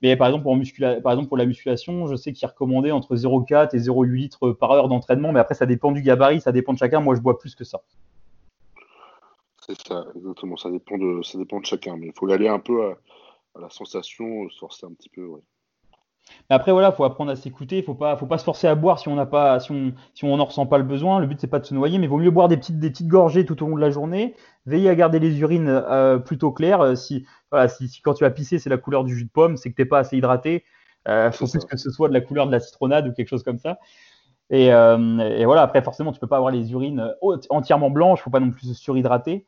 mais 0.01 0.15
par 0.15 0.29
exemple, 0.29 0.45
pour, 0.45 0.55
muscula 0.55 1.01
par 1.01 1.13
exemple, 1.13 1.27
pour 1.27 1.37
la 1.37 1.45
musculation, 1.45 2.07
je 2.07 2.15
sais 2.15 2.33
qu'il 2.33 2.45
est 2.45 2.49
recommandé 2.49 2.93
entre 2.93 3.17
0,4 3.17 3.75
et 3.75 3.81
0,8 3.81 4.15
litres 4.15 4.51
par 4.53 4.71
heure 4.71 4.89
d'entraînement, 4.89 5.33
mais 5.33 5.41
après, 5.41 5.57
ça 5.57 5.67
dépend 5.67 5.91
du 5.91 6.03
gabarit, 6.03 6.41
ça 6.41 6.53
dépend 6.53 6.73
de 6.73 6.79
chacun. 6.79 7.01
Moi, 7.01 7.17
je 7.17 7.21
bois 7.21 7.37
plus 7.37 7.57
que 7.57 7.65
ça. 7.65 7.81
C'est 9.69 9.87
ça, 9.87 10.07
exactement. 10.17 10.57
Ça 10.57 10.71
dépend 10.71 10.97
de, 10.97 11.23
ça 11.23 11.37
dépend 11.37 11.61
de 11.61 11.67
chacun. 11.67 11.97
Mais 11.97 12.07
il 12.07 12.13
faut 12.17 12.31
aller 12.31 12.49
un 12.49 12.59
peu 12.59 12.93
à, 13.55 13.61
la 13.61 13.69
sensation, 13.69 14.49
se 14.49 14.59
forcer 14.59 14.87
un 14.87 14.95
petit 14.95 15.11
peu. 15.11 15.29
Mais 16.49 16.57
après, 16.57 16.73
voilà, 16.73 16.93
faut 16.93 17.05
apprendre 17.05 17.31
à 17.31 17.37
s'écouter. 17.37 17.83
Faut 17.83 17.95
pas, 17.95 18.17
faut 18.17 18.27
pas 18.27 18.39
se 18.39 18.45
forcer 18.45 18.67
à 18.67 18.75
boire 18.75 18.99
si 18.99 19.09
on 19.09 19.15
n'a 19.15 19.27
pas, 19.27 19.61
si 19.61 19.73
on, 19.73 19.93
si 20.15 20.25
on 20.25 20.37
n'en 20.37 20.45
ressent 20.45 20.67
pas 20.67 20.79
le 20.79 20.85
besoin. 20.85 21.21
Le 21.21 21.27
but 21.27 21.39
c'est 21.41 21.49
pas 21.49 21.59
de 21.59 21.67
se 21.67 21.75
noyer, 21.75 21.99
mais 21.99 22.07
il 22.07 22.09
vaut 22.09 22.19
mieux 22.19 22.31
boire 22.31 22.49
des 22.49 22.57
petites, 22.57 22.79
des 22.79 22.91
petites 22.91 23.09
gorgées 23.09 23.45
tout 23.45 23.63
au 23.63 23.69
long 23.69 23.77
de 23.77 23.81
la 23.81 23.91
journée. 23.91 24.35
Veiller 24.65 24.89
à 24.89 24.95
garder 24.95 25.19
les 25.19 25.39
urines 25.41 25.69
euh, 25.69 26.19
plutôt 26.19 26.53
claires. 26.53 26.81
Euh, 26.81 26.95
si, 26.95 27.27
voilà, 27.51 27.69
si, 27.69 28.01
quand 28.03 28.15
tu 28.15 28.25
as 28.25 28.31
pissé, 28.31 28.59
c'est 28.59 28.71
la 28.71 28.79
couleur 28.79 29.05
du 29.05 29.17
jus 29.17 29.25
de 29.25 29.31
pomme, 29.31 29.57
c'est 29.57 29.71
que 29.71 29.77
t'es 29.77 29.87
pas 29.87 29.99
assez 29.99 30.17
hydraté. 30.17 30.65
Euh, 31.09 31.31
faut 31.31 31.47
plus 31.47 31.65
que 31.65 31.77
ce 31.77 31.91
soit 31.91 32.09
de 32.09 32.15
la 32.15 32.21
couleur 32.21 32.47
de 32.47 32.53
la 32.53 32.61
citronnade 32.61 33.07
ou 33.07 33.13
quelque 33.13 33.29
chose 33.29 33.43
comme 33.43 33.59
ça. 33.59 33.79
Et, 34.51 34.73
euh, 34.73 35.19
et, 35.37 35.45
voilà, 35.45 35.63
après, 35.63 35.83
forcément, 35.83 36.13
tu 36.13 36.21
peux 36.21 36.27
pas 36.27 36.37
avoir 36.37 36.53
les 36.53 36.73
urines 36.73 37.15
entièrement 37.51 37.91
blanches, 37.91 38.23
faut 38.23 38.31
pas 38.31 38.41
non 38.41 38.51
plus 38.51 38.69
se 38.69 38.75
surhydrater. 38.75 39.47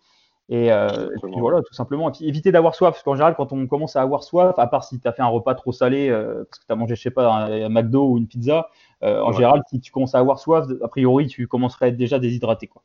Et, 0.52 0.72
euh, 0.72 1.08
puis 1.22 1.38
voilà, 1.38 1.62
tout 1.62 1.72
simplement. 1.72 2.10
Et 2.10 2.26
éviter 2.26 2.50
d'avoir 2.50 2.74
soif, 2.74 2.90
parce 2.90 3.04
qu'en 3.04 3.14
général, 3.14 3.36
quand 3.36 3.52
on 3.52 3.68
commence 3.68 3.94
à 3.94 4.02
avoir 4.02 4.24
soif, 4.24 4.58
à 4.58 4.66
part 4.66 4.82
si 4.82 4.98
tu 4.98 5.06
as 5.06 5.12
fait 5.12 5.22
un 5.22 5.28
repas 5.28 5.54
trop 5.54 5.70
salé, 5.70 6.08
euh, 6.08 6.44
parce 6.50 6.58
que 6.58 6.66
tu 6.66 6.72
as 6.72 6.74
mangé, 6.74 6.96
je 6.96 7.02
sais 7.02 7.12
pas, 7.12 7.32
un, 7.32 7.68
McDo 7.68 8.08
ou 8.08 8.18
une 8.18 8.26
pizza, 8.26 8.68
euh, 9.04 9.22
en 9.22 9.30
général, 9.30 9.62
si 9.70 9.80
tu 9.80 9.92
commences 9.92 10.16
à 10.16 10.18
avoir 10.18 10.40
soif, 10.40 10.66
a 10.82 10.88
priori, 10.88 11.28
tu 11.28 11.46
commencerais 11.46 11.86
à 11.86 11.88
être 11.90 11.96
déjà 11.96 12.18
déshydraté. 12.18 12.66
Quoi. 12.66 12.82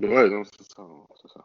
Ouais, 0.00 0.30
non, 0.30 0.44
c'est 0.44 0.62
ça, 0.62 0.84
ça, 1.26 1.44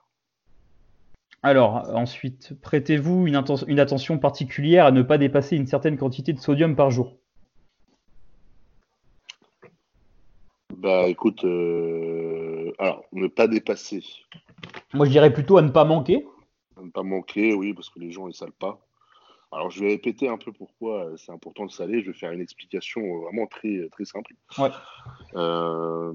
Alors, 1.42 1.90
ensuite, 1.96 2.54
prêtez-vous 2.62 3.26
une, 3.26 3.44
une, 3.68 3.80
attention 3.80 4.20
particulière 4.20 4.86
à 4.86 4.92
ne 4.92 5.02
pas 5.02 5.18
dépasser 5.18 5.56
une 5.56 5.66
certaine 5.66 5.98
quantité 5.98 6.34
de 6.34 6.40
sodium 6.40 6.76
par 6.76 6.92
jour 6.92 7.16
Bah 10.78 11.08
écoute, 11.08 11.44
alors, 11.44 13.04
ne 13.12 13.28
pas 13.28 13.48
dépasser. 13.48 14.04
Moi, 14.94 15.06
je 15.06 15.12
dirais 15.12 15.34
plutôt 15.34 15.58
à 15.58 15.62
ne 15.62 15.70
pas 15.70 15.86
manquer. 15.86 16.26
À 16.78 16.82
ne 16.82 16.90
pas 16.90 17.04
manquer, 17.04 17.54
oui, 17.54 17.74
parce 17.74 17.90
que 17.90 18.00
les 18.00 18.12
gens, 18.12 18.28
ils 18.28 18.34
salent 18.34 18.52
pas. 18.52 18.80
Alors, 19.54 19.70
je 19.70 19.82
vais 19.82 19.90
répéter 19.90 20.30
un 20.30 20.38
peu 20.38 20.54
pourquoi 20.54 21.06
euh, 21.06 21.18
c'est 21.18 21.32
important 21.32 21.66
de 21.66 21.72
saler. 21.72 22.02
Je 22.02 22.12
vais 22.12 22.18
faire 22.18 22.32
une 22.32 22.40
explication 22.42 23.02
euh, 23.02 23.20
vraiment 23.20 23.48
très, 23.48 23.88
très 23.92 24.06
simple. 24.06 24.34
Ouais. 24.58 24.70
Euh, 25.36 26.14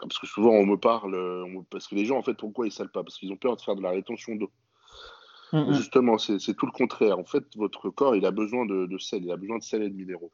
parce 0.00 0.18
que 0.18 0.26
souvent, 0.26 0.50
on 0.50 0.66
me 0.66 0.76
parle. 0.76 1.16
Parce 1.70 1.88
que 1.88 1.94
les 1.94 2.04
gens, 2.04 2.18
en 2.18 2.22
fait, 2.22 2.34
pourquoi 2.34 2.66
ils 2.66 2.72
salent 2.72 2.92
pas? 2.92 3.02
Parce 3.02 3.18
qu'ils 3.18 3.32
ont 3.32 3.36
peur 3.36 3.56
de 3.56 3.62
faire 3.62 3.76
de 3.76 3.82
la 3.82 3.90
rétention 3.90 4.36
d'eau. 4.36 4.50
Justement, 5.70 6.18
c'est 6.18 6.54
tout 6.54 6.66
le 6.66 6.72
contraire. 6.72 7.18
En 7.18 7.24
fait, 7.24 7.44
votre 7.56 7.88
corps, 7.88 8.14
il 8.14 8.26
a 8.26 8.30
besoin 8.30 8.66
de, 8.66 8.84
de 8.84 8.98
sel, 8.98 9.24
il 9.24 9.32
a 9.32 9.36
besoin 9.38 9.56
de 9.56 9.62
sel 9.62 9.82
et 9.82 9.88
de 9.88 9.94
minéraux. 9.94 10.30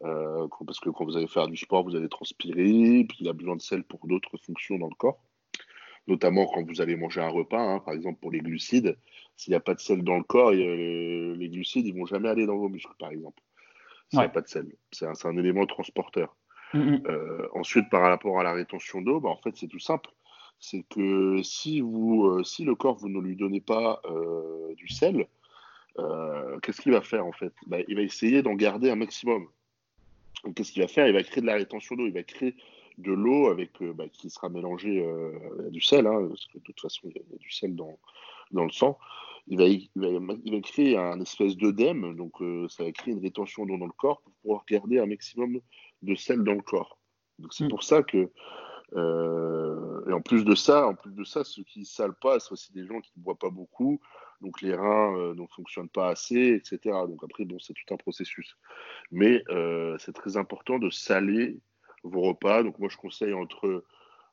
parce 0.00 0.80
que 0.80 0.90
quand 0.90 1.04
vous 1.04 1.16
allez 1.16 1.28
faire 1.28 1.46
du 1.46 1.56
sport, 1.56 1.84
vous 1.84 1.94
allez 1.94 2.08
transpirer, 2.08 3.04
puis 3.08 3.18
il 3.20 3.28
a 3.28 3.32
besoin 3.32 3.54
de 3.54 3.62
sel 3.62 3.84
pour 3.84 4.00
d'autres 4.08 4.36
fonctions 4.38 4.78
dans 4.78 4.88
le 4.88 4.96
corps. 4.96 5.20
Notamment 6.06 6.46
quand 6.46 6.64
vous 6.66 6.80
allez 6.80 6.96
manger 6.96 7.20
un 7.20 7.28
repas, 7.28 7.60
hein, 7.60 7.78
par 7.80 7.94
exemple 7.94 8.18
pour 8.20 8.30
les 8.30 8.40
glucides. 8.40 8.96
S'il 9.36 9.52
n'y 9.52 9.56
a 9.56 9.60
pas 9.60 9.74
de 9.74 9.80
sel 9.80 10.02
dans 10.02 10.16
le 10.16 10.24
corps, 10.24 10.52
les 10.52 11.48
glucides, 11.50 11.86
ils 11.86 11.94
vont 11.94 12.06
jamais 12.06 12.28
aller 12.28 12.46
dans 12.46 12.56
vos 12.56 12.68
muscles, 12.68 12.94
par 12.98 13.10
exemple. 13.10 13.42
S'il 14.10 14.18
n'y 14.18 14.26
a 14.26 14.28
pas 14.28 14.42
de 14.42 14.48
sel. 14.48 14.66
C'est 14.90 15.06
un, 15.06 15.36
élément 15.38 15.64
transporteur. 15.66 16.36
Mm, 16.74 16.78
mm. 16.78 17.02
Euh, 17.06 17.48
ensuite, 17.54 17.88
par 17.88 18.02
rapport 18.02 18.38
à 18.38 18.42
la 18.42 18.52
rétention 18.52 19.00
d'eau, 19.00 19.20
bah, 19.20 19.30
en 19.30 19.36
fait, 19.36 19.56
c'est 19.56 19.68
tout 19.68 19.78
simple. 19.78 20.10
C'est 20.58 20.84
que 20.90 21.42
si, 21.42 21.80
vous, 21.80 22.26
euh, 22.26 22.44
si 22.44 22.64
le 22.64 22.74
corps, 22.74 22.96
vous 22.96 23.08
ne 23.08 23.20
lui 23.20 23.36
donnez 23.36 23.60
pas 23.60 24.00
euh, 24.04 24.74
du 24.74 24.88
sel, 24.88 25.26
qu'est-ce 26.62 26.80
qu'il 26.80 26.92
va 26.92 27.00
faire 27.00 27.26
en 27.26 27.32
fait? 27.32 27.52
Bah, 27.66 27.78
Il 27.88 27.96
va 27.96 28.02
essayer 28.02 28.42
d'en 28.42 28.54
garder 28.54 28.90
un 28.90 28.96
maximum. 28.96 29.46
Qu'est-ce 30.54 30.72
qu'il 30.72 30.82
va 30.82 30.88
faire? 30.88 31.06
Il 31.06 31.14
va 31.14 31.22
créer 31.22 31.40
de 31.40 31.46
la 31.46 31.54
rétention 31.54 31.96
d'eau. 31.96 32.06
Il 32.06 32.12
va 32.12 32.22
créer 32.22 32.54
de 33.02 33.12
l'eau 33.12 33.48
avec 33.48 33.82
bah, 33.82 34.08
qui 34.08 34.30
sera 34.30 34.48
mélangée 34.48 35.04
à 35.66 35.70
du 35.70 35.80
sel, 35.80 36.06
hein, 36.06 36.26
parce 36.28 36.46
que 36.46 36.58
de 36.58 36.62
toute 36.62 36.80
façon, 36.80 37.00
il 37.04 37.16
y, 37.16 37.18
a 37.18 37.38
du 37.38 37.50
sel 37.50 37.74
dans, 37.74 37.98
dans 38.52 38.64
le 38.64 38.70
sang 38.70 38.98
il 39.48 39.58
va, 39.58 39.64
il 39.66 40.52
va, 40.52 40.60
créer 40.60 40.96
un 40.96 41.20
espèce 41.20 41.56
d'œdème, 41.56 42.14
donc 42.16 42.40
euh, 42.40 42.68
ça 42.68 42.84
va 42.84 42.92
créer 42.92 43.14
une 43.14 43.22
rétention 43.22 43.66
d'eau 43.66 43.76
dans 43.76 43.86
le 43.86 43.92
corps 43.92 44.20
pour 44.22 44.32
pouvoir 44.42 44.64
garder 44.68 44.98
un 44.98 45.06
maximum 45.06 45.60
de 46.02 46.14
sel 46.14 46.42
dans 46.42 46.54
le 46.54 46.62
corps. 46.62 46.98
Donc 47.38 47.52
c'est 47.52 47.64
mm. 47.64 47.68
pour 47.68 47.82
ça 47.82 48.02
que, 48.02 48.30
euh, 48.94 50.08
et 50.08 50.12
en 50.12 50.20
plus 50.20 50.44
de 50.44 50.54
ça, 50.54 50.86
en 50.86 50.94
plus 50.94 51.12
de 51.12 51.24
ça, 51.24 51.44
ceux 51.44 51.64
qui 51.64 51.80
ne 51.80 51.84
salent 51.84 52.18
pas, 52.20 52.38
c'est 52.38 52.52
aussi 52.52 52.72
des 52.72 52.86
gens 52.86 53.00
qui 53.00 53.12
ne 53.16 53.22
boivent 53.22 53.36
pas 53.36 53.50
beaucoup, 53.50 54.00
donc 54.40 54.60
les 54.62 54.74
reins 54.74 55.16
euh, 55.16 55.34
ne 55.34 55.46
fonctionnent 55.48 55.88
pas 55.88 56.08
assez, 56.08 56.54
etc. 56.54 56.78
Donc 57.08 57.22
après, 57.24 57.44
bon, 57.44 57.58
c'est 57.58 57.74
tout 57.74 57.94
un 57.94 57.96
processus. 57.96 58.56
Mais 59.10 59.42
c'est 59.98 60.12
très 60.12 60.36
important 60.36 60.78
de 60.78 60.90
saler 60.90 61.58
vos 62.02 62.22
repas. 62.22 62.62
Donc 62.62 62.78
moi, 62.78 62.88
je 62.88 62.96
conseille 62.96 63.32
entre 63.32 63.84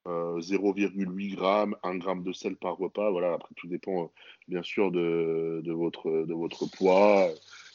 0,8 0.06 1.30
g, 1.30 1.76
1 1.84 2.00
g 2.00 2.24
de 2.24 2.32
sel 2.32 2.56
par 2.56 2.78
repas. 2.78 3.12
Voilà, 3.12 3.34
après 3.34 3.54
tout 3.56 3.68
dépend 3.68 4.04
euh, 4.04 4.08
bien 4.48 4.64
sûr 4.64 4.92
de, 4.92 5.72
votre, 5.72 6.10
de 6.10 6.34
votre 6.34 6.66
poids, 6.72 7.28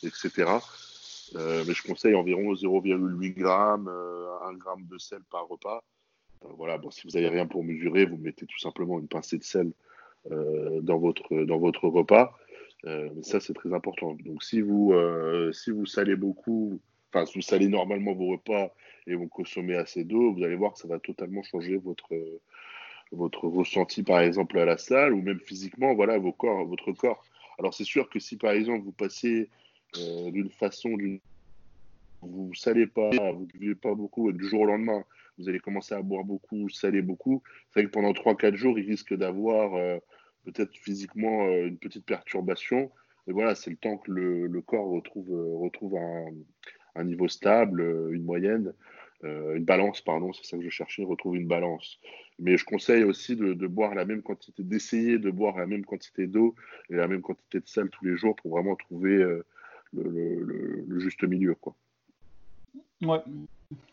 etc. 0.02 0.58
Euh, 1.36 1.64
mais 1.66 1.74
je 1.74 1.82
conseille 1.82 2.14
environ 2.14 2.54
0,8 2.54 3.36
g, 3.36 3.44
1 3.44 4.52
g 4.52 4.84
de 4.90 4.98
sel 4.98 5.20
par 5.30 5.48
repas. 5.48 5.82
Euh, 6.44 6.48
voilà, 6.56 6.78
bon, 6.78 6.90
si 6.90 7.06
vous 7.06 7.14
n'avez 7.14 7.28
rien 7.28 7.46
pour 7.46 7.62
mesurer, 7.62 8.06
vous 8.06 8.16
mettez 8.16 8.46
tout 8.46 8.58
simplement 8.58 8.98
une 8.98 9.08
pincée 9.08 9.38
de 9.38 9.44
sel 9.44 9.72
dans, 10.80 10.96
votre, 10.96 11.44
dans 11.44 11.58
votre 11.58 11.86
repas. 11.86 12.34
mais 12.84 13.22
ça, 13.22 13.40
c'est 13.40 13.52
très 13.52 13.74
important. 13.74 14.16
Donc, 14.24 14.42
si 14.42 14.62
vous, 14.62 14.94
si 15.52 15.70
vous 15.70 15.84
salez 15.84 16.16
beaucoup, 16.16 16.80
enfin, 17.14 17.30
vous 17.34 17.42
salez 17.42 17.68
normalement 17.68 18.12
vos 18.12 18.32
repas 18.32 18.74
et 19.06 19.14
vous 19.14 19.28
consommez 19.28 19.76
assez 19.76 20.04
d'eau, 20.04 20.32
vous 20.32 20.42
allez 20.42 20.56
voir 20.56 20.72
que 20.72 20.78
ça 20.78 20.88
va 20.88 20.98
totalement 20.98 21.42
changer 21.42 21.76
votre, 21.76 22.14
votre 23.12 23.46
ressenti, 23.46 24.02
par 24.02 24.20
exemple, 24.20 24.58
à 24.58 24.64
la 24.64 24.78
salle 24.78 25.14
ou 25.14 25.22
même 25.22 25.40
physiquement, 25.40 25.94
voilà, 25.94 26.18
votre 26.18 26.92
corps. 26.92 27.24
Alors, 27.58 27.74
c'est 27.74 27.84
sûr 27.84 28.08
que 28.08 28.18
si, 28.18 28.36
par 28.36 28.52
exemple, 28.52 28.84
vous 28.84 28.92
passez 28.92 29.48
euh, 29.98 30.30
d'une 30.30 30.50
façon, 30.50 30.96
vous 32.22 32.48
ne 32.48 32.54
salez 32.54 32.86
pas, 32.86 33.10
vous 33.32 33.42
ne 33.42 33.58
buvez 33.58 33.74
pas 33.74 33.94
beaucoup, 33.94 34.32
du 34.32 34.48
jour 34.48 34.62
au 34.62 34.66
lendemain, 34.66 35.04
vous 35.38 35.48
allez 35.48 35.60
commencer 35.60 35.94
à 35.94 36.02
boire 36.02 36.24
beaucoup, 36.24 36.68
saler 36.68 37.02
beaucoup, 37.02 37.42
c'est 37.70 37.80
vrai 37.80 37.86
que 37.86 37.92
pendant 37.92 38.12
3-4 38.12 38.54
jours, 38.54 38.78
il 38.78 38.86
risque 38.86 39.14
d'avoir 39.14 39.74
euh, 39.74 39.98
peut-être 40.44 40.74
physiquement 40.76 41.46
euh, 41.46 41.68
une 41.68 41.78
petite 41.78 42.06
perturbation. 42.06 42.90
Et 43.26 43.32
voilà, 43.32 43.54
c'est 43.54 43.70
le 43.70 43.76
temps 43.76 43.96
que 43.96 44.10
le, 44.10 44.46
le 44.46 44.60
corps 44.60 44.90
retrouve, 44.90 45.30
retrouve 45.62 45.96
un, 45.96 46.26
un 46.94 47.04
niveau 47.04 47.28
stable, 47.28 47.80
euh, 47.80 48.10
une 48.12 48.24
moyenne, 48.24 48.72
euh, 49.24 49.56
une 49.56 49.64
balance, 49.64 50.00
pardon, 50.00 50.32
c'est 50.32 50.44
ça 50.44 50.56
que 50.56 50.62
je 50.62 50.68
cherchais, 50.68 51.02
retrouver 51.02 51.38
une 51.38 51.46
balance. 51.46 51.98
Mais 52.38 52.56
je 52.56 52.64
conseille 52.64 53.04
aussi 53.04 53.36
de, 53.36 53.66
boire 53.66 53.94
la 53.94 54.04
même 54.04 54.22
quantité, 54.22 54.62
d'essayer 54.62 55.18
de 55.18 55.30
boire 55.30 55.56
la 55.56 55.66
même 55.66 55.84
quantité 55.84 56.26
d'eau 56.26 56.54
et 56.90 56.96
la 56.96 57.08
même 57.08 57.22
quantité 57.22 57.60
de 57.60 57.66
sel 57.66 57.88
tous 57.90 58.04
les 58.04 58.16
jours 58.16 58.36
pour 58.36 58.52
vraiment 58.52 58.76
trouver 58.76 59.14
euh, 59.14 59.44
le, 59.94 61.00
juste 61.00 61.22
milieu, 61.24 61.54
quoi. 61.54 61.74
Ouais. 63.02 63.20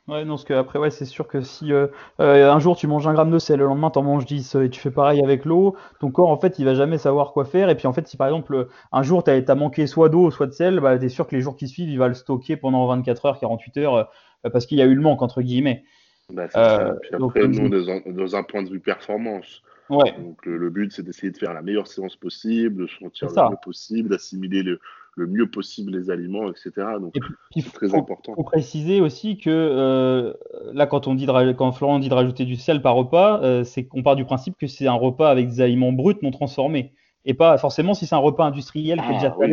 Ouais, 0.08 0.26
non, 0.26 0.34
parce 0.34 0.46
que 0.46 0.54
après, 0.54 0.78
ouais, 0.80 0.90
c'est 0.90 1.06
sûr 1.06 1.28
que 1.28 1.42
si 1.42 1.72
euh, 1.72 1.88
euh, 2.20 2.52
un 2.52 2.60
jour 2.60 2.76
tu 2.76 2.86
manges 2.86 3.08
un 3.08 3.14
gramme 3.14 3.32
de 3.32 3.40
sel, 3.40 3.60
le 3.60 3.66
lendemain 3.66 3.92
t'en 3.92 4.04
manges 4.04 4.26
10 4.26 4.56
et 4.56 4.70
tu 4.70 4.80
fais 4.80 4.92
pareil 4.92 5.24
avec 5.24 5.46
l'eau, 5.46 5.78
ton 6.00 6.12
corps 6.12 6.30
en 6.30 6.38
fait 6.38 6.60
il 6.60 6.66
va 6.66 6.74
jamais 6.74 6.98
savoir 6.98 7.32
quoi 7.32 7.46
faire. 7.46 7.70
Et 7.70 7.76
puis 7.76 7.88
en 7.88 7.94
fait, 7.94 8.08
si 8.08 8.18
par 8.18 8.28
exemple 8.28 8.68
un 8.92 9.04
jour 9.04 9.24
t'as 9.24 9.40
as 9.48 9.56
manqué 9.56 9.88
soit 9.88 10.10
d'eau, 10.10 10.30
soit 10.32 10.48
de 10.48 10.52
sel, 10.52 10.80
bah, 10.80 10.98
t'es 10.98 11.08
sûr 11.08 11.28
que 11.28 11.36
les 11.36 11.42
jours 11.42 11.56
qui 11.56 11.68
suivent 11.68 11.90
il 11.90 11.98
va 11.98 12.08
le 12.08 12.14
stocker 12.14 12.58
pendant 12.58 12.86
24 12.88 13.26
heures, 13.26 13.40
48 13.40 13.78
heures 13.78 14.10
euh, 14.46 14.50
parce 14.50 14.66
qu'il 14.66 14.80
y 14.80 14.82
a 14.82 14.86
eu 14.86 14.96
le 14.96 15.02
manque 15.02 15.22
entre 15.22 15.42
guillemets. 15.42 15.86
Bah, 16.34 16.48
puis 16.48 16.60
après, 16.60 17.48
nous, 17.48 17.70
dans 17.70 18.36
un, 18.36 18.44
point 18.44 18.64
de 18.64 18.70
vue 18.70 18.80
performance, 18.80 19.62
ouais. 19.90 20.14
donc 20.18 20.46
le, 20.46 20.70
but 20.70 20.92
c'est 20.92 21.04
d'essayer 21.04 21.32
de 21.32 21.38
faire 21.38 21.54
la 21.54 21.62
meilleure 21.62 21.88
séance 21.88 22.16
possible, 22.16 22.84
de 22.84 22.88
sentir 22.88 23.30
le 23.30 23.50
mieux 23.52 23.58
possible, 23.64 24.10
d'assimiler 24.10 24.64
le, 24.64 24.80
le 25.16 25.28
mieux 25.28 25.50
possible 25.50 25.98
les 25.98 26.10
aliments, 26.10 26.50
etc. 26.50 26.72
Donc, 27.00 27.14
c'est 27.56 27.74
très 27.74 27.94
important. 27.96 28.34
Il 28.34 28.36
faut 28.36 28.44
préciser 28.44 29.02
aussi 29.02 29.38
que 29.38 29.50
euh, 29.50 30.34
là, 30.74 30.88
quand, 30.88 31.08
on 31.08 31.16
dit 31.16 31.28
quand 31.58 31.72
Florent 31.72 32.00
dit 32.00 32.10
de 32.10 32.14
rajouter 32.14 32.46
du 32.46 32.56
sel 32.56 32.82
par 32.82 32.96
repas, 32.96 33.42
euh, 33.42 33.64
c'est 33.64 33.86
qu'on 33.86 34.04
part 34.04 34.16
du 34.16 34.26
principe 34.26 34.58
que 34.58 34.68
c'est 34.68 34.88
un 34.88 34.94
repas 34.94 35.30
avec 35.30 35.48
des 35.48 35.62
aliments 35.62 35.92
bruts 35.92 36.18
non 36.22 36.32
transformés. 36.32 36.94
Et 37.24 37.34
pas 37.34 37.58
forcément 37.58 37.94
si 37.94 38.08
c'est 38.08 38.16
un 38.16 38.20
repas 38.20 38.46
industriel 38.46 39.00
qui 39.00 39.12
est 39.12 39.14
déjà 39.14 39.36
ah 39.40 39.44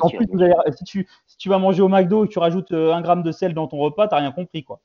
en 0.00 0.08
plus, 0.08 0.26
si, 0.76 0.84
tu, 0.84 1.06
si 1.26 1.36
tu 1.36 1.48
vas 1.48 1.58
manger 1.58 1.80
au 1.80 1.88
McDo 1.88 2.24
et 2.24 2.28
que 2.28 2.32
tu 2.32 2.40
rajoutes 2.40 2.72
euh, 2.72 2.92
un 2.92 3.02
gramme 3.02 3.22
de 3.22 3.30
sel 3.30 3.54
dans 3.54 3.68
ton 3.68 3.78
repas, 3.78 4.08
tu 4.08 4.14
n'as 4.14 4.20
rien 4.20 4.32
compris. 4.32 4.64
quoi. 4.64 4.80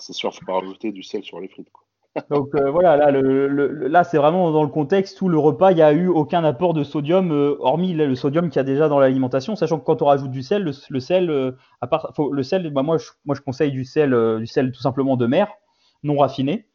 c'est 0.00 0.12
sûr, 0.12 0.30
il 0.30 0.34
ne 0.34 0.38
faut 0.40 0.46
pas 0.46 0.58
rajouter 0.58 0.92
du 0.92 1.02
sel 1.02 1.22
sur 1.22 1.40
les 1.40 1.48
frites. 1.48 1.70
Quoi. 1.70 1.84
Donc 2.30 2.54
euh, 2.54 2.70
voilà, 2.70 2.96
là, 2.96 3.10
le, 3.10 3.88
là 3.88 4.04
c'est 4.04 4.18
vraiment 4.18 4.50
dans 4.50 4.62
le 4.62 4.68
contexte 4.68 5.20
où 5.22 5.28
le 5.28 5.38
repas, 5.38 5.72
il 5.72 5.76
n'y 5.76 5.82
a 5.82 5.92
eu 5.92 6.08
aucun 6.08 6.42
apport 6.44 6.74
de 6.74 6.82
sodium, 6.82 7.32
euh, 7.32 7.56
hormis 7.60 7.94
le, 7.94 8.14
sodium 8.14 8.48
qu'il 8.48 8.56
y 8.56 8.60
a 8.60 8.64
déjà 8.64 8.88
dans 8.88 8.98
l'alimentation, 8.98 9.56
sachant 9.56 9.78
que 9.78 9.84
quand 9.84 10.02
on 10.02 10.06
rajoute 10.06 10.30
du 10.30 10.42
sel, 10.42 10.64
le, 10.64 11.00
sel, 11.00 11.30
euh, 11.30 11.52
à 11.80 11.86
part, 11.86 12.12
le 12.32 12.42
sel, 12.42 12.70
bah, 12.72 12.82
moi, 12.82 12.98
je, 12.98 13.10
moi 13.24 13.34
je 13.34 13.40
conseille 13.40 13.72
du 13.72 13.84
sel, 13.84 14.16
du 14.38 14.46
sel 14.46 14.72
tout 14.72 14.80
simplement 14.80 15.16
de 15.16 15.26
mer, 15.26 15.48
non 16.02 16.18
raffiné. 16.18 16.66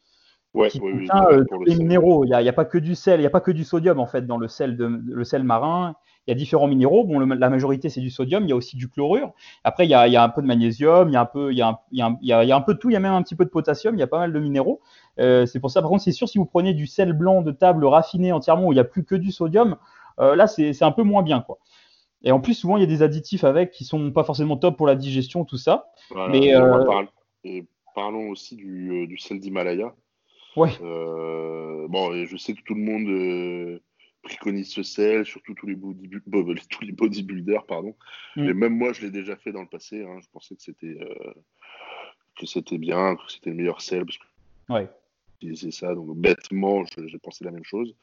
Ouais, 0.54 0.70
qui 0.70 0.78
contient 0.78 1.26
les 1.66 1.74
minéraux. 1.74 2.24
Il 2.24 2.28
n'y 2.28 2.34
a, 2.34 2.38
a, 2.38 2.52
pas 2.52 2.64
que 2.64 2.78
du 2.78 2.94
sel, 2.94 3.18
il 3.18 3.22
n'y 3.22 3.26
a 3.26 3.30
pas 3.30 3.40
que 3.40 3.50
du 3.50 3.64
sodium 3.64 3.98
en 3.98 4.06
fait 4.06 4.24
dans 4.24 4.38
le 4.38 4.46
sel, 4.46 4.76
de, 4.76 4.86
le 5.04 5.24
sel 5.24 5.42
marin 5.42 5.96
il 6.26 6.30
y 6.30 6.32
a 6.32 6.36
différents 6.36 6.66
minéraux. 6.66 7.04
Bon, 7.04 7.18
la 7.20 7.50
majorité, 7.50 7.90
c'est 7.90 8.00
du 8.00 8.10
sodium. 8.10 8.44
Il 8.44 8.48
y 8.48 8.52
a 8.52 8.56
aussi 8.56 8.76
du 8.76 8.88
chlorure. 8.88 9.32
Après, 9.62 9.84
il 9.84 9.90
y 9.90 9.94
a, 9.94 10.22
un 10.22 10.28
peu 10.30 10.40
de 10.40 10.46
magnésium. 10.46 11.08
Il 11.08 11.12
y 11.12 11.16
a 11.16 11.20
un 11.20 11.26
peu, 11.26 11.52
il 11.52 11.58
y 11.58 11.62
a 11.62 11.68
un, 11.68 11.78
il 11.90 11.98
y 12.22 12.32
a 12.32 12.56
un, 12.56 12.60
peu 12.62 12.74
de 12.74 12.78
tout. 12.78 12.88
Il 12.88 12.94
y 12.94 12.96
a 12.96 13.00
même 13.00 13.12
un 13.12 13.22
petit 13.22 13.34
peu 13.34 13.44
de 13.44 13.50
potassium. 13.50 13.94
Il 13.94 13.98
y 13.98 14.02
a 14.02 14.06
pas 14.06 14.18
mal 14.18 14.32
de 14.32 14.38
minéraux. 14.38 14.80
Euh, 15.20 15.46
c'est 15.46 15.60
pour 15.60 15.70
ça, 15.70 15.80
par 15.80 15.90
contre, 15.90 16.02
c'est 16.02 16.12
sûr, 16.12 16.28
si 16.28 16.38
vous 16.38 16.46
prenez 16.46 16.74
du 16.74 16.86
sel 16.86 17.12
blanc 17.12 17.42
de 17.42 17.52
table 17.52 17.84
raffiné 17.84 18.32
entièrement 18.32 18.66
où 18.66 18.72
il 18.72 18.76
n'y 18.76 18.80
a 18.80 18.84
plus 18.84 19.04
que 19.04 19.14
du 19.14 19.30
sodium, 19.30 19.76
euh, 20.18 20.36
là, 20.36 20.46
c'est 20.46 20.82
un 20.82 20.92
peu 20.92 21.02
moins 21.02 21.22
bien, 21.22 21.40
quoi. 21.40 21.58
Et 22.22 22.32
en 22.32 22.40
plus, 22.40 22.54
souvent, 22.54 22.76
il 22.76 22.80
y 22.80 22.84
a 22.84 22.86
des 22.86 23.02
additifs 23.02 23.44
avec 23.44 23.70
qui 23.70 23.84
sont 23.84 24.10
pas 24.10 24.24
forcément 24.24 24.56
top 24.56 24.76
pour 24.76 24.86
la 24.86 24.94
digestion, 24.94 25.44
tout 25.44 25.58
ça. 25.58 25.90
Mais 26.30 26.54
euh, 26.54 27.04
et 27.44 27.66
parlons 27.94 28.30
aussi 28.30 28.56
du, 28.56 29.16
sel 29.18 29.40
d'Himalaya. 29.40 29.94
Ouais. 30.56 30.70
bon, 30.80 32.24
je 32.24 32.36
sais 32.36 32.54
que 32.54 32.62
tout 32.62 32.74
le 32.74 32.80
monde 32.80 33.80
préconise 34.24 34.72
ce 34.72 34.82
sel, 34.82 35.24
surtout 35.24 35.54
tous 35.54 35.66
les, 35.66 35.76
tous 36.70 36.82
les 36.82 36.92
bodybuilders, 36.92 37.64
pardon. 37.66 37.94
Mm. 38.36 38.44
Mais 38.46 38.54
même 38.54 38.76
moi, 38.76 38.92
je 38.92 39.02
l'ai 39.02 39.10
déjà 39.10 39.36
fait 39.36 39.52
dans 39.52 39.62
le 39.62 39.68
passé. 39.68 40.02
Hein. 40.02 40.18
Je 40.20 40.28
pensais 40.32 40.56
que 40.56 40.62
c'était 40.62 40.96
euh, 41.00 41.34
que 42.36 42.46
c'était 42.46 42.78
bien, 42.78 43.14
que 43.14 43.22
c'était 43.28 43.50
le 43.50 43.56
meilleur 43.56 43.80
sel. 43.80 44.04
Parce 44.04 44.18
que 44.18 44.24
ouais 44.72 44.88
c'est 45.54 45.70
ça. 45.70 45.94
Donc 45.94 46.16
bêtement, 46.16 46.84
j'ai 47.06 47.18
pensé 47.18 47.44
la 47.44 47.50
même 47.50 47.64
chose. 47.64 47.94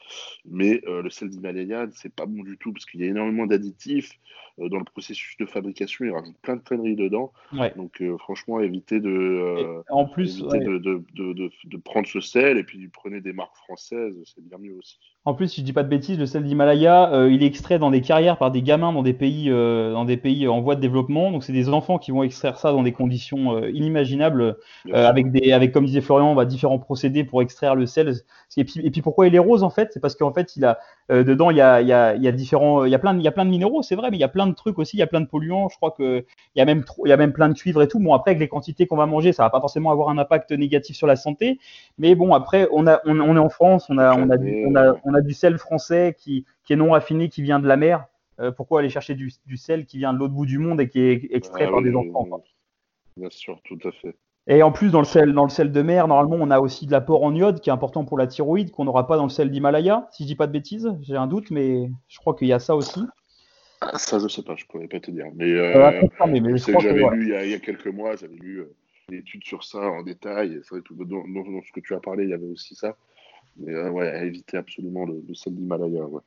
Mais 0.45 0.81
euh, 0.87 1.01
le 1.01 1.09
sel 1.09 1.29
d'Himalaya, 1.29 1.87
c'est 1.93 2.13
pas 2.13 2.25
bon 2.25 2.43
du 2.43 2.57
tout 2.57 2.71
parce 2.73 2.85
qu'il 2.85 3.01
y 3.01 3.03
a 3.03 3.07
énormément 3.07 3.45
d'additifs 3.45 4.11
euh, 4.59 4.69
dans 4.69 4.77
le 4.77 4.83
processus 4.83 5.37
de 5.37 5.45
fabrication. 5.45 6.05
Ils 6.05 6.11
rajoutent 6.11 6.41
plein 6.41 6.55
de 6.55 6.61
conneries 6.61 6.95
dedans. 6.95 7.31
Donc 7.75 8.01
euh, 8.01 8.17
franchement, 8.17 8.59
évitez 8.59 8.99
de, 8.99 9.83
en 9.89 10.05
plus, 10.05 10.39
de, 10.39 10.77
de, 10.77 11.51
de, 11.65 11.77
prendre 11.77 12.07
ce 12.07 12.19
sel 12.19 12.57
et 12.57 12.63
puis 12.63 12.87
prenez 12.87 13.21
des 13.21 13.33
marques 13.33 13.55
françaises, 13.55 14.15
c'est 14.25 14.43
bien 14.43 14.57
mieux 14.57 14.75
aussi. 14.75 14.99
En 15.23 15.35
plus, 15.35 15.49
si 15.49 15.61
je 15.61 15.65
dis 15.65 15.73
pas 15.73 15.83
de 15.83 15.87
bêtises, 15.87 16.17
le 16.17 16.25
sel 16.25 16.43
d'Himalaya, 16.43 17.27
il 17.29 17.43
est 17.43 17.45
extrait 17.45 17.77
dans 17.77 17.91
des 17.91 18.01
carrières 18.01 18.37
par 18.37 18.49
des 18.49 18.63
gamins 18.63 18.91
dans 18.91 19.03
des 19.03 19.13
pays, 19.13 19.49
dans 19.49 20.03
des 20.03 20.17
pays 20.17 20.47
en 20.47 20.61
voie 20.61 20.75
de 20.75 20.81
développement. 20.81 21.31
Donc 21.31 21.43
c'est 21.43 21.53
des 21.53 21.69
enfants 21.69 21.99
qui 21.99 22.09
vont 22.09 22.23
extraire 22.23 22.57
ça 22.57 22.71
dans 22.71 22.81
des 22.81 22.91
conditions 22.91 23.63
inimaginables, 23.67 24.57
avec 24.91 25.31
des, 25.31 25.51
avec 25.51 25.73
comme 25.73 25.85
disait 25.85 26.01
Florian, 26.01 26.33
va 26.33 26.45
différents 26.45 26.79
procédés 26.79 27.23
pour 27.23 27.43
extraire 27.43 27.75
le 27.75 27.85
sel. 27.85 28.11
Et 28.57 28.65
puis, 28.65 28.81
et 28.83 28.91
puis 28.91 29.01
pourquoi 29.01 29.27
il 29.27 29.35
est 29.35 29.39
rose 29.39 29.63
en 29.63 29.69
fait? 29.69 29.91
C'est 29.93 29.99
parce 29.99 30.15
qu'en 30.15 30.33
fait, 30.33 30.55
il 30.55 30.65
a 30.65 30.79
euh, 31.11 31.23
dedans 31.23 31.51
il 31.51 31.57
y 31.57 31.61
a, 31.61 31.81
il 31.81 31.87
y, 31.87 31.93
a, 31.93 32.15
il 32.15 32.23
y 32.23 32.27
a 32.27 32.31
différents, 32.31 32.85
il 32.85 32.91
y 32.91 32.95
a 32.95 32.99
plein, 32.99 33.13
de, 33.13 33.19
il 33.19 33.23
y 33.23 33.27
a 33.27 33.31
plein 33.31 33.45
de 33.45 33.49
minéraux, 33.49 33.81
c'est 33.81 33.95
vrai, 33.95 34.09
mais 34.11 34.17
il 34.17 34.19
y 34.19 34.25
a 34.25 34.29
plein 34.29 34.47
de 34.47 34.53
trucs 34.53 34.79
aussi. 34.79 34.97
Il 34.97 34.99
y 34.99 35.03
a 35.03 35.07
plein 35.07 35.21
de 35.21 35.25
polluants. 35.25 35.69
Je 35.69 35.75
crois 35.75 35.91
que 35.91 36.25
il 36.55 36.59
y 36.59 36.61
a 36.61 36.65
même 36.65 36.83
il 37.05 37.09
y 37.09 37.13
a 37.13 37.17
même 37.17 37.33
plein 37.33 37.49
de 37.49 37.53
cuivre 37.53 37.81
et 37.81 37.87
tout. 37.87 37.99
Bon 37.99 38.13
après, 38.13 38.31
avec 38.31 38.39
les 38.39 38.47
quantités 38.47 38.87
qu'on 38.87 38.97
va 38.97 39.05
manger, 39.05 39.33
ça 39.33 39.43
va 39.43 39.49
pas 39.49 39.59
forcément 39.59 39.91
avoir 39.91 40.09
un 40.09 40.17
impact 40.17 40.51
négatif 40.51 40.95
sur 40.95 41.07
la 41.07 41.15
santé. 41.15 41.59
Mais 41.97 42.15
bon 42.15 42.33
après, 42.33 42.67
on 42.71 42.87
a, 42.87 43.01
on, 43.05 43.35
est 43.35 43.39
en 43.39 43.49
France, 43.49 43.87
on 43.89 43.97
a, 43.97 44.15
on 44.15 44.29
a, 44.29 44.37
du, 44.37 44.65
on 44.67 44.75
a, 44.75 45.10
on 45.11 45.13
a 45.13 45.21
du 45.21 45.33
sel 45.33 45.57
français 45.57 46.15
qui, 46.17 46.45
qui 46.63 46.73
est 46.73 46.77
non 46.77 46.91
raffiné, 46.91 47.29
qui 47.29 47.41
vient 47.41 47.59
de 47.59 47.67
la 47.67 47.77
mer. 47.77 48.05
Euh, 48.39 48.51
pourquoi 48.51 48.79
aller 48.79 48.89
chercher 48.89 49.13
du, 49.13 49.31
du, 49.45 49.57
sel 49.57 49.85
qui 49.85 49.97
vient 49.97 50.13
de 50.13 50.19
l'autre 50.19 50.33
bout 50.33 50.45
du 50.45 50.57
monde 50.57 50.81
et 50.81 50.87
qui 50.87 50.99
est 50.99 51.27
extrait 51.31 51.65
ah 51.67 51.71
par 51.71 51.81
des 51.81 51.93
enfants 51.95 52.27
Bien 53.17 53.29
sûr, 53.29 53.59
tout 53.63 53.77
à 53.83 53.91
fait. 53.91 54.15
Et 54.47 54.63
en 54.63 54.71
plus, 54.71 54.89
dans 54.89 54.99
le 54.99 55.05
sel, 55.05 55.33
dans 55.33 55.43
le 55.43 55.49
sel 55.49 55.71
de 55.71 55.81
mer, 55.81 56.07
normalement, 56.07 56.37
on 56.43 56.49
a 56.49 56.59
aussi 56.59 56.87
de 56.87 56.91
l'apport 56.91 57.23
en 57.23 57.35
iode 57.35 57.59
qui 57.59 57.69
est 57.69 57.73
important 57.73 58.05
pour 58.05 58.17
la 58.17 58.25
thyroïde, 58.25 58.71
qu'on 58.71 58.85
n'aura 58.85 59.05
pas 59.05 59.17
dans 59.17 59.23
le 59.23 59.29
sel 59.29 59.51
d'Himalaya, 59.51 60.07
si 60.11 60.23
je 60.23 60.27
dis 60.29 60.35
pas 60.35 60.47
de 60.47 60.51
bêtises. 60.51 60.91
J'ai 61.01 61.15
un 61.15 61.27
doute, 61.27 61.51
mais 61.51 61.91
je 62.07 62.17
crois 62.17 62.33
qu'il 62.33 62.47
y 62.47 62.53
a 62.53 62.59
ça 62.59 62.75
aussi. 62.75 63.01
Ah, 63.81 63.97
ça, 63.97 64.17
je 64.19 64.27
sais 64.27 64.43
pas, 64.43 64.55
je 64.55 64.65
pourrais 64.65 64.87
pas 64.87 64.99
te 64.99 65.11
dire. 65.11 65.25
Mais, 65.35 65.51
euh, 65.51 66.01
j'avais 66.79 67.09
lu 67.11 67.33
il 67.43 67.49
y, 67.49 67.53
a, 67.53 67.59
quelques 67.59 67.87
mois, 67.87 68.15
j'avais 68.15 68.35
lu 68.35 68.59
euh, 68.59 68.75
une 69.09 69.19
étude 69.19 69.43
sur 69.43 69.63
ça 69.63 69.79
en 69.79 70.01
détail. 70.03 70.59
C'est 70.63 70.75
vrai, 70.75 70.81
dans, 71.05 71.27
dans, 71.27 71.61
ce 71.61 71.71
que 71.71 71.79
tu 71.79 71.93
as 71.93 71.99
parlé, 71.99 72.23
il 72.23 72.29
y 72.29 72.33
avait 72.33 72.47
aussi 72.47 72.75
ça. 72.75 72.95
Mais 73.57 73.73
euh, 73.73 73.89
ouais, 73.89 74.07
à 74.07 74.23
éviter 74.23 74.57
absolument 74.57 75.05
le, 75.05 75.21
sel 75.33 75.55
d'Himalaya. 75.55 76.05
Ouais. 76.05 76.21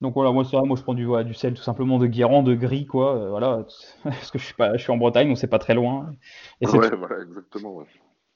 Donc 0.00 0.14
voilà, 0.14 0.30
moi 0.30 0.44
vrai, 0.44 0.62
moi 0.62 0.76
je 0.76 0.82
prends 0.82 0.94
du, 0.94 1.08
du 1.24 1.34
sel 1.34 1.54
tout 1.54 1.62
simplement 1.62 1.98
de 1.98 2.06
Guérande, 2.06 2.46
de 2.46 2.54
gris, 2.54 2.86
quoi. 2.86 3.30
voilà, 3.30 3.66
parce 4.04 4.30
que 4.30 4.38
je 4.38 4.44
suis 4.44 4.54
pas, 4.54 4.76
je 4.76 4.82
suis 4.82 4.92
en 4.92 4.96
Bretagne, 4.96 5.28
donc 5.28 5.38
c'est 5.38 5.48
pas 5.48 5.58
très 5.58 5.74
loin. 5.74 6.14
Et 6.60 6.66
ouais, 6.66 6.90
voilà, 6.96 7.22
exactement. 7.22 7.74
Ouais. 7.74 7.84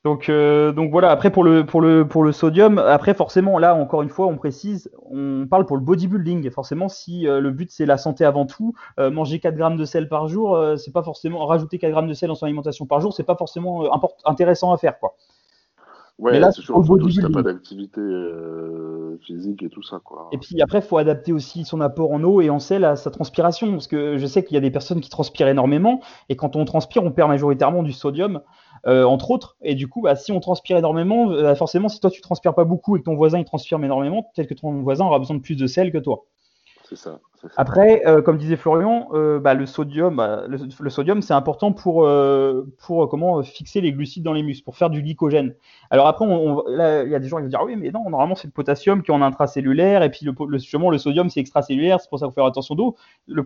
Donc, 0.04 0.28
euh, 0.28 0.72
donc 0.72 0.90
voilà, 0.90 1.12
après 1.12 1.30
pour 1.30 1.44
le, 1.44 1.64
pour, 1.64 1.80
le, 1.80 2.06
pour 2.06 2.24
le 2.24 2.32
sodium, 2.32 2.78
après 2.78 3.14
forcément, 3.14 3.58
là 3.58 3.76
encore 3.76 4.02
une 4.02 4.08
fois, 4.08 4.26
on 4.26 4.36
précise, 4.36 4.90
on 5.08 5.46
parle 5.48 5.64
pour 5.64 5.76
le 5.76 5.82
bodybuilding. 5.82 6.50
Forcément, 6.50 6.88
si 6.88 7.28
euh, 7.28 7.40
le 7.40 7.52
but 7.52 7.70
c'est 7.70 7.86
la 7.86 7.98
santé 7.98 8.24
avant 8.24 8.44
tout, 8.44 8.74
euh, 8.98 9.12
manger 9.12 9.38
4 9.38 9.54
grammes 9.54 9.76
de 9.76 9.84
sel 9.84 10.08
par 10.08 10.26
jour, 10.26 10.58
c'est 10.76 10.92
pas 10.92 11.04
forcément, 11.04 11.46
rajouter 11.46 11.78
4 11.78 11.92
grammes 11.92 12.08
de 12.08 12.14
sel 12.14 12.28
dans 12.28 12.34
son 12.34 12.46
alimentation 12.46 12.84
par 12.84 13.00
jour, 13.00 13.12
c'est 13.12 13.22
pas 13.22 13.36
forcément 13.36 13.88
intéressant 14.24 14.72
à 14.72 14.76
faire. 14.76 14.98
quoi. 14.98 15.14
Ouais, 16.18 16.38
là, 16.38 16.52
c'est 16.52 16.62
sûr, 16.62 16.82
si 17.10 17.20
t'as 17.20 17.30
pas 17.30 17.42
d'activité 17.42 18.00
physique 19.20 19.62
et 19.62 19.68
tout 19.68 19.82
ça. 19.82 20.00
Quoi. 20.04 20.28
Et 20.32 20.38
puis 20.38 20.60
après, 20.62 20.78
il 20.78 20.84
faut 20.84 20.98
adapter 20.98 21.32
aussi 21.32 21.64
son 21.64 21.80
apport 21.80 22.12
en 22.12 22.22
eau 22.22 22.40
et 22.40 22.50
en 22.50 22.58
sel 22.58 22.84
à 22.84 22.96
sa 22.96 23.10
transpiration. 23.10 23.72
Parce 23.72 23.86
que 23.86 24.18
je 24.18 24.26
sais 24.26 24.44
qu'il 24.44 24.54
y 24.54 24.58
a 24.58 24.60
des 24.60 24.70
personnes 24.70 25.00
qui 25.00 25.10
transpirent 25.10 25.48
énormément, 25.48 26.00
et 26.28 26.36
quand 26.36 26.56
on 26.56 26.64
transpire, 26.64 27.02
on 27.02 27.10
perd 27.10 27.28
majoritairement 27.28 27.82
du 27.82 27.92
sodium. 27.92 28.40
Euh, 28.84 29.04
entre 29.04 29.30
autres. 29.30 29.56
Et 29.62 29.76
du 29.76 29.86
coup, 29.86 30.02
bah, 30.02 30.16
si 30.16 30.32
on 30.32 30.40
transpire 30.40 30.76
énormément, 30.76 31.30
euh, 31.30 31.54
forcément, 31.54 31.88
si 31.88 32.00
toi 32.00 32.10
tu 32.10 32.20
transpires 32.20 32.54
pas 32.54 32.64
beaucoup 32.64 32.96
et 32.96 32.98
que 32.98 33.04
ton 33.04 33.14
voisin 33.14 33.38
il 33.38 33.44
transpire 33.44 33.78
énormément, 33.82 34.24
peut-être 34.34 34.48
que 34.48 34.54
ton 34.54 34.82
voisin 34.82 35.04
aura 35.04 35.20
besoin 35.20 35.36
de 35.36 35.40
plus 35.40 35.54
de 35.54 35.68
sel 35.68 35.92
que 35.92 35.98
toi. 35.98 36.24
Après, 37.56 38.06
euh, 38.06 38.22
comme 38.22 38.38
disait 38.38 38.56
Florian, 38.56 39.08
bah, 39.40 39.54
le 39.54 39.66
sodium, 39.66 40.16
bah, 40.16 40.44
le, 40.46 40.90
sodium, 40.90 41.22
c'est 41.22 41.34
important 41.34 41.72
pour, 41.72 42.08
pour 42.78 43.08
comment 43.08 43.42
fixer 43.42 43.80
les 43.80 43.92
glucides 43.92 44.22
dans 44.22 44.32
les 44.32 44.42
muscles, 44.42 44.64
pour 44.64 44.76
faire 44.76 44.90
du 44.90 45.02
glycogène. 45.02 45.54
Alors 45.90 46.06
après, 46.06 46.24
il 46.24 47.10
y 47.10 47.14
a 47.14 47.18
des 47.18 47.28
gens 47.28 47.38
qui 47.38 47.42
vont 47.42 47.48
dire 47.48 47.62
oui, 47.64 47.76
mais 47.76 47.90
non, 47.90 48.08
normalement 48.08 48.34
c'est 48.34 48.46
le 48.46 48.52
potassium 48.52 49.02
qui 49.02 49.10
est 49.10 49.14
en 49.14 49.22
intracellulaire, 49.22 50.02
et 50.02 50.10
puis 50.10 50.26
justement 50.52 50.90
le 50.90 50.98
sodium 50.98 51.28
c'est 51.30 51.40
extracellulaire, 51.40 52.00
c'est 52.00 52.08
pour 52.08 52.18
ça 52.18 52.26
qu'il 52.26 52.30
faut 52.30 52.36
faire 52.36 52.44
attention 52.44 52.74
d'eau. 52.74 52.96
Le, 53.26 53.42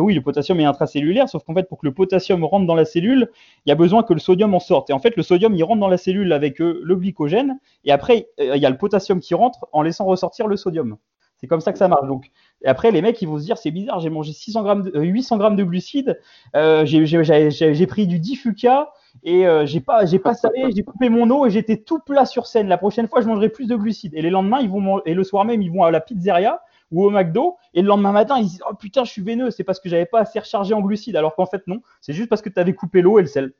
oui, 0.00 0.14
le 0.14 0.22
potassium 0.22 0.60
est 0.60 0.64
intracellulaire, 0.64 1.28
sauf 1.28 1.44
qu'en 1.44 1.54
fait 1.54 1.68
pour 1.68 1.78
que 1.78 1.86
le 1.86 1.92
potassium 1.92 2.44
rentre 2.44 2.66
dans 2.66 2.74
la 2.74 2.84
cellule, 2.84 3.30
il 3.66 3.70
y 3.70 3.72
a 3.72 3.74
besoin 3.74 4.02
que 4.02 4.12
le 4.12 4.20
sodium 4.20 4.54
en 4.54 4.60
sorte. 4.60 4.90
Et 4.90 4.92
en 4.92 4.98
fait, 4.98 5.16
le 5.16 5.22
sodium 5.22 5.54
il 5.54 5.64
rentre 5.64 5.80
dans 5.80 5.88
la 5.88 5.98
cellule 5.98 6.32
avec 6.32 6.60
euh, 6.60 6.80
le 6.82 6.96
glycogène, 6.96 7.58
et 7.84 7.92
après 7.92 8.28
euh, 8.40 8.56
il 8.56 8.62
y 8.62 8.66
a 8.66 8.70
le 8.70 8.78
potassium 8.78 9.20
qui 9.20 9.34
rentre 9.34 9.66
en 9.72 9.82
laissant 9.82 10.04
ressortir 10.04 10.46
le 10.46 10.56
sodium. 10.56 10.96
C'est 11.40 11.46
comme 11.46 11.60
ça 11.60 11.72
que 11.72 11.78
ça 11.78 11.88
marche. 11.88 12.06
Donc, 12.06 12.30
et 12.62 12.68
après, 12.68 12.90
les 12.90 13.00
mecs, 13.00 13.20
ils 13.22 13.28
vont 13.28 13.38
se 13.38 13.44
dire, 13.44 13.56
c'est 13.58 13.70
bizarre, 13.70 14.00
j'ai 14.00 14.10
mangé 14.10 14.32
600 14.32 14.62
grammes 14.62 14.90
800 14.94 15.34
euh, 15.34 15.38
grammes 15.38 15.56
de 15.56 15.64
glucides, 15.64 16.20
j'ai 16.54 17.86
pris 17.86 18.06
du 18.06 18.18
Diffuca, 18.18 18.92
et 19.22 19.46
euh, 19.46 19.66
j'ai 19.66 19.80
pas 19.80 20.06
j'ai 20.06 20.18
pas 20.18 20.34
salé, 20.34 20.70
j'ai 20.74 20.82
coupé 20.82 21.08
mon 21.08 21.28
eau 21.30 21.46
et 21.46 21.50
j'étais 21.50 21.76
tout 21.76 21.98
plat 21.98 22.24
sur 22.24 22.46
scène. 22.46 22.68
La 22.68 22.78
prochaine 22.78 23.08
fois, 23.08 23.20
je 23.20 23.26
mangerai 23.26 23.48
plus 23.48 23.66
de 23.66 23.76
glucides. 23.76 24.14
Et 24.14 24.22
les 24.22 24.30
lendemains, 24.30 24.60
ils 24.60 24.70
vont 24.70 25.02
et 25.04 25.14
le 25.14 25.24
soir 25.24 25.44
même, 25.44 25.62
ils 25.62 25.70
vont 25.70 25.82
à 25.82 25.90
la 25.90 26.00
pizzeria 26.00 26.60
ou 26.90 27.04
au 27.04 27.10
McDo 27.10 27.56
et 27.74 27.82
le 27.82 27.88
lendemain 27.88 28.12
matin, 28.12 28.36
ils 28.38 28.44
disent 28.46 28.62
"Oh 28.68 28.74
putain, 28.74 29.04
je 29.04 29.10
suis 29.10 29.22
veineux, 29.22 29.50
c'est 29.50 29.64
parce 29.64 29.80
que 29.80 29.88
j'avais 29.88 30.06
pas 30.06 30.20
assez 30.20 30.38
rechargé 30.38 30.74
en 30.74 30.80
glucides." 30.80 31.16
Alors 31.16 31.34
qu'en 31.34 31.46
fait 31.46 31.66
non, 31.66 31.80
c'est 32.00 32.12
juste 32.12 32.28
parce 32.28 32.42
que 32.42 32.48
tu 32.48 32.58
avais 32.60 32.74
coupé 32.74 33.02
l'eau 33.02 33.18
et 33.18 33.22
le 33.22 33.28
sel. 33.28 33.52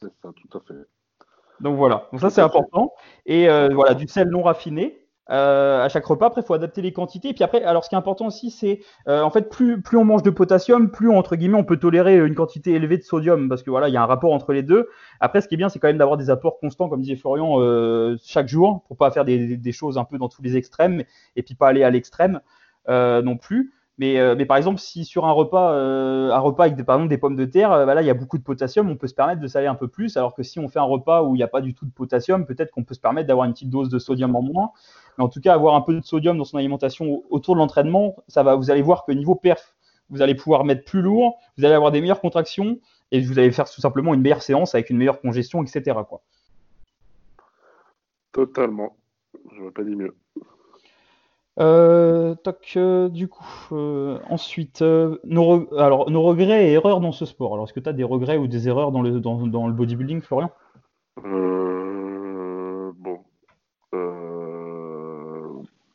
C'est 0.00 0.12
ça, 0.22 0.30
tout 0.34 0.58
à 0.58 0.60
fait. 0.60 0.86
Donc 1.60 1.76
voilà, 1.76 2.08
donc 2.12 2.20
ça 2.20 2.30
c'est 2.30 2.40
important. 2.40 2.92
Et 3.24 3.48
euh, 3.48 3.68
voilà, 3.72 3.94
du 3.94 4.08
sel 4.08 4.28
non 4.28 4.42
raffiné. 4.42 5.01
Euh, 5.30 5.84
à 5.84 5.88
chaque 5.88 6.04
repas. 6.04 6.26
Après, 6.26 6.40
il 6.40 6.44
faut 6.44 6.54
adapter 6.54 6.82
les 6.82 6.92
quantités. 6.92 7.28
Et 7.28 7.32
puis 7.32 7.44
après, 7.44 7.62
alors 7.62 7.84
ce 7.84 7.88
qui 7.88 7.94
est 7.94 7.98
important 7.98 8.26
aussi, 8.26 8.50
c'est 8.50 8.80
euh, 9.08 9.22
en 9.22 9.30
fait 9.30 9.48
plus, 9.48 9.80
plus 9.80 9.96
on 9.96 10.04
mange 10.04 10.22
de 10.22 10.30
potassium, 10.30 10.90
plus 10.90 11.10
entre 11.10 11.36
guillemets 11.36 11.58
on 11.58 11.64
peut 11.64 11.76
tolérer 11.76 12.18
une 12.18 12.34
quantité 12.34 12.72
élevée 12.72 12.98
de 12.98 13.02
sodium 13.02 13.48
parce 13.48 13.62
que 13.62 13.70
voilà, 13.70 13.88
il 13.88 13.94
y 13.94 13.96
a 13.96 14.02
un 14.02 14.06
rapport 14.06 14.32
entre 14.32 14.52
les 14.52 14.62
deux. 14.62 14.88
Après, 15.20 15.40
ce 15.40 15.46
qui 15.46 15.54
est 15.54 15.58
bien, 15.58 15.68
c'est 15.68 15.78
quand 15.78 15.88
même 15.88 15.98
d'avoir 15.98 16.16
des 16.16 16.28
apports 16.28 16.58
constants, 16.58 16.88
comme 16.88 17.00
disait 17.00 17.16
Florian, 17.16 17.60
euh, 17.60 18.16
chaque 18.24 18.48
jour, 18.48 18.82
pour 18.88 18.96
pas 18.96 19.10
faire 19.12 19.24
des, 19.24 19.56
des, 19.56 19.72
choses 19.72 19.96
un 19.96 20.04
peu 20.04 20.18
dans 20.18 20.28
tous 20.28 20.42
les 20.42 20.56
extrêmes 20.56 21.04
et 21.36 21.42
puis 21.42 21.54
pas 21.54 21.68
aller 21.68 21.84
à 21.84 21.90
l'extrême 21.90 22.40
non 22.88 23.36
plus. 23.36 23.72
Mais, 24.02 24.34
mais, 24.34 24.46
par 24.46 24.56
exemple, 24.56 24.80
si 24.80 25.04
sur 25.04 25.26
un 25.26 25.30
repas, 25.30 25.72
un 25.72 26.38
repas 26.40 26.64
avec 26.64 26.74
des, 26.74 26.82
par 26.82 26.96
exemple, 26.96 27.08
des 27.08 27.18
pommes 27.18 27.36
de 27.36 27.44
terre, 27.44 27.70
bah 27.86 27.94
là, 27.94 28.02
il 28.02 28.06
y 28.06 28.10
a 28.10 28.14
beaucoup 28.14 28.36
de 28.36 28.42
potassium, 28.42 28.90
on 28.90 28.96
peut 28.96 29.06
se 29.06 29.14
permettre 29.14 29.40
de 29.40 29.46
saler 29.46 29.68
un 29.68 29.76
peu 29.76 29.86
plus. 29.86 30.16
Alors 30.16 30.34
que 30.34 30.42
si 30.42 30.58
on 30.58 30.68
fait 30.68 30.80
un 30.80 30.84
repas 30.84 31.22
où 31.22 31.36
il 31.36 31.38
n'y 31.38 31.44
a 31.44 31.48
pas 31.48 31.60
du 31.60 31.72
tout 31.72 31.86
de 31.86 31.92
potassium, 31.92 32.44
peut-être 32.44 32.72
qu'on 32.72 32.82
peut 32.82 32.94
se 32.94 33.00
permettre 33.00 33.28
d'avoir 33.28 33.46
une 33.46 33.52
petite 33.52 33.70
dose 33.70 33.90
de 33.90 34.00
sodium 34.00 34.34
en 34.34 34.42
moins. 34.42 34.72
Mais 35.16 35.22
en 35.22 35.28
tout 35.28 35.40
cas, 35.40 35.54
avoir 35.54 35.76
un 35.76 35.82
peu 35.82 35.94
de 35.94 36.04
sodium 36.04 36.36
dans 36.36 36.44
son 36.44 36.56
alimentation 36.56 37.22
autour 37.30 37.54
de 37.54 37.60
l'entraînement, 37.60 38.16
ça 38.26 38.42
va, 38.42 38.56
vous 38.56 38.72
allez 38.72 38.82
voir 38.82 39.04
que 39.04 39.12
niveau 39.12 39.36
perf, 39.36 39.76
vous 40.10 40.20
allez 40.20 40.34
pouvoir 40.34 40.64
mettre 40.64 40.84
plus 40.84 41.00
lourd, 41.00 41.38
vous 41.56 41.64
allez 41.64 41.74
avoir 41.74 41.92
des 41.92 42.00
meilleures 42.00 42.20
contractions 42.20 42.78
et 43.12 43.20
vous 43.20 43.38
allez 43.38 43.52
faire 43.52 43.70
tout 43.70 43.80
simplement 43.80 44.14
une 44.14 44.20
meilleure 44.20 44.42
séance 44.42 44.74
avec 44.74 44.90
une 44.90 44.96
meilleure 44.96 45.20
congestion, 45.20 45.62
etc. 45.62 45.96
Quoi. 46.08 46.22
Totalement. 48.32 48.96
Je 49.52 49.60
n'aurais 49.60 49.70
pas 49.70 49.84
dit 49.84 49.94
mieux. 49.94 50.16
Euh, 51.60 52.34
toc, 52.36 52.74
euh, 52.76 53.08
du 53.08 53.28
coup, 53.28 53.44
euh, 53.72 54.18
ensuite, 54.28 54.82
nos, 55.24 55.72
alors, 55.78 56.10
nos 56.10 56.22
regrets 56.22 56.68
et 56.68 56.72
erreurs 56.72 57.00
dans 57.00 57.12
ce 57.12 57.26
sport. 57.26 57.54
Alors, 57.54 57.66
est-ce 57.66 57.74
que 57.74 57.80
tu 57.80 57.88
as 57.88 57.92
des 57.92 58.04
regrets 58.04 58.38
ou 58.38 58.46
des 58.46 58.68
erreurs 58.68 58.92
dans 58.92 59.02
le, 59.02 59.20
dans, 59.20 59.46
dans 59.46 59.66
le 59.66 59.74
bodybuilding, 59.74 60.22
Florian? 60.22 60.50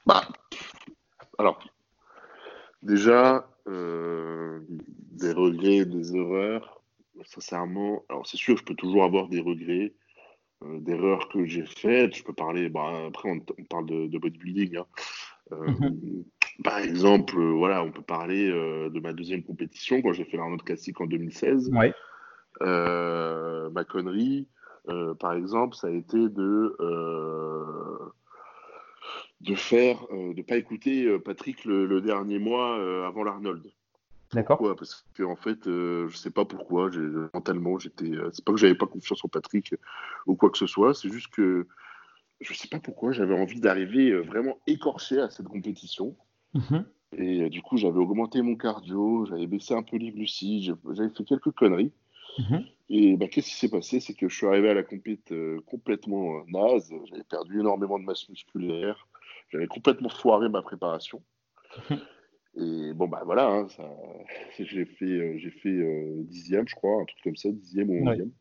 Bah, 0.06 0.22
alors, 1.38 1.60
déjà, 2.82 3.46
euh, 3.68 4.62
des 4.70 5.34
regrets, 5.34 5.84
des 5.84 6.16
erreurs, 6.16 6.82
sincèrement, 7.26 8.04
alors 8.08 8.26
c'est 8.26 8.38
sûr, 8.38 8.56
je 8.56 8.64
peux 8.64 8.76
toujours 8.76 9.04
avoir 9.04 9.28
des 9.28 9.42
regrets, 9.42 9.94
euh, 10.64 10.80
d'erreurs 10.80 11.28
que 11.30 11.46
j'ai 11.46 11.66
faites. 11.66 12.16
Je 12.16 12.24
peux 12.24 12.34
parler, 12.34 12.70
bah, 12.70 13.06
après, 13.08 13.30
on, 13.30 13.40
parle 13.66 13.86
de, 13.86 14.18
bodybuilding. 14.18 14.78
Hein. 14.78 14.86
Euh, 15.52 15.68
mhm. 15.68 16.24
Par 16.64 16.80
exemple, 16.80 17.40
voilà, 17.40 17.84
on 17.84 17.92
peut 17.92 18.02
parler 18.02 18.50
de 18.50 19.00
ma 19.00 19.14
deuxième 19.14 19.44
compétition 19.44 20.02
quand 20.02 20.14
j'ai 20.14 20.26
fait 20.26 20.38
l'Arnold 20.38 20.64
Classique 20.64 21.00
en 21.00 21.06
2016. 21.06 21.70
ma 22.60 23.84
connerie, 23.88 24.48
par 25.20 25.34
exemple, 25.34 25.76
ça 25.76 25.88
a 25.88 25.92
été 25.92 26.18
de 26.18 26.76
de 29.42 29.56
faire, 29.56 30.04
euh, 30.12 30.34
de 30.34 30.42
pas 30.42 30.58
écouter 30.58 31.06
euh, 31.06 31.20
Patrick 31.20 31.66
le, 31.66 32.02
dernier 32.02 32.40
mois 32.40 32.78
euh, 32.80 33.06
avant 33.06 33.24
l'Arnold. 33.24 33.64
D'accord. 34.34 34.76
Parce 34.78 35.06
que 35.14 35.24
en 35.24 35.38
fait, 35.38 35.60
je 35.66 36.12
sais 36.14 36.32
pas 36.32 36.44
pourquoi, 36.44 36.90
mentalement, 37.34 37.80
j'étais. 37.80 38.12
c'est 38.34 38.44
pas 38.44 38.52
que 38.52 38.58
j'avais 38.58 38.76
pas 38.76 38.86
confiance 38.86 39.24
en 39.24 39.30
Patrick 39.30 39.74
ou 40.26 40.36
quoi 40.36 40.50
que 40.50 40.58
ce 40.58 40.68
soit, 40.68 40.94
c'est 40.94 41.10
juste 41.10 41.30
que 41.34 41.66
je 42.40 42.54
sais 42.54 42.68
pas 42.68 42.80
pourquoi 42.80 43.12
j'avais 43.12 43.34
envie 43.34 43.60
d'arriver 43.60 44.14
vraiment 44.14 44.58
écorché 44.68 45.20
à 45.20 45.30
cette 45.30 45.48
compétition. 45.48 46.16
Mhm. 46.54 46.86
Et 47.18 47.50
du 47.50 47.62
coup, 47.62 47.78
j'avais 47.78 48.00
augmenté 48.00 48.42
mon 48.42 48.56
cardio, 48.56 49.26
j'avais 49.26 49.48
baissé 49.48 49.74
un 49.74 49.84
peu 49.84 49.98
les 49.98 50.12
glucides, 50.12 50.76
j'avais 50.92 51.10
fait 51.10 51.24
quelques 51.24 51.52
conneries. 51.52 51.92
Mhm. 52.38 52.66
Et 52.90 53.18
bah, 53.18 53.28
qu'est-ce 53.28 53.48
qui 53.48 53.56
s'est 53.56 53.70
passé? 53.70 54.00
C'est 54.00 54.14
que 54.14 54.30
je 54.30 54.36
suis 54.36 54.46
arrivé 54.46 54.70
à 54.70 54.74
la 54.74 54.84
compète 54.84 55.34
complètement 55.66 56.44
naze, 56.48 56.94
j'avais 57.06 57.24
perdu 57.24 57.60
énormément 57.60 57.98
de 57.98 58.04
masse 58.04 58.28
musculaire, 58.30 59.08
j'avais 59.50 59.68
complètement 59.68 60.10
foiré 60.10 60.50
ma 60.50 60.62
préparation. 60.62 61.22
Et 62.60 62.94
bon, 62.94 63.08
bah 63.08 63.22
voilà, 63.24 63.48
hein, 63.48 63.68
j'ai 64.60 64.86
fait, 64.86 65.06
euh, 65.06 65.38
j'ai 65.38 65.52
fait 65.52 65.70
euh, 65.70 66.24
dixième, 66.24 66.68
je 66.68 66.76
crois, 66.76 67.02
un 67.02 67.06
truc 67.06 67.20
comme 67.24 67.36
ça, 67.36 67.52
dixième 67.52 67.90
ou 67.90 68.10
onzième. 68.10 68.32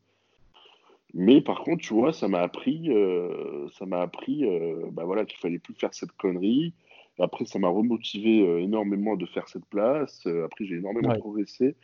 Mais 1.13 1.41
par 1.41 1.63
contre, 1.63 1.83
tu 1.83 1.93
vois, 1.93 2.13
ça 2.13 2.27
m'a 2.27 2.41
appris, 2.41 2.89
euh, 2.89 3.67
ça 3.77 3.85
m'a 3.85 4.01
appris 4.01 4.45
bah 4.91 5.05
voilà, 5.05 5.25
qu'il 5.25 5.39
fallait 5.39 5.59
plus 5.59 5.73
faire 5.73 5.93
cette 5.93 6.11
connerie. 6.13 6.73
Après, 7.19 7.45
ça 7.45 7.57
m'a 7.59 7.69
remotivé 7.69 8.61
énormément 8.61 9.15
de 9.15 9.25
faire 9.25 9.47
cette 9.47 9.65
place. 9.65 10.27
après, 10.45 10.65
j'ai 10.65 10.75
énormément 10.75 11.17
progressé. 11.17 11.75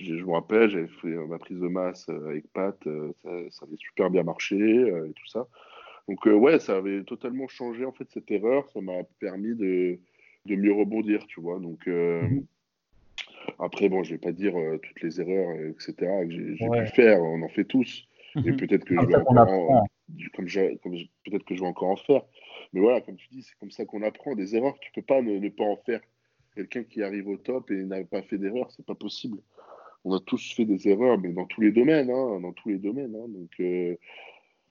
Je, 0.00 0.14
me 0.14 0.32
rappelle, 0.32 0.70
j'avais 0.70 0.88
fait 0.88 1.14
ma 1.14 1.38
prise 1.38 1.60
de 1.60 1.68
masse 1.68 2.08
avec 2.08 2.52
Pat, 2.52 2.76
ça, 3.22 3.30
ça, 3.50 3.66
avait 3.66 3.76
super 3.76 4.10
bien 4.10 4.24
marché 4.24 4.56
et 4.56 5.12
tout 5.12 5.26
ça. 5.26 5.46
Donc 6.08 6.26
euh, 6.26 6.34
ouais, 6.34 6.58
ça 6.58 6.76
avait 6.76 7.02
totalement 7.04 7.48
changé 7.48 7.84
en 7.84 7.92
fait 7.92 8.08
cette 8.10 8.30
erreur. 8.30 8.68
Ça 8.72 8.80
m'a 8.80 9.02
permis 9.20 9.54
de, 9.54 9.98
de, 10.46 10.56
mieux 10.56 10.72
rebondir, 10.72 11.26
tu 11.26 11.40
vois. 11.40 11.58
Donc 11.58 11.88
euh, 11.88 12.22
mhm. 12.22 12.44
après, 13.58 13.88
bon, 13.88 14.02
je 14.02 14.12
vais 14.12 14.18
pas 14.18 14.32
dire 14.32 14.56
euh, 14.56 14.78
toutes 14.78 15.00
les 15.00 15.20
erreurs, 15.20 15.56
etc. 15.70 15.94
que 16.28 16.30
j'ai 16.30 16.68
pu 16.68 16.86
faire. 16.94 17.22
On 17.22 17.42
en 17.42 17.48
fait 17.48 17.64
tous. 17.64 18.06
Et 18.36 18.50
mhm. 18.50 18.56
peut-être 18.56 18.84
que, 18.84 18.94
je 18.94 19.06
vais 19.06 19.16
encore 19.16 19.48
en, 19.48 19.86
comme 20.36 20.46
peut-être 20.46 21.44
que 21.44 21.54
je 21.54 21.60
vais 21.60 21.66
encore 21.66 21.90
en 21.90 21.96
faire. 21.96 22.22
Mais 22.72 22.80
voilà, 22.80 23.00
comme 23.00 23.16
tu 23.16 23.28
dis, 23.28 23.42
c'est 23.42 23.56
comme 23.58 23.70
ça 23.70 23.84
qu'on 23.84 24.02
apprend. 24.02 24.34
Des 24.34 24.56
erreurs, 24.56 24.78
tu 24.80 24.90
peux 24.92 25.02
pas 25.02 25.22
ne, 25.22 25.48
pas 25.48 25.64
en 25.64 25.76
faire. 25.76 26.00
Quelqu'un 26.54 26.84
qui 26.84 27.02
arrive 27.02 27.28
au 27.28 27.36
top 27.36 27.70
et 27.70 27.84
n'a 27.84 28.02
pas 28.04 28.22
fait 28.22 28.38
d'erreur, 28.38 28.70
c'est 28.70 28.86
pas 28.86 28.94
possible. 28.94 29.38
on 30.04 30.14
a 30.14 30.20
tous 30.20 30.54
fait 30.54 30.64
des 30.64 30.88
erreurs, 30.88 31.18
mais 31.18 31.32
dans 31.32 31.46
tous 31.46 31.60
les 31.60 31.72
domaines, 31.72 32.10
hein, 32.10 32.40
dans 32.40 32.52
tous 32.52 32.68
les 32.68 32.78
domaines. 32.78 33.14
Hein. 33.16 33.28
donc, 33.28 33.50
euh, 33.60 33.96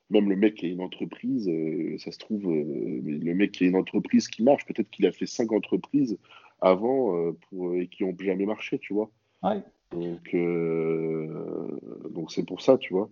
même 0.09 0.29
le 0.29 0.35
mec 0.35 0.55
qui 0.55 0.67
a 0.67 0.69
une 0.69 0.81
entreprise, 0.81 1.49
euh, 1.49 1.97
ça 1.97 2.11
se 2.11 2.19
trouve, 2.19 2.45
euh, 2.45 3.01
le 3.03 3.33
mec 3.33 3.53
qui 3.53 3.63
a 3.63 3.67
une 3.67 3.75
entreprise 3.75 4.27
qui 4.27 4.43
marche, 4.43 4.65
peut-être 4.65 4.89
qu'il 4.89 5.05
a 5.05 5.11
fait 5.11 5.25
cinq 5.25 5.51
entreprises 5.51 6.17
avant 6.61 7.33
pour, 7.49 7.75
et 7.75 7.87
qui 7.87 8.05
n'ont 8.05 8.15
jamais 8.17 8.45
marché, 8.45 8.79
tu 8.79 8.93
vois. 8.93 9.11
Donc, 9.93 10.35
donc 12.11 12.31
c'est 12.31 12.45
pour 12.45 12.61
ça, 12.61 12.77
tu 12.77 12.93
vois. 12.93 13.09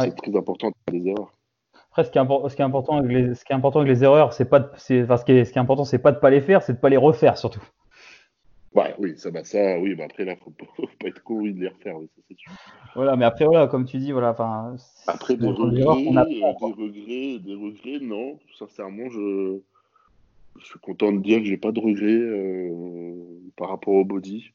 C'est 0.00 0.16
très 0.16 0.36
important 0.36 0.68
de 0.68 0.74
faire 0.84 1.00
des 1.00 1.08
erreurs. 1.10 1.32
Après, 1.90 2.04
ce 2.04 2.10
qui 2.10 2.18
est, 2.18 2.64
important 2.64 2.98
avec 2.98 3.10
les, 3.10 3.34
ce 3.34 3.44
qui 3.44 3.52
est 3.52 3.56
important 3.56 3.80
avec 3.80 3.90
les 3.90 4.04
erreurs, 4.04 4.34
c'est 4.34 4.48
pas, 4.48 4.70
ce 4.76 5.24
qui 5.24 5.32
est, 5.32 5.44
ce 5.44 5.52
qui 5.52 5.58
est 5.58 5.62
important, 5.62 5.84
c'est 5.84 5.98
pas 5.98 6.12
de 6.12 6.18
pas 6.18 6.28
les 6.28 6.42
faire, 6.42 6.62
c'est 6.62 6.74
de 6.74 6.78
pas 6.78 6.90
les 6.90 6.98
refaire 6.98 7.38
surtout. 7.38 7.62
Ouais, 8.74 8.94
oui, 8.98 9.14
ça, 9.16 9.30
bah, 9.30 9.42
ça, 9.44 9.78
oui, 9.78 9.94
bah, 9.94 10.04
après, 10.04 10.26
là, 10.26 10.36
faut, 10.36 10.52
faut 10.76 10.86
pas 11.00 11.08
être 11.08 11.22
con 11.22 11.40
de 11.40 11.48
les 11.58 11.68
refaire, 11.68 11.96
oui, 11.96 12.10
ça 12.14 12.22
c'est 12.28 12.36
sûr. 12.36 12.52
Voilà, 12.94 13.16
mais 13.16 13.24
après, 13.24 13.46
voilà, 13.46 13.66
comme 13.68 13.86
tu 13.86 13.96
dis, 13.96 14.12
voilà, 14.12 14.32
enfin. 14.32 14.76
Après, 15.06 15.36
des 15.36 15.46
regrets, 15.46 15.80
des 15.80 16.42
regrets, 16.42 17.38
des 17.38 17.54
regrets, 17.54 18.04
non, 18.04 18.38
sincèrement, 18.58 19.08
je, 19.08 19.60
je 20.60 20.64
suis 20.66 20.78
content 20.80 21.12
de 21.12 21.20
dire 21.20 21.38
que 21.38 21.44
j'ai 21.44 21.56
pas 21.56 21.72
de 21.72 21.80
regrets 21.80 22.06
euh, 22.06 23.14
par 23.56 23.70
rapport 23.70 23.94
au 23.94 24.04
body. 24.04 24.52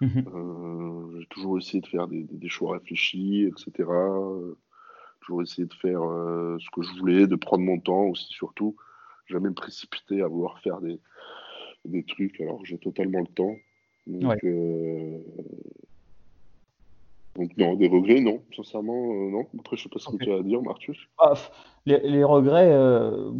Mhm. 0.00 0.24
Euh, 0.34 1.20
j'ai 1.20 1.26
toujours 1.26 1.58
essayé 1.58 1.80
de 1.80 1.86
faire 1.86 2.08
des, 2.08 2.24
des, 2.24 2.48
choix 2.48 2.74
réfléchis, 2.78 3.44
etc. 3.44 3.88
Euh, 3.88 4.56
toujours 5.20 5.42
essayé 5.42 5.66
de 5.66 5.74
faire 5.74 6.00
ce 6.02 6.70
que 6.70 6.82
je 6.82 6.98
voulais, 6.98 7.26
de 7.26 7.36
prendre 7.36 7.64
mon 7.64 7.78
temps 7.78 8.04
aussi, 8.04 8.26
surtout. 8.28 8.76
Jamais 9.26 9.48
me 9.48 9.54
précipiter 9.54 10.20
à 10.20 10.28
vouloir 10.28 10.58
faire 10.60 10.80
des, 10.80 11.00
des 11.84 12.04
trucs 12.04 12.40
alors 12.40 12.60
que 12.60 12.66
j'ai 12.66 12.78
totalement 12.78 13.20
le 13.20 13.26
temps. 13.26 13.56
Donc, 14.06 14.44
euh, 14.44 15.18
donc, 17.36 17.50
non, 17.56 17.74
des 17.74 17.88
regrets, 17.88 18.20
non, 18.20 18.40
sincèrement, 18.54 19.10
euh, 19.10 19.30
non. 19.30 19.46
Après, 19.58 19.76
je 19.76 19.82
sais 19.82 19.88
pas 19.88 19.98
ce 19.98 20.08
que 20.08 20.22
tu 20.22 20.32
as 20.32 20.36
à 20.36 20.42
dire, 20.42 20.62
Marcus. 20.62 20.96
Ah, 21.18 21.34
les, 21.84 22.22
regrets, 22.22 22.70
euh, 22.70 23.32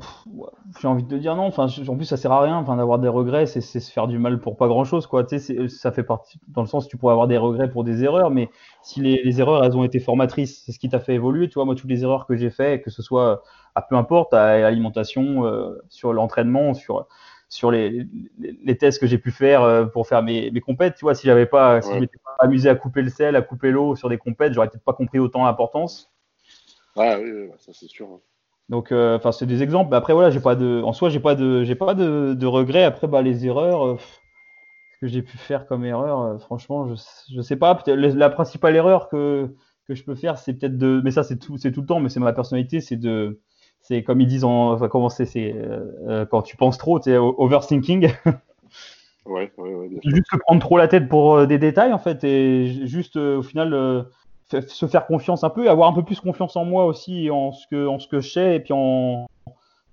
j'ai 0.81 0.89
envie 0.89 1.05
de 1.05 1.09
te 1.09 1.15
dire 1.15 1.37
non. 1.37 1.45
Enfin, 1.45 1.69
en 1.87 1.97
plus, 1.97 2.05
ça 2.05 2.17
sert 2.17 2.33
à 2.33 2.43
rien. 2.43 2.57
Enfin, 2.57 2.77
d'avoir 2.77 2.99
des 2.99 3.09
regrets, 3.09 3.47
c'est 3.47 3.61
se 3.61 3.93
faire 3.93 4.09
du 4.09 4.19
mal 4.19 4.41
pour 4.41 4.57
pas 4.57 4.67
grand 4.67 4.85
chose, 4.85 5.07
quoi. 5.07 5.23
Tu 5.23 5.39
sais, 5.39 5.69
ça 5.69 5.93
fait 5.93 6.03
partie, 6.03 6.41
dans 6.49 6.63
le 6.63 6.67
sens, 6.67 6.89
tu 6.89 6.97
pourrais 6.97 7.13
avoir 7.13 7.29
des 7.29 7.39
regrets 7.39 7.71
pour 7.71 7.85
des 7.85 8.03
erreurs, 8.03 8.31
mais 8.31 8.49
si 8.83 9.01
les, 9.01 9.41
erreurs, 9.41 9.65
elles 9.65 9.77
ont 9.77 9.85
été 9.85 10.01
formatrices, 10.01 10.65
c'est 10.67 10.73
ce 10.73 10.81
qui 10.81 10.89
t'a 10.89 10.99
fait 10.99 11.15
évoluer. 11.15 11.49
Tu 11.49 11.55
vois, 11.55 11.65
moi, 11.65 11.77
toutes 11.77 11.91
les 11.91 12.03
erreurs 12.03 12.27
que 12.27 12.35
j'ai 12.37 12.51
fait, 12.51 12.81
que 12.81 12.91
ce 12.91 13.01
soit 13.01 13.43
à 13.77 13.83
peu 13.83 13.95
importe, 13.95 14.35
à 14.35 14.59
l'alimentation, 14.59 15.45
sur 15.89 16.13
l'entraînement, 16.13 16.75
sur 16.75 17.07
sur 17.55 17.71
les, 17.71 18.05
les, 18.39 18.77
tests 18.77 19.01
que 19.01 19.07
j'ai 19.07 19.17
pu 19.17 19.31
faire 19.31 19.63
euh, 19.63 19.85
pour 19.85 20.09
faire 20.09 20.25
mes, 20.25 20.51
mes 20.51 20.61
compètes. 20.61 20.97
Tu 20.97 21.05
vois, 21.05 21.15
si 21.15 21.29
j'avais 21.29 21.47
pas, 21.47 21.81
si 21.81 21.95
je 21.95 22.01
m'étais 22.01 22.19
pas 22.19 22.35
amusé 22.41 22.69
à 22.69 22.75
couper 22.75 23.01
le 23.01 23.11
sel, 23.11 23.37
à 23.37 23.43
couper 23.43 23.71
l'eau 23.71 23.95
sur 23.95 24.09
des 24.09 24.19
compètes, 24.19 24.55
j'aurais 24.55 24.69
peut-être 24.69 24.83
pas 24.83 24.93
compris 24.93 25.21
autant 25.21 25.45
l'importance. 25.45 26.13
Ah 26.97 27.17
oui, 27.21 27.31
ça 27.59 27.71
c'est 27.73 27.87
sûr. 27.87 28.09
Hein. 28.09 28.19
Donc, 28.71 28.91
euh, 28.91 29.17
enfin, 29.17 29.31
c'est 29.31 29.47
des 29.47 29.63
exemples. 29.63 29.91
Mais 29.91 29.97
après, 29.97 30.15
voilà, 30.15 30.31
j'ai 30.31 30.41
pas 30.41 30.57
de, 30.57 30.83
en 30.83 30.93
soi, 30.93 31.11
j'ai 31.11 31.21
pas 31.21 31.37
de, 31.37 31.63
j'ai 31.63 31.77
pas 31.77 31.95
de, 31.95 32.35
de, 32.35 32.47
regrets. 32.47 32.83
Après, 32.83 33.07
bah, 33.07 33.23
les 33.23 33.47
erreurs, 33.47 33.87
euh, 33.87 33.97
ce 34.95 34.99
que 35.03 35.07
j'ai 35.07 35.23
pu 35.23 35.39
faire 35.39 35.69
comme 35.69 35.85
erreur, 35.85 36.41
franchement, 36.41 36.89
je, 36.89 37.01
je 37.33 37.41
sais 37.41 37.57
pas. 37.57 37.81
La 37.87 38.31
principale 38.31 38.75
erreur 38.75 39.09
que, 39.09 39.55
que 39.87 39.95
je 39.95 40.03
peux 40.03 40.17
faire, 40.17 40.39
c'est 40.39 40.55
peut-être 40.55 40.77
de, 40.77 41.01
mais 41.05 41.13
ça, 41.13 41.23
c'est 41.23 41.39
tout, 41.39 41.57
c'est 41.57 41.71
tout 41.71 41.83
le 41.83 41.87
temps, 41.87 42.01
mais 42.01 42.09
c'est 42.09 42.19
ma 42.19 42.33
personnalité, 42.33 42.81
c'est 42.81 42.97
de, 42.97 43.41
c'est 43.85 44.03
comme 44.03 44.21
ils 44.21 44.27
disent 44.27 44.45
en, 44.45 44.73
enfin, 44.73 44.89
comment 44.89 45.11
c'est, 45.11 45.29
euh, 45.37 45.93
euh, 46.09 46.27
quand 46.27 46.41
tu 46.41 46.57
penses 46.57 46.79
trop, 46.79 47.01
c'est 47.01 47.19
overthinking. 47.19 48.11
ouais, 49.27 49.53
ouais, 49.59 49.75
ouais. 49.75 49.91
Juste 50.03 50.27
prendre 50.47 50.61
trop 50.61 50.79
la 50.79 50.89
tête 50.89 51.07
pour 51.07 51.35
euh, 51.37 51.47
des 51.47 51.59
détails 51.59 51.93
en 51.93 51.99
fait 51.99 52.25
et 52.25 52.87
juste 52.87 53.17
au 53.17 53.43
final 53.43 54.07
se 54.49 54.87
faire 54.87 55.07
confiance 55.07 55.45
un 55.45 55.51
peu 55.51 55.67
et 55.67 55.69
avoir 55.69 55.89
un 55.89 55.93
peu 55.93 56.03
plus 56.03 56.21
confiance 56.21 56.57
en 56.57 56.65
moi 56.65 56.87
aussi 56.87 57.31
en 57.31 57.53
ce 57.53 57.67
que 57.67 57.87
en 57.87 57.99
ce 57.99 58.09
que 58.09 58.21
je 58.21 58.31
sais 58.31 58.57
et 58.57 58.61
puis 58.61 58.73
en 58.73 59.27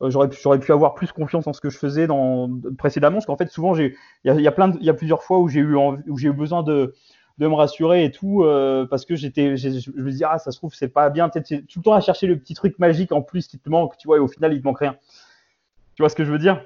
j'aurais 0.02 0.30
pu, 0.30 0.38
j'aurais 0.42 0.60
pu 0.60 0.72
avoir 0.72 0.94
plus 0.94 1.12
confiance 1.12 1.48
en 1.48 1.54
ce 1.54 1.62
que 1.62 1.70
je 1.70 1.78
faisais 1.78 2.06
dans 2.06 2.50
précédemment 2.78 3.16
parce 3.16 3.26
qu'en 3.26 3.38
fait 3.38 3.50
souvent 3.50 3.76
il 3.76 3.94
y 4.26 4.30
a, 4.30 4.34
y 4.36 4.48
a, 4.48 4.52
plein 4.52 4.74
il 4.80 4.86
y 4.86 4.90
a 4.90 4.94
plusieurs 4.94 5.24
fois 5.24 5.40
où 5.40 5.48
j'ai 5.48 5.62
eu 5.62 5.76
où 5.76 6.18
j'ai 6.18 6.28
eu 6.30 6.34
besoin 6.34 6.64
de 6.64 6.94
de 7.42 7.48
me 7.48 7.56
rassurer 7.56 8.06
et 8.06 8.12
tout, 8.12 8.44
euh, 8.44 8.86
parce 8.86 9.04
que 9.04 9.16
j'étais, 9.16 9.58
je 9.58 9.92
me 9.92 10.12
dis, 10.12 10.24
ah, 10.24 10.38
ça 10.38 10.52
se 10.52 10.58
trouve, 10.58 10.76
c'est 10.76 10.90
pas 10.90 11.10
bien, 11.10 11.28
peut-être 11.28 11.66
tout 11.66 11.80
le 11.80 11.84
temps 11.84 11.96
à 11.96 12.00
chercher 12.00 12.28
le 12.28 12.38
petit 12.38 12.54
truc 12.54 12.78
magique 12.78 13.12
en 13.12 13.24
plus 13.24 13.48
qui 13.48 13.58
te 13.58 13.68
manque, 13.68 13.98
tu 13.98 14.08
vois, 14.08 14.18
et 14.18 14.20
au 14.20 14.28
final, 14.28 14.54
il 14.54 14.62
te 14.62 14.68
manque 14.68 14.78
rien. 14.78 14.96
Tu 15.96 16.04
vois 16.04 16.10
ce 16.10 16.16
que 16.16 16.24
je 16.24 16.32
veux 16.32 16.38
dire? 16.38 16.64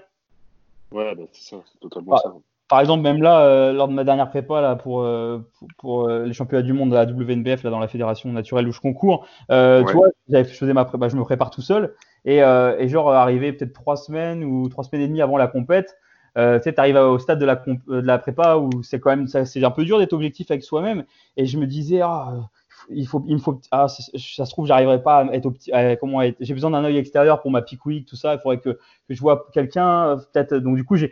Ouais, 0.91 1.15
bah, 1.15 1.23
c'est 1.32 1.55
ça, 1.55 1.61
c'est 1.71 1.80
totalement 1.80 2.17
ça. 2.17 2.34
Par 2.67 2.82
exemple, 2.82 3.03
même 3.03 3.21
là, 3.21 3.45
euh, 3.45 3.71
lors 3.71 3.88
de 3.88 3.93
ma 3.93 4.03
dernière 4.03 4.28
prépa 4.28 4.59
là, 4.59 4.76
pour, 4.76 5.03
euh, 5.03 5.39
pour, 5.78 6.09
les 6.09 6.34
championnats 6.34 6.63
du 6.63 6.73
monde 6.73 6.93
à 6.93 7.05
la 7.05 7.11
WNBF, 7.11 7.63
là, 7.63 7.69
dans 7.69 7.80
la 7.80 7.88
fédération 7.88 8.30
naturelle 8.34 8.67
où 8.67 8.73
je 8.73 8.82
concours, 8.82 9.26
tu 9.47 9.93
vois, 9.93 10.09
je 10.28 10.43
faisais 10.43 10.73
ma 10.73 10.84
prépa, 10.84 11.07
je 11.07 11.15
me 11.15 11.23
prépare 11.23 11.51
tout 11.51 11.61
seul, 11.61 11.95
et, 12.26 12.39
et 12.39 12.88
genre, 12.89 13.13
arrivé 13.13 13.53
peut-être 13.53 13.71
trois 13.71 13.95
semaines 13.95 14.43
ou 14.43 14.67
trois 14.67 14.84
semaines 14.84 15.03
et 15.03 15.07
demie 15.07 15.21
avant 15.21 15.38
la 15.38 15.47
compète, 15.47 15.95
euh, 16.38 16.59
tu 16.59 16.73
arrives 16.77 16.97
au 16.97 17.19
stade 17.19 17.39
de 17.39 17.45
la, 17.45 17.63
euh, 17.67 18.01
de 18.01 18.07
la 18.07 18.17
prépa 18.17 18.57
où 18.57 18.83
c'est 18.83 18.99
quand 18.99 19.15
même, 19.15 19.27
c'est 19.27 19.63
un 19.63 19.71
peu 19.71 19.86
dur 19.86 19.99
d'être 19.99 20.13
objectif 20.13 20.51
avec 20.51 20.63
soi-même. 20.63 21.05
Et 21.38 21.45
je 21.45 21.57
me 21.57 21.65
disais, 21.65 22.01
ah, 22.01 22.49
il 22.89 23.07
faut, 23.07 23.23
il 23.27 23.36
me 23.36 23.39
faut, 23.39 23.59
ah, 23.71 23.88
ça 23.88 24.45
se 24.45 24.51
trouve, 24.51 24.67
j'arriverai 24.67 25.01
pas 25.01 25.19
à 25.19 25.33
être, 25.33 25.51
à, 25.71 25.95
comment 25.95 26.21
j'ai 26.39 26.53
besoin 26.53 26.71
d'un 26.71 26.83
œil 26.83 26.97
extérieur 26.97 27.41
pour 27.41 27.51
ma 27.51 27.63
week, 27.86 28.05
tout 28.05 28.15
ça. 28.15 28.33
Il 28.33 28.39
faudrait 28.39 28.59
que, 28.59 28.79
je 29.09 29.19
vois 29.19 29.47
quelqu'un, 29.53 30.07
euh, 30.07 30.15
peut-être. 30.17 30.55
Donc 30.55 30.75
du 30.75 30.83
coup, 30.83 30.95
j'ai, 30.95 31.11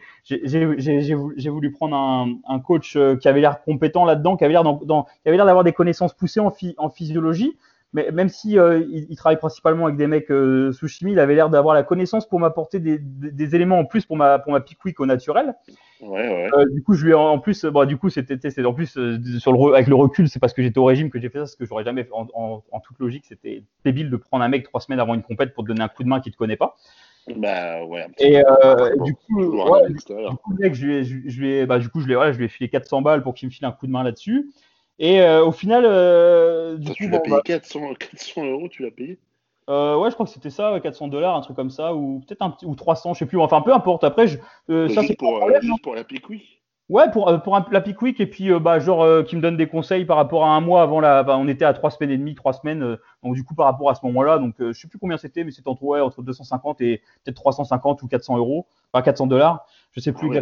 voulu 1.49 1.71
prendre 1.71 1.95
un, 1.95 2.35
un 2.47 2.59
coach 2.59 2.95
euh, 2.95 3.15
qui 3.15 3.27
avait 3.27 3.41
l'air 3.41 3.63
compétent 3.63 4.05
là-dedans, 4.05 4.37
qui 4.37 4.43
avait 4.43 4.53
l'air 4.53 5.45
d'avoir 5.45 5.63
des 5.63 5.73
connaissances 5.73 6.13
poussées 6.13 6.41
en 6.41 6.89
physiologie 6.89 7.57
mais 7.93 8.11
même 8.11 8.29
si 8.29 8.57
euh, 8.57 8.83
il, 8.89 9.15
travaille 9.15 9.37
principalement 9.37 9.85
avec 9.85 9.97
des 9.97 10.07
mecs 10.07 10.31
euh, 10.31 10.71
sous 10.71 10.87
chimie, 10.87 11.11
il 11.11 11.19
avait 11.19 11.35
l'air 11.35 11.49
d'avoir 11.49 11.75
la 11.75 11.83
connaissance 11.83 12.27
pour 12.27 12.39
m'apporter 12.39 12.79
des, 12.79 12.97
des, 12.99 13.55
éléments 13.55 13.79
en 13.79 13.85
plus 13.85 14.05
pour 14.05 14.17
ma 14.17 14.39
pour 14.39 14.51
ma 14.51 14.63
au 14.97 15.05
naturel. 15.05 15.53
Ouais, 16.01 16.09
ouais. 16.09 16.49
Euh, 16.53 16.65
du 16.71 16.81
coup, 16.81 16.95
je 16.95 17.05
lui 17.05 17.13
en 17.13 17.37
plus, 17.39 17.65
du 17.87 17.97
coup, 17.97 18.09
c'était 18.09 18.37
c'est 18.49 18.65
en 18.65 18.73
plus 18.73 18.97
sur 19.39 19.53
le 19.53 19.73
avec 19.73 19.87
le 19.87 19.95
recul, 19.95 20.27
c'est 20.27 20.39
parce 20.39 20.53
que 20.53 20.63
j'étais 20.63 20.79
au 20.79 20.85
régime 20.85 21.11
que 21.11 21.19
j'ai 21.19 21.29
fait 21.29 21.37
ça, 21.37 21.43
parce 21.43 21.55
que 21.55 21.65
j'aurais 21.65 21.83
jamais 21.83 22.07
en, 22.11 22.27
en, 22.33 22.63
en, 22.71 22.79
toute 22.79 22.97
logique, 22.99 23.25
c'était 23.27 23.63
débile 23.85 24.09
de 24.09 24.17
prendre 24.17 24.43
un 24.43 24.49
mec 24.49 24.63
trois 24.63 24.81
semaines 24.81 24.99
avant 24.99 25.13
une 25.13 25.23
compète 25.23 25.53
pour 25.53 25.63
te 25.63 25.69
donner 25.69 25.83
un 25.83 25.87
coup 25.87 26.03
de 26.03 26.09
main 26.09 26.19
qui 26.19 26.31
te 26.31 26.37
connaît 26.37 26.57
pas. 26.57 26.75
Bah 27.37 27.85
ouais. 27.85 28.07
Et 28.19 28.43
euh, 28.45 28.95
du 29.03 29.13
coup, 29.13 29.39
ouais, 29.39 29.89
du, 29.89 29.95
coup, 29.95 30.53
mec, 30.59 30.73
je 30.73 30.85
lui 30.85 30.95
ai, 30.95 31.03
je, 31.03 31.17
je 31.25 31.65
bah, 31.65 31.79
du 31.79 31.89
coup, 31.89 32.01
je 32.01 32.07
lui 32.07 32.15
ai, 32.15 32.33
je 32.33 32.37
lui 32.37 32.45
ai 32.45 32.49
filé 32.49 32.69
400 32.69 33.01
balles 33.01 33.23
pour 33.23 33.33
qu'il 33.33 33.47
me 33.47 33.53
file 33.53 33.65
un 33.65 33.71
coup 33.71 33.87
de 33.87 33.91
main 33.91 34.03
là-dessus. 34.03 34.51
Et 34.99 35.21
euh, 35.21 35.43
au 35.43 35.51
final, 35.51 35.83
euh, 35.85 36.77
du 36.77 36.89
coup, 36.89 36.95
tu 36.95 37.09
l'as 37.09 37.19
payé 37.19 37.35
400, 37.43 37.79
bah 37.81 37.95
400 37.99 38.45
euros, 38.51 38.67
tu 38.69 38.83
l'as 38.83 38.91
payé 38.91 39.19
euh, 39.69 39.97
ouais, 39.97 40.09
je 40.09 40.15
crois 40.15 40.25
que 40.25 40.31
c'était 40.33 40.49
ça, 40.49 40.77
400 40.77 41.07
dollars, 41.07 41.37
un 41.37 41.41
truc 41.41 41.55
comme 41.55 41.69
ça, 41.69 41.95
ou 41.95 42.21
peut-être 42.27 42.41
un 42.41 42.49
petit, 42.49 42.65
ou 42.65 42.75
300, 42.75 43.13
je 43.13 43.19
sais 43.19 43.25
plus. 43.25 43.39
Enfin, 43.39 43.61
peu 43.61 43.73
importe. 43.73 44.03
Après, 44.03 44.27
je, 44.27 44.37
euh, 44.69 44.89
ça 44.89 45.03
c'est 45.03 45.15
pour, 45.15 45.41
juste 45.61 45.81
pour 45.81 45.95
la 45.95 46.03
week. 46.29 46.61
Ouais, 46.89 47.09
pour, 47.09 47.41
pour 47.43 47.55
un, 47.55 47.65
la 47.71 47.79
pick 47.79 48.01
week 48.01 48.19
et 48.19 48.27
puis 48.27 48.51
bah 48.59 48.79
genre 48.79 49.23
qui 49.23 49.37
me 49.37 49.41
donne 49.41 49.55
des 49.55 49.67
conseils 49.67 50.03
par 50.03 50.17
rapport 50.17 50.43
à 50.43 50.49
un 50.49 50.59
mois 50.59 50.81
avant 50.81 50.99
la. 50.99 51.23
Bah, 51.23 51.37
on 51.37 51.47
était 51.47 51.63
à 51.63 51.71
trois 51.71 51.91
semaines 51.91 52.11
et 52.11 52.17
demie, 52.17 52.35
trois 52.35 52.51
semaines. 52.51 52.97
donc 53.23 53.35
du 53.35 53.45
coup 53.45 53.55
par 53.55 53.67
rapport 53.67 53.89
à 53.89 53.95
ce 53.95 54.05
moment-là, 54.05 54.37
donc 54.37 54.55
je 54.59 54.73
sais 54.73 54.89
plus 54.89 54.99
combien 54.99 55.15
c'était, 55.15 55.45
mais 55.45 55.51
c'était 55.51 55.69
entre 55.69 55.81
ouais 55.83 56.01
entre 56.01 56.21
250 56.21 56.81
et 56.81 57.01
peut-être 57.23 57.37
350 57.37 58.03
ou 58.03 58.07
400 58.09 58.37
euros, 58.37 58.67
enfin 58.91 59.01
400 59.01 59.27
dollars. 59.27 59.65
Je 59.93 60.01
sais 60.01 60.11
plus. 60.11 60.29
Ah 60.37 60.41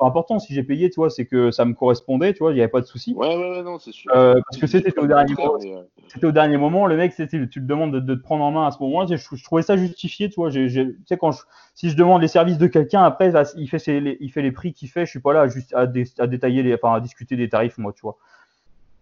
important. 0.00 0.38
Si 0.38 0.54
j'ai 0.54 0.62
payé, 0.62 0.90
tu 0.90 0.96
vois, 0.96 1.10
c'est 1.10 1.26
que 1.26 1.50
ça 1.50 1.64
me 1.64 1.74
correspondait, 1.74 2.32
tu 2.32 2.40
vois, 2.40 2.52
il 2.52 2.56
n'y 2.56 2.60
avait 2.60 2.70
pas 2.70 2.80
de 2.80 2.86
souci. 2.86 3.14
Ouais, 3.14 3.34
ouais, 3.36 3.50
ouais, 3.50 3.62
non, 3.62 3.78
c'est 3.78 3.92
sûr. 3.92 4.10
Euh, 4.14 4.34
parce 4.48 4.60
que 4.60 4.66
c'était 4.66 4.98
au 4.98 5.06
dernier 5.06 5.34
moment. 5.34 5.58
Euh, 5.64 5.82
c'était 6.08 6.26
au 6.26 6.32
dernier 6.32 6.56
moment. 6.56 6.86
Le 6.86 6.96
mec, 6.96 7.12
c'était, 7.12 7.38
tu 7.48 7.60
te 7.60 7.66
demandes 7.66 7.96
de, 7.96 8.14
te 8.14 8.20
prendre 8.20 8.44
en 8.44 8.50
main 8.50 8.66
à 8.66 8.70
ce 8.70 8.82
moment-là. 8.82 9.16
Je, 9.16 9.44
trouvais 9.44 9.62
ça 9.62 9.76
justifié, 9.76 10.28
tu 10.28 10.36
vois. 10.36 10.50
tu 10.50 10.68
sais, 11.06 11.16
quand 11.16 11.32
je, 11.32 11.42
si 11.74 11.90
je 11.90 11.96
demande 11.96 12.22
les 12.22 12.28
services 12.28 12.58
de 12.58 12.66
quelqu'un, 12.66 13.02
après, 13.02 13.32
il 13.56 13.68
fait, 13.68 13.78
ses, 13.78 14.16
il 14.20 14.30
fait 14.30 14.42
les 14.42 14.52
prix 14.52 14.72
qu'il 14.72 14.88
fait. 14.88 15.06
Je 15.06 15.10
suis 15.10 15.20
pas 15.20 15.32
là 15.32 15.48
juste 15.48 15.74
à, 15.74 15.86
détailler, 15.86 16.62
les, 16.62 16.74
enfin, 16.74 16.94
à 16.94 17.00
discuter 17.00 17.36
des 17.36 17.48
tarifs, 17.48 17.78
moi, 17.78 17.92
tu 17.92 18.02
vois. 18.02 18.16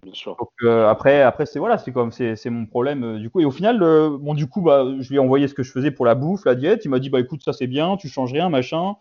Bien 0.03 0.13
sûr. 0.13 0.37
Donc, 0.37 0.51
euh, 0.63 0.87
après, 0.87 1.23
après 1.23 1.47
c'est 1.47 1.59
voilà, 1.59 1.79
c'est 1.79 1.91
comme 1.91 2.13
c'est, 2.13 2.37
c'est 2.37 2.51
mon 2.51 2.67
problème 2.67 3.19
du 3.19 3.31
coup. 3.31 3.41
Et 3.41 3.47
au 3.47 3.51
final, 3.51 3.79
bon 3.79 4.35
du 4.35 4.47
coup, 4.47 4.61
bah, 4.61 4.85
je 5.01 5.09
lui 5.09 5.17
ai 5.17 5.19
envoyé 5.19 5.49
ce 5.49 5.55
que 5.55 5.63
je 5.63 5.73
faisais 5.73 5.91
pour 5.91 6.05
la 6.05 6.15
bouffe, 6.15 6.45
la 6.45 6.55
diète. 6.55 6.85
Il 6.85 6.91
m'a 6.91 6.99
dit 6.99 7.09
bah 7.09 7.21
écoute, 7.21 7.43
ça 7.43 7.55
c'est 7.55 7.67
bien, 7.67 7.97
tu 7.97 8.09
changes 8.09 8.35
rien, 8.35 8.51
machin. 8.51 8.97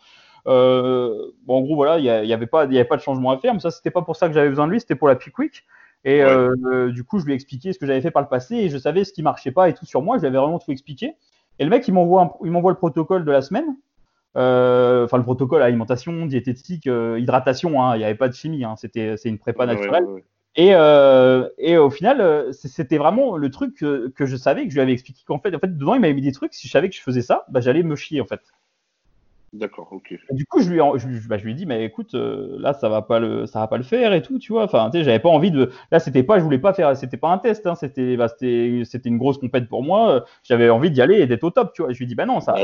Euh, 0.48 1.32
bon, 1.46 1.58
en 1.58 1.62
gros, 1.62 1.76
voilà, 1.76 2.00
il 2.00 2.04
n'y 2.04 2.10
avait, 2.10 2.48
avait 2.54 2.86
pas 2.86 2.98
de 2.98 3.02
changement 3.02 3.32
à 3.32 3.38
faire, 3.38 3.54
mais 3.54 3.60
ça, 3.60 3.72
c'était 3.72 3.92
pas 3.92 4.02
pour 4.02 4.16
ça 4.16 4.28
que 4.28 4.34
j'avais 4.34 4.50
besoin 4.50 4.68
de 4.68 4.72
lui, 4.72 4.80
c'était 4.80 4.96
pour 4.96 5.08
la 5.08 5.16
pick 5.16 5.38
week. 5.38 5.64
Et 6.06 6.22
euh, 6.22 6.92
du 6.92 7.06
coup, 7.06 7.20
je 7.20 7.26
lui 7.26 7.32
ai 7.32 7.36
expliqué 7.36 7.72
ce 7.72 7.80
que 7.80 7.86
j'avais 7.86 8.02
fait 8.02 8.12
par 8.12 8.22
le 8.22 8.28
passé 8.28 8.56
et 8.56 8.70
je 8.70 8.78
savais 8.78 9.06
ce 9.06 9.14
qui 9.14 9.24
marchait 9.24 9.52
pas 9.52 9.70
et 9.70 9.74
tout 9.74 9.86
sur 9.86 10.02
moi. 10.02 10.18
Je 10.18 10.22
lui 10.22 10.28
avais 10.28 10.38
vraiment 10.38 10.60
tout 10.60 10.72
expliqué. 10.72 11.16
Et 11.60 11.64
le 11.64 11.70
mec, 11.70 11.88
il 11.88 11.94
m'envoie, 11.94 12.38
il 12.44 12.52
m'envoie 12.52 12.72
le 12.72 12.78
protocole 12.78 13.24
de 13.24 13.32
la 13.32 13.42
semaine. 13.42 13.78
Euh, 14.36 15.06
enfin, 15.06 15.18
le 15.18 15.24
protocole 15.24 15.62
alimentation, 15.62 16.26
diététique, 16.26 16.88
hydratation. 16.88 17.82
Hein, 17.82 17.96
il 17.96 18.00
n'y 18.00 18.04
avait 18.04 18.16
pas 18.16 18.28
de 18.28 18.34
chimie. 18.34 18.66
Hein, 18.66 18.76
c'était, 18.76 19.16
c'est 19.16 19.30
une 19.30 19.38
prépa 19.38 19.66
naturelle. 19.66 20.04
et, 20.58 20.72
et 21.58 21.78
au 21.78 21.90
final, 21.90 22.50
c'était 22.52 22.98
vraiment 22.98 23.38
le 23.38 23.50
truc 23.50 23.74
que, 23.78 24.10
que, 24.10 24.26
je 24.26 24.36
savais 24.36 24.66
que 24.66 24.72
je 24.72 24.76
lui 24.76 24.82
avais 24.82 24.92
expliqué 24.92 25.22
qu'en 25.26 25.40
fait, 25.40 25.56
en 25.56 25.60
fait, 25.60 25.78
dedans, 25.78 25.94
il 25.94 26.02
m'avait 26.02 26.14
mis 26.14 26.22
des 26.22 26.34
trucs. 26.34 26.54
Si 26.54 26.68
je 26.68 26.72
savais 26.74 26.90
que 26.90 26.96
je 26.96 27.02
faisais 27.02 27.22
ça, 27.22 27.46
bah, 27.48 27.62
j'allais 27.62 27.82
me 27.82 27.96
chier 27.96 28.20
en 28.20 28.26
fait. 28.26 28.42
D'accord, 29.54 29.90
ok. 29.92 30.16
du 30.32 30.48
coup, 30.48 30.62
je 30.62 30.70
lui, 30.72 30.80
je, 30.98 31.28
bah, 31.28 31.38
je, 31.38 31.44
lui 31.44 31.52
ai 31.52 31.54
dit, 31.54 31.68
mais 31.68 31.86
écoute, 31.86 32.16
euh, 32.16 32.56
là, 32.58 32.74
ça 32.74 32.90
va 32.90 33.04
pas 33.04 33.20
le, 33.20 33.46
ça 33.46 33.60
va 33.60 33.68
pas 33.68 33.78
le 33.78 33.84
faire 33.84 34.14
et 34.14 34.24
tout, 34.24 34.40
tu 34.40 34.52
vois. 34.52 34.64
Enfin, 34.64 34.90
tu 34.92 34.98
sais, 34.98 35.04
j'avais 35.04 35.20
pas 35.20 35.30
envie 35.30 35.52
de. 35.52 35.70
Là, 35.92 36.00
c'était 36.00 36.24
pas, 36.24 36.40
je 36.40 36.44
voulais 36.44 36.58
pas 36.58 36.74
faire, 36.74 36.98
c'était 36.98 37.18
pas 37.18 37.30
un 37.30 37.38
test, 37.38 37.68
hein, 37.68 37.76
c'était, 37.76 38.18
bah, 38.18 38.28
c'était, 38.28 38.82
une 39.06 39.20
grosse 39.20 39.38
compète 39.38 39.70
pour 39.70 39.84
moi. 39.84 40.26
J'avais 40.44 40.72
envie 40.72 40.90
d'y 40.90 41.04
aller 41.04 41.20
et 41.20 41.28
d'être 41.28 41.44
au 41.44 41.52
top, 41.52 41.72
tu 41.74 41.84
vois. 41.84 41.94
Je 41.94 42.00
lui 42.00 42.06
ai 42.06 42.08
dit, 42.08 42.16
bah 42.16 42.26
non, 42.26 42.40
ça. 42.40 42.56
Ah 42.58 42.64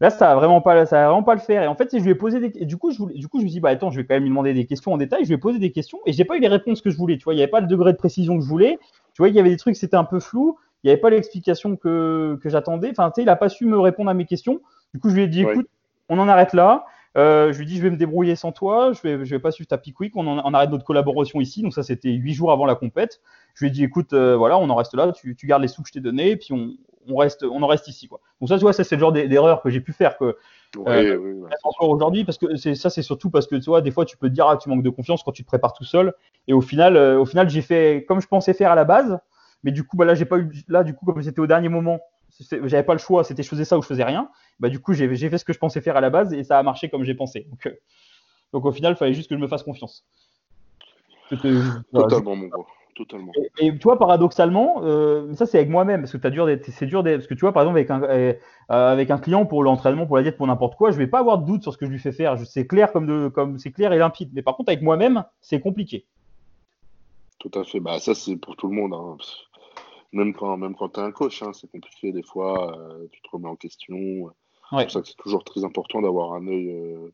là, 0.00 0.10
ça, 0.10 0.28
va 0.28 0.34
vraiment 0.34 0.60
pas, 0.60 0.84
ça 0.84 0.96
va 0.96 1.06
vraiment 1.06 1.22
pas 1.22 1.34
le 1.34 1.40
faire. 1.40 1.62
Et 1.62 1.66
en 1.66 1.74
fait, 1.74 1.88
je 1.90 2.04
lui 2.04 2.10
ai 2.10 2.14
posé 2.14 2.38
des, 2.38 2.52
et 2.54 2.66
du 2.66 2.76
coup, 2.76 2.92
je 2.92 2.98
voulais, 2.98 3.14
du 3.14 3.26
coup, 3.26 3.38
je 3.38 3.44
me 3.44 3.48
suis 3.48 3.54
dit, 3.54 3.60
bah 3.60 3.70
attends, 3.70 3.90
je 3.90 3.98
vais 3.98 4.06
quand 4.06 4.14
même 4.14 4.24
lui 4.24 4.28
demander 4.28 4.52
des 4.52 4.66
questions 4.66 4.92
en 4.92 4.98
détail. 4.98 5.24
Je 5.24 5.28
lui 5.28 5.36
ai 5.36 5.38
posé 5.38 5.58
des 5.58 5.72
questions 5.72 5.98
et 6.04 6.12
j'ai 6.12 6.26
pas 6.26 6.36
eu 6.36 6.40
les 6.40 6.48
réponses 6.48 6.82
que 6.82 6.90
je 6.90 6.98
voulais, 6.98 7.16
tu 7.16 7.24
vois. 7.24 7.32
Il 7.32 7.38
y 7.38 7.42
avait 7.42 7.50
pas 7.50 7.60
le 7.60 7.66
degré 7.66 7.92
de 7.92 7.96
précision 7.96 8.36
que 8.36 8.44
je 8.44 8.48
voulais. 8.48 8.78
Tu 9.14 9.22
vois, 9.22 9.30
il 9.30 9.34
y 9.34 9.40
avait 9.40 9.50
des 9.50 9.56
trucs, 9.56 9.76
c'était 9.76 9.96
un 9.96 10.04
peu 10.04 10.20
flou. 10.20 10.58
Il 10.84 10.86
n'y 10.86 10.92
avait 10.92 11.00
pas 11.00 11.08
l'explication 11.08 11.76
que, 11.76 12.38
que 12.42 12.50
j'attendais. 12.50 12.90
Enfin, 12.90 13.10
tu 13.10 13.14
sais, 13.16 13.22
il 13.22 13.28
a 13.30 13.36
pas 13.36 13.48
su 13.48 13.64
me 13.64 13.78
répondre 13.80 14.10
à 14.10 14.14
mes 14.14 14.26
questions. 14.26 14.60
Du 14.94 15.00
coup, 15.00 15.08
je 15.08 15.14
lui 15.14 15.22
ai 15.22 15.28
dit, 15.28 15.40
écoute 15.40 15.66
on 16.08 16.18
en 16.18 16.28
arrête 16.28 16.52
là. 16.52 16.86
Euh, 17.16 17.52
je 17.52 17.58
lui 17.58 17.66
dis, 17.66 17.76
je 17.78 17.82
vais 17.82 17.90
me 17.90 17.96
débrouiller 17.96 18.36
sans 18.36 18.52
toi, 18.52 18.92
je 18.92 19.00
vais, 19.02 19.24
je 19.24 19.34
vais 19.34 19.40
pas 19.40 19.50
suivre 19.50 19.66
ta 19.66 19.78
pique 19.78 19.96
on, 20.14 20.26
on, 20.26 20.54
arrête 20.54 20.70
notre 20.70 20.84
collaboration 20.84 21.40
ici. 21.40 21.62
Donc 21.62 21.74
ça, 21.74 21.82
c'était 21.82 22.10
huit 22.10 22.34
jours 22.34 22.52
avant 22.52 22.66
la 22.66 22.74
compète. 22.74 23.20
Je 23.54 23.64
lui 23.64 23.70
ai 23.70 23.72
dit, 23.72 23.82
écoute, 23.82 24.12
euh, 24.12 24.36
voilà, 24.36 24.58
on 24.58 24.68
en 24.68 24.76
reste 24.76 24.94
là, 24.94 25.10
tu, 25.12 25.34
gardes 25.44 25.62
les 25.62 25.68
sous 25.68 25.82
que 25.82 25.88
je 25.88 25.94
t'ai 25.94 26.00
donnés, 26.00 26.36
puis 26.36 26.52
on, 26.52 26.74
on, 27.08 27.16
reste, 27.16 27.44
on 27.44 27.62
en 27.62 27.66
reste 27.66 27.88
ici, 27.88 28.06
quoi. 28.06 28.20
Donc 28.40 28.50
ça, 28.50 28.56
tu 28.56 28.60
vois, 28.60 28.72
ça 28.72 28.84
c'est 28.84 28.94
le 28.94 29.00
genre 29.00 29.12
d'erreur 29.12 29.62
que 29.62 29.70
j'ai 29.70 29.80
pu 29.80 29.92
faire 29.92 30.16
que 30.16 30.36
euh, 30.76 31.48
encore 31.64 31.88
aujourd'hui, 31.88 32.24
parce 32.24 32.38
que 32.38 32.54
ça, 32.56 32.90
c'est 32.90 33.02
surtout 33.02 33.30
parce 33.30 33.46
que 33.46 33.56
tu 33.56 33.64
vois, 33.64 33.80
des 33.80 33.90
fois, 33.90 34.04
tu 34.04 34.16
peux 34.16 34.28
te 34.28 34.34
dire, 34.34 34.46
ah, 34.46 34.56
tu 34.56 34.68
manques 34.68 34.84
de 34.84 34.90
confiance 34.90 35.22
quand 35.24 35.32
tu 35.32 35.42
te 35.42 35.48
prépares 35.48 35.72
tout 35.72 35.84
seul, 35.84 36.14
et 36.46 36.52
au 36.52 36.60
final, 36.60 36.96
au 36.96 37.24
final, 37.24 37.48
j'ai 37.48 37.62
fait 37.62 38.04
comme 38.06 38.20
je 38.20 38.28
pensais 38.28 38.52
faire 38.52 38.70
à 38.70 38.76
la 38.76 38.84
base, 38.84 39.18
mais 39.64 39.72
du 39.72 39.82
coup, 39.82 39.96
bah 39.96 40.04
là, 40.04 40.14
j'ai 40.14 40.26
pas 40.26 40.38
eu, 40.38 40.52
là, 40.68 40.84
du 40.84 40.94
coup, 40.94 41.06
comme 41.06 41.20
c'était 41.22 41.40
au 41.40 41.48
dernier 41.48 41.68
moment, 41.68 41.98
j'avais 42.64 42.82
pas 42.82 42.92
le 42.92 42.98
choix, 42.98 43.24
c'était 43.24 43.42
je 43.42 43.48
faisais 43.48 43.64
ça 43.64 43.76
ou 43.76 43.82
je 43.82 43.88
faisais 43.88 44.04
rien. 44.04 44.28
Bah, 44.60 44.68
du 44.68 44.80
coup, 44.80 44.92
j'ai 44.92 45.08
fait 45.08 45.38
ce 45.38 45.44
que 45.44 45.52
je 45.52 45.58
pensais 45.58 45.80
faire 45.80 45.96
à 45.96 46.00
la 46.00 46.10
base 46.10 46.32
et 46.32 46.44
ça 46.44 46.58
a 46.58 46.62
marché 46.62 46.88
comme 46.88 47.04
j'ai 47.04 47.14
pensé. 47.14 47.46
Donc, 47.50 47.66
euh, 47.66 47.78
donc, 48.52 48.64
au 48.64 48.72
final, 48.72 48.94
il 48.94 48.96
fallait 48.96 49.14
juste 49.14 49.28
que 49.28 49.36
je 49.36 49.40
me 49.40 49.48
fasse 49.48 49.62
confiance. 49.62 50.04
Totalement, 51.30 52.36
mon 52.36 52.46
gros. 52.48 52.66
Totalement. 52.94 53.30
Et, 53.60 53.70
tu 53.70 53.84
vois, 53.84 53.96
paradoxalement, 53.96 54.80
euh, 54.82 55.32
ça 55.34 55.46
c'est 55.46 55.58
avec 55.58 55.70
moi-même, 55.70 56.00
parce 56.00 56.10
que 56.10 56.26
as 56.26 56.30
dur 56.30 56.48
c'est 56.64 56.86
dur 56.86 57.04
parce 57.04 57.28
que 57.28 57.34
tu 57.34 57.42
vois, 57.42 57.52
par 57.52 57.62
exemple, 57.62 57.78
avec 57.78 57.90
un, 57.90 58.02
euh, 58.02 58.34
avec 58.68 59.12
un 59.12 59.18
client 59.18 59.46
pour 59.46 59.62
l'entraînement, 59.62 60.04
pour 60.04 60.16
la 60.16 60.24
diète, 60.24 60.36
pour 60.36 60.48
n'importe 60.48 60.74
quoi, 60.74 60.90
je 60.90 60.98
vais 60.98 61.06
pas 61.06 61.20
avoir 61.20 61.38
de 61.38 61.46
doute 61.46 61.62
sur 61.62 61.72
ce 61.72 61.78
que 61.78 61.86
je 61.86 61.92
lui 61.92 62.00
fais 62.00 62.10
faire. 62.10 62.36
C'est 62.44 62.66
clair 62.66 62.90
comme 62.90 63.06
de, 63.06 63.28
comme 63.28 63.56
c'est 63.60 63.70
clair 63.70 63.92
et 63.92 63.98
limpide. 63.98 64.30
Mais 64.32 64.42
par 64.42 64.56
contre, 64.56 64.70
avec 64.70 64.82
moi-même, 64.82 65.24
c'est 65.40 65.60
compliqué. 65.60 66.06
Tout 67.38 67.52
à 67.54 67.62
fait. 67.62 67.78
Bah 67.78 68.00
ça 68.00 68.16
c'est 68.16 68.34
pour 68.34 68.56
tout 68.56 68.66
le 68.66 68.74
monde. 68.74 68.92
Hein 68.92 69.16
même 70.12 70.34
quand, 70.34 70.56
même 70.56 70.74
quand 70.74 70.90
tu 70.90 71.00
es 71.00 71.02
un 71.02 71.12
coach, 71.12 71.42
hein, 71.42 71.52
c'est 71.52 71.70
compliqué 71.70 72.12
des 72.12 72.22
fois, 72.22 72.76
euh, 72.76 73.06
tu 73.12 73.20
te 73.20 73.28
remets 73.30 73.48
en 73.48 73.56
question. 73.56 74.30
C'est 74.70 74.76
pour 74.76 74.90
ça 74.90 75.00
que 75.00 75.08
c'est 75.08 75.16
toujours 75.16 75.44
très 75.44 75.64
important 75.64 76.02
d'avoir 76.02 76.34
un 76.34 76.46
œil, 76.46 76.70
euh, 76.70 77.10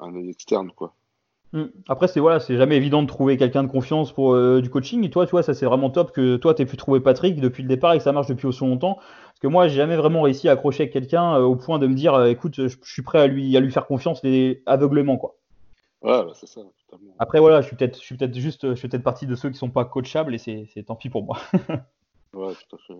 un 0.00 0.14
œil 0.14 0.30
externe. 0.30 0.70
quoi. 0.70 0.94
Hmm. 1.52 1.66
Après, 1.88 2.08
c'est 2.08 2.20
voilà, 2.20 2.40
c'est 2.40 2.56
jamais 2.56 2.76
évident 2.76 3.02
de 3.02 3.06
trouver 3.06 3.36
quelqu'un 3.36 3.62
de 3.62 3.70
confiance 3.70 4.12
pour 4.12 4.34
euh, 4.34 4.60
du 4.60 4.70
coaching. 4.70 5.04
Et 5.04 5.10
toi, 5.10 5.24
tu 5.24 5.30
vois, 5.30 5.42
ça 5.42 5.54
c'est 5.54 5.66
vraiment 5.66 5.90
top 5.90 6.12
que 6.12 6.36
toi, 6.36 6.54
tu 6.54 6.62
aies 6.62 6.66
pu 6.66 6.76
trouver 6.76 7.00
Patrick 7.00 7.40
depuis 7.40 7.62
le 7.62 7.68
départ 7.68 7.94
et 7.94 7.98
que 7.98 8.04
ça 8.04 8.12
marche 8.12 8.26
depuis 8.26 8.46
aussi 8.46 8.60
longtemps. 8.60 8.96
Parce 8.96 9.40
que 9.40 9.46
moi, 9.46 9.68
j'ai 9.68 9.76
jamais 9.76 9.96
vraiment 9.96 10.22
réussi 10.22 10.48
à 10.48 10.52
accrocher 10.52 10.90
quelqu'un 10.90 11.36
au 11.38 11.56
point 11.56 11.78
de 11.78 11.86
me 11.86 11.94
dire, 11.94 12.22
écoute, 12.26 12.54
je, 12.56 12.76
suis 12.82 13.02
prêt 13.02 13.20
à 13.20 13.26
lui, 13.26 13.56
à 13.56 13.60
lui 13.60 13.70
faire 13.70 13.86
confiance 13.86 14.20
aveuglement, 14.66 15.16
quoi. 15.16 15.36
Ouais, 16.02 16.22
bah, 16.22 16.32
c'est 16.34 16.46
ça. 16.46 16.60
Après, 17.18 17.40
voilà, 17.40 17.60
je 17.60 17.68
suis 17.68 17.76
peut-être, 17.76 17.98
je 17.98 18.04
suis 18.04 18.16
peut-être 18.16 18.34
juste, 18.34 18.68
je 18.70 18.74
suis 18.74 18.88
peut-être 18.88 19.02
partie 19.02 19.26
de 19.26 19.34
ceux 19.34 19.50
qui 19.50 19.56
sont 19.56 19.70
pas 19.70 19.84
coachables 19.84 20.34
et 20.34 20.38
c'est 20.38 20.82
tant 20.86 20.96
pis 20.96 21.08
pour 21.08 21.24
moi. 21.24 21.38
Ouais, 22.34 22.52
tout 22.52 22.76
à 22.76 22.78
fait. 22.86 22.94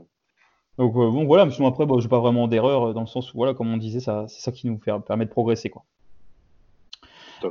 Donc 0.79 0.97
euh, 0.97 1.11
bon 1.11 1.25
voilà, 1.25 1.45
mais 1.45 1.53
sinon 1.53 1.69
après, 1.69 1.87
bon, 1.87 2.01
j'ai 2.01 2.09
pas 2.09 2.19
vraiment 2.19 2.49
d'erreur 2.49 2.89
euh, 2.89 2.93
dans 2.93 3.03
le 3.03 3.07
sens 3.07 3.33
où 3.33 3.37
voilà, 3.37 3.55
comme 3.55 3.73
on 3.73 3.77
disait, 3.77 4.01
ça, 4.01 4.27
c'est 4.29 4.41
ça 4.41 4.51
qui 4.51 4.67
nous 4.67 4.79
fait, 4.79 4.93
permet 5.07 5.25
de 5.25 5.31
progresser 5.31 5.71
quoi. 5.71 5.85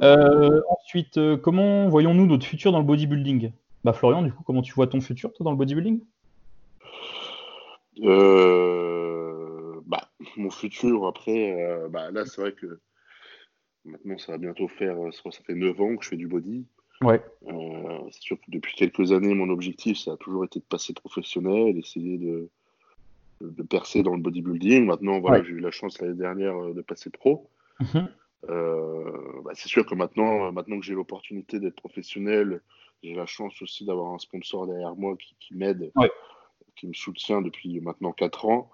Euh, 0.01 0.61
ensuite, 0.69 1.19
comment 1.41 1.87
voyons-nous 1.87 2.25
notre 2.25 2.45
futur 2.45 2.71
dans 2.71 2.79
le 2.79 2.85
bodybuilding? 2.85 3.51
Bah 3.83 3.93
Florian, 3.93 4.23
du 4.23 4.33
coup, 4.33 4.43
comment 4.43 4.61
tu 4.63 4.73
vois 4.73 4.87
ton 4.87 5.01
futur 5.01 5.31
toi 5.33 5.43
dans 5.43 5.51
le 5.51 5.57
bodybuilding? 5.57 6.01
Bah, 9.85 10.09
mon 10.37 10.49
futur 10.49 11.05
après, 11.05 11.55
bah, 11.91 12.09
là 12.11 12.25
c'est 12.25 12.41
vrai 12.41 12.53
que 12.53 12.79
maintenant 13.85 14.17
ça 14.17 14.31
va 14.31 14.37
bientôt 14.39 14.67
faire, 14.67 14.95
ça 15.13 15.43
fait 15.45 15.53
9 15.53 15.79
ans 15.79 15.95
que 15.95 16.03
je 16.03 16.09
fais 16.09 16.17
du 16.17 16.27
body. 16.27 16.65
Ouais. 17.01 17.23
C'est 18.11 18.21
sûr 18.21 18.37
que 18.37 18.49
depuis 18.49 18.73
quelques 18.75 19.11
années, 19.11 19.35
mon 19.35 19.49
objectif, 19.49 19.99
ça 19.99 20.13
a 20.13 20.17
toujours 20.17 20.43
été 20.43 20.59
de 20.59 20.65
passer 20.65 20.93
professionnel, 20.93 21.75
d'essayer 21.75 22.17
de, 22.17 22.49
de, 23.51 23.63
percer 23.63 24.03
dans 24.03 24.15
le 24.15 24.21
bodybuilding. 24.21 24.85
Maintenant, 24.85 25.19
voilà, 25.19 25.43
j'ai 25.43 25.51
eu 25.51 25.59
la 25.59 25.71
chance 25.71 25.99
l'année 26.01 26.15
dernière 26.15 26.55
euh, 26.55 26.73
de 26.73 26.81
passer 26.81 27.09
pro. 27.09 27.49
Mhm. 27.79 28.09
Euh, 28.49 29.41
bah, 29.43 29.51
c'est 29.53 29.69
sûr 29.69 29.85
que 29.85 29.95
maintenant, 29.95 30.51
maintenant 30.51 30.79
que 30.79 30.85
j'ai 30.85 30.93
l'opportunité 30.93 31.59
d'être 31.59 31.75
professionnel, 31.75 32.61
j'ai 33.01 33.13
la 33.13 33.25
chance 33.25 33.61
aussi 33.61 33.85
d'avoir 33.85 34.13
un 34.13 34.19
sponsor 34.19 34.67
derrière 34.67 34.95
moi 34.95 35.15
qui, 35.17 35.35
qui 35.39 35.55
m'aide, 35.55 35.91
qui 36.75 36.87
me 36.87 36.93
soutient 36.93 37.41
depuis 37.41 37.79
maintenant 37.81 38.11
4 38.11 38.45
ans 38.45 38.71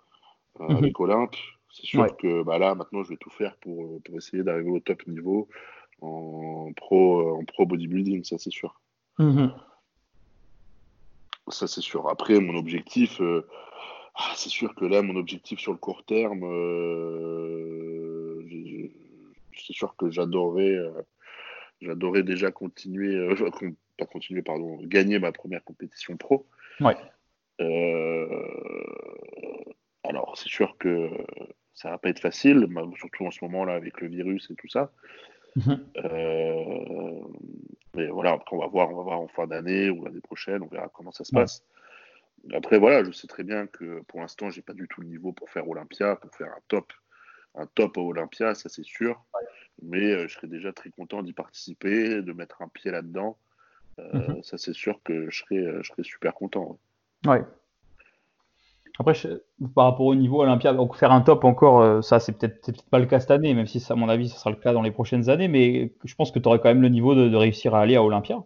mhm. 0.59 0.77
avec 0.77 0.99
Olympe. 0.99 1.35
C'est 1.71 1.85
sûr 1.85 2.17
que 2.17 2.43
bah, 2.43 2.57
là, 2.57 2.73
maintenant, 2.75 3.03
je 3.03 3.09
vais 3.09 3.17
tout 3.17 3.29
faire 3.29 3.55
pour, 3.57 4.01
pour 4.01 4.17
essayer 4.17 4.43
d'arriver 4.43 4.71
au 4.71 4.79
top 4.79 5.05
niveau 5.07 5.47
en 6.01 6.71
pro, 6.75 7.37
en 7.37 7.43
pro 7.45 7.65
bodybuilding, 7.65 8.23
ça 8.23 8.37
c'est 8.37 8.51
sûr. 8.51 8.79
Mhm. 9.17 9.51
Ça 11.49 11.67
c'est 11.67 11.81
sûr. 11.81 12.07
Après, 12.09 12.39
mon 12.39 12.55
objectif, 12.55 13.19
euh, 13.21 13.47
ah, 14.21 14.33
c'est 14.35 14.49
sûr 14.49 14.75
que 14.75 14.85
là, 14.85 15.01
mon 15.01 15.15
objectif 15.15 15.59
sur 15.59 15.71
le 15.71 15.77
court 15.77 16.03
terme, 16.03 16.43
euh, 16.43 18.43
c'est 19.57 19.73
sûr 19.73 19.95
que 19.95 20.09
j'adorais, 20.09 20.75
euh, 20.75 20.91
j'adorais 21.81 22.23
déjà 22.23 22.51
continuer, 22.51 23.29
pas 23.97 24.05
continuer, 24.05 24.41
pardon, 24.41 24.77
gagner 24.83 25.19
ma 25.19 25.31
première 25.31 25.63
compétition 25.63 26.17
pro. 26.17 26.45
Ouais. 26.81 26.97
alors, 30.03 30.37
c'est 30.37 30.49
sûr 30.49 30.77
que 30.77 31.09
ça 31.73 31.91
va 31.91 31.97
pas 31.97 32.09
être 32.09 32.19
facile, 32.19 32.67
surtout 32.97 33.25
en 33.25 33.31
ce 33.31 33.43
moment-là 33.45 33.73
avec 33.73 34.01
le 34.01 34.09
virus 34.09 34.49
et 34.51 34.55
tout 34.55 34.67
ça. 34.67 34.91
Mhm. 35.55 35.85
Euh, 36.03 37.19
mais 37.95 38.07
voilà, 38.07 38.33
après 38.33 38.55
on 38.55 38.59
va 38.59 38.67
voir, 38.67 38.91
on 38.91 38.97
va 38.97 39.03
voir 39.03 39.19
en 39.19 39.27
fin 39.27 39.47
d'année 39.47 39.89
ou 39.89 40.03
l'année 40.03 40.21
prochaine, 40.21 40.61
on 40.61 40.67
verra 40.67 40.89
comment 40.89 41.11
ça 41.11 41.23
se 41.23 41.31
passe. 41.31 41.63
Après 42.53 42.79
voilà, 42.79 43.03
je 43.03 43.11
sais 43.11 43.27
très 43.27 43.43
bien 43.43 43.67
que 43.67 44.01
pour 44.07 44.21
l'instant 44.21 44.49
j'ai 44.49 44.61
pas 44.61 44.73
du 44.73 44.87
tout 44.87 45.01
le 45.01 45.07
niveau 45.07 45.31
pour 45.31 45.49
faire 45.49 45.67
Olympia, 45.67 46.15
pour 46.15 46.33
faire 46.35 46.47
un 46.47 46.61
top, 46.67 46.91
un 47.55 47.65
top 47.67 47.97
à 47.97 48.01
Olympia, 48.01 48.55
ça 48.55 48.69
c'est 48.69 48.85
sûr. 48.85 49.23
Mais 49.81 50.11
euh, 50.11 50.27
je 50.27 50.35
serais 50.35 50.47
déjà 50.47 50.73
très 50.73 50.89
content 50.89 51.23
d'y 51.23 51.33
participer, 51.33 52.21
de 52.21 52.33
mettre 52.33 52.61
un 52.61 52.67
pied 52.67 52.91
là-dedans. 52.91 53.37
Euh, 53.99 54.35
mhm. 54.35 54.43
Ça 54.43 54.57
c'est 54.57 54.73
sûr 54.73 54.99
que 55.03 55.29
je 55.29 55.39
serais, 55.39 55.81
je 55.81 55.87
serais 55.87 56.03
super 56.03 56.33
content. 56.33 56.77
Ouais. 57.25 57.43
Après, 58.99 59.13
par 59.75 59.85
rapport 59.85 60.07
au 60.07 60.15
niveau 60.15 60.41
Olympia, 60.41 60.73
donc 60.73 60.97
faire 60.97 61.13
un 61.13 61.21
top 61.21 61.45
encore, 61.45 61.81
euh, 61.81 62.01
ça 62.01 62.19
c'est 62.19 62.33
peut-être 62.33 62.61
peut 62.65 62.73
pas 62.91 62.99
le 62.99 63.05
cas 63.05 63.21
cette 63.21 63.31
année, 63.31 63.53
même 63.53 63.65
si 63.65 63.81
à 63.89 63.95
mon 63.95 64.09
avis 64.09 64.27
ce 64.27 64.37
sera 64.37 64.49
le 64.49 64.57
cas 64.57 64.73
dans 64.73 64.81
les 64.81 64.91
prochaines 64.91 65.29
années, 65.29 65.47
mais 65.47 65.93
je 66.03 66.15
pense 66.15 66.31
que 66.31 66.39
tu 66.39 66.49
aurais 66.49 66.59
quand 66.59 66.67
même 66.67 66.81
le 66.81 66.89
niveau 66.89 67.15
de, 67.15 67.33
réussir 67.33 67.75
à 67.75 67.79
aller 67.79 67.95
à 67.95 68.03
Olympia. 68.03 68.43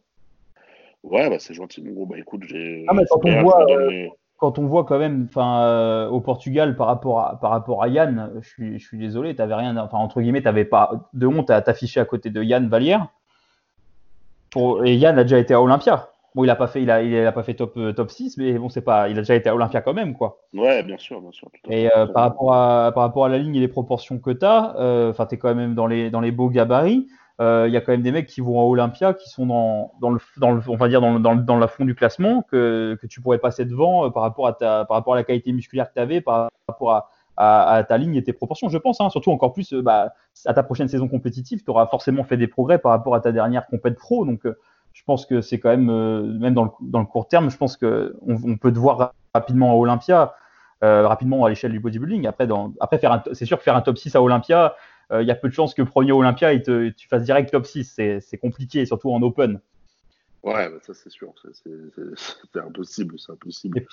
Ouais, 1.04 1.30
bah 1.30 1.36
c'est 1.40 1.54
gentil, 1.54 1.84
mon 1.84 1.92
gros. 1.92 2.06
Bah 2.06 2.18
écoute, 2.18 2.44
j'ai. 2.48 2.86
Ah, 2.88 2.94
mais 2.94 3.04
quand 3.10 3.20
on, 3.26 3.42
voit, 3.42 3.66
euh, 3.70 4.08
quand 4.38 4.58
on 4.58 4.66
voit 4.66 4.86
quand 4.86 5.00
même, 5.00 5.28
enfin, 5.30 5.66
euh, 5.66 6.08
au 6.08 6.22
Portugal 6.22 6.76
par 6.76 6.88
rapport 6.88 7.20
à, 7.20 7.40
par 7.40 7.52
rapport 7.52 7.84
à 7.84 7.90
Yann, 7.90 8.32
je 8.42 8.48
suis, 8.48 8.80
je 8.80 8.86
suis 8.86 8.98
désolé, 8.98 9.36
t'avais 9.36 9.56
rien, 9.56 9.76
enfin 9.78 9.98
entre 9.98 10.22
guillemets, 10.22 10.42
t'avais 10.42 10.66
pas 10.66 11.10
de 11.14 11.28
honte 11.28 11.50
à 11.50 11.62
t'afficher 11.62 12.00
à 12.00 12.06
côté 12.06 12.30
de 12.30 12.42
Yann 12.42 12.68
Vallière. 12.70 13.08
Pour, 14.50 14.86
et 14.86 14.96
Yann 14.96 15.20
a 15.20 15.24
déjà 15.24 15.40
été 15.40 15.54
à 15.54 15.62
Olympia. 15.62 16.10
Bon, 16.36 16.44
il 16.44 16.50
a 16.50 16.56
pas 16.56 16.68
fait, 16.68 16.82
il 16.82 16.90
a, 16.90 17.04
il 17.04 17.16
a 17.16 17.32
pas 17.32 17.44
fait 17.44 17.54
top, 17.54 17.78
top 17.96 18.10
6, 18.10 18.38
mais 18.38 18.54
bon, 18.54 18.68
c'est 18.68 18.82
pas, 18.82 19.08
il 19.08 19.18
a 19.18 19.22
déjà 19.22 19.36
été 19.36 19.50
à 19.50 19.56
Olympia 19.56 19.82
quand 19.82 19.94
même, 19.94 20.16
quoi. 20.16 20.40
Ouais, 20.54 20.82
bien 20.82 20.98
sûr, 20.98 21.22
bien 21.22 21.32
sûr. 21.32 21.48
et 21.70 21.96
euh, 21.96 22.08
par, 22.08 22.24
rapport 22.24 22.54
à, 22.56 22.92
par 22.92 23.04
rapport 23.04 23.26
à 23.26 23.30
la 23.30 23.38
ligne 23.38 23.56
et 23.56 23.60
les 23.60 23.68
proportions 23.68 24.18
que 24.18 24.32
tu 24.32 24.44
as, 24.44 24.76
euh, 24.78 25.12
enfin, 25.12 25.28
tu 25.28 25.36
es 25.36 25.38
quand 25.38 25.54
même 25.54 25.76
dans 25.76 25.86
les, 25.86 26.10
dans 26.10 26.22
les 26.22 26.32
beaux 26.32 26.50
gabarits. 26.50 27.08
Euh, 27.42 27.66
il 27.68 27.74
y 27.74 27.78
a 27.78 27.82
quand 27.82 27.92
même 27.92 28.04
des 28.04 28.12
mecs 28.12 28.28
qui 28.28 28.42
vont 28.42 28.60
à 28.60 28.64
Olympia 28.64 29.14
qui 29.16 29.28
sont 29.28 29.48
dans, 29.48 29.94
dans, 30.00 30.12
le, 30.12 30.20
on 30.68 30.76
va 30.76 30.88
dire 30.88 31.02
dans, 31.02 31.20
dans, 31.20 31.58
la 31.58 31.68
fond 31.68 31.84
du 31.84 31.96
classement 31.96 32.44
que, 32.44 32.98
tu 33.10 33.22
pourrais 33.22 33.40
passer 33.40 33.66
devant 33.66 34.12
par, 34.12 34.22
rapport 34.22 34.46
à 34.46 34.54
ta, 34.54 34.86
par 34.86 34.98
rapport 34.98 35.14
à 35.14 35.18
la 35.18 35.24
qualité 35.24 35.52
musculaire 35.52 35.90
que 35.90 35.96
tu 35.96 36.00
avais, 36.00 36.22
par 36.22 36.50
rapport 36.68 37.10
à, 37.38 37.84
ta 37.88 37.98
ligne 37.98 38.16
et 38.16 38.24
tes 38.24 38.34
proportions, 38.34 38.70
je 38.70 38.78
pense. 38.78 39.02
Hein. 39.02 39.10
Surtout 39.10 39.32
encore 39.32 39.54
plus 39.54 39.74
bah, 39.74 40.14
à 40.46 40.54
ta 40.54 40.62
prochaine 40.62 40.88
saison 40.88 41.08
compétitive, 41.08 41.64
tu 41.64 41.72
auras 41.72 41.88
forcément 41.88 42.24
fait 42.24 42.38
des 42.38 42.48
progrès 42.48 42.78
par 42.78 42.92
rapport 42.92 43.16
à 43.16 43.20
ta 43.20 43.32
dernière 43.32 43.66
compète 43.66 43.98
pro. 43.98 44.26
Donc, 44.26 44.46
je 44.94 45.04
pense 45.04 45.26
que 45.26 45.42
c'est 45.42 45.60
quand 45.60 45.70
même, 45.70 45.90
euh, 45.90 46.22
même 46.22 46.54
dans 46.54 46.64
le, 46.64 47.06
court 47.06 47.28
terme, 47.28 47.50
je 47.50 47.58
pense 47.58 47.78
qu'on 47.78 48.12
on 48.26 48.58
peut 48.58 48.72
te 48.72 48.80
voir 48.80 49.14
rapidement 49.34 49.72
à 49.72 49.76
Olympia, 49.76 50.36
euh, 50.84 51.08
rapidement 51.08 51.44
à 51.46 51.50
l'échelle 51.50 51.72
du 51.72 51.80
bodybuilding. 51.80 52.28
Après, 52.28 52.48
après 52.80 53.00
faire 53.00 53.24
c'est 53.34 53.46
sûr 53.46 53.58
que 53.58 53.64
faire 53.64 53.76
un 53.76 53.82
top 53.82 53.98
6 53.98 54.16
à 54.16 54.22
Olympia, 54.22 54.66
euh, 54.66 54.70
il 55.12 55.28
y 55.28 55.32
a 55.32 55.36
peu 55.36 55.50
de 55.50 55.54
chances 55.54 55.74
que 55.74 55.82
premier 55.82 56.12
Olympia, 56.12 56.54
il 56.54 56.62
te, 56.62 56.90
tu 56.90 57.08
fasses 57.08 57.24
direct 57.24 57.52
top 57.52 57.66
6. 57.66 58.00
C'est 58.20 58.38
compliqué, 58.38 58.86
surtout 58.86 59.12
en 59.12 59.22
open. 59.22 59.60
Ouais, 60.44 60.70
bah 60.70 60.78
ça 60.82 60.94
c'est 60.94 61.10
sûr. 61.10 61.34
C'est 61.54 62.60
impossible. 62.60 63.18
C'est 63.18 63.32
impossible. 63.32 63.86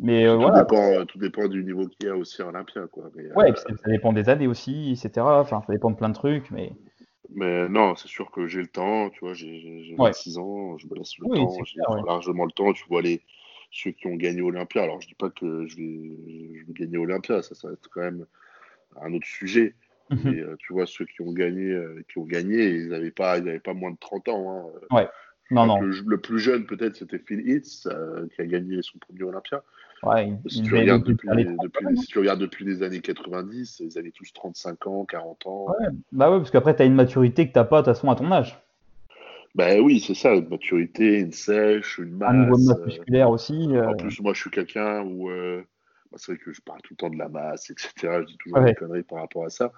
Mais 0.00 0.26
tout, 0.26 0.36
voilà. 0.36 0.64
dépend, 0.64 1.06
tout 1.06 1.18
dépend 1.18 1.48
du 1.48 1.64
niveau 1.64 1.86
qu'il 1.86 2.08
y 2.08 2.10
a 2.10 2.16
aussi 2.16 2.42
à 2.42 2.48
Olympia. 2.48 2.86
Quoi. 2.88 3.10
ouais, 3.36 3.54
ça 3.56 3.90
dépend 3.90 4.12
des 4.12 4.28
années 4.28 4.46
aussi, 4.46 4.92
etc. 4.92 5.24
Enfin, 5.26 5.62
ça 5.66 5.72
dépend 5.72 5.90
de 5.90 5.96
plein 5.96 6.08
de 6.10 6.14
trucs. 6.14 6.50
Mais, 6.50 6.72
mais 7.30 7.68
non, 7.68 7.94
c'est 7.96 8.08
sûr 8.08 8.30
que 8.30 8.46
j'ai 8.46 8.60
le 8.60 8.68
temps. 8.68 9.08
Tu 9.10 9.20
vois, 9.20 9.34
j'ai 9.34 9.94
26 9.96 10.38
ans, 10.38 10.76
je 10.78 10.86
me 10.86 10.94
laisse 10.94 11.16
le 11.18 11.34
temps. 11.34 11.64
J'ai 11.64 11.80
largement 12.06 12.44
le 12.44 12.52
temps. 12.52 12.72
Tu 12.72 12.84
vois 12.88 13.02
les 13.02 13.22
ceux 13.70 13.90
qui 13.92 14.06
ont 14.06 14.16
gagné 14.16 14.42
Olympia. 14.42 14.82
Alors, 14.82 15.00
je 15.00 15.08
dis 15.08 15.14
pas 15.14 15.30
que 15.30 15.66
je 15.66 15.76
vais, 15.76 16.58
je 16.60 16.66
vais 16.66 16.72
gagner 16.72 16.98
Olympia, 16.98 17.42
ça, 17.42 17.54
ça 17.54 17.68
va 17.68 17.74
être 17.74 17.88
quand 17.90 18.00
même 18.00 18.26
un 19.00 19.12
autre 19.12 19.26
sujet. 19.26 19.74
Euh, 20.12 20.56
tu 20.58 20.72
vois, 20.72 20.86
ceux 20.86 21.04
qui 21.04 21.22
ont 21.22 21.32
gagné, 21.32 21.70
euh, 21.70 22.02
qui 22.10 22.18
ont 22.18 22.24
gagné 22.24 22.70
ils 22.70 22.88
n'avaient 22.88 23.10
pas, 23.10 23.38
ils 23.38 23.60
pas 23.60 23.74
moins 23.74 23.90
de 23.90 23.96
30 23.98 24.28
ans. 24.28 24.70
Hein. 24.90 24.96
Ouais. 24.96 25.08
Non, 25.50 25.66
non. 25.66 25.80
Le, 25.80 26.18
plus 26.18 26.38
jeune, 26.38 26.66
peut-être, 26.66 26.96
c'était 26.96 27.18
Phil 27.18 27.48
Hitz, 27.48 27.86
euh, 27.86 28.26
qui 28.34 28.42
a 28.42 28.46
gagné 28.46 28.82
son 28.82 28.98
premier 28.98 29.22
Olympia. 29.22 29.62
Ouais, 30.02 30.32
si, 30.46 30.62
tu 30.62 30.76
regardes 30.76 31.02
depuis, 31.02 31.28
depuis, 31.28 31.96
si 31.96 32.06
tu 32.06 32.18
regardes 32.18 32.38
depuis 32.38 32.64
les 32.64 32.82
années 32.82 33.00
90, 33.00 33.80
ils 33.80 33.98
avaient 33.98 34.12
tous 34.12 34.32
35 34.32 34.86
ans, 34.86 35.04
40 35.04 35.46
ans. 35.46 35.66
Ouais. 35.68 35.88
Bah 36.12 36.30
ouais, 36.30 36.38
parce 36.38 36.50
qu'après, 36.50 36.76
tu 36.76 36.82
as 36.82 36.84
une 36.84 36.94
maturité 36.94 37.48
que 37.48 37.52
tu 37.52 37.58
n'as 37.58 37.64
pas, 37.64 37.80
de 37.80 37.86
toute 37.86 37.94
façon, 37.94 38.10
à 38.10 38.14
ton 38.14 38.30
âge. 38.30 38.60
Bah 39.54 39.80
oui, 39.80 39.98
c'est 39.98 40.14
ça, 40.14 40.34
une 40.34 40.48
maturité, 40.48 41.18
une 41.18 41.32
sèche, 41.32 41.98
une 41.98 42.16
masse. 42.16 42.30
Un 42.30 42.44
niveau 42.44 42.56
de 42.56 42.64
masse 42.64 42.84
musculaire 42.84 43.30
aussi. 43.30 43.68
En 43.76 43.96
plus, 43.96 44.20
moi, 44.20 44.34
je 44.34 44.40
suis 44.42 44.50
quelqu'un 44.50 45.02
où. 45.02 45.30
C'est 46.16 46.32
vrai 46.32 46.40
que 46.42 46.52
je 46.52 46.60
parle 46.60 46.80
tout 46.82 46.94
le 46.94 46.96
temps 46.96 47.10
de 47.10 47.18
la 47.18 47.28
masse, 47.28 47.70
etc. 47.70 47.92
Je 48.20 48.26
dis 48.26 48.38
toujours 48.38 48.60
des 48.60 48.74
conneries 48.74 49.02
par 49.02 49.18
rapport 49.18 49.44
à 49.44 49.50
ça. 49.50 49.72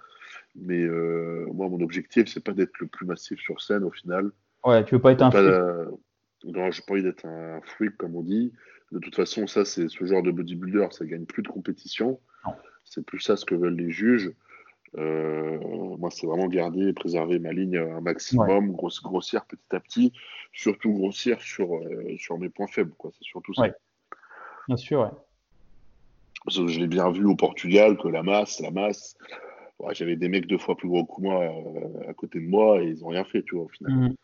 Mais 0.54 0.80
euh, 0.80 1.46
moi, 1.52 1.68
mon 1.68 1.80
objectif, 1.80 2.28
c'est 2.28 2.44
pas 2.44 2.52
d'être 2.52 2.78
le 2.78 2.86
plus 2.86 3.06
massif 3.06 3.40
sur 3.40 3.60
scène 3.60 3.84
au 3.84 3.90
final. 3.90 4.30
Ouais, 4.64 4.84
tu 4.84 4.94
veux 4.94 5.00
pas 5.00 5.12
être 5.12 5.22
un 5.22 5.30
freak. 5.30 5.98
Non, 6.44 6.70
j'ai 6.70 6.82
pas 6.86 6.94
envie 6.94 7.02
d'être 7.02 7.26
un 7.26 7.60
freak, 7.62 7.96
comme 7.96 8.16
on 8.16 8.22
dit. 8.22 8.52
De 8.92 8.98
toute 8.98 9.14
façon, 9.14 9.46
ça, 9.46 9.64
c'est 9.64 9.88
ce 9.88 10.04
genre 10.04 10.22
de 10.22 10.30
bodybuilder, 10.30 10.88
ça 10.90 11.04
gagne 11.04 11.24
plus 11.24 11.42
de 11.42 11.48
compétition. 11.48 12.20
C'est 12.84 13.04
plus 13.04 13.20
ça 13.20 13.36
ce 13.36 13.44
que 13.44 13.54
veulent 13.54 13.76
les 13.76 13.90
juges. 13.90 14.32
Euh, 14.96 15.58
moi, 15.98 16.10
c'est 16.10 16.26
vraiment 16.26 16.48
garder 16.48 16.88
et 16.88 16.92
préserver 16.92 17.38
ma 17.38 17.52
ligne 17.52 17.76
un 17.76 18.00
maximum, 18.00 18.72
grossir 18.72 19.44
petit 19.44 19.76
à 19.76 19.80
petit, 19.80 20.12
surtout 20.52 20.92
grossir 20.92 21.40
sur, 21.40 21.76
euh, 21.76 22.16
sur 22.16 22.38
mes 22.38 22.48
points 22.48 22.66
faibles. 22.66 22.92
C'est 23.02 23.24
surtout 23.24 23.54
ça. 23.54 23.68
Bien 24.66 24.76
sûr, 24.76 25.00
ouais. 25.02 25.10
Parce 26.44 26.56
que 26.56 26.66
je 26.68 26.80
l'ai 26.80 26.86
bien 26.86 27.10
vu 27.10 27.26
au 27.26 27.36
Portugal 27.36 27.96
que 27.98 28.08
la 28.08 28.22
masse, 28.22 28.60
la 28.60 28.70
masse, 28.70 29.16
j'avais 29.92 30.16
des 30.16 30.28
mecs 30.28 30.46
deux 30.46 30.58
fois 30.58 30.76
plus 30.76 30.88
gros 30.88 31.04
que 31.04 31.20
moi 31.20 31.42
euh, 31.42 32.10
à 32.10 32.14
côté 32.14 32.40
de 32.40 32.46
moi 32.46 32.82
et 32.82 32.88
ils 32.88 33.00
n'ont 33.00 33.08
rien 33.08 33.24
fait, 33.24 33.42
tu 33.42 33.56
vois, 33.56 33.64
au 33.64 33.68
final. 33.68 33.92
Mhm. 33.92 34.14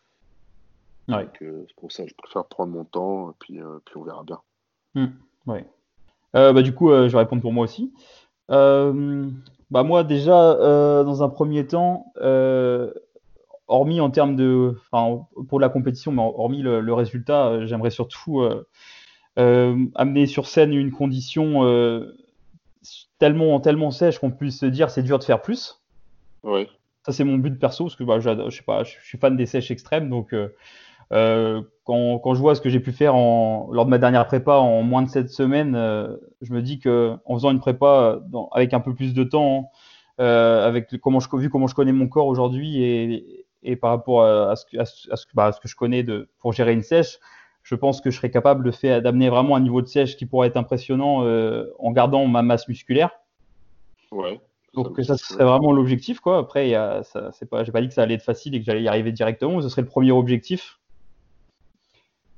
Donc, 1.07 1.41
euh, 1.41 1.63
c'est 1.67 1.75
pour 1.77 1.91
ça 1.91 2.03
que 2.03 2.09
je 2.09 2.15
préfère 2.15 2.45
prendre 2.45 2.73
mon 2.73 2.83
temps 2.83 3.31
et 3.31 3.33
puis, 3.39 3.61
euh, 3.61 3.79
puis 3.85 3.97
on 3.97 4.03
verra 4.03 4.23
bien. 4.23 4.39
Mhm. 4.95 5.13
Ouais. 5.47 5.65
bah, 6.33 6.61
du 6.61 6.73
coup, 6.73 6.89
je 6.91 7.07
vais 7.07 7.17
répondre 7.17 7.41
pour 7.41 7.53
moi 7.53 7.63
aussi. 7.63 7.93
bah, 8.49 9.83
moi, 9.83 10.03
déjà, 10.03 11.03
dans 11.03 11.23
un 11.23 11.29
premier 11.29 11.65
temps, 11.65 12.13
hormis 13.67 14.01
en 14.01 14.11
termes 14.11 14.35
de. 14.35 14.75
pour 15.47 15.59
la 15.59 15.69
compétition, 15.69 16.11
mais 16.11 16.21
hormis 16.21 16.61
le 16.61 16.93
résultat, 16.93 17.65
j'aimerais 17.65 17.91
surtout 17.91 18.43
amener 19.37 20.25
sur 20.25 20.47
scène 20.47 20.73
une 20.73 20.91
condition 20.91 21.63
euh, 21.63 22.15
tellement, 23.19 23.59
tellement 23.59 23.91
sèche 23.91 24.19
qu'on 24.19 24.31
puisse 24.31 24.59
se 24.59 24.65
dire 24.65 24.89
c'est 24.89 25.03
dur 25.03 25.19
de 25.19 25.23
faire 25.23 25.41
plus. 25.41 25.81
Ouais. 26.43 26.67
Ça, 27.05 27.11
c'est 27.13 27.23
mon 27.23 27.37
but 27.37 27.57
perso, 27.57 27.85
parce 27.85 27.95
que 27.95 28.03
bah, 28.03 28.19
je, 28.19 28.49
sais 28.49 28.63
pas, 28.63 28.83
je 28.83 28.95
suis 29.03 29.17
fan 29.17 29.37
des 29.37 29.45
sèches 29.45 29.71
extrêmes, 29.71 30.09
donc 30.09 30.33
euh, 30.33 31.61
quand, 31.85 32.19
quand, 32.19 32.33
je 32.33 32.39
vois 32.41 32.53
ce 32.53 32.59
que 32.59 32.69
j'ai 32.69 32.81
pu 32.81 32.91
faire 32.91 33.15
en, 33.15 33.69
lors 33.71 33.85
de 33.85 33.89
ma 33.89 33.97
dernière 33.97 34.25
prépa 34.25 34.55
en 34.55 34.81
moins 34.83 35.03
de 35.03 35.09
7 35.09 35.29
semaines, 35.29 35.73
je 36.41 36.51
me 36.51 36.61
dis 36.61 36.79
que 36.79 37.15
en 37.25 37.35
faisant 37.35 37.51
une 37.51 37.59
prépa 37.59 38.19
avec 38.51 38.73
un 38.73 38.81
peu 38.81 38.93
plus 38.93 39.13
de 39.13 39.23
temps, 39.23 39.71
avec 40.17 40.97
comment 40.99 41.21
je, 41.21 41.33
vu 41.37 41.49
comment 41.49 41.67
je 41.67 41.75
connais 41.75 41.93
mon 41.93 42.09
corps 42.09 42.27
aujourd'hui 42.27 42.83
et, 42.83 43.45
et, 43.63 43.75
par 43.77 43.91
rapport 43.91 44.25
à, 44.25 44.55
ce, 44.57 44.77
à, 44.77 44.85
ce, 44.85 45.25
bah, 45.33 45.45
à, 45.45 45.51
ce, 45.53 45.61
que 45.61 45.69
je 45.69 45.77
connais 45.77 46.03
de, 46.03 46.27
pour 46.39 46.51
gérer 46.51 46.73
une 46.73 46.83
sèche, 46.83 47.19
je 47.67 47.75
pense 47.75 47.99
que 47.99 48.11
je 48.11 48.15
serais 48.15 48.31
capable 48.31 48.63
de 48.63 48.71
faire 48.71 49.01
d'amener 49.01 49.27
vraiment 49.27 49.57
un 49.57 49.59
niveau 49.59 49.81
de 49.81 49.87
sèche 49.87 50.15
qui 50.15 50.25
pourrait 50.25 50.47
être 50.47 50.55
impressionnant 50.55 51.25
euh, 51.25 51.65
en 51.79 51.91
gardant 51.91 52.25
ma 52.25 52.41
masse 52.41 52.65
musculaire. 52.69 53.11
Ouais. 54.13 54.39
Donc 54.73 54.97
ça, 55.03 55.17
serait 55.17 55.43
vraiment 55.43 55.73
l'objectif 55.73 56.21
quoi. 56.21 56.37
Après, 56.37 56.73
c'est 57.33 57.49
pas, 57.49 57.65
j'ai 57.65 57.73
pas 57.73 57.81
dit 57.81 57.89
que 57.89 57.93
ça 57.93 58.03
allait 58.03 58.13
être 58.13 58.23
facile 58.23 58.55
et 58.55 58.59
que 58.59 58.65
j'allais 58.65 58.83
y 58.83 58.87
arriver 58.87 59.11
directement. 59.11 59.61
Ce 59.61 59.67
serait 59.67 59.81
le 59.81 59.89
premier 59.89 60.13
objectif. 60.13 60.79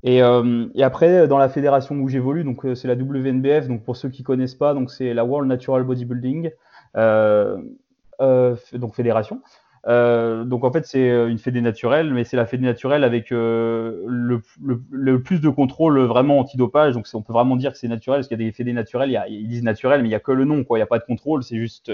Et, 0.02 0.24
euh, 0.24 0.66
et 0.74 0.82
après, 0.82 1.28
dans 1.28 1.38
la 1.38 1.50
fédération 1.50 1.94
où 1.98 2.08
j'évolue, 2.08 2.44
donc 2.44 2.66
euh, 2.66 2.74
c'est 2.74 2.88
la 2.88 2.96
WNBF. 2.96 3.68
Donc 3.68 3.84
pour 3.84 3.98
ceux 3.98 4.10
qui 4.10 4.24
connaissent 4.24 4.56
pas, 4.56 4.74
donc 4.74 4.90
c'est 4.90 5.14
la 5.14 5.26
World 5.26 5.48
Natural 5.48 5.84
Bodybuilding, 5.84 6.50
donc 6.96 8.96
fédération. 8.96 9.44
Euh, 9.88 10.44
donc 10.44 10.64
en 10.64 10.72
fait, 10.72 10.86
c'est 10.86 11.10
euh, 11.10 11.30
une 11.30 11.38
fédé 11.38 11.62
naturelle, 11.62 12.14
mais 12.14 12.24
c'est 12.24 12.38
la 12.38 12.46
fédé 12.46 12.66
naturelle 12.66 13.04
avec 13.04 13.32
euh, 13.32 14.04
le, 14.08 15.22
plus 15.22 15.40
de 15.40 15.50
contrôle 15.50 16.00
vraiment 16.02 16.40
antidopage. 16.40 16.94
Donc 16.94 17.08
on 17.14 17.22
peut 17.22 17.34
vraiment 17.34 17.56
dire 17.56 17.72
que 17.72 17.78
c'est 17.78 17.88
naturel, 17.88 18.20
parce 18.20 18.28
qu'il 18.28 18.40
y 18.40 18.44
a 18.44 18.46
des 18.46 18.52
fédés 18.52 18.74
naturelles, 18.74 19.18
ils 19.30 19.48
disent 19.48 19.64
naturel, 19.64 20.02
mais 20.02 20.08
il 20.08 20.12
n'y 20.12 20.16
a 20.16 20.20
que 20.20 20.32
le 20.32 20.46
nom, 20.46 20.64
quoi. 20.64 20.78
Il 20.78 20.82
n'y 20.82 20.84
a 20.84 20.88
pas 20.88 21.00
de 21.00 21.06
contrôle, 21.06 21.44
c'est 21.44 21.58
juste 21.58 21.92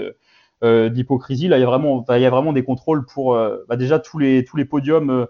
d'hypocrisie. 0.62 1.48
Là, 1.48 1.58
il 1.58 1.60
y 1.60 1.64
a 1.64 1.66
vraiment, 1.66 2.04
il 2.08 2.20
y 2.20 2.26
a 2.26 2.30
vraiment 2.30 2.52
des 2.52 2.64
contrôles 2.64 3.04
pour 3.04 3.38
bah, 3.68 3.76
déjà 3.76 3.98
tous 3.98 4.18
les 4.18 4.44
tous 4.44 4.56
les 4.56 4.64
podiums 4.64 5.26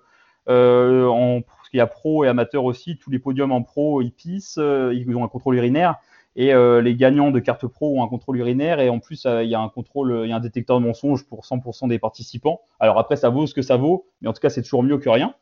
en 0.49 1.41
parce 1.43 1.69
qu'il 1.71 1.79
y 1.79 1.81
a 1.81 1.87
pro 1.87 2.25
et 2.25 2.29
amateur 2.29 2.65
aussi, 2.65 2.97
tous 2.97 3.11
les 3.11 3.19
podiums 3.19 3.53
en 3.53 3.63
pro, 3.63 4.03
ils 4.03 4.13
pissent, 4.13 4.59
ils 4.59 5.17
ont 5.17 5.25
un 5.25 5.29
contrôle 5.29 5.57
urinaire. 5.57 5.97
Et 6.39 6.53
euh, 6.53 6.83
les 6.83 6.95
gagnants 6.95 7.31
de 7.31 7.41
carte 7.41 7.67
pro 7.67 7.99
ont 7.99 8.05
un 8.05 8.09
contrôle 8.09 8.37
urinaire 8.37 8.79
et 8.79 8.91
en 8.91 8.99
plus 8.99 9.25
euh, 9.25 9.43
il 9.43 9.49
y 9.49 9.55
a 9.55 9.61
un 9.61 9.71
contrôle, 9.71 10.21
il 10.25 10.29
y 10.29 10.33
a 10.33 10.37
un 10.37 10.41
détecteur 10.41 10.79
de 10.79 10.85
mensonges 10.85 11.25
pour 11.25 11.45
100% 11.45 11.89
des 11.89 11.99
participants. 11.99 12.61
Alors 12.79 12.99
après 12.99 13.17
ça 13.17 13.31
vaut 13.31 13.47
ce 13.47 13.55
que 13.55 13.63
ça 13.63 13.79
vaut, 13.79 14.07
mais 14.21 14.29
en 14.29 14.35
tout 14.35 14.41
cas 14.41 14.51
c'est 14.51 14.63
toujours 14.63 14.83
mieux 14.83 14.99
que 14.99 15.09
rien. 15.09 15.35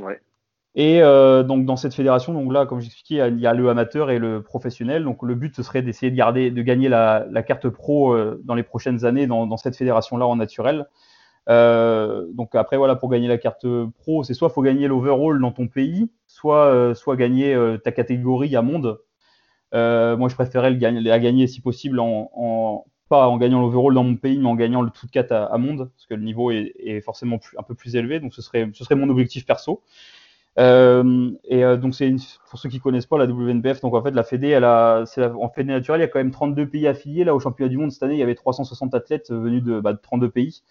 Ouais. 0.00 0.18
Et 0.74 1.02
euh, 1.02 1.42
donc 1.42 1.66
dans 1.66 1.76
cette 1.76 1.92
fédération, 1.92 2.32
donc 2.32 2.50
là 2.50 2.64
comme 2.64 2.80
j'expliquais, 2.80 3.28
il 3.28 3.38
y 3.38 3.46
a 3.46 3.52
le 3.52 3.68
amateur 3.68 4.10
et 4.10 4.18
le 4.18 4.42
professionnel. 4.42 5.04
Donc 5.04 5.22
le 5.22 5.34
but 5.34 5.54
ce 5.54 5.62
serait 5.62 5.82
d'essayer 5.82 6.10
de 6.10 6.16
garder, 6.16 6.50
de 6.50 6.62
gagner 6.62 6.88
la, 6.88 7.26
la 7.30 7.42
carte 7.42 7.68
pro 7.68 8.16
dans 8.44 8.54
les 8.54 8.62
prochaines 8.62 9.04
années 9.04 9.26
dans, 9.26 9.46
dans 9.46 9.58
cette 9.58 9.76
fédération-là 9.76 10.26
en 10.26 10.36
naturel. 10.36 10.86
Donc 11.48 12.54
après 12.54 12.78
voilà 12.78 12.96
pour 12.96 13.10
gagner 13.10 13.28
la 13.28 13.36
carte 13.36 13.66
pro, 13.98 14.24
c'est 14.24 14.32
soit 14.32 14.48
faut 14.48 14.62
gagner 14.62 14.88
l'overall 14.88 15.38
dans 15.38 15.52
ton 15.52 15.68
pays, 15.68 16.10
soit 16.26 16.94
soit 16.94 17.16
gagner 17.16 17.54
ta 17.84 17.92
catégorie 17.92 18.56
à 18.56 18.62
monde. 18.62 18.98
Euh, 19.74 20.16
moi, 20.16 20.28
je 20.28 20.34
préférais 20.34 20.70
le 20.70 20.76
gagner, 20.76 21.46
si 21.46 21.60
possible 21.60 21.98
en, 22.00 22.84
pas 23.08 23.28
en 23.28 23.36
gagnant 23.38 23.60
l'overall 23.60 23.94
dans 23.94 24.04
mon 24.04 24.16
pays, 24.16 24.38
mais 24.38 24.48
en 24.48 24.54
gagnant 24.54 24.82
le 24.82 24.90
tout 24.90 25.06
de 25.06 25.10
4 25.10 25.32
à, 25.32 25.58
monde, 25.58 25.90
parce 25.94 26.06
que 26.06 26.14
le 26.14 26.22
niveau 26.22 26.50
est, 26.50 27.00
forcément 27.02 27.40
un 27.58 27.62
peu 27.62 27.74
plus 27.74 27.96
élevé. 27.96 28.20
Donc, 28.20 28.34
ce 28.34 28.42
serait, 28.42 28.70
mon 28.94 29.08
objectif 29.08 29.46
perso. 29.46 29.82
Euh, 30.58 31.30
et 31.44 31.64
euh, 31.64 31.78
donc, 31.78 31.94
c'est 31.94 32.14
pour 32.50 32.58
ceux 32.58 32.68
qui 32.68 32.80
connaissent 32.80 33.06
pas 33.06 33.16
la 33.16 33.24
WNBF, 33.24 33.80
donc 33.80 33.94
en 33.94 34.02
fait, 34.02 34.10
la 34.10 34.22
Fédé, 34.22 34.54
en 34.58 35.48
Fédé 35.48 35.72
naturelle, 35.72 36.00
il 36.00 36.04
y 36.04 36.06
a 36.06 36.08
quand 36.08 36.18
même 36.18 36.30
32 36.30 36.68
pays 36.68 36.86
affiliés. 36.86 37.24
Là, 37.24 37.34
au 37.34 37.40
championnat 37.40 37.70
du 37.70 37.78
monde 37.78 37.90
cette 37.90 38.02
année, 38.02 38.14
il 38.14 38.20
y 38.20 38.22
avait 38.22 38.34
360 38.34 38.94
athlètes 38.94 39.30
venus 39.30 39.62
de, 39.62 39.80
bah, 39.80 39.94
de 39.94 39.98
32 40.02 40.30
pays. 40.30 40.62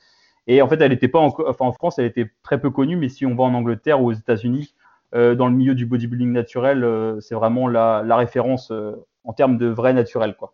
Et 0.48 0.62
en 0.62 0.68
fait, 0.68 0.80
elle 0.82 0.92
était 0.92 1.08
pas, 1.08 1.20
en, 1.20 1.34
en 1.60 1.72
France, 1.72 1.98
elle 2.00 2.06
était 2.06 2.32
très 2.44 2.60
peu 2.60 2.70
connue, 2.70 2.96
mais 2.96 3.10
si 3.10 3.26
on 3.26 3.36
va 3.36 3.44
en 3.44 3.54
Angleterre 3.54 4.02
ou 4.02 4.10
aux 4.10 4.14
États-Unis, 4.14 4.74
dans 5.14 5.48
le 5.48 5.54
milieu 5.54 5.76
du 5.76 5.86
bodybuilding 5.86 6.32
naturel, 6.32 6.84
euh, 6.84 7.20
c'est 7.20 7.36
vraiment 7.36 7.68
la, 7.68 8.04
la 8.06 8.16
référence 8.16 8.72
euh, 8.72 8.94
en 9.24 9.34
termes 9.34 9.58
de 9.58 9.68
vrai 9.68 9.94
naturel, 9.94 10.36
quoi. 10.36 10.54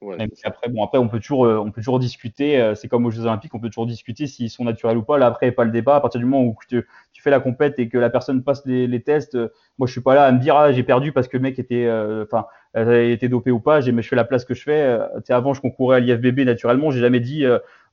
Ouais, 0.00 0.16
après, 0.44 0.68
bon, 0.68 0.84
après, 0.84 0.98
on 0.98 1.08
peut 1.08 1.18
toujours, 1.18 1.40
on 1.40 1.72
peut 1.72 1.80
toujours 1.80 1.98
discuter. 1.98 2.72
c'est 2.76 2.86
comme 2.86 3.04
aux 3.04 3.10
Jeux 3.10 3.22
Olympiques, 3.22 3.52
on 3.56 3.58
peut 3.58 3.68
toujours 3.68 3.86
discuter 3.86 4.28
s'ils 4.28 4.48
sont 4.48 4.62
naturels 4.62 4.96
ou 4.96 5.02
pas. 5.02 5.18
Là, 5.18 5.26
après, 5.26 5.50
pas 5.50 5.64
le 5.64 5.72
débat. 5.72 5.96
À 5.96 6.00
partir 6.00 6.20
du 6.20 6.24
moment 6.24 6.44
où 6.44 6.56
tu, 6.68 6.86
tu 7.12 7.20
fais 7.20 7.30
la 7.30 7.40
compète 7.40 7.80
et 7.80 7.88
que 7.88 7.98
la 7.98 8.08
personne 8.08 8.44
passe 8.44 8.64
les, 8.64 8.86
les 8.86 9.02
tests, 9.02 9.36
moi, 9.76 9.88
je 9.88 9.92
suis 9.92 10.00
pas 10.00 10.14
là 10.14 10.26
à 10.26 10.30
me 10.30 10.38
dire 10.38 10.56
ah 10.56 10.70
j'ai 10.70 10.84
perdu 10.84 11.10
parce 11.10 11.26
que 11.26 11.36
le 11.36 11.42
mec 11.42 11.58
était, 11.58 11.90
enfin, 12.22 12.46
était 12.74 13.28
dopé 13.28 13.50
ou 13.50 13.60
pas. 13.60 13.80
J'ai, 13.80 13.92
je 13.94 14.08
fais 14.08 14.16
la 14.16 14.24
place 14.24 14.44
que 14.44 14.54
je 14.54 14.62
fais. 14.62 14.98
Tu 15.24 15.32
avant, 15.32 15.54
je 15.54 15.60
concourais 15.60 15.96
à 15.96 16.00
l'IFBB 16.00 16.40
naturellement. 16.40 16.90
J'ai 16.90 17.00
jamais 17.00 17.20
dit 17.20 17.44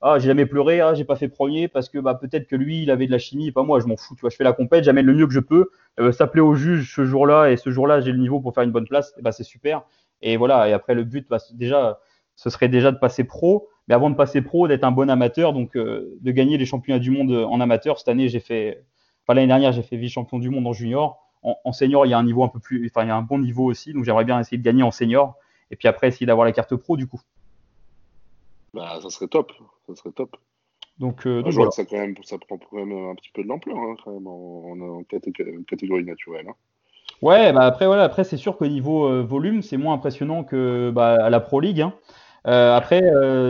ah 0.01 0.19
j'ai 0.19 0.28
jamais 0.28 0.45
pleuré, 0.45 0.82
ah 0.82 0.93
j'ai 0.93 1.03
pas 1.03 1.15
fait 1.15 1.28
premier 1.28 1.67
parce 1.67 1.89
que 1.89 1.97
bah 1.97 2.13
peut-être 2.15 2.47
que 2.47 2.55
lui 2.55 2.84
il 2.84 2.91
avait 2.91 3.07
de 3.07 3.11
la 3.11 3.17
chimie 3.17 3.47
et 3.47 3.51
pas 3.51 3.63
moi, 3.63 3.80
je 3.80 3.88
m'en 3.88 3.97
fous, 3.97 4.15
tu 4.15 4.21
vois, 4.21 4.30
je 4.30 4.36
fais 4.36 4.43
la 4.43 4.53
compète, 4.53 4.84
j'amène 4.84 5.05
le 5.05 5.13
mieux 5.13 5.26
que 5.26 5.34
je 5.34 5.39
peux, 5.39 5.71
euh, 5.99 6.11
s'appeler 6.11 6.41
au 6.41 6.53
juge 6.53 6.93
ce 6.93 7.05
jour-là 7.05 7.49
et 7.49 7.57
ce 7.57 7.71
jour-là 7.71 8.01
j'ai 8.01 8.11
le 8.11 8.19
niveau 8.19 8.39
pour 8.39 8.53
faire 8.53 8.63
une 8.63 8.71
bonne 8.71 8.88
place, 8.88 9.15
bah 9.21 9.32
c'est 9.32 9.43
super. 9.43 9.84
Et 10.21 10.38
voilà, 10.38 10.69
et 10.69 10.73
après 10.73 10.93
le 10.93 11.03
but 11.03 11.28
bah, 11.30 11.38
déjà 11.53 11.99
ce 12.36 12.49
serait 12.49 12.69
déjà 12.69 12.91
de 12.91 12.97
passer 12.97 13.23
pro, 13.23 13.69
mais 13.88 13.95
avant 13.95 14.09
de 14.09 14.15
passer 14.15 14.41
pro, 14.41 14.67
d'être 14.67 14.84
un 14.84 14.91
bon 14.91 15.09
amateur, 15.09 15.53
donc 15.53 15.76
euh, 15.76 16.17
de 16.21 16.32
gagner 16.32 16.57
les 16.57 16.65
championnats 16.65 16.99
du 16.99 17.11
monde 17.11 17.32
en 17.32 17.59
amateur. 17.61 17.97
Cette 17.97 18.09
année, 18.09 18.30
j'ai 18.30 18.39
fait, 18.39 18.84
enfin 19.23 19.36
l'année 19.36 19.47
dernière, 19.47 19.71
j'ai 19.71 19.84
fait 19.84 19.95
vice-champion 19.97 20.39
du 20.39 20.49
monde 20.49 20.67
en 20.67 20.73
junior. 20.73 21.24
En, 21.45 21.59
en, 21.63 21.73
senior, 21.73 22.07
il 22.07 22.09
y 22.09 22.13
a 22.13 22.17
un 22.17 22.23
niveau 22.23 22.43
un 22.43 22.47
peu 22.47 22.59
plus, 22.59 22.83
enfin 22.87 23.03
il 23.05 23.07
y 23.07 23.11
a 23.11 23.15
un 23.15 23.21
bon 23.21 23.37
niveau 23.37 23.65
aussi, 23.65 23.93
donc 23.93 24.03
j'aimerais 24.03 24.25
bien 24.25 24.39
essayer 24.39 24.57
de 24.57 24.63
gagner 24.63 24.81
en 24.81 24.89
senior, 24.89 25.35
et 25.69 25.75
puis 25.75 25.87
après 25.87 26.07
essayer 26.07 26.25
d'avoir 26.25 26.43
la 26.43 26.51
carte 26.51 26.75
pro 26.75 26.97
du 26.97 27.05
coup. 27.07 27.21
Bah, 28.73 28.99
ça 29.01 29.09
serait 29.11 29.27
top, 29.27 29.53
ça 29.87 29.95
serait 29.95 30.11
top. 30.11 30.35
Donc, 30.97 31.27
euh, 31.27 31.43
je 31.45 31.55
vois 31.55 31.67
que 31.67 31.75
ça, 31.75 31.85
quand 31.85 31.97
même, 31.97 32.15
ça 32.23 32.37
prend 32.39 32.57
quand 32.57 32.77
même 32.77 32.91
un 33.09 33.13
petit 33.15 33.29
peu 33.31 33.43
de 33.43 33.47
l'ampleur 33.47 33.77
hein, 33.77 33.95
quand 34.03 34.11
même 34.11 34.25
en, 34.25 35.03
catégorie 35.03 36.03
naturelle. 36.03 36.47
Hein. 36.49 36.55
Ouais, 37.21 37.53
bah 37.53 37.61
après 37.61 37.85
voilà, 37.85 38.03
après 38.03 38.23
c'est 38.23 38.37
sûr 38.37 38.57
qu'au 38.57 38.67
niveau 38.67 39.23
volume, 39.23 39.61
c'est 39.61 39.77
moins 39.77 39.93
impressionnant 39.93 40.43
que 40.43 40.91
bah, 40.93 41.25
à 41.25 41.29
la 41.29 41.39
Pro 41.39 41.59
League. 41.59 41.81
Hein. 41.81 41.93
après, 42.43 43.01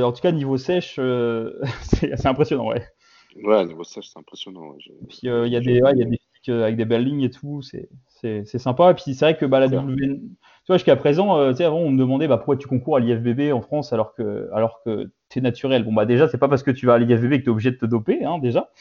en 0.03 0.11
tout 0.11 0.21
cas 0.21 0.31
niveau 0.33 0.57
sèche, 0.57 0.99
c'est 1.81 2.25
impressionnant, 2.25 2.67
ouais. 2.67 2.85
Ouais, 3.43 3.65
niveau 3.65 3.83
sèche, 3.83 4.09
c'est 4.09 4.19
impressionnant. 4.19 4.75
Puis 5.07 5.21
il 5.23 5.47
y 5.47 5.55
a 5.55 5.59
des, 5.61 5.81
ouais, 5.81 5.95
y 5.95 6.03
a 6.03 6.05
des 6.05 6.19
avec 6.49 6.75
des 6.75 6.85
belles 6.85 7.03
lignes 7.03 7.23
et 7.23 7.29
tout, 7.29 7.61
c'est 7.61 8.45
sympa. 8.45 8.91
Et 8.91 8.93
puis 8.93 9.13
c'est 9.13 9.25
vrai 9.25 9.37
que 9.37 9.45
bah, 9.45 9.59
la 9.59 9.67
W, 9.67 10.19
tu 10.65 10.71
vois, 10.71 10.77
jusqu'à 10.77 10.95
présent, 10.95 11.37
euh, 11.37 11.51
tu 11.51 11.57
sais, 11.57 11.63
avant 11.63 11.77
on 11.77 11.91
me 11.91 11.97
demandait 11.99 12.27
bah, 12.27 12.37
pourquoi 12.37 12.57
tu 12.57 12.67
concours 12.67 12.97
à 12.97 12.99
l'IFBB 12.99 13.53
en 13.53 13.61
France 13.61 13.93
alors 13.93 14.15
que, 14.15 14.49
alors 14.51 14.81
que 14.83 15.11
tu 15.29 15.37
es 15.37 15.41
naturel. 15.43 15.83
Bon, 15.83 15.93
bah 15.93 16.05
déjà, 16.07 16.27
c'est 16.27 16.39
pas 16.39 16.47
parce 16.47 16.63
que 16.63 16.71
tu 16.71 16.87
vas 16.87 16.95
à 16.95 16.97
l'IFBB 16.97 17.33
que 17.33 17.43
tu 17.43 17.45
es 17.45 17.49
obligé 17.49 17.69
de 17.69 17.77
te 17.77 17.85
doper, 17.85 18.25
hein, 18.25 18.39
déjà. 18.39 18.71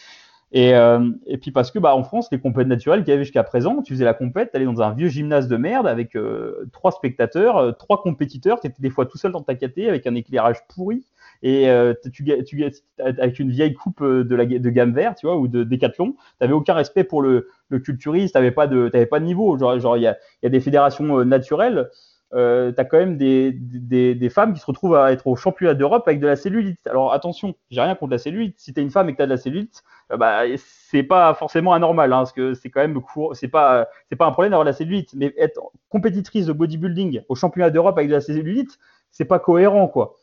Et, 0.52 0.74
euh, 0.74 1.10
et, 1.26 1.36
puis 1.36 1.50
parce 1.50 1.70
que 1.70 1.78
bah, 1.78 1.94
en 1.94 2.02
France, 2.02 2.28
les 2.32 2.40
compètes 2.40 2.68
naturelles 2.68 3.00
qu'il 3.00 3.10
y 3.10 3.12
avait 3.12 3.24
jusqu'à 3.24 3.44
présent, 3.44 3.82
tu 3.82 3.92
faisais 3.92 4.06
la 4.06 4.14
compète, 4.14 4.50
tu 4.52 4.56
allais 4.56 4.64
dans 4.64 4.80
un 4.80 4.94
vieux 4.94 5.08
gymnase 5.08 5.46
de 5.46 5.58
merde 5.58 5.86
avec 5.86 6.16
euh, 6.16 6.66
trois 6.72 6.92
spectateurs, 6.92 7.76
trois 7.76 8.00
compétiteurs, 8.00 8.60
tu 8.60 8.68
étais 8.68 8.80
des 8.80 8.90
fois 8.90 9.04
tout 9.04 9.18
seul 9.18 9.32
dans 9.32 9.42
ta 9.42 9.54
caté 9.54 9.86
avec 9.86 10.06
un 10.06 10.14
éclairage 10.14 10.66
pourri, 10.68 11.04
et 11.44 11.68
euh, 11.68 11.92
tu, 12.10 12.24
tu, 12.44 12.64
avec 12.98 13.38
une 13.38 13.50
vieille 13.50 13.74
coupe 13.74 14.00
euh, 14.00 14.24
de, 14.24 14.70
gamme 14.70 14.94
vert, 14.94 15.14
tu 15.14 15.26
vois, 15.26 15.36
ou 15.36 15.46
de 15.46 15.62
décathlon, 15.62 16.12
tu 16.12 16.18
n'avais 16.40 16.54
aucun 16.54 16.72
respect 16.72 17.04
pour 17.04 17.20
le, 17.20 17.50
culturiste, 17.84 18.32
tu 18.32 18.38
n'avais 18.38 18.50
pas, 18.50 18.66
de, 18.66 18.88
pas 19.04 19.20
de 19.20 19.26
niveau. 19.26 19.58
Genre, 19.58 19.98
il 19.98 20.02
y, 20.02 20.06
a, 20.06 20.16
des 20.42 20.60
fédérations 20.60 21.18
euh, 21.18 21.24
naturelles. 21.24 21.90
Euh, 22.32 22.72
tu 22.72 22.80
as 22.80 22.84
quand 22.86 22.96
même 22.96 23.18
des, 23.18 23.52
des, 23.52 24.28
femmes 24.30 24.54
qui 24.54 24.60
se 24.60 24.64
retrouvent 24.64 24.96
à 24.96 25.12
être 25.12 25.26
au 25.26 25.36
championnat 25.36 25.74
d'Europe 25.74 26.04
avec 26.06 26.18
de 26.18 26.26
la 26.26 26.34
cellulite. 26.34 26.84
Alors 26.86 27.12
attention, 27.12 27.54
j'ai 27.70 27.82
rien 27.82 27.94
contre 27.94 28.12
la 28.12 28.18
cellulite. 28.18 28.58
Si 28.58 28.72
tu 28.72 28.80
es 28.80 28.82
une 28.82 28.90
femme 28.90 29.10
et 29.10 29.12
que 29.12 29.18
tu 29.18 29.22
as 29.22 29.26
de 29.26 29.30
la 29.30 29.36
cellulite, 29.36 29.84
bah, 30.18 30.44
c'est 30.56 31.02
pas 31.02 31.34
forcément 31.34 31.74
anormal, 31.74 32.10
hein, 32.12 32.20
parce 32.20 32.32
que 32.32 32.54
c'est 32.54 32.70
quand 32.70 32.80
même 32.80 32.98
c'est 33.34 33.48
pas, 33.48 33.86
c'est 34.08 34.16
pas 34.16 34.26
un 34.26 34.32
problème 34.32 34.50
d'avoir 34.52 34.64
de 34.64 34.70
la 34.70 34.76
cellulite. 34.76 35.10
Mais 35.14 35.34
être 35.36 35.60
compétitrice 35.90 36.46
de 36.46 36.52
bodybuilding 36.54 37.20
au 37.28 37.34
championnat 37.34 37.68
d'Europe 37.68 37.98
avec 37.98 38.08
de 38.08 38.14
la 38.14 38.20
cellulite, 38.22 38.78
c'est 39.10 39.26
pas 39.26 39.38
cohérent, 39.38 39.86
quoi. 39.88 40.16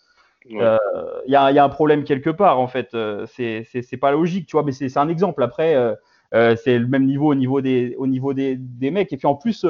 Il 0.49 0.57
y, 1.27 1.35
a, 1.35 1.63
un 1.63 1.69
problème 1.69 2.03
quelque 2.03 2.29
part, 2.29 2.59
en 2.59 2.67
fait. 2.67 2.93
Euh, 2.93 3.25
c'est 3.27 3.97
pas 3.99 4.11
logique, 4.11 4.47
tu 4.47 4.53
vois, 4.53 4.63
mais 4.63 4.71
c'est 4.71 4.97
un 4.97 5.09
exemple. 5.09 5.43
Après, 5.43 5.75
euh, 5.75 5.93
euh, 6.33 6.55
c'est 6.55 6.77
le 6.77 6.87
même 6.87 7.05
niveau 7.05 7.31
au 7.31 7.35
niveau 7.35 7.61
des, 7.61 7.95
au 7.97 8.07
niveau 8.07 8.33
des, 8.33 8.55
des 8.55 8.91
mecs. 8.91 9.13
Et 9.13 9.17
puis 9.17 9.27
en 9.27 9.35
plus, 9.35 9.65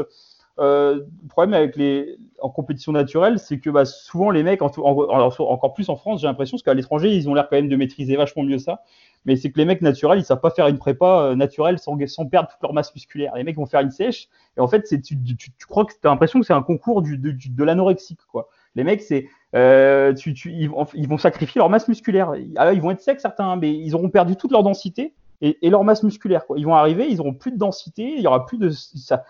le 0.58 1.06
problème 1.30 1.54
avec 1.54 1.76
les 1.76 2.18
en 2.40 2.50
compétition 2.50 2.92
naturelle, 2.92 3.38
c'est 3.38 3.60
que 3.60 3.70
bah, 3.70 3.86
souvent 3.86 4.30
les 4.30 4.44
mecs, 4.44 4.62
encore 4.62 5.74
plus 5.74 5.90
en 5.90 5.96
France, 5.96 6.22
j'ai 6.22 6.28
l'impression, 6.28 6.56
parce 6.56 6.64
qu'à 6.64 6.74
l'étranger, 6.74 7.16
ils 7.16 7.30
ont 7.30 7.34
l'air 7.34 7.48
quand 7.50 7.58
même 7.58 7.70
de 7.70 7.76
maîtriser 7.76 8.16
vachement 8.16 8.44
mieux 8.44 8.60
ça. 8.60 8.84
Mais 9.26 9.36
c'est 9.36 9.52
que 9.52 9.60
les 9.60 9.66
mecs 9.66 9.82
naturels, 9.82 10.20
ils 10.20 10.26
savent 10.26 10.42
pas 10.42 10.50
faire 10.50 10.68
une 10.68 10.80
prépa 10.80 11.36
naturelle 11.36 11.78
sans, 11.78 11.98
sans, 12.08 12.26
perdre 12.26 12.50
toute 12.50 12.62
leur 12.64 12.74
masse 12.74 12.94
musculaire. 12.96 13.36
Les 13.36 13.44
mecs 13.44 13.58
vont 13.58 13.68
faire 13.68 13.82
une 13.82 13.92
sèche, 13.92 14.30
et 14.58 14.62
en 14.62 14.68
fait, 14.68 14.84
tu, 14.84 15.02
tu, 15.02 15.36
tu, 15.36 15.66
crois 15.68 15.86
que 15.86 15.92
tu 15.92 16.08
as 16.08 16.10
l'impression 16.10 16.40
que 16.40 16.46
c'est 16.46 16.54
un 16.54 16.64
concours 16.64 17.02
du, 17.02 17.18
de, 17.18 17.36
de 17.36 17.64
l'anorexique, 17.64 18.22
quoi. 18.32 18.48
Les 18.76 18.84
mecs, 18.86 19.02
c'est 19.02 19.28
euh, 19.56 20.14
ils, 20.46 20.70
vont, 20.70 21.18
sacrifier 21.18 21.60
leur 21.60 21.70
masse 21.70 21.88
musculaire. 21.88 22.34
Alors, 22.56 22.74
ils 22.74 22.82
vont 22.82 22.92
être 22.92 23.02
secs 23.02 23.20
certains, 23.20 23.56
mais 23.58 23.74
ils 23.74 23.96
auront 23.96 24.10
perdu 24.10 24.36
toute 24.36 24.52
leur 24.52 24.64
densité 24.64 25.14
et, 25.42 25.70
leur 25.70 25.84
masse 25.84 26.04
musculaire. 26.04 26.44
Ils 26.56 26.66
vont 26.66 26.76
arriver, 26.76 27.08
ils 27.10 27.20
auront 27.20 27.34
plus 27.34 27.52
de 27.52 27.58
densité, 27.58 28.14
il 28.16 28.22
y 28.22 28.28
aura 28.28 28.46
plus 28.46 28.58
de 28.58 28.70
ça, 28.70 29.24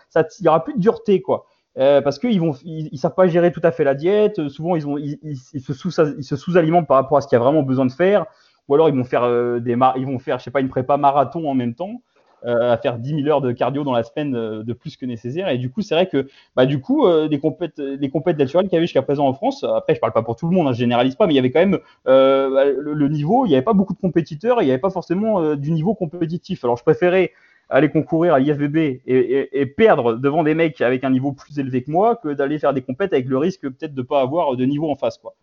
aura 0.45 0.63
plus 0.63 0.73
de 0.73 0.79
dureté 0.79 1.21
quoi. 1.21 1.45
Euh, 1.77 2.01
parce 2.01 2.19
qu'ils 2.19 2.39
vont, 2.39 2.53
ils, 2.65 2.97
savent 2.97 3.15
pas 3.15 3.27
gérer 3.27 3.51
tout 3.51 3.61
à 3.63 3.71
fait 3.71 3.85
la 3.85 3.95
diète. 3.95 4.49
Souvent, 4.49 4.75
se 4.75 5.73
sous, 5.73 6.01
ils 6.17 6.23
se 6.23 6.35
sous-alimentent 6.35 6.87
par 6.87 6.97
rapport 6.97 7.17
à 7.17 7.21
ce 7.21 7.27
qu'il 7.27 7.37
y 7.37 7.41
a 7.41 7.43
vraiment 7.43 7.63
besoin 7.63 7.85
de 7.85 7.91
faire. 7.91 8.25
Ou 8.67 8.75
alors, 8.75 8.89
ils 8.89 8.95
vont 8.95 9.05
faire 9.05 9.23
euh, 9.23 9.59
des, 9.59 9.77
ils 9.95 10.05
vont 10.05 10.19
faire, 10.19 10.37
je 10.37 10.43
sais 10.43 10.51
pas, 10.51 10.59
une 10.59 10.69
prépa 10.69 10.97
marathon 10.97 11.49
en 11.49 11.53
même 11.53 11.73
temps. 11.73 12.01
Euh, 12.43 12.71
à 12.71 12.77
faire 12.77 12.97
10 12.97 13.23
000 13.23 13.27
heures 13.27 13.41
de 13.41 13.51
cardio 13.51 13.83
dans 13.83 13.91
la 13.91 14.01
semaine 14.01 14.35
euh, 14.35 14.63
de 14.63 14.73
plus 14.73 14.97
que 14.97 15.05
nécessaire. 15.05 15.47
Et 15.49 15.59
du 15.59 15.69
coup, 15.69 15.81
c'est 15.81 15.93
vrai 15.93 16.07
que 16.07 16.27
bah, 16.55 16.65
du 16.65 16.81
coup, 16.81 17.05
euh, 17.05 17.27
les 17.27 17.39
compètes, 17.39 17.77
les 17.77 18.09
compètes 18.09 18.39
naturelles 18.39 18.65
qu'il 18.65 18.73
y 18.73 18.77
avait 18.77 18.87
jusqu'à 18.87 19.03
présent 19.03 19.27
en 19.27 19.33
France, 19.33 19.63
après, 19.63 19.93
je 19.93 19.99
parle 19.99 20.13
pas 20.13 20.23
pour 20.23 20.35
tout 20.35 20.47
le 20.47 20.55
monde, 20.55 20.67
hein, 20.67 20.73
je 20.73 20.79
généralise 20.79 21.13
pas, 21.13 21.27
mais 21.27 21.33
il 21.33 21.35
y 21.35 21.39
avait 21.39 21.51
quand 21.51 21.59
même 21.59 21.77
bah, 22.03 22.65
le, 22.65 23.07
niveau, 23.09 23.45
il 23.45 23.49
n'y 23.49 23.55
avait 23.55 23.63
pas 23.63 23.73
beaucoup 23.73 23.93
de 23.93 23.99
compétiteurs 23.99 24.59
et 24.59 24.63
il 24.63 24.67
n'y 24.67 24.71
avait 24.71 24.81
pas 24.81 24.89
forcément 24.89 25.55
du 25.55 25.71
niveau 25.71 25.93
compétitif. 25.93 26.63
Alors, 26.63 26.77
je 26.77 26.83
préférais 26.83 27.31
aller 27.69 27.89
concourir 27.89 28.33
à 28.33 28.39
l'IFBB 28.39 29.01
et, 29.05 29.65
perdre 29.77 30.15
devant 30.15 30.43
des 30.43 30.55
mecs 30.55 30.81
avec 30.81 31.03
un 31.03 31.11
niveau 31.11 31.33
plus 31.33 31.59
élevé 31.59 31.83
que 31.83 31.91
moi 31.91 32.15
que 32.15 32.29
d'aller 32.29 32.57
faire 32.57 32.73
des 32.73 32.81
compètes 32.81 33.13
avec 33.13 33.27
le 33.27 33.37
risque 33.37 33.61
peut-être 33.61 33.93
de 33.93 34.01
pas 34.01 34.19
avoir 34.21 34.55
de 34.55 34.65
niveau 34.65 34.89
en 34.89 34.95
face. 34.95 35.19
Quoi. 35.19 35.35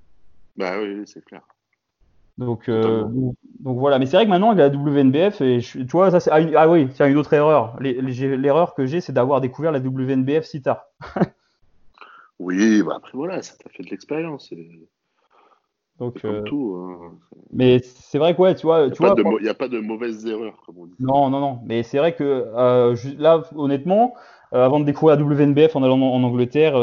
Bah 0.56 0.74
oui, 0.80 1.02
c'est 1.06 1.24
clair. 1.24 1.42
Donc, 2.38 2.68
euh, 2.68 3.04
donc 3.58 3.78
voilà, 3.78 3.98
mais 3.98 4.06
c'est 4.06 4.16
vrai 4.16 4.24
que 4.24 4.30
maintenant, 4.30 4.52
la 4.52 4.68
WNBF, 4.68 5.40
et 5.40 5.58
tu 5.58 5.84
vois, 5.90 6.12
ça 6.12 6.20
c'est 6.20 6.30
ah, 6.30 6.38
ah, 6.56 6.68
oui, 6.68 6.86
c'est 6.94 7.10
une 7.10 7.16
autre 7.16 7.32
erreur. 7.32 7.76
L'erreur 7.80 8.74
que 8.74 8.86
j'ai, 8.86 9.00
c'est 9.00 9.12
d'avoir 9.12 9.40
découvert 9.40 9.72
la 9.72 9.80
WNBF 9.80 10.44
si 10.44 10.62
tard. 10.62 10.84
oui, 12.38 12.80
bah 12.84 12.94
après 12.96 13.12
voilà, 13.14 13.42
ça 13.42 13.56
t'a 13.56 13.68
fait 13.70 13.82
de 13.82 13.90
l'expérience. 13.90 14.54
Donc, 15.98 16.24
euh... 16.24 16.42
tout. 16.42 16.76
Hein. 16.78 17.18
Mais 17.52 17.80
c'est 17.82 18.18
vrai 18.18 18.36
que 18.36 18.40
ouais, 18.40 18.54
tu 18.54 18.66
vois, 18.66 18.86
il 18.86 19.42
n'y 19.42 19.48
a 19.48 19.54
pas 19.54 19.66
de 19.66 19.80
mauvaises 19.80 20.24
erreurs, 20.24 20.62
comme 20.64 20.78
on 20.78 20.86
dit. 20.86 20.94
Non, 21.00 21.30
non, 21.30 21.40
non. 21.40 21.58
Mais 21.66 21.82
c'est 21.82 21.98
vrai 21.98 22.14
que 22.14 22.22
euh, 22.22 22.94
là, 23.18 23.42
honnêtement, 23.56 24.14
avant 24.52 24.78
de 24.78 24.84
découvrir 24.84 25.18
la 25.18 25.24
WNBF 25.24 25.74
en 25.74 25.82
allant 25.82 26.00
en, 26.00 26.22
Angleterre, 26.22 26.76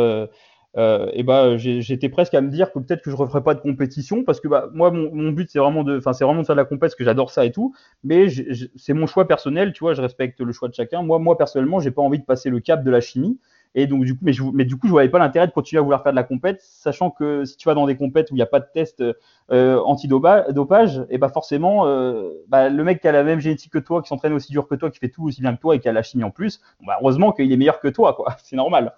euh, 0.77 1.09
et 1.13 1.23
bah 1.23 1.55
j'étais 1.57 2.09
presque 2.09 2.33
à 2.33 2.41
me 2.41 2.49
dire 2.49 2.71
que 2.71 2.79
peut-être 2.79 3.01
que 3.01 3.09
je 3.09 3.15
referais 3.15 3.41
pas 3.41 3.55
de 3.55 3.61
compétition 3.61 4.23
parce 4.25 4.41
que 4.41 4.49
bah 4.49 4.69
moi 4.73 4.91
mon, 4.91 5.09
mon 5.13 5.31
but 5.31 5.49
c'est 5.49 5.59
vraiment 5.59 5.85
de 5.85 5.97
enfin 5.97 6.11
c'est 6.11 6.25
vraiment 6.25 6.41
de 6.41 6.45
faire 6.45 6.55
de 6.55 6.61
la 6.61 6.65
compète 6.65 6.81
parce 6.81 6.95
que 6.95 7.05
j'adore 7.05 7.31
ça 7.31 7.45
et 7.45 7.51
tout. 7.51 7.73
Mais 8.03 8.27
c'est 8.75 8.93
mon 8.93 9.07
choix 9.07 9.25
personnel 9.25 9.71
tu 9.71 9.79
vois 9.79 9.93
je 9.93 10.01
respecte 10.01 10.41
le 10.41 10.51
choix 10.51 10.67
de 10.67 10.73
chacun. 10.73 11.01
Moi 11.01 11.17
moi 11.19 11.37
personnellement 11.37 11.79
j'ai 11.79 11.91
pas 11.91 12.01
envie 12.01 12.19
de 12.19 12.25
passer 12.25 12.49
le 12.49 12.59
cap 12.59 12.83
de 12.83 12.91
la 12.91 12.99
chimie. 12.99 13.39
Et 13.77 13.87
donc 13.87 14.03
du 14.03 14.13
coup 14.13 14.19
mais, 14.23 14.33
je, 14.33 14.43
mais 14.53 14.65
du 14.65 14.77
coup 14.77 14.87
je 14.87 14.91
voyais 14.91 15.09
pas 15.09 15.19
l'intérêt 15.19 15.47
de 15.47 15.51
continuer 15.53 15.79
à 15.79 15.83
vouloir 15.83 16.03
faire 16.03 16.11
de 16.11 16.17
la 16.17 16.23
compète 16.23 16.61
sachant 16.61 17.09
que 17.09 17.45
si 17.45 17.55
tu 17.55 17.67
vas 17.67 17.73
dans 17.73 17.85
des 17.85 17.95
compètes 17.95 18.31
où 18.31 18.33
il 18.33 18.37
n'y 18.37 18.41
a 18.41 18.45
pas 18.45 18.59
de 18.59 18.67
test 18.73 19.03
euh, 19.51 19.79
anti-dopage 19.79 21.05
et 21.09 21.17
bah 21.17 21.29
forcément 21.29 21.85
euh, 21.85 22.31
bah, 22.47 22.69
le 22.69 22.83
mec 22.83 23.01
qui 23.01 23.07
a 23.07 23.11
la 23.11 23.23
même 23.23 23.39
génétique 23.39 23.73
que 23.73 23.79
toi 23.79 24.01
qui 24.01 24.07
s'entraîne 24.07 24.31
aussi 24.31 24.51
dur 24.51 24.67
que 24.67 24.75
toi 24.75 24.89
qui 24.89 24.99
fait 24.99 25.09
tout 25.09 25.25
aussi 25.25 25.41
bien 25.41 25.55
que 25.55 25.61
toi 25.61 25.75
et 25.75 25.79
qui 25.79 25.89
a 25.89 25.93
la 25.93 26.03
chimie 26.03 26.23
en 26.23 26.31
plus 26.31 26.61
bah, 26.85 26.97
heureusement 27.01 27.33
qu'il 27.33 27.51
est 27.51 27.57
meilleur 27.57 27.81
que 27.81 27.89
toi 27.89 28.13
quoi. 28.13 28.37
C'est 28.43 28.55
normal 28.55 28.93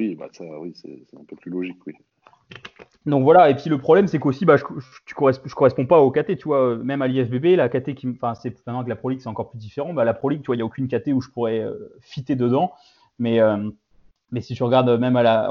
oui, 0.00 0.14
bah 0.14 0.26
c'est 0.32 0.44
un 0.44 1.24
peu 1.28 1.36
plus 1.36 1.50
logique. 1.50 1.78
Donc 3.06 3.22
voilà, 3.22 3.48
et 3.48 3.54
puis 3.54 3.70
le 3.70 3.78
problème, 3.78 4.06
c'est 4.08 4.18
qu'aussi, 4.18 4.44
bah, 4.44 4.56
je, 4.56 4.64
je, 5.06 5.14
correspond, 5.54 5.86
pas 5.86 6.00
au 6.00 6.10
KT, 6.10 6.36
tu 6.36 6.48
vois, 6.48 6.76
même 6.76 7.00
à 7.00 7.06
l'IFBB, 7.06 7.56
la 7.56 7.68
KT 7.68 7.94
qui, 7.94 8.08
enfin, 8.08 8.34
c'est 8.34 8.54
maintenant 8.66 8.84
que 8.84 8.88
la 8.88 8.96
Pro 8.96 9.08
League, 9.08 9.20
c'est 9.20 9.28
encore 9.28 9.50
plus 9.50 9.58
différent. 9.58 9.94
Bah, 9.94 10.04
la 10.04 10.12
Pro 10.12 10.28
League, 10.28 10.42
tu 10.42 10.46
vois, 10.46 10.56
il 10.56 10.58
n'y 10.58 10.62
a 10.62 10.66
aucune 10.66 10.88
KT 10.88 11.08
où 11.12 11.20
je 11.20 11.30
pourrais 11.30 11.60
euh, 11.60 11.94
fitter 12.00 12.34
dedans. 12.34 12.72
Mais, 13.18 13.40
euh, 13.40 13.70
mais 14.32 14.40
si 14.40 14.54
tu 14.54 14.62
regardes 14.62 14.90
même 14.98 15.16
à 15.16 15.22
la, 15.22 15.50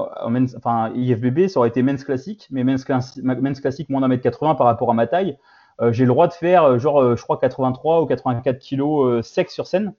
enfin, 0.58 0.91
IFBB, 0.93 1.47
ça 1.47 1.60
aurait 1.60 1.70
été 1.70 1.82
men's 1.82 2.04
classique, 2.04 2.47
mais 2.52 2.64
men's, 2.64 2.86
men's 3.24 3.60
classique 3.60 3.89
moins 3.89 4.02
d'un 4.02 4.08
mètre 4.08 4.24
80 4.24 4.56
par 4.56 4.68
rapport 4.68 4.91
à 4.91 4.93
ma 4.93 5.08
taille. 5.08 5.38
Euh, 5.82 5.93
j'ai 5.93 6.04
le 6.04 6.10
droit 6.10 6.28
de 6.28 6.34
faire, 6.34 6.64
euh, 6.64 6.80
genre, 6.80 7.02
euh, 7.02 7.16
je 7.16 7.24
crois, 7.24 7.38
83 7.38 8.02
ou 8.02 8.06
84 8.06 8.60
kilos 8.60 9.26
sec 9.26 9.50
sur 9.50 9.66
scène, 9.68 9.93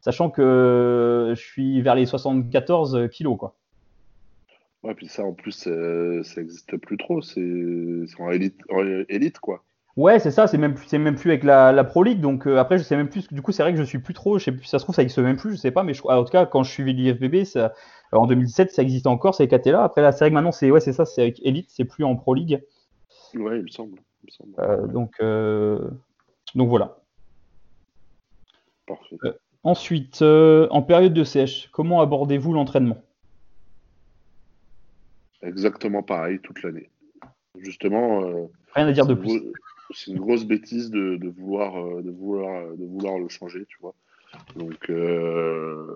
sachant 0.00 0.30
que 0.30 1.32
je 1.36 1.40
suis 1.40 1.82
vers 1.82 1.94
les 1.94 2.06
74 2.06 3.08
kilos, 3.10 3.36
quoi. 3.36 3.54
Ouais, 4.86 4.94
puis 4.94 5.08
ça, 5.08 5.24
en 5.24 5.32
plus, 5.32 5.52
ça 5.52 6.40
n'existe 6.40 6.76
plus 6.76 6.96
trop. 6.96 7.20
C'est 7.20 7.40
en 8.20 8.30
élite, 8.30 8.60
élite, 9.08 9.40
quoi. 9.40 9.64
Ouais, 9.96 10.18
c'est 10.18 10.30
ça. 10.30 10.46
C'est 10.46 10.58
même, 10.58 10.76
c'est 10.86 10.98
même 10.98 11.16
plus 11.16 11.30
avec 11.30 11.42
la, 11.42 11.72
la 11.72 11.82
Pro 11.82 12.02
League. 12.02 12.20
Donc 12.20 12.46
euh, 12.46 12.58
après, 12.58 12.76
je 12.78 12.82
sais 12.82 12.96
même 12.96 13.08
plus. 13.08 13.32
Du 13.32 13.40
coup, 13.40 13.50
c'est 13.50 13.62
vrai 13.62 13.72
que 13.72 13.78
je 13.78 13.84
suis 13.84 13.98
plus 13.98 14.12
trop. 14.12 14.38
Je 14.38 14.44
sais 14.44 14.52
plus, 14.52 14.64
ça 14.64 14.78
se 14.78 14.84
trouve, 14.84 14.94
ça 14.94 15.02
existe 15.02 15.18
même 15.18 15.36
plus. 15.36 15.52
Je 15.52 15.56
sais 15.56 15.70
pas. 15.70 15.82
Mais 15.82 15.94
je, 15.94 16.02
en 16.02 16.22
tout 16.22 16.30
cas, 16.30 16.44
quand 16.44 16.62
je 16.62 16.70
suivais 16.70 16.92
l'IFBB, 16.92 17.44
ça, 17.44 17.72
en 18.12 18.26
2017, 18.26 18.70
ça 18.70 18.82
existait 18.82 19.08
encore 19.08 19.34
ces 19.34 19.48
KT-là. 19.48 19.82
Après, 19.82 20.02
là, 20.02 20.12
c'est 20.12 20.20
vrai 20.20 20.30
que 20.30 20.34
maintenant, 20.34 20.52
c'est 20.52 20.70
ouais, 20.70 20.80
c'est 20.80 20.92
ça. 20.92 21.06
C'est 21.06 21.22
avec 21.22 21.40
Elite. 21.44 21.70
C'est 21.70 21.86
plus 21.86 22.04
en 22.04 22.14
Pro 22.14 22.34
League. 22.34 22.62
Ouais, 23.34 23.58
il 23.58 23.62
me 23.62 23.68
semble. 23.68 23.98
Il 24.22 24.26
me 24.26 24.30
semble. 24.30 24.54
Euh, 24.58 24.86
donc, 24.86 25.14
euh, 25.20 25.90
donc 26.54 26.68
voilà. 26.68 26.98
Parfait. 28.86 29.16
ensuite, 29.64 30.22
en 30.22 30.82
période 30.82 31.14
de 31.14 31.24
sèche, 31.24 31.70
comment 31.72 32.00
abordez-vous 32.02 32.52
l'entraînement? 32.52 32.98
Exactement 35.46 36.02
pareil 36.02 36.40
toute 36.40 36.62
l'année. 36.62 36.90
Justement, 37.58 38.22
euh, 38.24 38.46
rien 38.74 38.86
à 38.86 38.92
dire 38.92 39.06
de 39.06 39.14
plus. 39.14 39.42
C'est 39.94 40.10
une 40.10 40.18
grosse 40.18 40.44
bêtise 40.44 40.90
de, 40.90 41.28
vouloir, 41.38 41.76
euh, 41.76 42.02
de, 42.02 42.10
vouloir, 42.10 42.76
de 42.76 42.84
vouloir 42.84 43.18
le 43.18 43.28
changer, 43.28 43.64
tu 43.66 43.78
vois. 43.80 43.94
Donc, 44.56 44.74
il 44.88 44.94
euh, 44.94 45.94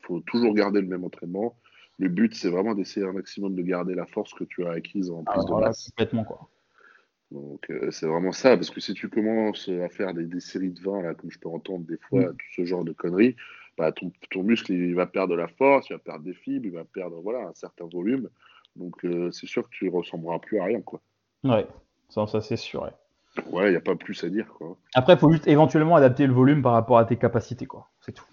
faut 0.00 0.20
toujours 0.20 0.52
garder 0.54 0.80
le 0.80 0.88
même 0.88 1.04
entraînement. 1.04 1.56
Le 1.98 2.08
but, 2.08 2.34
c'est 2.34 2.50
vraiment 2.50 2.74
d'essayer 2.74 3.06
un 3.06 3.12
maximum 3.12 3.54
de 3.54 3.62
garder 3.62 3.94
la 3.94 4.06
force 4.06 4.34
que 4.34 4.44
tu 4.44 4.66
as 4.66 4.70
acquise 4.70 5.10
en 5.10 5.22
prise 5.24 5.44
de 5.44 5.54
masse. 5.54 5.88
Complètement, 5.90 6.24
quoi. 6.24 6.48
Donc, 7.30 7.72
c'est 7.90 8.06
vraiment 8.06 8.32
ça, 8.32 8.56
parce 8.56 8.70
que 8.70 8.80
si 8.80 8.94
tu 8.94 9.08
commences 9.08 9.68
à 9.68 9.88
faire 9.88 10.12
des, 10.14 10.40
séries 10.40 10.70
de 10.70 10.80
20, 10.80 11.02
là, 11.02 11.14
comme 11.14 11.30
je 11.30 11.38
peux 11.38 11.48
entendre 11.48 11.84
des 11.86 11.96
fois, 11.96 12.20
mm. 12.20 12.32
tout 12.32 12.46
ce 12.56 12.64
genre 12.64 12.84
de 12.84 12.92
conneries, 12.92 13.36
bah, 13.78 13.92
ton, 13.92 14.12
ton, 14.30 14.42
muscle, 14.42 14.72
il 14.72 14.94
va 14.94 15.06
perdre 15.06 15.34
de 15.34 15.38
la 15.38 15.48
force, 15.48 15.88
il 15.90 15.94
va 15.94 15.98
perdre 15.98 16.24
des 16.24 16.34
fibres, 16.34 16.66
il 16.66 16.72
va 16.72 16.84
perdre 16.84 17.20
voilà, 17.20 17.48
un 17.48 17.54
certain 17.54 17.86
volume. 17.86 18.28
Donc 18.76 19.04
euh, 19.04 19.30
c'est 19.30 19.46
sûr 19.46 19.64
que 19.64 19.70
tu 19.70 19.88
ressembleras 19.88 20.38
plus 20.38 20.60
à 20.60 20.64
rien, 20.64 20.80
quoi. 20.80 21.00
Ouais, 21.44 21.66
ça, 22.08 22.26
ça 22.26 22.40
c'est 22.40 22.56
sûr. 22.56 22.88
Ouais, 23.50 23.68
il 23.68 23.70
n'y 23.70 23.76
a 23.76 23.80
pas 23.80 23.96
plus 23.96 24.22
à 24.24 24.28
dire, 24.28 24.46
quoi. 24.48 24.76
Après, 24.94 25.14
il 25.14 25.18
faut 25.18 25.30
juste 25.30 25.46
éventuellement 25.46 25.96
adapter 25.96 26.26
le 26.26 26.32
volume 26.32 26.62
par 26.62 26.72
rapport 26.72 26.98
à 26.98 27.04
tes 27.04 27.16
capacités, 27.16 27.66
quoi. 27.66 27.88
C'est 28.00 28.12
tout. 28.12 28.24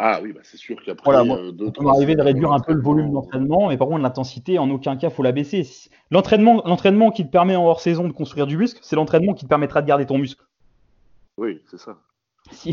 Ah 0.00 0.20
oui, 0.22 0.32
bah 0.32 0.40
c'est 0.44 0.56
sûr 0.56 0.76
qu'après. 0.84 1.10
Voilà, 1.10 1.34
euh, 1.34 1.52
on 1.60 1.72
peut 1.72 1.88
arriver 1.88 2.14
de 2.14 2.22
réduire 2.22 2.52
un 2.52 2.60
peu 2.60 2.72
le 2.72 2.80
volume 2.80 3.12
d'entraînement, 3.12 3.68
mais 3.68 3.76
par 3.76 3.88
contre, 3.88 4.02
l'intensité, 4.02 4.58
en 4.58 4.70
aucun 4.70 4.96
cas, 4.96 5.08
il 5.08 5.12
faut 5.12 5.24
la 5.24 5.32
baisser. 5.32 5.66
L'entraînement, 6.12 6.62
l'entraînement 6.64 7.10
qui 7.10 7.26
te 7.26 7.30
permet 7.30 7.56
en 7.56 7.64
hors 7.66 7.80
saison 7.80 8.06
de 8.06 8.12
construire 8.12 8.46
du 8.46 8.56
muscle, 8.56 8.78
c'est 8.82 8.94
l'entraînement 8.94 9.34
qui 9.34 9.44
te 9.44 9.48
permettra 9.48 9.82
de 9.82 9.88
garder 9.88 10.06
ton 10.06 10.18
muscle. 10.18 10.44
Oui, 11.36 11.60
c'est 11.68 11.78
ça. 11.78 11.98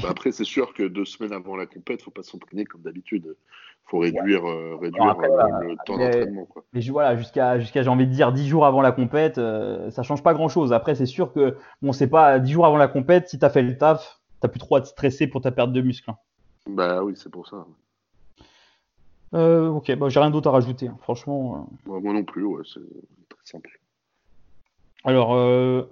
Bah, 0.02 0.10
après, 0.10 0.32
c'est 0.32 0.44
sûr 0.44 0.74
que 0.74 0.84
deux 0.84 1.06
semaines 1.06 1.34
avant 1.34 1.56
la 1.56 1.66
compète, 1.66 2.02
faut 2.02 2.12
pas 2.12 2.24
s'entraîner 2.24 2.66
comme 2.66 2.82
d'habitude. 2.82 3.36
Il 3.36 3.90
faut 3.90 4.00
réduire, 4.00 4.46
euh, 4.46 4.76
réduire 4.76 5.20
euh, 5.20 5.62
le 5.62 5.76
temps 5.86 5.98
d'entraînement. 5.98 6.48
Mais 6.74 6.82
voilà, 6.82 7.16
jusqu'à, 7.16 7.60
jusqu'à, 7.60 7.84
j'ai 7.84 7.90
envie 7.90 8.08
de 8.08 8.12
dire, 8.12 8.32
dix 8.32 8.48
jours 8.48 8.66
avant 8.66 8.82
la 8.82 8.92
compète, 8.92 9.38
euh, 9.38 9.92
ça 9.92 10.04
change 10.04 10.24
pas 10.24 10.34
grand-chose. 10.34 10.74
Après, 10.74 10.96
c'est 10.96 11.06
sûr 11.06 11.32
que, 11.34 11.58
bon, 11.82 11.92
c'est 11.92 12.10
pas 12.10 12.40
dix 12.40 12.54
jours 12.54 12.66
avant 12.66 12.78
la 12.78 12.88
compète, 12.88 13.30
si 13.30 13.38
tu 13.38 13.46
as 13.46 13.50
fait 13.50 13.62
le 13.62 13.78
taf, 13.78 14.22
tu 14.42 14.50
plus 14.50 14.60
trop 14.60 14.78
à 14.78 14.82
te 14.82 14.88
stresser 14.88 15.28
pour 15.28 15.42
ta 15.42 15.52
perte 15.52 15.72
de 15.72 15.82
muscle. 15.82 16.10
Hein. 16.10 16.18
Bah 16.68 17.04
oui, 17.04 17.14
c'est 17.16 17.30
pour 17.30 17.48
ça. 17.48 17.66
ok, 19.34 19.96
bah, 19.96 20.10
j'ai 20.10 20.20
rien 20.20 20.32
d'autre 20.32 20.50
à 20.50 20.52
rajouter, 20.52 20.88
hein. 20.88 20.98
franchement. 21.02 21.70
moi 21.86 22.14
non 22.14 22.24
plus, 22.24 22.44
ouais, 22.44 22.64
c'est 22.66 22.80
très 23.30 23.46
simple. 23.46 23.80
Alors, 25.06 25.32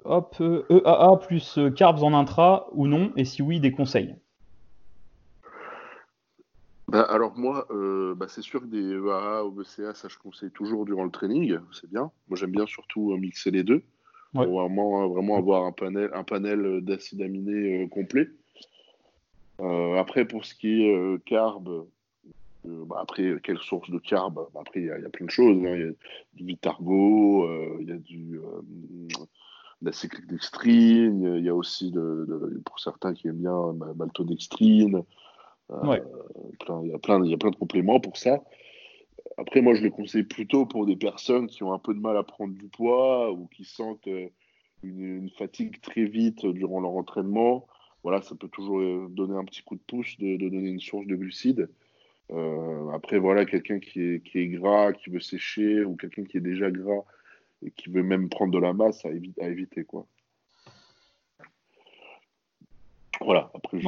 hop, 0.05 0.35
EAA 0.41 1.17
plus 1.17 1.59
carbs 1.75 2.03
en 2.03 2.13
intra 2.13 2.67
ou 2.71 2.87
non, 2.87 3.11
et 3.15 3.25
si 3.25 3.41
oui, 3.41 3.59
des 3.59 3.71
conseils. 3.71 4.15
Bah, 6.93 7.01
alors 7.09 7.35
moi, 7.35 7.65
euh, 7.71 8.13
bah, 8.13 8.27
c'est 8.29 8.43
sûr 8.43 8.61
que 8.61 8.67
des 8.67 8.91
EAA 8.91 9.45
ou 9.45 9.49
BCA, 9.49 9.95
ça 9.95 10.09
je 10.09 10.17
conseille 10.19 10.51
toujours 10.51 10.85
durant 10.85 11.03
le 11.03 11.09
training, 11.09 11.57
c'est 11.71 11.89
bien. 11.89 12.11
Moi 12.27 12.37
j'aime 12.37 12.51
bien 12.51 12.67
surtout 12.67 13.13
euh, 13.13 13.17
mixer 13.17 13.49
les 13.49 13.63
deux 13.63 13.81
pour 14.31 14.45
vraiment, 14.45 15.07
vraiment 15.07 15.37
avoir 15.37 15.63
un 15.65 15.71
panel, 15.71 16.11
un 16.13 16.23
panel 16.23 16.81
d'acides 16.81 17.23
aminés 17.23 17.83
euh, 17.83 17.87
complet. 17.87 18.29
après 19.97 20.25
pour 20.25 20.45
ce 20.45 20.53
qui 20.53 20.83
est 20.83 21.17
carb, 22.63 22.87
bah, 22.87 22.97
après 23.01 23.35
quelle 23.43 23.59
source 23.59 23.89
de 23.89 23.99
carb? 23.99 24.39
Après 24.59 24.81
il 24.81 24.85
y, 24.85 24.91
a 24.91 25.09
plein 25.09 25.25
de 25.25 25.31
choses. 25.31 25.57
Hein. 25.65 25.75
Il 25.75 25.81
y 25.81 25.89
a 25.89 25.93
du 26.33 26.45
Vitargo, 26.45 27.47
il 27.79 27.87
y 27.87 27.91
a 27.91 27.97
du 27.97 28.39
la 29.83 29.91
cyclique 29.91 30.27
dextrine, 30.27 31.35
il 31.37 31.43
y 31.43 31.49
a 31.49 31.55
aussi 31.55 31.91
de, 31.91 32.61
pour 32.65 32.79
certains 32.79 33.13
qui 33.13 33.27
aiment 33.27 33.41
bien 33.41 33.73
maltodextrine. 33.95 35.03
Euh, 35.71 35.77
il, 35.83 36.89
y 36.89 36.93
a 36.93 36.97
plein, 36.99 37.23
il 37.23 37.31
y 37.31 37.33
a 37.33 37.37
plein 37.37 37.51
de 37.51 37.55
compléments 37.55 37.99
pour 37.99 38.17
ça. 38.17 38.43
Après, 39.37 39.61
moi, 39.61 39.73
je 39.73 39.83
le 39.83 39.89
conseille 39.89 40.23
plutôt 40.23 40.65
pour 40.65 40.85
des 40.85 40.95
personnes 40.95 41.47
qui 41.47 41.63
ont 41.63 41.73
un 41.73 41.79
peu 41.79 41.93
de 41.93 41.99
mal 41.99 42.17
à 42.17 42.23
prendre 42.23 42.53
du 42.53 42.67
poids 42.67 43.31
ou 43.31 43.47
qui 43.47 43.65
sentent 43.65 44.07
euh, 44.07 44.29
une, 44.83 45.29
fatigue 45.31 45.81
très 45.81 46.05
vite 46.05 46.45
durant 46.45 46.79
leur 46.81 46.91
entraînement. 46.91 47.67
Voilà, 48.03 48.21
ça 48.21 48.35
peut 48.35 48.49
toujours 48.49 48.79
euh, 48.79 49.07
donner 49.09 49.35
un 49.35 49.45
petit 49.45 49.63
coup 49.63 49.75
de 49.75 49.81
pouce 49.81 50.17
de, 50.19 50.37
donner 50.37 50.69
une 50.69 50.79
source 50.79 51.07
de 51.07 51.15
glucides. 51.15 51.69
Après, 52.93 53.19
voilà, 53.19 53.45
quelqu'un 53.45 53.79
qui 53.79 54.01
est, 54.01 54.23
qui 54.23 54.39
est, 54.39 54.47
gras, 54.47 54.93
qui 54.93 55.09
veut 55.09 55.19
sécher, 55.19 55.83
ou 55.83 55.95
quelqu'un 55.95 56.23
qui 56.23 56.37
est 56.37 56.41
déjà 56.41 56.71
gras 56.71 57.03
et 57.65 57.71
qui 57.71 57.89
veut 57.89 58.03
même 58.03 58.29
prendre 58.29 58.51
de 58.51 58.59
la 58.59 58.73
masse, 58.73 59.05
à, 59.05 59.09
à 59.09 59.47
éviter, 59.47 59.83
quoi. 59.83 60.05
Voilà, 63.21 63.51
après, 63.53 63.79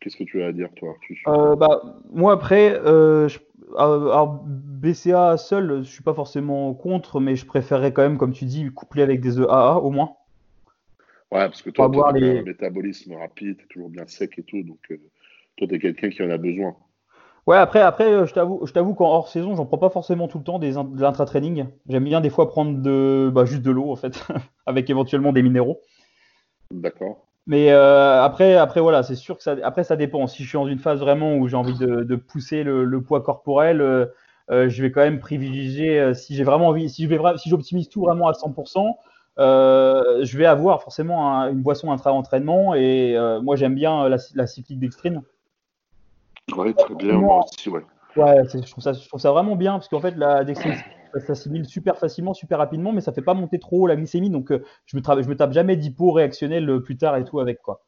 qu'est-ce 0.00 0.16
que 0.16 0.24
tu 0.24 0.42
as 0.42 0.48
à 0.48 0.52
dire, 0.52 0.68
toi 0.76 0.94
euh, 1.28 1.56
bah, 1.56 1.82
Moi, 2.10 2.32
après, 2.32 2.72
euh, 2.72 3.28
alors, 3.76 4.44
BCA 4.44 5.36
seul, 5.36 5.82
je 5.82 5.90
suis 5.90 6.02
pas 6.02 6.14
forcément 6.14 6.72
contre, 6.74 7.20
mais 7.20 7.36
je 7.36 7.46
préférerais 7.46 7.92
quand 7.92 8.02
même, 8.02 8.18
comme 8.18 8.32
tu 8.32 8.44
dis, 8.44 8.70
coupler 8.72 9.02
avec 9.02 9.20
des 9.20 9.40
EAA 9.40 9.78
au 9.78 9.90
moins. 9.90 10.14
Ouais, 11.30 11.40
parce 11.40 11.62
que 11.62 11.70
toi, 11.70 11.90
tu 11.92 12.00
as 12.00 12.06
un 12.06 12.42
métabolisme 12.42 13.14
rapide, 13.14 13.58
toujours 13.68 13.90
bien 13.90 14.06
sec 14.06 14.38
et 14.38 14.42
tout, 14.42 14.62
donc 14.62 14.78
euh, 14.90 15.00
toi, 15.56 15.66
tu 15.66 15.74
es 15.74 15.78
quelqu'un 15.78 16.10
qui 16.10 16.22
en 16.22 16.30
a 16.30 16.38
besoin. 16.38 16.76
Ouais, 17.48 17.56
après, 17.56 17.80
après 17.80 18.26
je 18.26 18.72
t'avoue 18.72 18.92
qu'en 18.92 19.08
hors 19.08 19.28
saison, 19.28 19.56
j'en 19.56 19.64
prends 19.64 19.78
pas 19.78 19.88
forcément 19.88 20.28
tout 20.28 20.36
le 20.36 20.44
temps 20.44 20.58
des, 20.58 20.72
de 20.72 21.00
l'intra-training. 21.00 21.64
J'aime 21.88 22.04
bien 22.04 22.20
des 22.20 22.28
fois 22.28 22.50
prendre 22.50 22.82
de, 22.82 23.30
bah, 23.32 23.46
juste 23.46 23.62
de 23.62 23.70
l'eau, 23.70 23.90
en 23.90 23.96
fait, 23.96 24.22
avec 24.66 24.90
éventuellement 24.90 25.32
des 25.32 25.42
minéraux. 25.42 25.80
D'accord. 26.70 27.24
Mais 27.46 27.72
euh, 27.72 28.22
après, 28.22 28.56
après 28.56 28.82
voilà, 28.82 29.02
c'est 29.02 29.14
sûr 29.14 29.38
que 29.38 29.42
ça, 29.42 29.56
après 29.62 29.82
ça 29.82 29.96
dépend. 29.96 30.26
Si 30.26 30.42
je 30.42 30.48
suis 30.50 30.58
dans 30.58 30.66
une 30.66 30.78
phase 30.78 31.00
vraiment 31.00 31.36
où 31.36 31.48
j'ai 31.48 31.56
envie 31.56 31.72
de, 31.72 32.16
pousser 32.16 32.64
le, 32.64 33.00
poids 33.00 33.22
corporel, 33.22 33.80
euh, 33.80 34.04
euh, 34.50 34.68
je 34.68 34.82
vais 34.82 34.90
quand 34.90 35.00
même 35.00 35.18
privilégier. 35.18 36.12
si 36.12 36.34
j'ai 36.34 36.44
vraiment 36.44 36.68
envie, 36.68 36.90
si 36.90 37.04
je 37.04 37.08
vais, 37.08 37.18
si 37.38 37.48
j'optimise 37.48 37.88
tout 37.88 38.02
vraiment 38.02 38.28
à 38.28 38.32
100%, 38.32 38.92
je 39.38 40.36
vais 40.36 40.44
avoir 40.44 40.82
forcément 40.82 41.48
une 41.48 41.62
boisson 41.62 41.92
intra-entraînement. 41.92 42.74
Et 42.74 43.16
moi, 43.42 43.56
j'aime 43.56 43.74
bien 43.74 44.06
la, 44.06 44.46
cyclique 44.46 44.80
dextrine. 44.80 45.22
Oui, 46.56 46.74
très 46.74 46.94
bien. 46.94 47.14
Moi 47.14 47.44
aussi, 47.44 47.68
ouais. 47.68 47.82
Ouais, 48.16 48.42
je 48.52 48.70
trouve, 48.70 48.82
ça, 48.82 48.92
je 48.92 49.06
trouve 49.06 49.20
ça 49.20 49.30
vraiment 49.30 49.54
bien 49.54 49.72
parce 49.72 49.88
qu'en 49.88 50.00
fait, 50.00 50.16
la 50.16 50.42
dextrine 50.42 50.74
ça 51.14 51.20
s'assimile 51.20 51.66
super 51.66 51.96
facilement, 51.96 52.34
super 52.34 52.58
rapidement, 52.58 52.92
mais 52.92 53.00
ça 53.00 53.12
fait 53.12 53.22
pas 53.22 53.34
monter 53.34 53.58
trop 53.58 53.86
la 53.86 53.96
glycémie. 53.96 54.30
Donc, 54.30 54.52
euh, 54.52 54.64
je, 54.86 54.96
me 54.96 55.02
je 55.02 55.28
me 55.28 55.36
tape 55.36 55.52
jamais 55.52 55.76
d'hypo 55.76 56.12
réactionnel 56.12 56.68
euh, 56.68 56.80
plus 56.80 56.96
tard 56.96 57.16
et 57.16 57.24
tout 57.24 57.40
avec 57.40 57.60
quoi. 57.62 57.84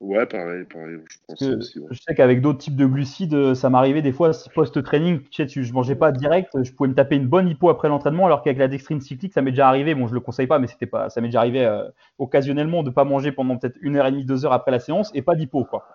Ouais, 0.00 0.26
pareil, 0.26 0.64
pareil. 0.64 0.96
Je, 1.40 2.00
sais 2.00 2.14
qu'avec 2.16 2.40
d'autres 2.40 2.58
types 2.58 2.74
de 2.74 2.86
glucides, 2.86 3.34
euh, 3.34 3.54
ça 3.54 3.70
m'arrivait 3.70 4.02
des 4.02 4.10
fois, 4.10 4.32
post-training, 4.52 5.20
tu 5.30 5.48
sais, 5.48 5.62
je 5.62 5.72
mangeais 5.72 5.94
pas 5.94 6.10
direct, 6.10 6.50
je 6.60 6.72
pouvais 6.72 6.88
me 6.88 6.94
taper 6.94 7.14
une 7.14 7.28
bonne 7.28 7.48
hypo 7.48 7.68
après 7.68 7.88
l'entraînement, 7.88 8.26
alors 8.26 8.42
qu'avec 8.42 8.58
la 8.58 8.66
dextrine 8.66 9.00
cyclique, 9.00 9.32
ça 9.32 9.42
m'est 9.42 9.52
déjà 9.52 9.68
arrivé. 9.68 9.94
Bon, 9.94 10.08
je 10.08 10.14
le 10.14 10.20
conseille 10.20 10.48
pas, 10.48 10.58
mais 10.58 10.66
c'était 10.66 10.86
pas, 10.86 11.08
ça 11.08 11.20
m'est 11.20 11.28
déjà 11.28 11.38
arrivé 11.38 11.82
occasionnellement 12.18 12.82
de 12.82 12.90
pas 12.90 13.04
manger 13.04 13.30
pendant 13.30 13.56
peut-être 13.56 13.76
une 13.80 13.94
heure 13.94 14.06
et 14.06 14.10
demie, 14.10 14.24
deux 14.24 14.44
heures 14.44 14.52
après 14.52 14.72
la 14.72 14.80
séance 14.80 15.12
et 15.14 15.22
pas 15.22 15.36
d'hypo, 15.36 15.64
quoi. 15.64 15.86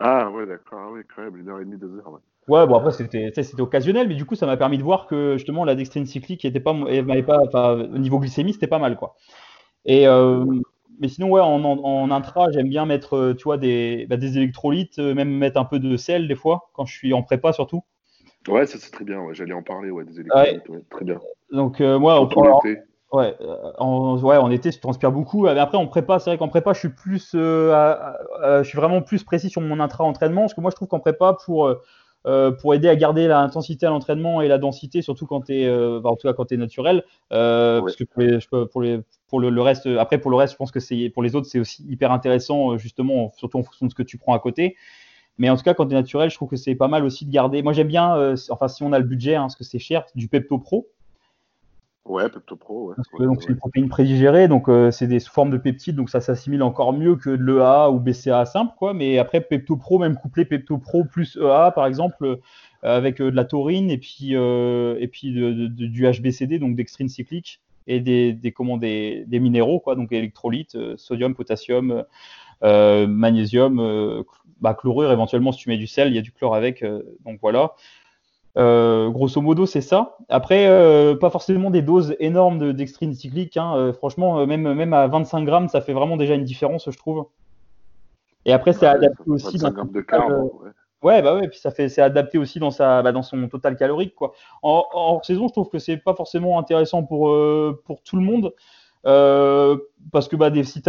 Ah 0.00 0.30
ouais, 0.30 0.46
d'accord, 0.46 0.80
ah, 0.88 0.92
ouais, 0.92 1.02
quand 1.14 1.22
même, 1.22 1.36
une 1.36 1.48
heure 1.48 1.60
et 1.60 1.64
demie, 1.64 1.78
deux 1.78 1.96
heures. 1.96 2.12
Ouais. 2.12 2.20
Ouais, 2.46 2.66
bon 2.66 2.76
après 2.76 2.92
c'était 2.92 3.32
occasionnel, 3.58 4.06
mais 4.06 4.16
du 4.16 4.26
coup 4.26 4.34
ça 4.34 4.44
m'a 4.44 4.58
permis 4.58 4.76
de 4.76 4.82
voir 4.82 5.06
que 5.06 5.34
justement 5.38 5.64
la 5.64 5.74
dextrine 5.74 6.04
cyclique 6.04 6.44
était 6.44 6.60
pas, 6.60 6.74
m'avait 6.74 7.22
pas, 7.22 7.40
enfin 7.46 7.72
au 7.72 7.98
niveau 7.98 8.18
glycémie 8.18 8.52
c'était 8.52 8.66
pas 8.66 8.78
mal 8.78 8.96
quoi. 8.96 9.16
Et 9.86 10.06
euh, 10.06 10.44
mais 11.00 11.08
sinon 11.08 11.30
ouais 11.30 11.40
en, 11.40 11.64
en, 11.64 12.10
intra 12.10 12.50
j'aime 12.50 12.68
bien 12.68 12.84
mettre 12.84 13.16
euh, 13.16 13.34
tu 13.34 13.44
vois 13.44 13.56
des, 13.56 14.06
bah, 14.10 14.18
des 14.18 14.36
électrolytes, 14.36 14.98
euh, 14.98 15.14
même 15.14 15.30
mettre 15.30 15.58
un 15.58 15.64
peu 15.64 15.78
de 15.78 15.96
sel 15.96 16.28
des 16.28 16.34
fois 16.34 16.70
quand 16.74 16.84
je 16.84 16.94
suis 16.94 17.14
en 17.14 17.22
prépa 17.22 17.54
surtout. 17.54 17.82
Ouais 18.46 18.66
ça 18.66 18.76
c'est 18.78 18.90
très 18.90 19.06
bien, 19.06 19.22
ouais. 19.22 19.34
j'allais 19.34 19.54
en 19.54 19.62
parler 19.62 19.90
ouais 19.90 20.04
des 20.04 20.20
électrolytes, 20.20 20.68
ouais. 20.68 20.82
très 20.90 21.04
bien. 21.06 21.18
Donc 21.50 21.80
moi 21.80 22.20
en, 22.20 22.28
Ouais, 23.12 23.36
en, 23.78 24.18
ouais, 24.18 24.36
en 24.36 24.50
été, 24.50 24.72
je 24.72 24.80
transpire 24.80 25.12
beaucoup. 25.12 25.44
Mais 25.44 25.58
après, 25.58 25.78
en 25.78 25.86
prépa, 25.86 26.18
c'est 26.18 26.30
vrai 26.30 26.38
qu'en 26.38 26.48
prépa, 26.48 26.72
je 26.72 26.80
suis 26.80 26.88
plus, 26.88 27.30
je 27.32 28.62
suis 28.64 28.76
vraiment 28.76 29.02
plus 29.02 29.22
précis 29.22 29.50
sur 29.50 29.60
mon 29.60 29.78
intra-entraînement, 29.78 30.42
parce 30.42 30.54
que 30.54 30.60
moi, 30.60 30.70
je 30.70 30.76
trouve 30.76 30.88
qu'en 30.88 31.00
prépa, 31.00 31.36
pour 31.44 31.76
euh, 32.26 32.52
pour 32.52 32.74
aider 32.74 32.88
à 32.88 32.96
garder 32.96 33.28
l'intensité 33.28 33.84
à 33.84 33.90
l'entraînement 33.90 34.40
et 34.40 34.48
la 34.48 34.56
densité, 34.56 35.02
surtout 35.02 35.26
quand 35.26 35.42
tu 35.42 35.56
es, 35.60 35.66
euh, 35.66 36.00
en 36.02 36.16
tout 36.16 36.26
cas 36.26 36.32
quand 36.32 36.50
es 36.52 36.56
naturel. 36.56 37.04
Euh, 37.32 37.80
parce 37.82 37.96
que 37.96 38.04
pour, 38.04 38.80
les, 38.80 39.00
pour, 39.28 39.40
le, 39.40 39.60
reste, 39.60 39.86
après 39.86 40.18
pour 40.18 40.30
le 40.30 40.36
reste, 40.38 40.54
je 40.54 40.56
pense 40.56 40.70
que 40.70 40.80
c'est 40.80 41.10
pour 41.10 41.22
les 41.22 41.36
autres, 41.36 41.46
c'est 41.46 41.58
aussi 41.58 41.84
hyper 41.86 42.12
intéressant, 42.12 42.78
justement, 42.78 43.30
surtout 43.36 43.58
en 43.58 43.62
fonction 43.62 43.86
de 43.86 43.90
ce 43.90 43.94
que 43.94 44.02
tu 44.02 44.16
prends 44.16 44.32
à 44.32 44.38
côté. 44.38 44.76
Mais 45.36 45.50
en 45.50 45.56
tout 45.56 45.64
cas, 45.64 45.74
quand 45.74 45.86
tu 45.86 45.92
es 45.92 45.96
naturel, 45.96 46.30
je 46.30 46.36
trouve 46.36 46.48
que 46.48 46.56
c'est 46.56 46.76
pas 46.76 46.88
mal 46.88 47.04
aussi 47.04 47.26
de 47.26 47.30
garder. 47.30 47.62
Moi, 47.62 47.74
j'aime 47.74 47.88
bien, 47.88 48.34
enfin, 48.50 48.68
si 48.68 48.82
on 48.84 48.92
a 48.92 48.98
le 48.98 49.04
budget, 49.04 49.34
hein, 49.34 49.42
parce 49.42 49.56
que 49.56 49.64
c'est 49.64 49.78
cher, 49.78 50.04
du 50.14 50.28
Pepto 50.28 50.58
Pro. 50.58 50.88
Ouais, 52.06 52.28
PeptoPro. 52.28 52.90
Ouais. 52.90 53.26
donc 53.26 53.42
c'est 53.42 53.48
une 53.48 53.56
protéine 53.56 53.88
prédigérée, 53.88 54.46
donc 54.46 54.68
euh, 54.68 54.90
c'est 54.90 55.06
des 55.06 55.20
formes 55.20 55.50
de 55.50 55.56
peptides, 55.56 55.96
donc 55.96 56.10
ça 56.10 56.20
s'assimile 56.20 56.62
encore 56.62 56.92
mieux 56.92 57.16
que 57.16 57.30
de 57.30 57.42
l'EA 57.42 57.90
ou 57.90 57.98
BCA 57.98 58.44
simple, 58.44 58.74
quoi. 58.76 58.92
Mais 58.92 59.18
après 59.18 59.40
PeptoPro, 59.40 59.98
même 59.98 60.14
couplé 60.14 60.44
PeptoPro 60.44 61.04
plus 61.04 61.38
EA, 61.40 61.72
par 61.74 61.86
exemple, 61.86 62.26
euh, 62.26 62.36
avec 62.82 63.22
euh, 63.22 63.30
de 63.30 63.36
la 63.36 63.46
taurine 63.46 63.90
et 63.90 63.96
puis 63.96 64.34
et 64.34 65.08
puis 65.10 65.32
du 65.32 66.06
HBCD, 66.06 66.58
donc 66.58 66.76
dextrine 66.76 67.08
cyclique 67.08 67.60
et 67.86 68.00
des 68.00 68.34
des, 68.34 68.52
comment, 68.52 68.76
des, 68.76 69.24
des 69.26 69.40
minéraux, 69.40 69.80
quoi, 69.80 69.94
donc 69.94 70.12
électrolytes, 70.12 70.76
sodium, 70.96 71.34
potassium, 71.34 72.04
magnésium, 72.62 74.24
bah, 74.60 74.74
chlorure 74.74 75.10
éventuellement 75.10 75.52
si 75.52 75.60
tu 75.60 75.70
mets 75.70 75.78
du 75.78 75.86
sel, 75.86 76.08
il 76.08 76.14
y 76.14 76.18
a 76.18 76.22
du 76.22 76.32
chlore 76.32 76.54
avec, 76.54 76.84
donc 77.24 77.38
voilà. 77.40 77.72
Euh, 78.56 79.10
grosso 79.10 79.40
modo, 79.40 79.66
c'est 79.66 79.80
ça. 79.80 80.16
Après, 80.28 80.66
euh, 80.68 81.16
pas 81.16 81.30
forcément 81.30 81.70
des 81.70 81.82
doses 81.82 82.14
énormes 82.20 82.58
de 82.58 82.72
dextrine 82.72 83.12
cyclique. 83.12 83.56
Hein. 83.56 83.74
Euh, 83.76 83.92
franchement, 83.92 84.46
même, 84.46 84.72
même 84.74 84.92
à 84.92 85.06
25 85.08 85.44
grammes, 85.44 85.68
ça 85.68 85.80
fait 85.80 85.92
vraiment 85.92 86.16
déjà 86.16 86.34
une 86.34 86.44
différence, 86.44 86.88
je 86.90 86.96
trouve. 86.96 87.26
Et 88.44 88.52
après, 88.52 88.72
c'est 88.72 88.86
adapté 88.86 89.22
aussi. 89.26 89.58
Dans 89.58 89.70
de 89.70 90.04
ouais. 91.02 91.22
bah 91.22 91.34
ouais, 91.34 91.48
puis 91.48 91.58
ça 91.58 91.70
fait, 91.70 91.88
c'est 91.88 92.02
adapté 92.02 92.38
aussi 92.38 92.60
dans 92.60 92.70
sa, 92.70 93.02
bah, 93.02 93.10
dans 93.10 93.22
son 93.22 93.48
total 93.48 93.76
calorique, 93.76 94.14
quoi. 94.14 94.32
En, 94.62 94.84
en 94.92 95.22
saison, 95.22 95.48
je 95.48 95.52
trouve 95.52 95.68
que 95.68 95.78
c'est 95.78 95.96
pas 95.96 96.14
forcément 96.14 96.58
intéressant 96.58 97.02
pour 97.02 97.34
pour 97.84 98.02
tout 98.02 98.16
le 98.16 98.22
monde. 98.22 98.52
parce 100.12 100.28
que 100.28 100.36
bah, 100.36 100.50
des, 100.50 100.62
si, 100.62 100.80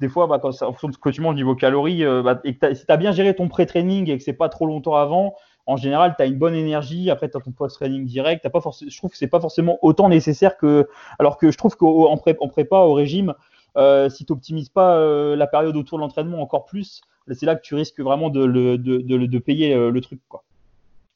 des 0.00 0.08
fois, 0.08 0.26
bah, 0.26 0.40
quand, 0.40 0.50
en 0.62 0.72
fonction 0.72 0.88
de 0.88 0.94
ce 0.94 0.98
que 0.98 1.10
tu 1.10 1.20
manges 1.20 1.36
niveau 1.36 1.54
calories, 1.54 2.02
bah, 2.24 2.40
et 2.42 2.56
que 2.56 2.74
si 2.74 2.84
tu 2.84 2.92
as 2.92 2.96
bien 2.96 3.12
géré 3.12 3.36
ton 3.36 3.46
pré-training 3.46 4.10
et 4.10 4.18
que 4.18 4.24
c'est 4.24 4.32
pas 4.32 4.48
trop 4.48 4.66
longtemps 4.66 4.96
avant, 4.96 5.34
en 5.66 5.76
général, 5.76 6.14
tu 6.16 6.22
as 6.22 6.26
une 6.26 6.38
bonne 6.38 6.54
énergie. 6.54 7.10
Après, 7.10 7.28
tu 7.28 7.36
as 7.36 7.40
ton 7.40 7.50
post-training 7.50 8.06
direct. 8.06 8.48
pas 8.48 8.60
je 8.60 8.96
trouve 8.96 9.10
que 9.10 9.16
c'est 9.16 9.26
pas 9.26 9.40
forcément 9.40 9.78
autant 9.82 10.08
nécessaire 10.08 10.56
que. 10.56 10.88
Alors 11.18 11.38
que 11.38 11.50
je 11.50 11.58
trouve 11.58 11.76
qu'en 11.76 12.16
pré... 12.16 12.34
prépa, 12.34 12.78
au 12.78 12.94
régime, 12.94 13.34
euh, 13.76 14.08
si 14.08 14.24
tu 14.24 14.32
n'optimises 14.32 14.68
pas 14.68 14.96
euh, 14.96 15.36
la 15.36 15.46
période 15.46 15.76
autour 15.76 15.98
de 15.98 16.02
l'entraînement 16.02 16.40
encore 16.40 16.64
plus, 16.64 17.02
c'est 17.32 17.46
là 17.46 17.56
que 17.56 17.62
tu 17.62 17.74
risques 17.74 18.00
vraiment 18.00 18.30
de, 18.30 19.38
payer 19.38 19.74
le 19.74 20.00
truc. 20.00 20.20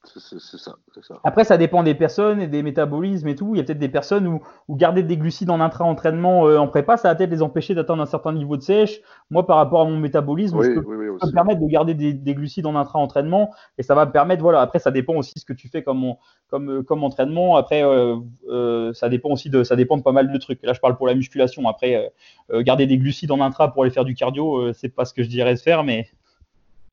C'est 0.04 0.38
ça, 0.38 0.56
ça, 1.02 1.20
Après, 1.24 1.44
ça 1.44 1.58
dépend 1.58 1.82
des 1.82 1.94
personnes 1.94 2.40
et 2.40 2.46
des 2.46 2.62
métabolismes 2.62 3.28
et 3.28 3.34
tout. 3.34 3.54
Il 3.54 3.58
y 3.58 3.60
a 3.60 3.64
peut-être 3.64 3.78
des 3.78 3.90
personnes 3.90 4.26
où, 4.26 4.40
où, 4.66 4.74
garder 4.74 5.02
des 5.02 5.18
glucides 5.18 5.50
en 5.50 5.60
intra-entraînement 5.60 6.46
euh, 6.46 6.56
en 6.56 6.68
prépa, 6.68 6.96
ça 6.96 7.08
va 7.08 7.14
peut-être 7.14 7.30
les 7.30 7.42
empêcher 7.42 7.74
d'atteindre 7.74 8.02
un 8.02 8.06
certain 8.06 8.32
niveau 8.32 8.56
de 8.56 8.62
sèche. 8.62 9.02
Moi, 9.30 9.46
par 9.46 9.58
rapport 9.58 9.82
à 9.82 9.84
mon 9.84 9.98
métabolisme, 9.98 10.62
je 10.62 10.70
peux, 10.70 10.80
me 10.80 11.32
permettre 11.32 11.60
de 11.60 11.66
garder 11.66 11.92
des, 11.92 12.14
des 12.14 12.34
glucides 12.34 12.64
en 12.64 12.76
intra-entraînement 12.76 13.50
et 13.76 13.82
ça 13.82 13.94
va 13.94 14.06
me 14.06 14.10
permettre, 14.10 14.42
voilà. 14.42 14.62
Après, 14.62 14.78
ça 14.78 14.90
dépend 14.90 15.14
aussi 15.16 15.34
de 15.34 15.40
ce 15.40 15.44
que 15.44 15.52
tu 15.52 15.68
fais 15.68 15.82
comme, 15.82 16.14
comme, 16.48 16.70
euh, 16.70 16.82
comme 16.82 17.04
entraînement. 17.04 17.56
Après, 17.56 17.84
euh, 17.84 18.16
euh, 18.48 18.94
ça 18.94 19.10
dépend 19.10 19.30
aussi 19.30 19.50
de, 19.50 19.64
ça 19.64 19.76
dépend 19.76 19.98
de 19.98 20.02
pas 20.02 20.12
mal 20.12 20.32
de 20.32 20.38
trucs. 20.38 20.62
Là, 20.62 20.72
je 20.72 20.80
parle 20.80 20.96
pour 20.96 21.08
la 21.08 21.14
musculation. 21.14 21.68
Après, 21.68 22.10
garder 22.50 22.86
des 22.86 22.96
glucides 22.96 23.32
en 23.32 23.40
intra 23.40 23.72
pour 23.72 23.82
aller 23.82 23.92
faire 23.92 24.06
du 24.06 24.14
cardio, 24.14 24.72
c'est 24.72 24.88
pas 24.88 25.04
ce 25.04 25.12
que 25.12 25.22
je 25.22 25.28
dirais 25.28 25.54
de 25.54 25.60
faire, 25.60 25.84
mais. 25.84 26.08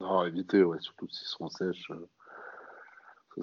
Non, 0.01 0.25
éviter, 0.25 0.63
ouais, 0.63 0.77
surtout 0.79 1.07
s'ils 1.09 1.27
sont 1.27 1.49
sèches 1.49 1.89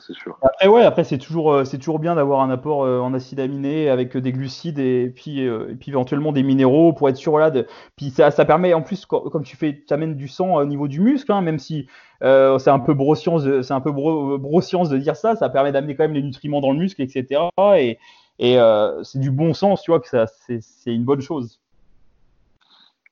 c'est 0.00 0.14
sûr. 0.14 0.38
Après, 0.42 0.68
ouais, 0.68 0.82
après 0.82 1.04
c'est 1.04 1.18
toujours, 1.18 1.52
euh, 1.52 1.64
c'est 1.64 1.78
toujours 1.78 1.98
bien 1.98 2.14
d'avoir 2.14 2.40
un 2.40 2.50
apport 2.50 2.84
euh, 2.84 3.00
en 3.00 3.14
acides 3.14 3.40
aminés 3.40 3.88
avec 3.88 4.16
des 4.16 4.32
glucides 4.32 4.78
et 4.78 5.12
puis, 5.14 5.46
euh, 5.46 5.70
et 5.70 5.74
puis 5.74 5.90
éventuellement 5.90 6.32
des 6.32 6.42
minéraux 6.42 6.92
pour 6.92 7.08
être 7.08 7.16
sûr, 7.16 7.32
voilà. 7.32 7.50
De... 7.50 7.66
Puis 7.96 8.10
ça, 8.10 8.30
ça 8.30 8.44
permet 8.44 8.74
en 8.74 8.82
plus, 8.82 9.06
comme 9.06 9.42
tu 9.42 9.56
fais, 9.56 9.84
tu 9.86 9.94
amènes 9.94 10.16
du 10.16 10.28
sang 10.28 10.56
au 10.56 10.64
niveau 10.64 10.88
du 10.88 11.00
muscle, 11.00 11.30
hein, 11.32 11.40
même 11.40 11.58
si 11.58 11.88
c'est 12.20 12.70
un 12.70 12.78
peu 12.78 12.94
broscience, 12.94 13.42
c'est 13.62 13.74
un 13.74 13.80
peu 13.80 13.92
bro, 13.92 14.38
de 14.38 14.96
dire 14.96 15.16
ça, 15.16 15.36
ça 15.36 15.48
permet 15.50 15.72
d'amener 15.72 15.94
quand 15.94 16.04
même 16.04 16.14
les 16.14 16.22
nutriments 16.22 16.60
dans 16.62 16.72
le 16.72 16.78
muscle, 16.78 17.02
etc. 17.02 17.42
Et, 17.76 17.98
et 18.38 18.58
c'est 19.02 19.18
du 19.18 19.30
bon 19.30 19.52
sens, 19.52 19.82
tu 19.82 19.90
vois, 19.90 20.00
que 20.00 20.08
ça, 20.08 20.26
c'est, 20.26 20.62
une 20.86 21.04
bonne 21.04 21.20
chose. 21.20 21.60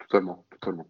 Totalement, 0.00 0.44
totalement. 0.50 0.86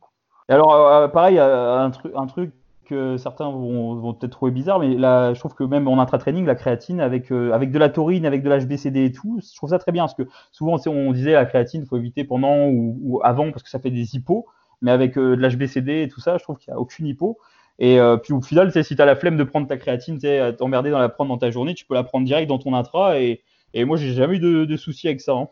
Et 0.49 0.53
alors, 0.53 1.11
pareil, 1.11 1.39
un, 1.41 1.91
truc 1.91 2.13
un 2.15 2.27
truc 2.27 2.53
que 2.83 3.17
certains 3.17 3.51
vont, 3.51 4.15
peut-être 4.15 4.33
trouver 4.33 4.51
bizarre, 4.53 4.79
mais 4.79 4.95
là, 4.95 5.35
je 5.35 5.39
trouve 5.39 5.55
que 5.55 5.65
même 5.65 5.89
en 5.89 6.01
intra-training, 6.01 6.45
la 6.45 6.55
créatine 6.55 7.01
avec, 7.01 7.31
euh, 7.33 7.57
de 7.59 7.79
la 7.79 7.89
taurine, 7.89 8.27
avec 8.27 8.43
de 8.43 8.51
l'HBCD 8.51 9.05
et 9.05 9.13
tout, 9.13 9.41
je 9.43 9.57
trouve 9.57 9.71
ça 9.71 9.79
très 9.79 9.93
bien 9.93 10.03
parce 10.03 10.15
que 10.15 10.25
souvent, 10.51 10.77
on 10.87 11.13
disait 11.13 11.33
la 11.33 11.45
créatine, 11.45 11.87
faut 11.87 11.97
éviter 11.97 12.25
pendant 12.25 12.69
ou, 12.69 13.21
avant 13.25 13.51
parce 13.51 13.63
que 13.63 13.71
ça 13.71 13.79
fait 13.79 13.91
des 13.91 14.17
hippos, 14.17 14.47
mais 14.81 14.91
avec 14.91 15.17
euh, 15.17 15.37
de 15.37 15.41
l'HBCD 15.41 16.03
et 16.03 16.09
tout 16.09 16.21
ça, 16.21 16.39
je 16.39 16.43
trouve 16.43 16.59
qu'il 16.59 16.73
n'y 16.73 16.77
a 16.77 16.81
aucune 16.81 17.07
hypo. 17.07 17.39
Et 17.79 17.99
euh, 17.99 18.17
puis 18.17 18.33
au 18.33 18.41
final, 18.41 18.71
si 18.85 18.97
tu 18.97 19.03
as 19.03 19.07
la 19.07 19.17
flemme 19.17 19.37
de 19.37 19.45
prendre 19.45 19.67
ta 19.67 19.77
créatine, 19.77 20.19
t'emmerder 20.59 20.91
dans 20.91 20.99
la 20.99 21.09
prendre 21.09 21.31
dans 21.31 21.39
ta 21.39 21.51
journée, 21.51 21.75
tu 21.75 21.87
peux 21.87 21.95
la 21.95 22.05
prendre 22.05 22.27
direct 22.27 22.49
dans 22.49 22.59
ton 22.59 22.75
intra. 22.75 23.19
Et, 23.19 23.43
moi, 23.75 23.97
j'ai 23.97 24.13
jamais 24.13 24.37
eu 24.37 24.39
de, 24.39 24.65
de 24.67 24.77
soucis 24.77 25.09
avec 25.09 25.21
ça. 25.21 25.33
Hein. 25.33 25.49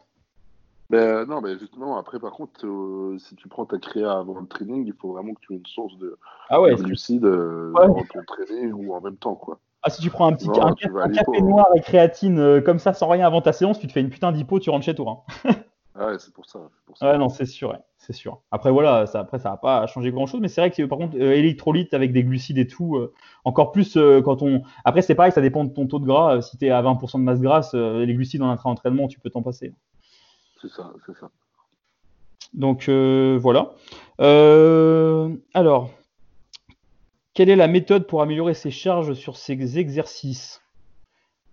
Ben, 0.91 1.25
non, 1.25 1.41
mais 1.41 1.57
justement, 1.57 1.97
après, 1.99 2.19
par 2.19 2.33
contre, 2.33 2.67
euh, 2.67 3.17
si 3.19 3.37
tu 3.37 3.47
prends 3.47 3.65
ta 3.65 3.79
créa 3.79 4.19
avant 4.19 4.41
le 4.41 4.47
training, 4.49 4.85
il 4.85 4.93
faut 4.93 5.13
vraiment 5.13 5.35
que 5.35 5.41
tu 5.41 5.53
aies 5.53 5.57
une 5.59 5.67
source 5.67 5.97
de, 5.99 6.19
ah 6.49 6.61
ouais, 6.61 6.75
glucides 6.75 7.25
euh, 7.25 7.73
dans 7.73 7.95
ton 7.95 8.23
training 8.27 8.73
ou 8.73 8.93
en 8.93 9.01
même 9.01 9.17
temps, 9.17 9.37
quoi. 9.37 9.61
Ah, 9.83 9.91
si 9.91 10.03
tu 10.03 10.11
prends 10.11 10.27
un 10.27 10.33
petit 10.33 10.49
café 10.49 11.41
noir 11.41 11.69
et 11.77 11.81
créatine 11.81 12.41
euh, 12.41 12.61
comme 12.61 12.81
ça 12.81 12.93
sans 12.93 13.09
rien 13.09 13.25
avant 13.25 13.41
ta 13.41 13.53
séance, 13.53 13.79
tu 13.79 13.87
te 13.87 13.93
fais 13.93 14.01
une 14.01 14.11
putain 14.11 14.33
d'hypo, 14.33 14.59
tu 14.59 14.69
rentres 14.69 14.85
chez 14.85 14.97
toi. 14.97 15.25
Hein. 15.45 15.51
ah 15.95 16.07
ouais, 16.09 16.19
c'est 16.19 16.35
pour 16.35 16.45
ça. 16.47 16.59
Pour 16.87 16.99
ça. 16.99 17.13
Ouais, 17.13 17.19
non, 17.19 17.29
c'est 17.29 17.47
sûr, 17.47 17.79
c'est 17.97 18.13
sûr. 18.13 18.43
Après, 18.51 18.73
voilà, 18.73 19.07
ça, 19.07 19.21
après, 19.21 19.39
ça 19.39 19.51
va 19.51 19.57
pas 19.59 19.87
changer 19.87 20.11
grand 20.11 20.27
chose, 20.27 20.41
mais 20.41 20.49
c'est 20.49 20.61
vrai 20.61 20.73
que 20.73 20.83
par 20.83 20.99
contre, 20.99 21.17
électrolyte 21.17 21.95
avec 21.95 22.13
des 22.13 22.25
glucides 22.25 22.59
et 22.59 22.67
tout, 22.67 22.99
encore 23.45 23.71
plus 23.71 23.97
quand 24.25 24.43
on. 24.43 24.63
Après, 24.85 25.03
c'est 25.03 25.15
pareil, 25.15 25.31
ça 25.31 25.41
dépend 25.41 25.63
de 25.63 25.73
ton 25.73 25.87
taux 25.87 26.01
de 26.01 26.07
gras. 26.07 26.43
si 26.43 26.59
tu 26.59 26.67
es 26.67 26.71
à 26.71 26.83
20% 26.83 27.19
de 27.19 27.23
masse 27.23 27.41
grasse, 27.41 27.75
les 27.75 28.13
glucides 28.13 28.43
en 28.43 28.51
intra-entraînement, 28.51 29.07
tu 29.07 29.21
peux 29.21 29.31
t'en 29.31 29.43
passer. 29.43 29.73
C'est 30.61 30.71
ça. 30.71 30.93
Donc 32.53 32.89
euh, 32.89 33.39
voilà. 33.41 33.73
Euh, 34.21 35.35
alors, 35.55 35.91
quelle 37.35 37.49
est 37.49 37.57
la 37.57 37.69
méthode 37.69 38.07
pour 38.07 38.23
améliorer 38.23 38.55
ses 38.55 38.71
charges 38.71 39.15
sur 39.15 39.37
ces 39.37 39.79
exercices? 39.79 40.61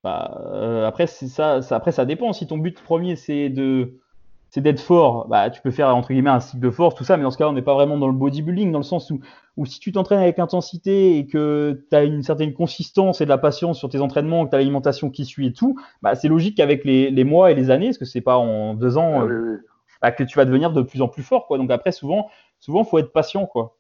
Bah, 0.04 0.42
euh, 0.54 0.86
après, 0.86 1.08
ça, 1.08 1.60
après, 1.70 1.92
ça 1.92 2.06
dépend. 2.06 2.34
Si 2.34 2.48
ton 2.48 2.58
but 2.58 2.82
premier, 2.82 3.16
c'est 3.16 3.50
de 3.50 4.00
c'est 4.50 4.62
d'être 4.62 4.80
fort, 4.80 5.28
bah, 5.28 5.50
tu 5.50 5.62
peux 5.62 5.72
faire 5.72 5.94
entre 5.96 6.10
guillemets 6.10 6.30
un 6.30 6.40
cycle 6.40 6.62
de 6.62 6.70
force, 6.70 6.96
tout 6.96 7.04
ça, 7.04 7.18
mais 7.18 7.24
dans 7.24 7.32
ce 7.32 7.38
cas-là, 7.38 7.50
on 7.50 7.54
n'est 7.54 7.62
pas 7.62 7.74
vraiment 7.74 7.98
dans 7.98 8.08
le 8.08 8.14
bodybuilding, 8.14 8.72
dans 8.72 8.80
le 8.80 8.84
sens 8.84 9.12
où, 9.12 9.20
où 9.58 9.66
si 9.66 9.80
tu 9.80 9.92
t'entraînes 9.92 10.20
avec 10.20 10.40
intensité 10.40 11.18
et 11.18 11.28
que 11.28 11.84
tu 11.90 11.96
as 11.96 12.04
une 12.04 12.24
certaine 12.24 12.54
consistance 12.54 13.20
et 13.20 13.26
de 13.26 13.30
la 13.30 13.38
patience 13.38 13.78
sur 13.78 13.90
tes 13.90 14.00
entraînements, 14.00 14.46
que 14.46 14.52
tu 14.52 14.56
as 14.56 14.60
l'alimentation 14.60 15.10
qui 15.10 15.26
suit 15.26 15.48
et 15.48 15.54
tout, 15.54 15.78
bah, 16.02 16.16
c'est 16.16 16.30
logique 16.30 16.58
qu'avec 16.58 16.86
les, 16.86 17.12
les, 17.12 17.24
mois 17.26 17.52
et 17.52 17.56
les 17.56 17.72
années, 17.72 17.88
parce 17.88 17.98
que 17.98 18.06
c'est 18.06 18.22
pas 18.22 18.38
en 18.38 18.74
deux 18.74 18.98
ans, 18.98 19.22
ah 19.22 19.26
euh, 19.26 19.66
bah, 20.02 20.12
que 20.12 20.24
tu 20.24 20.38
vas 20.38 20.46
devenir 20.46 20.72
de 20.72 20.82
plus 20.82 21.02
en 21.02 21.10
plus 21.10 21.24
fort. 21.24 21.48
Quoi. 21.48 21.58
Donc 21.58 21.70
après, 21.70 21.92
souvent, 21.92 22.30
souvent, 22.60 22.86
faut 22.86 23.00
être 23.00 23.12
patient. 23.12 23.46
quoi. 23.46 23.76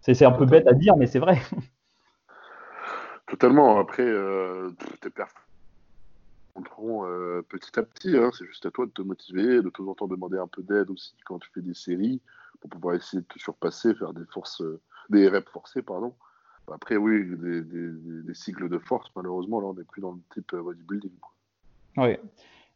C'est 0.00 0.24
un 0.24 0.32
peu 0.32 0.44
bête 0.44 0.68
à 0.68 0.74
dire, 0.74 0.96
mais 0.96 1.06
c'est 1.06 1.18
vrai. 1.18 1.38
Totalement. 3.26 3.78
Après, 3.78 4.04
euh, 4.04 4.70
tes 5.00 5.10
euh, 7.04 7.42
petit 7.48 7.78
à 7.78 7.82
petit. 7.82 8.16
Hein. 8.16 8.30
C'est 8.36 8.46
juste 8.46 8.66
à 8.66 8.70
toi 8.70 8.86
de 8.86 8.90
te 8.90 9.02
motiver, 9.02 9.62
de 9.62 9.68
temps 9.70 9.86
en 9.86 9.94
temps 9.94 10.06
demander 10.06 10.38
un 10.38 10.46
peu 10.46 10.62
d'aide 10.62 10.90
aussi 10.90 11.14
quand 11.24 11.38
tu 11.38 11.50
fais 11.52 11.62
des 11.62 11.74
séries 11.74 12.20
pour 12.60 12.70
pouvoir 12.70 12.94
essayer 12.94 13.22
de 13.22 13.26
te 13.26 13.38
surpasser, 13.38 13.94
faire 13.94 14.12
des 14.12 14.24
forces, 14.32 14.62
euh, 14.62 14.80
des 15.10 15.28
reps 15.28 15.50
forcés, 15.50 15.82
pardon. 15.82 16.14
Après, 16.72 16.96
oui, 16.96 17.24
des, 17.26 18.34
cycles 18.34 18.70
de 18.70 18.78
force, 18.78 19.10
malheureusement, 19.14 19.60
là, 19.60 19.66
on 19.66 19.74
n'est 19.74 19.84
plus 19.84 20.00
dans 20.00 20.12
le 20.12 20.20
type 20.32 20.54
euh, 20.54 20.62
bodybuilding. 20.62 21.12
Oui. 21.98 22.16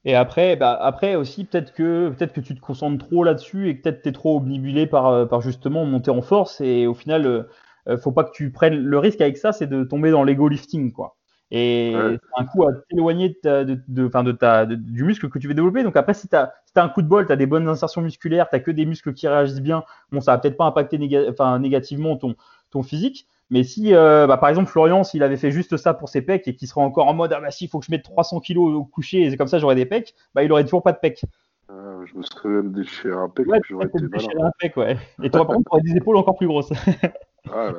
Et 0.04 0.14
après, 0.14 0.56
bah, 0.56 0.78
après 0.80 1.16
aussi, 1.16 1.44
peut-être 1.44 1.72
que, 1.72 2.10
peut 2.10 2.26
que 2.26 2.40
tu 2.40 2.54
te 2.54 2.60
concentres 2.60 3.04
trop 3.04 3.24
là-dessus 3.24 3.68
et 3.68 3.76
que 3.76 3.82
peut-être 3.82 4.02
tu 4.02 4.08
es 4.10 4.12
trop 4.12 4.36
omnibulé 4.38 4.86
par, 4.86 5.28
par 5.28 5.40
justement 5.40 5.84
monter 5.84 6.10
en 6.10 6.22
force. 6.22 6.60
Et 6.60 6.86
au 6.86 6.94
final, 6.94 7.48
ne 7.86 7.96
faut 7.96 8.12
pas 8.12 8.24
que 8.24 8.30
tu 8.30 8.52
prennes. 8.52 8.76
Le 8.76 8.98
risque 8.98 9.20
avec 9.20 9.36
ça, 9.36 9.52
c'est 9.52 9.66
de 9.66 9.82
tomber 9.84 10.10
dans 10.10 10.22
l'ego 10.22 10.48
lifting. 10.48 10.92
Quoi. 10.92 11.17
Et 11.50 11.94
c'est 11.94 12.42
un 12.42 12.44
coup 12.44 12.64
à 12.68 12.72
t'éloigner 12.90 13.38
de, 13.42 13.64
de, 13.64 13.80
de, 13.88 14.32
ta, 14.32 14.66
du 14.66 15.04
muscle 15.04 15.28
que 15.30 15.38
tu 15.38 15.48
veux 15.48 15.54
développer. 15.54 15.82
Donc 15.82 15.96
après, 15.96 16.14
si 16.14 16.28
tu 16.28 16.36
as, 16.36 16.52
si 16.66 16.72
un 16.78 16.88
coup 16.88 17.00
de 17.00 17.08
bol, 17.08 17.26
tu 17.26 17.32
as 17.32 17.36
des 17.36 17.46
bonnes 17.46 17.68
insertions 17.68 18.02
musculaires, 18.02 18.48
tu 18.50 18.56
as 18.56 18.60
que 18.60 18.70
des 18.70 18.84
muscles 18.84 19.14
qui 19.14 19.26
réagissent 19.28 19.62
bien, 19.62 19.82
bon, 20.12 20.20
ça 20.20 20.32
va 20.32 20.38
peut-être 20.38 20.58
pas 20.58 20.66
impacter 20.66 20.98
enfin, 21.30 21.58
négativement 21.58 22.16
ton, 22.16 22.36
ton 22.70 22.82
physique. 22.82 23.26
Mais 23.50 23.64
si, 23.64 23.94
euh, 23.94 24.26
bah, 24.26 24.36
par 24.36 24.50
exemple, 24.50 24.70
Florian, 24.70 25.04
s'il 25.04 25.22
avait 25.22 25.38
fait 25.38 25.50
juste 25.50 25.78
ça 25.78 25.94
pour 25.94 26.10
ses 26.10 26.20
pecs 26.20 26.46
et 26.48 26.54
qu'il 26.54 26.68
serait 26.68 26.82
encore 26.82 27.06
en 27.06 27.14
mode, 27.14 27.32
ah 27.32 27.40
bah 27.40 27.50
si, 27.50 27.64
il 27.64 27.68
faut 27.68 27.78
que 27.78 27.86
je 27.86 27.90
mette 27.90 28.02
300 28.02 28.40
kilos 28.40 28.74
au 28.74 28.84
coucher 28.84 29.26
et 29.26 29.36
comme 29.38 29.48
ça 29.48 29.58
j'aurais 29.58 29.74
des 29.74 29.86
pecs, 29.86 30.14
bah 30.34 30.42
il 30.42 30.52
aurait 30.52 30.64
toujours 30.64 30.82
pas 30.82 30.92
de 30.92 30.98
pecs. 30.98 31.22
Euh, 31.70 32.04
je 32.04 32.14
me 32.14 32.22
serais 32.22 32.48
même 32.48 32.72
déchiré 32.72 33.14
un 33.14 33.28
pec. 33.28 33.46
Ouais, 33.46 33.58
j'aurais 33.68 33.86
été 33.86 33.98
un 34.40 34.50
pec, 34.58 34.76
ouais. 34.76 34.96
Et 35.22 35.30
toi, 35.30 35.46
par 35.46 35.56
contre, 35.56 35.70
tu 35.70 35.76
aurais 35.76 35.82
des 35.82 35.96
épaules 35.96 36.16
encore 36.16 36.36
plus 36.36 36.46
grosses. 36.46 36.72
Ah, 37.50 37.70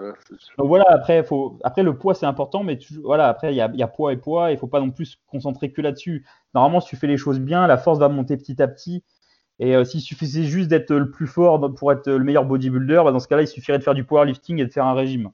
Donc 0.57 0.68
voilà, 0.68 0.86
après, 0.90 1.23
faut... 1.23 1.60
après 1.64 1.84
le 1.84 1.98
poids 1.98 2.15
c'est 2.15 2.26
important, 2.26 2.64
mais 2.64 2.80
voilà, 3.03 3.27
après 3.27 3.53
il 3.53 3.56
y 3.56 3.61
a, 3.61 3.69
y 3.73 3.84
a, 3.84 3.88
poids 3.88 4.14
et 4.14 4.18
poids, 4.18 4.52
il 4.52 4.57
faut 4.57 4.68
pas 4.68 4.80
non 4.80 4.90
plus 4.90 5.06
se 5.06 5.18
concentrer 5.27 5.72
que 5.72 5.81
là-dessus. 5.81 6.26
Normalement, 6.53 6.80
si 6.80 6.90
tu 6.90 6.95
fais 6.95 7.07
les 7.07 7.18
choses 7.18 7.40
bien, 7.40 7.68
la 7.68 7.77
force 7.77 7.99
va 7.99 8.10
monter 8.10 8.38
petit 8.38 8.61
à 8.61 8.68
petit. 8.68 9.03
Et 9.60 9.76
euh, 9.76 9.84
s'il 9.84 10.02
suffisait 10.02 10.44
juste 10.44 10.69
d'être 10.69 10.94
le 10.94 11.11
plus 11.11 11.27
fort 11.27 11.73
pour 11.76 11.91
être 11.91 12.10
le 12.10 12.23
meilleur 12.23 12.45
bodybuilder, 12.45 13.02
bah, 13.03 13.11
dans 13.11 13.19
ce 13.19 13.27
cas-là, 13.27 13.41
il 13.41 13.48
suffirait 13.48 13.77
de 13.77 13.84
faire 13.84 13.94
du 13.94 14.06
powerlifting 14.06 14.60
et 14.60 14.65
de 14.65 14.72
faire 14.72 14.86
un 14.86 14.94
régime. 14.94 15.30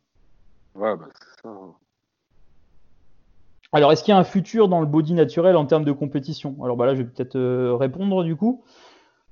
Ouais, 0.73 0.95
bah, 0.97 1.07
ça. 1.41 1.49
Hein. 1.49 1.75
Alors, 3.71 3.91
est-ce 3.91 4.03
qu'il 4.03 4.13
y 4.13 4.15
a 4.15 4.17
un 4.17 4.23
futur 4.23 4.69
dans 4.69 4.79
le 4.79 4.85
body 4.85 5.13
naturel 5.13 5.57
en 5.57 5.65
termes 5.65 5.83
de 5.83 5.91
compétition? 5.91 6.55
Alors 6.63 6.77
bah 6.77 6.85
là, 6.85 6.95
je 6.95 7.01
vais 7.01 7.09
peut-être 7.09 7.35
euh, 7.35 7.75
répondre 7.75 8.23
du 8.23 8.35
coup. 8.35 8.63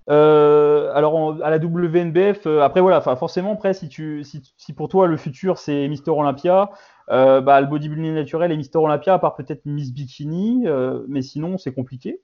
Euh, 0.10 0.92
alors 0.94 1.42
à 1.44 1.50
la 1.50 1.58
WNBF, 1.58 2.46
euh, 2.46 2.62
après 2.62 2.82
voilà, 2.82 3.00
forcément 3.02 3.54
après 3.54 3.74
si 3.74 3.88
tu 3.88 4.24
si, 4.24 4.74
pour 4.74 4.90
toi 4.90 5.08
le 5.08 5.16
futur 5.16 5.58
c'est 5.58 5.88
Mister 5.88 6.12
Olympia, 6.12 6.72
euh, 7.10 7.40
bah, 7.40 7.62
le 7.62 7.68
bodybuilding 7.68 8.14
naturel 8.14 8.52
et 8.52 8.58
Mister 8.58 8.80
Olympia 8.80 9.14
à 9.14 9.20
part 9.20 9.36
peut-être 9.36 9.66
Miss 9.66 9.94
Bikini, 9.94 10.66
mais 11.08 11.22
sinon 11.22 11.58
c'est 11.58 11.74
compliqué. 11.74 12.20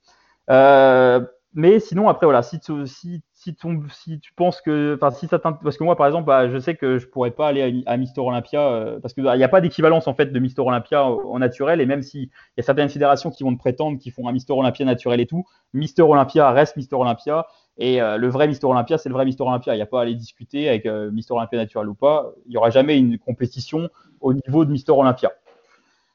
mais 1.53 1.79
sinon 1.79 2.09
après 2.09 2.25
voilà, 2.25 2.43
si 2.43 2.59
tu, 2.59 2.85
si, 2.85 3.23
si, 3.33 3.55
si 3.91 4.19
tu 4.19 4.33
penses 4.33 4.61
que, 4.61 4.99
si 5.15 5.27
parce 5.27 5.77
que 5.77 5.83
moi 5.83 5.95
par 5.95 6.07
exemple, 6.07 6.25
bah, 6.25 6.49
je 6.49 6.57
sais 6.59 6.75
que 6.75 6.97
je 6.97 7.07
pourrais 7.07 7.31
pas 7.31 7.47
aller 7.47 7.83
à, 7.85 7.95
Mister 7.95 8.19
Olympia 8.19 8.97
parce 9.01 9.13
qu'il 9.13 9.23
n'y 9.23 9.43
a 9.43 9.49
pas 9.49 9.61
d'équivalence 9.61 10.07
en 10.07 10.13
fait 10.13 10.33
de 10.33 10.39
Mister 10.39 10.61
Olympia 10.61 11.05
en 11.05 11.39
naturel 11.39 11.79
et 11.79 11.85
même 11.85 12.01
s'il 12.01 12.23
y 12.23 12.59
a 12.59 12.63
certaines 12.63 12.89
fédérations 12.89 13.29
qui 13.31 13.43
vont 13.43 13.53
te 13.53 13.59
prétendre 13.59 13.97
qu'ils 13.99 14.11
font 14.11 14.27
un 14.27 14.33
Mister 14.33 14.51
Olympia 14.51 14.85
naturel 14.85 15.21
et 15.21 15.27
tout, 15.27 15.45
Mister 15.73 16.01
Olympia 16.01 16.51
reste 16.51 16.75
Mister 16.75 16.97
Olympia 16.97 17.47
et 17.79 18.01
euh, 18.01 18.17
le 18.17 18.27
vrai 18.27 18.47
Mister 18.47 18.67
Olympia, 18.67 18.97
c'est 18.97 19.07
le 19.07 19.15
vrai 19.15 19.25
Mister 19.25 19.43
Olympia. 19.43 19.73
Il 19.73 19.77
n'y 19.77 19.81
a 19.81 19.87
pas 19.87 19.99
à 19.99 20.01
aller 20.03 20.13
discuter 20.13 20.67
avec 20.67 20.85
euh, 20.85 21.09
Mister 21.11 21.33
Olympia 21.33 21.57
naturel 21.57 21.87
ou 21.87 21.93
pas. 21.93 22.31
Il 22.45 22.51
n'y 22.51 22.57
aura 22.57 22.69
jamais 22.69 22.97
une 22.97 23.17
compétition 23.17 23.89
au 24.19 24.33
niveau 24.33 24.65
de 24.65 24.71
Mister 24.71 24.91
Olympia. 24.91 25.31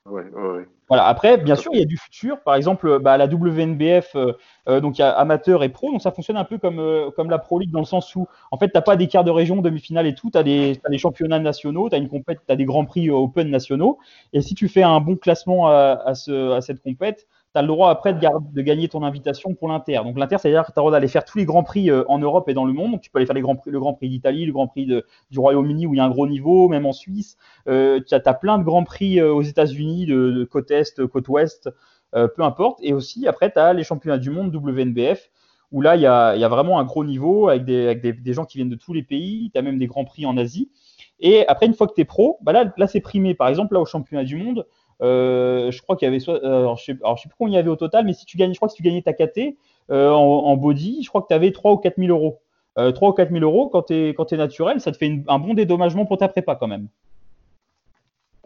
Ouais, 0.05 0.23
ouais, 0.35 0.69
Voilà. 0.89 1.07
Après, 1.07 1.39
bien 1.39 1.55
sûr, 1.55 1.71
il 1.73 1.79
y 1.79 1.83
a 1.83 1.87
du 1.87 1.97
futur. 1.97 2.39
Par 2.43 2.55
exemple, 2.55 2.99
bah, 2.99 3.17
la 3.17 3.25
WNBF, 3.25 4.15
euh, 4.15 4.81
donc 4.81 4.99
il 4.99 5.01
y 5.01 5.05
a 5.05 5.11
amateur 5.13 5.63
et 5.63 5.71
pro. 5.71 5.91
Donc 5.91 6.03
ça 6.03 6.11
fonctionne 6.11 6.37
un 6.37 6.45
peu 6.45 6.59
comme, 6.59 7.11
comme 7.17 7.31
la 7.31 7.39
Pro 7.39 7.59
League 7.59 7.71
dans 7.71 7.79
le 7.79 7.87
sens 7.87 8.15
où, 8.15 8.27
en 8.51 8.59
fait, 8.59 8.69
tu 8.69 8.73
n'as 8.75 8.83
pas 8.83 8.97
des 8.97 9.09
quarts 9.09 9.25
de 9.25 9.31
région, 9.31 9.63
demi-finale 9.63 10.07
et 10.07 10.15
tout. 10.15 10.31
Tu 10.31 10.37
as, 10.37 10.43
des 10.43 10.79
championnats 10.99 11.39
nationaux, 11.39 11.89
tu 11.89 11.97
as, 11.97 12.01
as, 12.49 12.57
des 12.57 12.65
grands 12.67 12.85
prix 12.85 13.09
Open 13.09 13.49
nationaux. 13.49 13.99
Et 14.35 14.43
si 14.43 14.55
tu 14.55 14.69
fais 14.69 14.83
un 14.83 15.01
bon 15.01 15.17
classement 15.17 15.69
à, 15.69 16.15
ce, 16.15 16.53
à 16.53 16.61
cette 16.61 16.83
compète, 16.83 17.27
tu 17.55 17.59
as 17.59 17.63
le 17.63 17.69
droit 17.69 17.91
après 17.91 18.13
de, 18.15 18.63
gagner 18.63 18.89
ton 18.89 19.05
invitation 19.05 19.55
pour 19.55 19.69
l'Inter. 19.69 20.01
Donc 20.03 20.19
l'Inter, 20.19 20.39
c'est-à-dire 20.39 20.67
que 20.67 20.73
tu 20.73 20.79
as 20.79 20.81
le 20.81 20.83
droit 20.83 20.91
d'aller 20.91 21.07
faire 21.07 21.25
tous 21.25 21.39
les 21.39 21.45
grands 21.45 21.63
prix 21.63 21.89
euh, 21.89 22.03
en 22.09 22.19
Europe 22.19 22.49
et 22.49 22.55
dans 22.55 22.65
le 22.65 22.73
monde. 22.73 22.93
Donc 22.93 23.01
tu 23.01 23.11
peux 23.11 23.19
aller 23.19 23.27
faire 23.27 23.35
les 23.37 23.43
grands 23.43 23.55
prix, 23.55 23.71
le 23.71 23.79
Grand 23.79 23.95
Prix 23.95 24.09
d'Italie, 24.09 24.45
le 24.45 24.53
Grand 24.53 24.67
Prix 24.67 24.87
du 25.31 25.39
Royaume-Uni 25.39 25.87
où 25.87 25.95
il 25.95 25.99
y 25.99 26.01
a 26.01 26.05
un 26.05 26.11
gros 26.11 26.27
niveau, 26.27 26.69
même 26.69 26.85
en 26.85 26.93
Suisse. 26.93 27.37
Euh, 27.69 28.01
tu 28.07 28.15
as, 28.15 28.35
plein 28.35 28.59
de 28.59 28.65
grands 28.65 28.83
prix 28.83 29.21
euh, 29.21 29.33
aux 29.33 29.43
États-Unis, 29.43 30.07
de, 30.07 30.45
côte 30.51 30.71
Est, 30.73 31.07
côte 31.07 31.29
Ouest, 31.29 31.71
peu 32.13 32.43
importe. 32.43 32.79
Et 32.83 32.93
aussi, 32.93 33.27
après, 33.27 33.53
tu 33.53 33.59
as 33.59 33.73
les 33.73 33.83
championnats 33.83 34.19
du 34.19 34.31
monde 34.31 34.55
WNBF 34.55 35.31
où 35.73 35.81
là, 35.81 35.97
il 35.97 36.03
y 36.03 36.07
a, 36.07 36.49
vraiment 36.49 36.79
un 36.79 36.85
gros 36.85 37.05
niveau 37.05 37.49
avec, 37.49 37.65
des, 37.65 38.33
gens 38.33 38.45
qui 38.45 38.59
viennent 38.59 38.69
de 38.69 38.77
tous 38.77 38.93
les 38.93 39.03
pays. 39.03 39.51
Tu 39.53 39.59
as 39.59 39.63
même 39.63 39.79
des 39.79 39.89
grands 39.89 40.05
prix 40.05 40.25
en 40.25 40.37
Asie. 40.37 40.71
Et 41.19 41.47
après, 41.49 41.67
une 41.67 41.75
fois 41.75 41.89
que 41.89 41.95
tu 41.95 42.03
es 42.03 42.05
pro, 42.05 42.39
bah 42.43 42.53
là, 42.53 42.73
là 42.77 42.87
c'est 42.87 43.01
primé. 43.01 43.35
Par 43.35 43.49
exemple, 43.49 43.75
là, 43.75 43.81
au 43.81 43.85
championnat 43.85 44.23
du 44.25 44.37
monde, 44.37 44.67
euh, 45.03 45.71
je 45.71 45.83
crois 45.83 45.97
qu'il 45.97 46.07
y 46.07 46.09
avait, 46.09 46.21
soit, 46.21 46.43
euh, 46.45 46.61
alors, 46.61 46.77
je 46.77 46.85
sais, 46.85 46.93
sais 46.93 47.29
plus 47.29 47.37
combien 47.39 47.55
il 47.55 47.57
y 47.57 47.59
avait 47.59 47.71
au 47.71 47.77
total, 47.77 48.05
mais 48.05 48.13
si 48.13 48.27
tu 48.27 48.37
gagnes, 48.37 48.53
je 48.53 48.59
crois 48.59 48.69
que 48.69 48.75
si 48.75 48.77
tu 48.77 48.83
gagnais 48.83 49.03
ta 49.03 49.13
KT 49.13 49.57
euh, 49.91 50.11
en, 50.11 50.57
body, 50.57 51.03
je 51.03 51.09
crois 51.09 51.23
que 51.23 51.29
tu 51.29 51.35
avais 51.35 51.53
3 51.53 51.73
ou 51.73 51.77
4 51.79 51.97
000 51.99 52.09
euros. 52.09 52.41
3 52.77 53.09
ou 53.09 53.13
4 53.13 53.31
000 53.31 53.45
euros, 53.45 53.69
quand 53.69 53.83
tu 53.83 53.95
es, 53.95 54.11
es, 54.11 54.37
naturel, 54.37 54.81
ça 54.81 54.91
te 54.91 54.97
fait 54.97 55.23
un 55.29 55.39
bon 55.39 55.55
dédommagement 55.55 56.07
pour 56.07 56.19
ta 56.19 56.29
prépa 56.29 56.57
quand 56.57 56.67
même. 56.67 56.89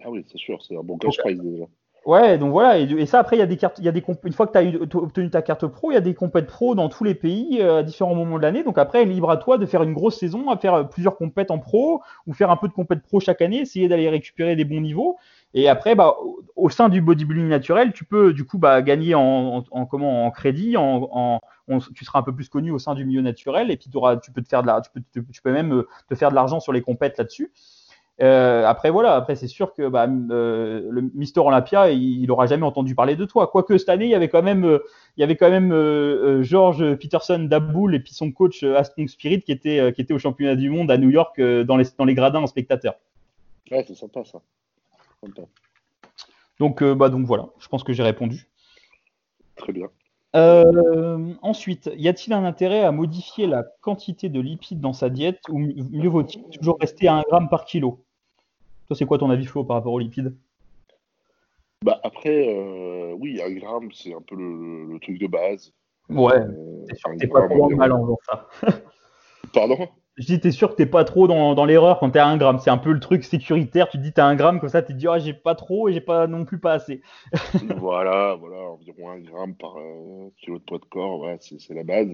Ah 0.04 0.10
oui, 0.10 0.24
c'est 0.30 0.38
sûr, 0.38 0.62
c'est 0.62 0.76
un 0.76 0.82
bon 0.82 0.98
cash 0.98 1.16
prize 1.16 1.40
déjà. 1.40 1.64
Ouais, 2.08 2.38
donc 2.38 2.52
voilà, 2.52 2.78
et, 2.78 3.04
ça 3.04 3.18
après 3.18 3.36
il 3.36 3.40
y 3.40 3.42
a 3.42 3.46
des 3.46 3.58
cartes, 3.58 3.78
il 3.78 3.84
y 3.84 3.88
a 3.88 3.92
des 3.92 4.02
une 4.24 4.32
fois 4.32 4.46
que 4.46 4.52
tu 4.52 4.58
as 4.58 4.96
obtenu 4.98 5.28
ta 5.28 5.42
carte 5.42 5.66
pro, 5.66 5.90
il 5.90 5.94
y 5.94 5.96
a 5.98 6.00
des 6.00 6.14
compètes 6.14 6.46
pro 6.46 6.74
dans 6.74 6.88
tous 6.88 7.04
les 7.04 7.14
pays 7.14 7.60
à 7.60 7.82
différents 7.82 8.14
moments 8.14 8.38
de 8.38 8.42
l'année. 8.42 8.62
Donc 8.62 8.78
après, 8.78 9.04
libre 9.04 9.28
à 9.30 9.36
toi 9.36 9.58
de 9.58 9.66
faire 9.66 9.82
une 9.82 9.92
grosse 9.92 10.18
saison, 10.18 10.48
à 10.48 10.56
faire 10.56 10.88
plusieurs 10.88 11.16
compètes 11.16 11.50
en 11.50 11.58
pro 11.58 12.00
ou 12.26 12.32
faire 12.32 12.50
un 12.50 12.56
peu 12.56 12.68
de 12.68 12.72
compètes 12.72 13.02
pro 13.02 13.20
chaque 13.20 13.42
année, 13.42 13.60
essayer 13.60 13.88
d'aller 13.88 14.08
récupérer 14.08 14.56
des 14.56 14.64
bons 14.64 14.80
niveaux. 14.80 15.18
Et 15.54 15.68
après, 15.68 15.94
bah, 15.94 16.16
au 16.56 16.68
sein 16.68 16.88
du 16.88 17.00
bodybuilding 17.00 17.48
naturel, 17.48 17.92
tu 17.92 18.04
peux 18.04 18.32
du 18.32 18.44
coup 18.44 18.58
bah, 18.58 18.82
gagner 18.82 19.14
en, 19.14 19.62
crédit, 20.34 20.76
en, 20.76 21.40
tu 21.94 22.04
seras 22.04 22.18
un 22.18 22.22
peu 22.22 22.34
plus 22.34 22.48
connu 22.48 22.70
au 22.70 22.78
sein 22.78 22.94
du 22.94 23.04
milieu 23.04 23.22
naturel, 23.22 23.70
et 23.70 23.76
puis 23.76 23.88
tu 23.88 23.98
peux 24.32 24.42
tu 24.42 25.42
peux, 25.42 25.52
même 25.52 25.72
euh, 25.72 25.88
te 26.08 26.14
faire 26.14 26.30
de 26.30 26.34
l'argent 26.34 26.60
sur 26.60 26.72
les 26.72 26.82
compètes 26.82 27.16
là-dessus. 27.16 27.52
Euh, 28.20 28.66
après 28.66 28.90
voilà, 28.90 29.14
après 29.14 29.36
c'est 29.36 29.46
sûr 29.46 29.72
que 29.74 29.88
bah, 29.88 30.08
euh, 30.08 30.88
le 30.90 31.02
Mister 31.14 31.40
Olympia, 31.40 31.90
il, 31.92 32.26
n'aura 32.26 32.46
jamais 32.46 32.64
entendu 32.64 32.94
parler 32.94 33.16
de 33.16 33.24
toi. 33.24 33.46
Quoique 33.46 33.78
cette 33.78 33.88
année, 33.88 34.06
il 34.06 34.10
y 34.10 34.14
avait 34.14 34.28
quand 34.28 34.42
même, 34.42 34.80
George 36.42 36.94
Peterson 36.96 37.38
d'Aboul 37.44 37.94
et 37.94 38.00
puis 38.00 38.12
son 38.12 38.32
coach 38.32 38.64
Aston 38.64 39.06
Spirit 39.06 39.42
qui 39.42 39.52
était, 39.52 39.92
qui 39.94 40.00
était 40.02 40.12
au 40.12 40.18
championnat 40.18 40.56
du 40.56 40.68
monde 40.68 40.90
à 40.90 40.98
New 40.98 41.10
York 41.10 41.40
dans 41.40 41.76
les, 41.76 41.86
dans 41.96 42.04
les 42.04 42.14
gradins 42.14 42.42
en 42.42 42.48
spectateur. 42.48 42.96
Ouais, 43.70 43.84
c'est 43.86 43.94
sympa 43.94 44.24
ça. 44.24 44.40
Donc, 46.58 46.82
euh, 46.82 46.94
bah, 46.94 47.08
donc 47.08 47.26
voilà, 47.26 47.48
je 47.58 47.68
pense 47.68 47.84
que 47.84 47.92
j'ai 47.92 48.02
répondu. 48.02 48.48
Très 49.56 49.72
bien. 49.72 49.88
Euh, 50.36 51.34
ensuite, 51.42 51.90
y 51.96 52.08
a-t-il 52.08 52.32
un 52.32 52.44
intérêt 52.44 52.84
à 52.84 52.92
modifier 52.92 53.46
la 53.46 53.64
quantité 53.80 54.28
de 54.28 54.40
lipides 54.40 54.80
dans 54.80 54.92
sa 54.92 55.08
diète 55.08 55.40
ou 55.48 55.58
mieux 55.58 56.08
vaut-il 56.08 56.42
toujours 56.50 56.78
rester 56.80 57.08
à 57.08 57.14
1 57.14 57.22
gramme 57.22 57.48
par 57.48 57.64
kilo? 57.64 58.04
Toi, 58.86 58.96
c'est 58.96 59.06
quoi 59.06 59.18
ton 59.18 59.30
avis, 59.30 59.46
Flo, 59.46 59.64
par 59.64 59.76
rapport 59.76 59.92
aux 59.92 59.98
lipides? 59.98 60.34
Bah 61.84 62.00
Après, 62.02 62.48
euh, 62.48 63.14
oui, 63.18 63.40
1 63.40 63.52
gramme, 63.52 63.88
c'est 63.92 64.12
un 64.12 64.20
peu 64.20 64.34
le, 64.36 64.98
truc 65.00 65.18
de 65.18 65.26
base. 65.26 65.72
Ouais, 66.08 66.40
t'es 67.18 67.26
pas 67.26 67.46
trop 67.48 67.68
mal 67.70 67.92
en 67.92 68.02
faisant 68.02 68.18
ça. 68.26 68.48
Pardon? 69.52 69.88
Je 70.18 70.26
dis, 70.26 70.40
t'es 70.40 70.50
sûr 70.50 70.70
que 70.70 70.74
t'es 70.74 70.86
pas 70.86 71.04
trop 71.04 71.28
dans, 71.28 71.54
dans 71.54 71.64
l'erreur 71.64 72.00
quand 72.00 72.10
t'es 72.10 72.18
à 72.18 72.26
1 72.26 72.38
gramme. 72.38 72.58
C'est 72.58 72.70
un 72.70 72.78
peu 72.78 72.92
le 72.92 72.98
truc 72.98 73.22
sécuritaire. 73.22 73.88
Tu 73.88 73.98
te 73.98 74.02
dis, 74.02 74.12
t'as 74.12 74.26
1 74.26 74.34
gramme, 74.34 74.58
comme 74.58 74.68
ça, 74.68 74.82
tu 74.82 74.92
te 74.92 74.98
dis, 74.98 75.06
ah, 75.06 75.18
j'ai 75.20 75.32
pas 75.32 75.54
trop 75.54 75.88
et 75.88 75.92
j'ai 75.92 76.00
pas 76.00 76.26
non 76.26 76.44
plus 76.44 76.58
pas 76.58 76.72
assez. 76.72 77.02
voilà, 77.76 78.34
voilà, 78.34 78.56
environ 78.56 79.10
1 79.10 79.20
gramme 79.20 79.54
par 79.54 79.76
euh, 79.78 80.28
kilo 80.38 80.58
de 80.58 80.64
poids 80.64 80.78
de 80.78 80.84
corps, 80.86 81.18
voilà, 81.18 81.38
c'est 81.40 81.74
la 81.74 81.84
base. 81.84 82.08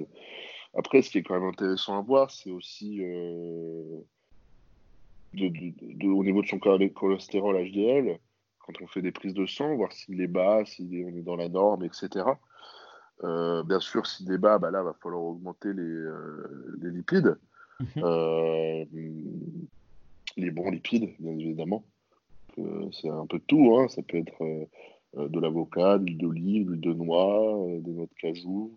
Après, 0.76 1.01
ce 1.01 1.10
qui 1.10 1.18
est 1.18 1.22
quand 1.22 1.35
même 1.35 1.48
intéressant 1.48 1.98
à 1.98 2.02
voir, 2.02 2.31
c'est 2.31 2.51
aussi 2.51 2.98
euh, 3.01 4.01
de, 5.32 6.06
au 6.09 6.24
niveau 6.24 6.43
de 6.43 6.47
son 6.47 6.59
cholestérol 6.59 7.56
HDL, 7.56 8.18
quand 8.59 8.72
on 8.82 8.86
fait 8.86 9.02
des 9.02 9.12
prises 9.12 9.35
de 9.35 9.47
sang, 9.47 9.76
voir 9.76 9.93
s'il 9.93 10.20
est 10.20 10.26
bas, 10.26 10.64
si 10.66 11.05
on 11.06 11.16
est 11.16 11.22
dans 11.22 11.36
la 11.36 11.48
norme, 11.48 11.85
etc. 11.85 12.26
Euh, 13.22 13.62
bien 13.62 13.81
sûr, 13.81 14.06
s'il 14.06 14.31
est 14.31 14.39
bas, 14.39 14.59
bah 14.59 14.70
là, 14.70 14.82
va 14.82 14.94
falloir 15.02 15.22
augmenter 15.22 15.72
les, 15.72 15.82
euh, 15.82 16.76
les 16.82 16.90
lipides. 16.90 17.39
Mhm. 17.80 17.88
Euh, 18.05 18.84
les 20.36 20.51
bons 20.51 20.70
lipides, 20.70 21.10
bien 21.18 21.38
évidemment. 21.38 21.84
c'est 22.92 23.09
un 23.09 23.26
peu 23.26 23.38
tout. 23.40 23.76
Hein. 23.76 23.88
Ça 23.88 24.02
peut 24.02 24.18
être 24.18 24.42
euh, 24.42 25.28
de 25.28 25.40
l'avocat, 25.40 25.98
de 25.98 26.05
l'huile 26.06 26.18
d'olive, 26.18 26.66
de 26.66 26.70
l'huile 26.72 26.80
de 26.80 26.92
noix, 26.92 27.68
euh, 27.68 27.80
des 27.80 27.92
noix 27.92 28.06
de 28.06 28.20
cajou. 28.20 28.76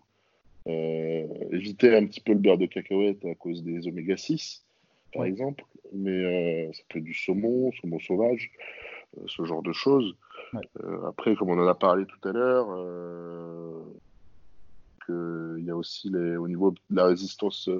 éviter 0.66 1.96
un 1.96 2.06
petit 2.06 2.20
peu 2.20 2.32
le 2.32 2.38
beurre 2.38 2.58
de 2.58 2.66
cacahuète 2.66 3.24
à 3.24 3.34
cause 3.34 3.62
des 3.62 3.86
oméga 3.88 4.16
6, 4.16 4.64
par 5.12 5.24
exemple. 5.24 5.64
Mais 5.92 6.70
ça 6.72 6.82
peut 6.88 6.98
être 6.98 7.04
du 7.04 7.14
saumon, 7.14 7.72
saumon 7.72 7.98
sauvage, 8.00 8.50
ce 9.26 9.44
genre 9.44 9.62
de 9.62 9.72
choses. 9.72 10.16
après, 11.06 11.34
comme 11.36 11.50
on 11.50 11.58
en 11.58 11.66
a 11.66 11.74
parlé 11.74 12.04
tout 12.04 12.28
à 12.28 12.32
l'heure, 12.32 12.68
il 15.08 15.64
y 15.64 15.70
a 15.70 15.76
aussi 15.76 16.10
les, 16.10 16.36
au 16.36 16.46
niveau 16.46 16.72
de 16.72 16.78
la 16.90 17.06
résistance 17.06 17.70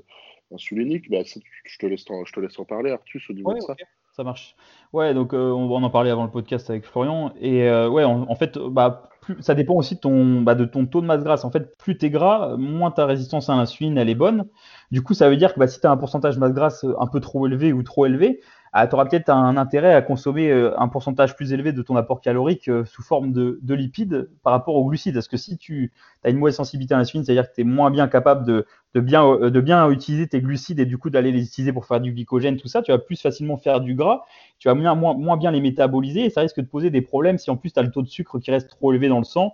insulinique, 0.52 1.10
bah, 1.10 1.18
je, 1.24 1.78
te 1.78 1.86
laisse 1.86 2.04
en, 2.10 2.24
je 2.24 2.32
te 2.32 2.40
laisse 2.40 2.58
en 2.58 2.64
parler, 2.64 2.90
Artus, 2.90 3.28
au 3.30 3.32
niveau 3.32 3.54
de 3.54 3.60
ça. 3.60 3.74
Ça 4.12 4.24
marche. 4.24 4.56
Ouais, 4.92 5.14
donc 5.14 5.32
euh, 5.32 5.52
on, 5.52 5.70
en 5.70 5.90
parler 5.90 6.10
avant 6.10 6.24
le 6.24 6.30
podcast 6.30 6.68
avec 6.70 6.84
Florian. 6.84 7.32
Et 7.40 7.68
euh, 7.68 7.88
ouais, 7.88 8.02
en, 8.02 8.34
fait, 8.34 8.58
bah, 8.58 9.10
plus, 9.20 9.40
ça 9.42 9.54
dépend 9.54 9.74
aussi 9.74 9.94
de 9.94 10.00
ton, 10.00 10.40
bah, 10.40 10.56
de 10.56 10.64
ton 10.64 10.86
taux 10.86 11.00
de 11.00 11.06
masse 11.06 11.22
grasse. 11.22 11.44
En 11.44 11.52
fait, 11.52 11.76
plus 11.78 11.96
tu 11.96 12.06
es 12.06 12.10
gras, 12.10 12.56
moins 12.56 12.90
ta 12.90 13.06
résistance 13.06 13.48
à 13.48 13.54
l'insuline, 13.54 13.96
elle 13.96 14.08
est 14.08 14.16
bonne. 14.16 14.48
Du 14.90 15.02
coup, 15.02 15.14
ça 15.14 15.30
veut 15.30 15.36
dire 15.36 15.54
que 15.54 15.60
bah, 15.60 15.68
si 15.68 15.80
tu 15.80 15.86
as 15.86 15.92
un 15.92 15.96
pourcentage 15.96 16.34
de 16.34 16.40
masse 16.40 16.52
grasse 16.52 16.84
un 16.98 17.06
peu 17.06 17.20
trop 17.20 17.46
élevé 17.46 17.72
ou 17.72 17.84
trop 17.84 18.06
élevé, 18.06 18.40
tu 18.74 18.94
auras 18.94 19.06
peut-être 19.06 19.30
un 19.30 19.56
intérêt 19.56 19.94
à 19.94 20.02
consommer 20.02 20.50
euh, 20.50 20.78
un 20.78 20.88
pourcentage 20.88 21.34
plus 21.36 21.52
élevé 21.52 21.72
de 21.72 21.82
ton 21.82 21.96
apport 21.96 22.20
calorique 22.20 22.68
euh, 22.68 22.84
sous 22.84 23.02
forme 23.02 23.32
de, 23.32 23.58
lipides 23.74 24.30
par 24.42 24.52
rapport 24.52 24.74
aux 24.74 24.84
glucides. 24.86 25.14
Parce 25.14 25.28
que 25.28 25.36
si 25.36 25.56
tu 25.56 25.92
as 26.24 26.30
une 26.30 26.38
mauvaise 26.38 26.56
sensibilité 26.56 26.94
à 26.94 26.98
l'insuline, 26.98 27.24
c'est-à-dire 27.24 27.48
que 27.48 27.54
tu 27.54 27.62
es 27.62 27.64
moins 27.64 27.90
bien 27.90 28.08
capable 28.08 28.46
de, 28.46 28.66
bien, 29.00 29.26
euh, 29.26 29.50
de 29.50 29.60
bien 29.60 29.88
utiliser 29.90 30.26
tes 30.26 30.40
glucides 30.40 30.80
et 30.80 30.86
du 30.86 30.98
coup 30.98 31.10
d'aller 31.10 31.32
les 31.32 31.44
utiliser 31.44 31.72
pour 31.72 31.86
faire 31.86 32.00
du 32.00 32.12
glycogène, 32.12 32.56
tout 32.56 32.68
ça, 32.68 32.82
tu 32.82 32.92
vas 32.92 32.98
plus 32.98 33.20
facilement 33.20 33.56
faire 33.56 33.80
du 33.80 33.94
gras, 33.94 34.22
tu 34.58 34.68
vas 34.68 34.74
moins, 34.74 34.94
moins, 34.94 35.36
bien 35.36 35.50
les 35.50 35.60
métaboliser 35.60 36.24
et 36.24 36.30
ça 36.30 36.40
risque 36.40 36.60
de 36.60 36.66
poser 36.66 36.90
des 36.90 37.02
problèmes 37.02 37.38
si 37.38 37.50
en 37.50 37.56
plus 37.56 37.72
tu 37.72 37.80
as 37.80 37.82
le 37.82 37.90
taux 37.90 38.02
de 38.02 38.08
sucre 38.08 38.38
qui 38.38 38.50
reste 38.50 38.68
trop 38.68 38.92
élevé 38.92 39.08
dans 39.08 39.18
le 39.18 39.24
sang. 39.24 39.52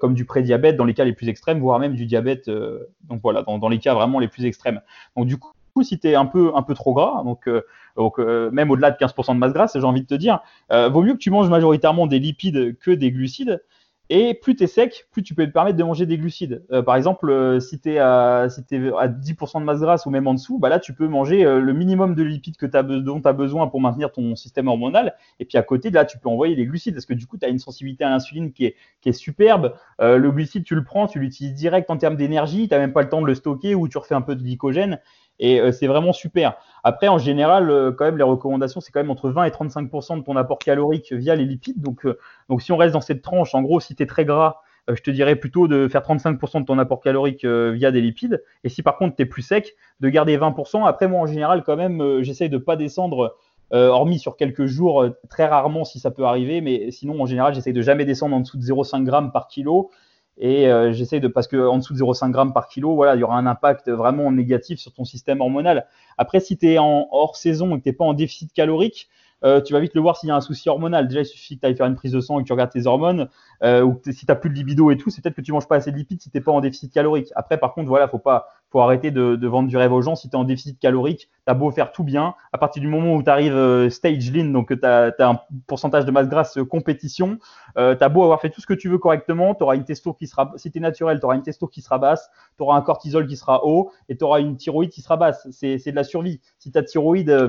comme 0.00 0.14
du 0.14 0.24
prédiabète 0.24 0.76
dans 0.76 0.86
les 0.86 0.94
cas 0.94 1.04
les 1.04 1.12
plus 1.12 1.28
extrêmes, 1.28 1.60
voire 1.60 1.78
même 1.78 1.94
du 1.94 2.06
diabète, 2.06 2.48
donc 2.48 3.20
voilà, 3.22 3.42
dans, 3.42 3.58
dans, 3.58 3.68
les 3.68 3.78
cas 3.78 3.92
vraiment 3.92 4.18
les 4.18 4.28
plus 4.28 4.46
extrêmes. 4.46 4.80
Donc 5.16 5.26
du 5.26 5.36
coup, 5.36 5.52
si 5.82 5.98
tu 5.98 6.08
es 6.08 6.14
un 6.14 6.26
peu, 6.26 6.52
un 6.54 6.62
peu 6.62 6.74
trop 6.74 6.94
gras, 6.94 7.22
donc, 7.24 7.48
euh, 7.48 7.62
donc 7.96 8.18
euh, 8.18 8.50
même 8.50 8.70
au-delà 8.70 8.90
de 8.90 8.96
15% 8.96 9.34
de 9.34 9.38
masse 9.38 9.52
grasse, 9.52 9.72
j'ai 9.78 9.84
envie 9.84 10.02
de 10.02 10.06
te 10.06 10.14
dire, 10.14 10.40
euh, 10.72 10.88
vaut 10.88 11.02
mieux 11.02 11.14
que 11.14 11.18
tu 11.18 11.30
manges 11.30 11.48
majoritairement 11.48 12.06
des 12.06 12.18
lipides 12.18 12.78
que 12.78 12.90
des 12.90 13.10
glucides. 13.10 13.62
Et 14.08 14.34
plus 14.34 14.54
tu 14.54 14.62
es 14.62 14.66
sec, 14.68 15.08
plus 15.10 15.24
tu 15.24 15.34
peux 15.34 15.44
te 15.44 15.50
permettre 15.50 15.76
de 15.76 15.82
manger 15.82 16.06
des 16.06 16.16
glucides. 16.16 16.64
par 16.84 16.94
exemple, 16.94 17.60
si 17.60 17.80
tu 17.80 17.90
es, 17.90 17.98
à, 17.98 18.46
si 18.48 18.60
à 18.60 19.08
10% 19.08 19.58
de 19.58 19.64
masse 19.64 19.80
grasse 19.80 20.06
ou 20.06 20.10
même 20.10 20.28
en 20.28 20.34
dessous, 20.34 20.60
bah 20.60 20.68
là, 20.68 20.78
tu 20.78 20.94
peux 20.94 21.08
manger 21.08 21.42
le 21.42 21.72
minimum 21.72 22.14
de 22.14 22.22
lipides 22.22 22.56
que 22.56 22.66
dont 23.00 23.20
tu 23.20 23.26
as 23.26 23.32
besoin 23.32 23.66
pour 23.66 23.80
maintenir 23.80 24.12
ton 24.12 24.36
système 24.36 24.68
hormonal. 24.68 25.16
Et 25.40 25.44
puis 25.44 25.58
à 25.58 25.64
côté, 25.64 25.90
là, 25.90 26.04
tu 26.04 26.18
peux 26.18 26.28
envoyer 26.28 26.54
les 26.54 26.66
glucides 26.66 26.94
parce 26.94 27.04
que 27.04 27.14
du 27.14 27.26
coup, 27.26 27.36
tu 27.36 27.46
as 27.46 27.48
une 27.48 27.58
sensibilité 27.58 28.04
à 28.04 28.10
l'insuline 28.10 28.52
qui 28.52 28.66
est, 28.66 28.76
qui 29.00 29.08
est 29.08 29.12
superbe. 29.12 29.74
le 29.98 30.30
glucide, 30.30 30.62
tu 30.62 30.76
le 30.76 30.84
prends, 30.84 31.08
tu 31.08 31.18
l'utilises 31.18 31.54
direct 31.54 31.90
en 31.90 31.96
termes 31.96 32.14
d'énergie. 32.14 32.68
Tu 32.68 32.74
n'as 32.74 32.78
même 32.78 32.92
pas 32.92 33.02
le 33.02 33.08
temps 33.08 33.22
de 33.22 33.26
le 33.26 33.34
stocker 33.34 33.74
ou 33.74 33.88
tu 33.88 33.98
refais 33.98 34.14
un 34.14 34.22
peu 34.22 34.36
de 34.36 34.42
glycogène. 34.44 35.00
Et 35.38 35.60
euh, 35.60 35.72
c'est 35.72 35.86
vraiment 35.86 36.12
super. 36.12 36.56
Après, 36.84 37.08
en 37.08 37.18
général, 37.18 37.70
euh, 37.70 37.92
quand 37.92 38.04
même, 38.04 38.16
les 38.16 38.24
recommandations, 38.24 38.80
c'est 38.80 38.92
quand 38.92 39.00
même 39.00 39.10
entre 39.10 39.30
20 39.30 39.44
et 39.44 39.50
35% 39.50 40.18
de 40.18 40.22
ton 40.22 40.36
apport 40.36 40.58
calorique 40.58 41.12
via 41.12 41.34
les 41.34 41.44
lipides. 41.44 41.80
Donc, 41.80 42.06
euh, 42.06 42.18
donc 42.48 42.62
si 42.62 42.72
on 42.72 42.76
reste 42.76 42.94
dans 42.94 43.00
cette 43.00 43.22
tranche, 43.22 43.54
en 43.54 43.62
gros, 43.62 43.80
si 43.80 43.94
tu 43.94 44.02
es 44.02 44.06
très 44.06 44.24
gras, 44.24 44.60
je 44.88 45.02
te 45.02 45.10
dirais 45.10 45.34
plutôt 45.34 45.66
de 45.66 45.88
faire 45.88 46.02
35% 46.02 46.60
de 46.60 46.64
ton 46.64 46.78
apport 46.78 47.00
calorique 47.00 47.44
via 47.44 47.90
des 47.90 48.00
lipides. 48.00 48.40
Et 48.62 48.68
si 48.68 48.84
par 48.84 48.96
contre 48.98 49.16
tu 49.16 49.22
es 49.22 49.26
plus 49.26 49.42
sec, 49.42 49.74
de 49.98 50.08
garder 50.08 50.38
20%. 50.38 50.86
Après, 50.86 51.08
moi, 51.08 51.20
en 51.20 51.26
général, 51.26 51.64
quand 51.64 51.74
même, 51.74 52.22
j'essaye 52.22 52.48
de 52.48 52.58
pas 52.58 52.76
descendre, 52.76 53.36
hormis 53.72 54.20
sur 54.20 54.36
quelques 54.36 54.66
jours, 54.66 55.04
très 55.28 55.44
rarement 55.44 55.84
si 55.84 55.98
ça 55.98 56.12
peut 56.12 56.24
arriver. 56.24 56.60
Mais 56.60 56.92
sinon, 56.92 57.20
en 57.20 57.26
général, 57.26 57.52
j'essaye 57.52 57.72
de 57.72 57.82
jamais 57.82 58.04
descendre 58.04 58.36
en 58.36 58.40
dessous 58.40 58.58
de 58.58 58.62
0,5 58.62 59.04
g 59.04 59.30
par 59.32 59.48
kilo. 59.48 59.90
Et 60.38 60.68
euh, 60.68 60.92
j'essaie 60.92 61.20
de, 61.20 61.28
parce 61.28 61.48
qu'en 61.48 61.78
dessous 61.78 61.94
de 61.94 61.98
0,5 61.98 62.34
g 62.34 62.52
par 62.52 62.68
kilo, 62.68 62.94
voilà, 62.94 63.14
il 63.14 63.20
y 63.20 63.24
aura 63.24 63.38
un 63.38 63.46
impact 63.46 63.90
vraiment 63.90 64.30
négatif 64.30 64.78
sur 64.78 64.92
ton 64.92 65.04
système 65.04 65.40
hormonal. 65.40 65.86
Après, 66.18 66.40
si 66.40 66.58
tu 66.58 66.70
es 66.70 66.78
en 66.78 67.08
hors 67.10 67.36
saison 67.36 67.74
et 67.74 67.78
que 67.78 67.84
tu 67.84 67.88
n'es 67.88 67.94
pas 67.94 68.04
en 68.04 68.14
déficit 68.14 68.52
calorique, 68.52 69.08
euh, 69.44 69.60
tu 69.60 69.72
vas 69.72 69.80
vite 69.80 69.94
le 69.94 70.00
voir 70.00 70.16
s'il 70.16 70.28
y 70.28 70.32
a 70.32 70.36
un 70.36 70.40
souci 70.40 70.68
hormonal. 70.68 71.08
Déjà, 71.08 71.20
il 71.20 71.26
suffit 71.26 71.56
que 71.56 71.60
tu 71.60 71.66
ailles 71.66 71.76
faire 71.76 71.86
une 71.86 71.94
prise 71.94 72.12
de 72.12 72.20
sang 72.20 72.38
et 72.38 72.42
que 72.42 72.46
tu 72.46 72.52
regardes 72.52 72.70
tes 72.70 72.86
hormones, 72.86 73.28
euh, 73.62 73.82
ou 73.82 74.00
si 74.04 74.20
tu 74.20 74.26
n'as 74.28 74.34
plus 74.34 74.50
de 74.50 74.54
libido 74.54 74.90
et 74.90 74.96
tout, 74.96 75.10
c'est 75.10 75.22
peut-être 75.22 75.36
que 75.36 75.42
tu 75.42 75.52
manges 75.52 75.68
pas 75.68 75.76
assez 75.76 75.92
de 75.92 75.96
lipides 75.96 76.20
si 76.20 76.30
tu 76.30 76.36
n'es 76.36 76.42
pas 76.42 76.52
en 76.52 76.60
déficit 76.60 76.92
calorique. 76.92 77.28
Après, 77.34 77.58
par 77.58 77.74
contre, 77.74 77.88
voilà, 77.88 78.08
faut 78.08 78.18
pas, 78.18 78.48
faut 78.76 78.82
arrêter 78.82 79.10
de, 79.10 79.46
vendre 79.46 79.70
du 79.70 79.76
rêve 79.78 79.94
aux 79.94 80.02
gens. 80.02 80.16
Si 80.16 80.28
tu 80.28 80.36
es 80.36 80.38
en 80.38 80.44
déficit 80.44 80.78
calorique, 80.78 81.30
tu 81.46 81.50
as 81.50 81.54
beau 81.54 81.70
faire 81.70 81.92
tout 81.92 82.04
bien. 82.04 82.34
À 82.52 82.58
partir 82.58 82.82
du 82.82 82.88
moment 82.88 83.14
où 83.14 83.22
tu 83.22 83.30
arrives 83.30 83.56
euh, 83.56 83.88
stage 83.88 84.30
lean, 84.30 84.52
donc 84.52 84.68
tu 84.68 84.86
as, 84.86 85.14
un 85.18 85.40
pourcentage 85.66 86.04
de 86.04 86.10
masse 86.10 86.28
grasse 86.28 86.58
euh, 86.58 86.64
compétition, 86.66 87.38
euh, 87.78 87.94
tu 87.96 88.04
as 88.04 88.10
beau 88.10 88.22
avoir 88.22 88.42
fait 88.42 88.50
tout 88.50 88.60
ce 88.60 88.66
que 88.66 88.74
tu 88.74 88.90
veux 88.90 88.98
correctement, 88.98 89.54
tu 89.54 89.62
auras 89.62 89.76
une 89.76 89.84
testo 89.84 90.12
qui 90.12 90.26
sera, 90.26 90.52
si 90.56 90.70
tu 90.70 90.76
es 90.76 90.80
naturel, 90.82 91.18
tu 91.20 91.24
auras 91.24 91.36
une 91.36 91.42
testo 91.42 91.66
qui 91.66 91.80
sera 91.80 91.96
basse, 91.96 92.28
tu 92.58 92.64
auras 92.64 92.76
un 92.76 92.82
cortisol 92.82 93.26
qui 93.26 93.36
sera 93.36 93.64
haut 93.64 93.92
et 94.10 94.18
tu 94.18 94.24
auras 94.24 94.40
une 94.40 94.58
thyroïde 94.58 94.90
qui 94.90 95.00
sera 95.00 95.16
basse. 95.16 95.48
C'est 95.52 95.78
de 95.78 95.96
la 95.96 96.04
survie. 96.04 96.42
Si 96.58 96.70
ta 96.70 96.82
thyroïde, 96.82 97.48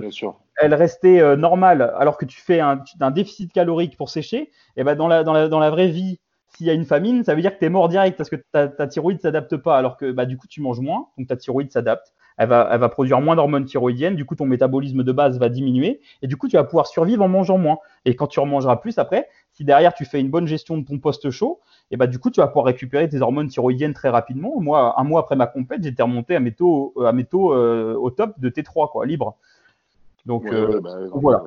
elle 0.61 0.73
restait 0.75 1.35
normale 1.35 1.93
alors 1.97 2.17
que 2.17 2.25
tu 2.25 2.39
fais 2.39 2.61
un, 2.61 2.81
déficit 3.11 3.51
calorique 3.51 3.97
pour 3.97 4.09
sécher, 4.09 4.37
et 4.37 4.51
eh 4.77 4.83
ben 4.85 4.95
dans, 4.95 5.09
la, 5.09 5.25
dans, 5.25 5.33
la, 5.33 5.49
dans 5.49 5.59
la 5.59 5.71
vraie 5.71 5.89
vie, 5.89 6.19
s'il 6.57 6.65
y 6.65 6.71
a 6.71 6.73
une 6.73 6.85
famine, 6.85 7.23
ça 7.23 7.35
veut 7.35 7.41
dire 7.41 7.53
que 7.53 7.59
tu 7.59 7.65
es 7.65 7.69
mort 7.69 7.87
direct 7.87 8.17
parce 8.17 8.31
que 8.31 8.35
ta, 8.51 8.67
ta 8.67 8.87
thyroïde 8.87 9.21
s'adapte 9.21 9.57
pas. 9.57 9.77
Alors 9.77 9.95
que 9.95 10.11
bah, 10.11 10.25
du 10.25 10.37
coup, 10.37 10.47
tu 10.47 10.59
manges 10.59 10.79
moins, 10.79 11.05
donc 11.15 11.27
ta 11.27 11.37
thyroïde 11.37 11.71
s'adapte. 11.71 12.13
Elle 12.37 12.49
va, 12.49 12.67
elle 12.71 12.79
va 12.79 12.89
produire 12.89 13.21
moins 13.21 13.35
d'hormones 13.35 13.65
thyroïdiennes. 13.65 14.15
Du 14.15 14.25
coup, 14.25 14.35
ton 14.35 14.47
métabolisme 14.47 15.03
de 15.03 15.11
base 15.11 15.37
va 15.37 15.49
diminuer. 15.49 16.01
Et 16.23 16.27
du 16.27 16.35
coup, 16.35 16.47
tu 16.47 16.55
vas 16.55 16.63
pouvoir 16.63 16.87
survivre 16.87 17.23
en 17.23 17.27
mangeant 17.27 17.59
moins. 17.59 17.77
Et 18.05 18.15
quand 18.15 18.25
tu 18.25 18.39
remangeras 18.39 18.77
plus 18.77 18.97
après, 18.97 19.29
si 19.51 19.65
derrière 19.65 19.93
tu 19.93 20.03
fais 20.05 20.19
une 20.19 20.31
bonne 20.31 20.47
gestion 20.47 20.79
de 20.79 20.85
ton 20.85 20.97
poste 20.97 21.29
chaud, 21.29 21.59
et 21.91 21.97
bah, 21.97 22.07
du 22.07 22.17
coup, 22.17 22.31
tu 22.31 22.41
vas 22.41 22.47
pouvoir 22.47 22.65
récupérer 22.65 23.07
tes 23.07 23.21
hormones 23.21 23.49
thyroïdiennes 23.49 23.93
très 23.93 24.09
rapidement. 24.09 24.59
Moi, 24.59 24.99
un 24.99 25.03
mois 25.03 25.19
après 25.19 25.35
ma 25.35 25.45
compète, 25.45 25.83
j'étais 25.83 26.01
remonté 26.01 26.35
à 26.35 26.39
mes 26.39 26.53
taux, 26.53 26.93
à 27.05 27.11
mes 27.11 27.25
taux 27.25 27.53
euh, 27.53 27.93
au 27.93 28.09
top 28.09 28.39
de 28.39 28.49
T3, 28.49 28.91
quoi, 28.91 29.05
libre. 29.05 29.37
Donc, 30.25 30.47
euh, 30.47 30.79
bah, 30.81 30.95
voilà. 31.13 31.43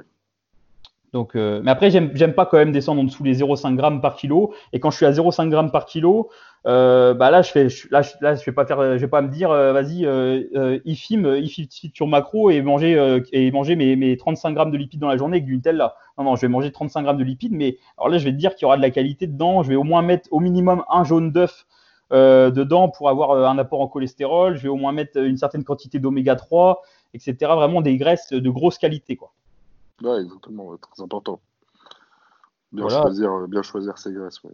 Donc, 1.12 1.35
euh, 1.35 1.61
mais 1.65 1.73
après, 1.73 1.91
j'aime 1.91 2.35
pas 2.35 2.47
quand 2.47 2.59
même 2.59 2.70
descendre 2.70 3.01
en 3.01 3.05
dessous 3.05 3.24
les 3.24 3.35
0,5 3.35 3.74
grammes 3.74 4.01
par 4.01 4.15
kilo. 4.15 4.55
Et 4.73 4.78
quand 4.78 4.91
je 4.91 4.97
suis 4.97 5.07
à 5.07 5.11
0,5 5.11 5.49
grammes 5.49 5.73
par 5.73 5.85
kilo, 5.87 6.31
euh, 6.66 7.15
bah 7.15 7.31
là, 7.31 7.43
je 7.43 7.51
fais, 7.51 7.69
là, 7.91 8.03
je, 8.03 8.12
là, 8.20 8.35
je 8.35 8.45
vais 8.45 8.53
pas 8.53 8.66
faire, 8.66 8.81
je 8.81 8.99
vais 8.99 9.09
pas 9.09 9.23
me 9.23 9.28
dire, 9.28 9.51
euh, 9.51 9.73
vas-y, 9.73 10.05
euh, 10.05 10.78
IFIM, 10.85 11.24
euh, 11.24 11.41
IFIM 11.41 11.65
sur 11.95 12.07
macro 12.07 12.51
et 12.51 12.61
manger 12.62 12.99
euh, 12.99 13.20
et 13.32 13.51
manger 13.51 13.77
mes, 13.77 13.97
mes 13.97 14.16
35 14.16 14.53
grammes 14.53 14.70
de 14.70 14.77
lipides 14.77 15.01
dans 15.01 15.09
la 15.09 15.16
journée 15.16 15.39
avec 15.39 15.47
du 15.47 15.57
Nutella. 15.57 15.95
Non, 16.19 16.24
non, 16.24 16.37
je 16.37 16.43
vais 16.43 16.49
manger 16.49 16.70
35 16.70 17.03
grammes 17.03 17.16
de 17.16 17.24
lipides, 17.24 17.53
mais 17.55 17.78
alors 17.97 18.09
là, 18.11 18.19
je 18.19 18.24
vais 18.24 18.32
te 18.32 18.37
dire 18.37 18.55
qu'il 18.55 18.65
y 18.65 18.66
aura 18.66 18.77
de 18.77 18.82
la 18.82 18.91
qualité 18.91 19.27
dedans. 19.27 19.62
Je 19.62 19.70
vais 19.70 19.77
au 19.77 19.85
moins 19.85 20.03
mettre 20.03 20.28
au 20.32 20.39
minimum 20.39 20.85
un 20.91 21.03
jaune 21.03 21.32
d'œuf 21.32 21.66
euh, 22.12 22.51
dedans 22.51 22.89
pour 22.89 23.09
avoir 23.09 23.32
un 23.32 23.59
apport 23.59 23.81
en 23.81 23.89
cholestérol. 23.89 24.57
Je 24.57 24.62
vais 24.62 24.69
au 24.69 24.77
moins 24.77 24.93
mettre 24.93 25.19
une 25.19 25.39
certaine 25.39 25.65
quantité 25.65 25.99
d'oméga 25.99 26.37
3, 26.37 26.82
etc. 27.15 27.35
Vraiment 27.55 27.81
des 27.81 27.97
graisses 27.97 28.32
de 28.32 28.51
grosse 28.51 28.78
qualité, 28.78 29.16
quoi. 29.16 29.32
Ouais, 30.03 30.21
exactement, 30.21 30.77
très 30.77 31.03
important. 31.03 31.41
Bien, 32.73 32.89
choisir, 32.89 33.33
euh, 33.33 33.47
bien 33.47 33.63
choisir 33.63 33.99
ses 33.99 34.13
graisses. 34.13 34.43
Ouais. 34.45 34.53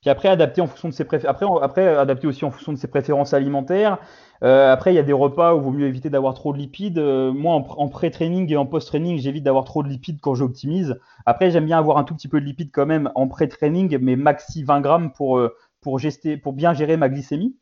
Puis 0.00 0.10
après, 0.10 0.28
adapter 0.28 0.60
en 0.60 0.66
fonction 0.66 0.88
de 0.88 0.94
ses 0.94 1.04
préférences. 1.04 1.34
Après, 1.34 1.62
après, 1.62 1.86
adapter 1.88 2.26
aussi 2.26 2.44
en 2.44 2.50
fonction 2.50 2.72
de 2.72 2.78
ses 2.78 2.88
préférences 2.88 3.34
alimentaires. 3.34 3.98
Euh, 4.42 4.72
après, 4.72 4.92
il 4.92 4.96
y 4.96 4.98
a 4.98 5.02
des 5.02 5.12
repas 5.12 5.54
où 5.54 5.58
il 5.58 5.62
vaut 5.64 5.70
mieux 5.70 5.86
éviter 5.86 6.10
d'avoir 6.10 6.34
trop 6.34 6.52
de 6.52 6.58
lipides. 6.58 6.98
Euh, 6.98 7.32
moi, 7.32 7.54
en, 7.54 7.88
pré-training 7.88 8.50
et 8.52 8.56
en 8.56 8.66
post-training, 8.66 9.18
j'évite 9.18 9.44
d'avoir 9.44 9.64
trop 9.64 9.82
de 9.82 9.88
lipides 9.88 10.20
quand 10.20 10.34
j'optimise. 10.34 10.98
Après, 11.24 11.50
j'aime 11.50 11.66
bien 11.66 11.78
avoir 11.78 11.98
un 11.98 12.04
tout 12.04 12.14
petit 12.14 12.28
peu 12.28 12.40
de 12.40 12.46
lipides 12.46 12.70
quand 12.72 12.86
même 12.86 13.10
en 13.14 13.28
pré-training, 13.28 13.98
mais 14.00 14.16
maxi 14.16 14.62
20 14.62 14.80
grammes 14.80 15.12
pour, 15.12 15.40
pour, 15.80 15.98
gester, 15.98 16.36
pour 16.36 16.52
bien 16.52 16.72
gérer 16.72 16.96
ma 16.96 17.08
glycémie. 17.08 17.56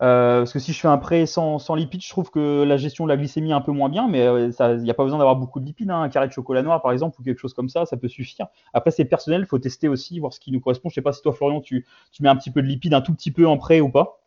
Euh, 0.00 0.40
parce 0.40 0.52
que 0.52 0.60
si 0.60 0.72
je 0.72 0.80
fais 0.80 0.88
un 0.88 0.98
prêt 0.98 1.26
sans, 1.26 1.58
lipides, 1.74 2.02
je 2.02 2.08
trouve 2.08 2.30
que 2.30 2.62
la 2.62 2.76
gestion 2.76 3.04
de 3.04 3.08
la 3.08 3.16
glycémie 3.16 3.50
est 3.50 3.54
un 3.54 3.60
peu 3.60 3.72
moins 3.72 3.88
bien, 3.88 4.06
mais 4.06 4.20
il 4.20 4.26
euh, 4.28 4.76
n'y 4.78 4.90
a 4.90 4.94
pas 4.94 5.02
besoin 5.02 5.18
d'avoir 5.18 5.36
beaucoup 5.36 5.58
de 5.58 5.64
lipides. 5.64 5.90
Hein. 5.90 6.02
Un 6.02 6.08
carré 6.08 6.28
de 6.28 6.32
chocolat 6.32 6.62
noir, 6.62 6.80
par 6.82 6.92
exemple, 6.92 7.20
ou 7.20 7.24
quelque 7.24 7.40
chose 7.40 7.54
comme 7.54 7.68
ça, 7.68 7.84
ça 7.84 7.96
peut 7.96 8.08
suffire. 8.08 8.46
Après, 8.72 8.90
c'est 8.90 9.04
personnel, 9.04 9.42
il 9.42 9.46
faut 9.46 9.58
tester 9.58 9.88
aussi, 9.88 10.20
voir 10.20 10.32
ce 10.32 10.40
qui 10.40 10.52
nous 10.52 10.60
correspond. 10.60 10.88
Je 10.88 10.94
sais 10.94 11.02
pas 11.02 11.12
si 11.12 11.22
toi, 11.22 11.32
Florian, 11.32 11.60
tu, 11.60 11.84
mets 12.20 12.28
un 12.28 12.36
petit 12.36 12.50
peu 12.50 12.62
de 12.62 12.68
lipides, 12.68 12.94
un 12.94 13.00
tout 13.00 13.12
petit 13.12 13.32
peu 13.32 13.46
en 13.46 13.56
prêt 13.56 13.80
ou 13.80 13.90
pas? 13.90 14.20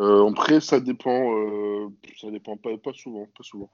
Euh, 0.00 0.20
En 0.20 0.32
prêt, 0.32 0.60
ça 0.60 0.80
dépend, 0.80 1.32
ça 2.20 2.30
dépend 2.30 2.56
pas, 2.56 2.76
pas 2.76 2.92
souvent, 2.92 3.26
pas 3.36 3.42
souvent. 3.42 3.70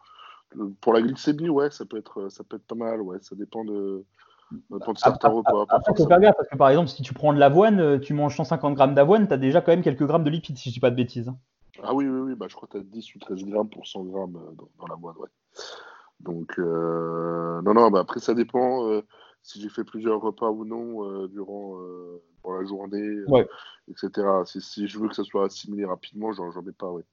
Pour 0.81 0.93
la 0.93 1.03
glycémie, 1.03 1.49
ouais, 1.49 1.71
ça 1.71 1.85
peut 1.85 1.99
être, 1.99 2.29
ça 2.31 2.45
peut 2.45 2.57
être 2.57 2.67
pas 2.67 2.75
mal, 2.75 3.03
ouais, 3.03 3.19
ça 3.21 3.35
dépend 3.35 3.65
de, 3.65 4.05
certains 4.97 5.29
repas. 5.29 5.67
Après, 5.69 5.93
faut 5.97 6.07
faire 6.07 6.21
gaffe 6.21 6.37
parce 6.37 6.49
que 6.49 6.57
par 6.57 6.71
exemple, 6.71 6.89
si 6.89 7.03
tu 7.03 7.15
prends 7.15 7.33
de 7.33 7.39
l'avoine, 7.39 7.81
euh, 7.81 7.99
tu 7.99 8.15
manges 8.15 8.37
150 8.37 8.75
grammes 8.75 8.95
d'avoine, 8.95 9.27
tu 9.29 9.35
as 9.35 9.39
déjà 9.39 9.61
quand 9.61 9.73
même 9.73 9.83
quelques 9.83 10.07
grammes 10.07 10.25
de 10.25 10.31
lipides, 10.31 10.59
si 10.59 10.71
je 10.71 10.75
dis 10.75 10.81
pas 10.81 10.91
de 10.91 10.97
bêtises. 10.97 11.33
Ah 11.83 11.95
oui, 11.95 12.07
oui, 12.09 12.21
oui, 12.21 12.35
bah, 12.35 12.47
je 12.49 12.57
crois 12.57 12.69
que 12.69 12.79
tu 12.79 12.85
as 12.85 12.87
10 12.87 13.15
ou 13.15 13.19
13 13.19 13.45
grammes 13.45 13.69
pour 13.69 13.87
100 13.87 14.05
grammes 14.05 14.37
euh, 14.37 14.55
dans, 14.57 14.69
dans 14.79 14.87
l'avoine, 14.87 15.17
ouais. 15.19 15.29
Donc, 16.21 16.59
euh, 16.59 17.63
non, 17.63 17.75
non, 17.75 17.91
bah, 17.91 18.01
après, 18.01 18.21
ça 18.21 18.35
dépend 18.35 18.91
si 19.43 19.61
j'ai 19.61 19.69
fait 19.69 19.85
plusieurs 19.85 20.21
repas 20.21 20.51
ou 20.51 20.65
non 20.65 21.27
durant, 21.29 21.77
la 22.45 22.65
journée, 22.65 23.23
etc. 23.89 24.27
Si, 24.45 24.61
si, 24.61 24.89
je 24.89 24.99
veux 24.99 25.09
que 25.09 25.15
ça 25.15 25.23
soit 25.23 25.45
assimilé 25.45 25.85
rapidement, 25.85 26.33
j'en 26.33 26.63
mets 26.63 26.73
pas, 26.73 26.91
ouais. 26.91 27.05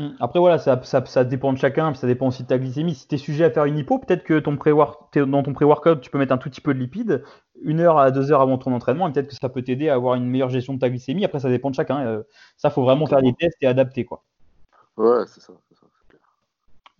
Mm. 0.00 0.16
Après, 0.18 0.38
voilà, 0.38 0.58
ça, 0.58 0.80
ça, 0.82 1.04
ça, 1.04 1.24
dépend 1.24 1.52
de 1.52 1.58
chacun, 1.58 1.92
ça 1.94 2.06
dépend 2.06 2.28
aussi 2.28 2.42
de 2.42 2.48
ta 2.48 2.58
glycémie. 2.58 2.94
Si 2.94 3.06
tu 3.06 3.16
es 3.16 3.18
sujet 3.18 3.44
à 3.44 3.50
faire 3.50 3.66
une 3.66 3.76
hypo, 3.76 3.98
peut-être 3.98 4.24
que 4.24 4.38
ton 4.38 4.56
pré 4.56 4.72
dans 4.72 5.42
ton 5.42 5.52
pré-workout, 5.52 6.00
tu 6.00 6.10
peux 6.10 6.18
mettre 6.18 6.32
un 6.32 6.38
tout 6.38 6.48
petit 6.48 6.62
peu 6.62 6.72
de 6.72 6.78
lipides, 6.78 7.22
une 7.62 7.80
heure 7.80 7.98
à 7.98 8.10
deux 8.10 8.32
heures 8.32 8.40
avant 8.40 8.56
ton 8.56 8.72
entraînement, 8.72 9.08
et 9.08 9.12
peut-être 9.12 9.28
que 9.28 9.34
ça 9.34 9.50
peut 9.50 9.62
t'aider 9.62 9.90
à 9.90 9.94
avoir 9.94 10.14
une 10.14 10.26
meilleure 10.26 10.48
gestion 10.48 10.74
de 10.74 10.78
ta 10.78 10.88
glycémie. 10.88 11.24
Après, 11.24 11.40
ça 11.40 11.50
dépend 11.50 11.70
de 11.70 11.74
chacun. 11.74 12.00
Euh, 12.06 12.22
ça, 12.56 12.70
faut 12.70 12.82
vraiment 12.82 13.06
faire 13.06 13.20
des 13.20 13.34
tests 13.34 13.58
et 13.60 13.66
adapter. 13.66 14.04
Quoi. 14.04 14.22
Ouais, 14.96 15.24
c'est 15.26 15.40
ça. 15.40 15.52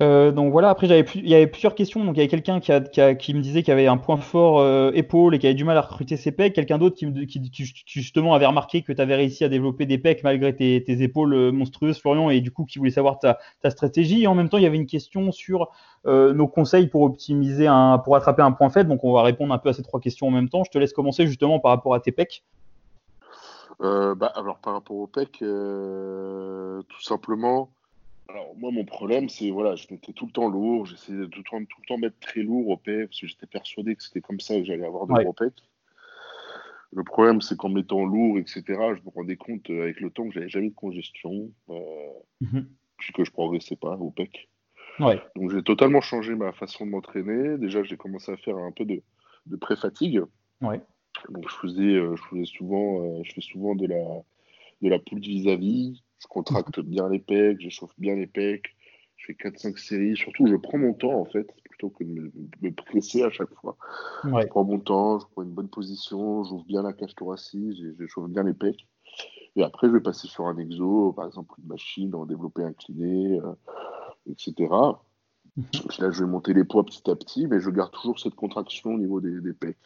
Euh, 0.03 0.33
donc 0.33 0.51
voilà, 0.51 0.71
après 0.71 0.87
j'avais 0.87 1.05
il 1.15 1.29
y 1.29 1.35
avait 1.35 1.47
plusieurs 1.47 1.75
questions. 1.75 2.05
Donc 2.05 2.17
il 2.17 2.19
y 2.19 2.21
avait 2.21 2.29
quelqu'un 2.29 2.61
qui, 2.61 3.35
me 3.35 3.41
disait 3.41 3.63
qu'il 3.63 3.73
avait 3.73 3.87
un 3.87 3.99
point 3.99 4.17
fort 4.17 4.61
euh, 4.61 4.91
épaule 4.95 5.35
et 5.35 5.39
qui 5.39 5.47
avait 5.47 5.55
du 5.55 5.65
mal 5.65 5.77
à 5.77 5.83
recruter 5.83 6.17
ses 6.17 6.33
pecs. 6.33 6.55
Quelqu'un 6.55 6.79
d'autre 6.79 6.97
qui, 6.97 7.75
justement 7.87 8.35
avait 8.35 8.47
remarqué 8.47 8.83
que 8.83 8.93
tu 8.93 9.01
avais 9.01 9.15
réussi 9.15 9.45
à 9.45 9.49
développer 9.49 9.85
des 9.85 9.99
pecs 9.99 10.25
malgré 10.25 10.55
tes, 10.57 11.03
épaules 11.03 11.35
euh, 11.35 11.53
monstrueuses, 11.53 11.99
Florian, 12.01 12.31
et 12.31 12.41
du 12.41 12.51
coup 12.51 12.65
qui 12.65 12.79
voulait 12.79 12.91
savoir 12.91 13.19
ta, 13.19 13.39
stratégie. 13.71 14.23
Et 14.23 14.27
en 14.27 14.35
même 14.35 14.49
temps, 14.49 14.59
il 14.59 14.65
y 14.65 14.67
avait 14.67 14.77
une 14.77 14.87
question 14.87 15.33
sur 15.33 15.69
nos 16.07 16.49
conseils 16.49 16.87
pour 16.87 17.03
optimiser 17.03 17.69
pour 18.05 18.17
attraper 18.17 18.41
un 18.41 18.53
point 18.53 18.71
faible. 18.71 18.89
Donc 18.89 19.05
on 19.05 19.13
va 19.13 19.23
répondre 19.23 19.53
un 19.53 19.59
peu 19.59 19.69
à 19.69 19.75
ces 19.75 19.83
trois 19.83 20.01
questions 20.01 20.29
en 20.29 20.31
même 20.31 20.49
temps. 20.49 20.65
Je 20.65 20.71
te 20.71 20.79
laisse 20.79 20.95
commencer 20.95 21.27
justement 21.27 21.61
par 21.61 21.73
rapport 21.73 21.95
à 21.95 22.01
tes 22.01 22.11
pecs. 22.11 22.43
bah, 23.81 24.33
alors 24.35 24.59
par 24.61 24.73
rapport 24.73 24.97
aux 24.97 25.07
pecs, 25.07 25.41
tout 25.41 27.03
simplement 27.03 27.69
alors, 28.31 28.55
moi, 28.57 28.71
mon 28.71 28.85
problème, 28.85 29.29
c'est 29.29 29.51
voilà, 29.51 29.75
je 29.75 29.87
mettais 29.91 30.13
tout 30.13 30.27
le 30.27 30.33
temps 30.33 30.49
lourd, 30.49 30.87
j'essayais 30.87 31.19
de 31.19 31.27
tout, 31.27 31.43
tout, 31.43 31.57
le 31.59 31.87
temps 31.87 31.99
mettre 31.99 32.19
très 32.21 32.43
lourd 32.43 32.69
au 32.69 32.77
pec, 32.77 33.09
parce 33.09 33.21
que 33.21 33.27
j'étais 33.27 33.47
persuadé 33.47 33.97
que 33.97 34.03
c'était 34.03 34.21
comme 34.21 34.41
ça 34.41 34.57
que 34.57 34.65
j'allais 34.65 34.87
avoir 34.87 35.07
de 35.07 35.13
gros 35.13 35.33
pecs. 35.33 35.63
Le 36.93 37.05
problème, 37.05 37.41
c'est 37.41 37.57
qu'en 37.57 37.69
mettant 37.69 38.05
lourd, 38.05 38.39
etc., 38.39 38.63
je 38.69 39.03
me 39.05 39.11
rendais 39.15 39.37
compte 39.37 39.69
euh, 39.71 39.83
avec 39.83 40.01
le 40.01 40.11
temps 40.11 40.27
que 40.27 40.35
j'avais 40.35 40.49
jamais 40.49 40.71
de 40.71 40.75
congestion, 40.75 41.51
euh, 41.71 42.11
mhm. 42.41 42.69
puis 42.99 43.13
que 43.13 43.25
je 43.25 43.31
progressais 43.31 43.77
pas 43.77 43.97
au 43.97 44.11
pec. 44.11 44.49
Donc, 45.37 45.51
j'ai 45.51 45.63
totalement 45.63 46.01
changé 46.01 46.35
ma 46.35 46.53
façon 46.53 46.85
de 46.85 46.91
m'entraîner. 46.91 47.59
Déjà, 47.59 47.83
j'ai 47.83 47.97
commencé 47.97 48.33
à 48.33 48.37
faire 48.37 48.57
un 48.57 48.73
peu 48.73 48.85
de, 48.85 49.03
de 49.47 49.57
pré-fatigue. 49.57 50.23
Donc, 51.29 51.49
je 51.49 51.55
faisais, 51.55 51.95
euh, 51.95 52.17
je 52.17 52.23
faisais 52.25 52.45
souvent, 52.45 53.23
je 53.23 53.33
fais 53.33 53.41
souvent 53.41 53.75
de 53.75 53.87
la, 53.87 54.23
de 54.83 54.89
la 54.89 54.99
poule 54.99 55.21
vis-à-vis 55.21 56.03
je 56.21 56.27
contracte 56.29 56.81
bien 56.81 57.09
les 57.09 57.19
pecs, 57.19 57.61
j'échauffe 57.61 57.95
bien 57.99 58.15
les 58.15 58.27
pecs, 58.27 58.77
je 59.17 59.27
fais 59.27 59.33
4-5 59.33 59.79
séries. 59.79 60.17
Surtout, 60.17 60.47
je 60.47 60.57
prends 60.57 60.79
mon 60.79 60.93
temps, 60.93 61.19
en 61.19 61.25
fait, 61.25 61.47
plutôt 61.65 61.91
que 61.91 62.05
de 62.05 62.31
me, 62.63 62.71
presser 62.71 63.23
à 63.23 63.31
chaque 63.31 63.53
fois. 63.55 63.77
Je 64.25 64.47
prends 64.47 64.65
mon 64.65 64.79
temps, 64.79 65.19
je 65.19 65.27
prends 65.33 65.43
une 65.43 65.51
bonne 65.51 65.69
position, 65.69 66.45
j'ouvre 66.45 66.65
bien 66.65 66.83
la 66.83 66.93
cage 66.93 67.15
thoracique, 67.15 67.83
j'échauffe 67.99 68.29
bien 68.29 68.43
les 68.43 68.55
pecs. 68.55 68.87
Et 69.57 69.63
après, 69.63 69.89
je 69.89 69.93
vais 69.95 70.01
passer 70.01 70.29
sur 70.29 70.47
un 70.47 70.57
exo, 70.59 71.13
par 71.13 71.27
exemple 71.27 71.55
une 71.61 71.69
machine, 71.69 72.15
en 72.15 72.25
développer 72.25 72.63
incliné, 72.63 73.41
euh, 73.41 73.53
etc. 74.31 74.55
Mhm. 75.57 75.65
là, 75.99 76.11
je 76.11 76.23
vais 76.23 76.31
monter 76.31 76.55
les 76.55 76.65
poids 76.65 76.85
petit 76.85 77.11
à 77.11 77.17
petit, 77.17 77.47
mais 77.47 77.61
je 77.61 77.71
garde 77.71 77.91
toujours 77.93 78.21
cette 78.21 78.37
contraction 78.37 78.95
au 78.95 78.99
niveau 78.99 79.21
des, 79.21 79.53
pecs. 79.53 79.77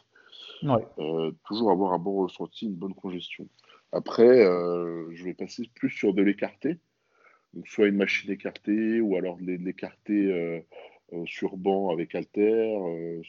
Euh, 0.98 1.32
toujours 1.46 1.70
avoir 1.70 1.92
un 1.92 1.98
bon 1.98 2.22
ressenti, 2.22 2.66
une 2.66 2.74
bonne 2.74 2.94
congestion. 2.94 3.46
Après, 3.94 4.44
euh, 4.44 5.08
je 5.14 5.24
vais 5.24 5.34
passer 5.34 5.70
plus 5.72 5.90
sur 5.90 6.14
de 6.14 6.22
l'écarté. 6.22 6.78
Donc, 7.54 7.68
soit 7.68 7.86
une 7.86 7.96
machine 7.96 8.32
écartée 8.32 9.00
ou 9.00 9.16
alors 9.16 9.36
de 9.36 9.52
l'écarté 9.52 10.12
euh, 10.12 10.58
euh, 11.12 11.24
sur 11.26 11.56
banc 11.56 11.90
avec 11.90 12.12
halter, 12.16 12.76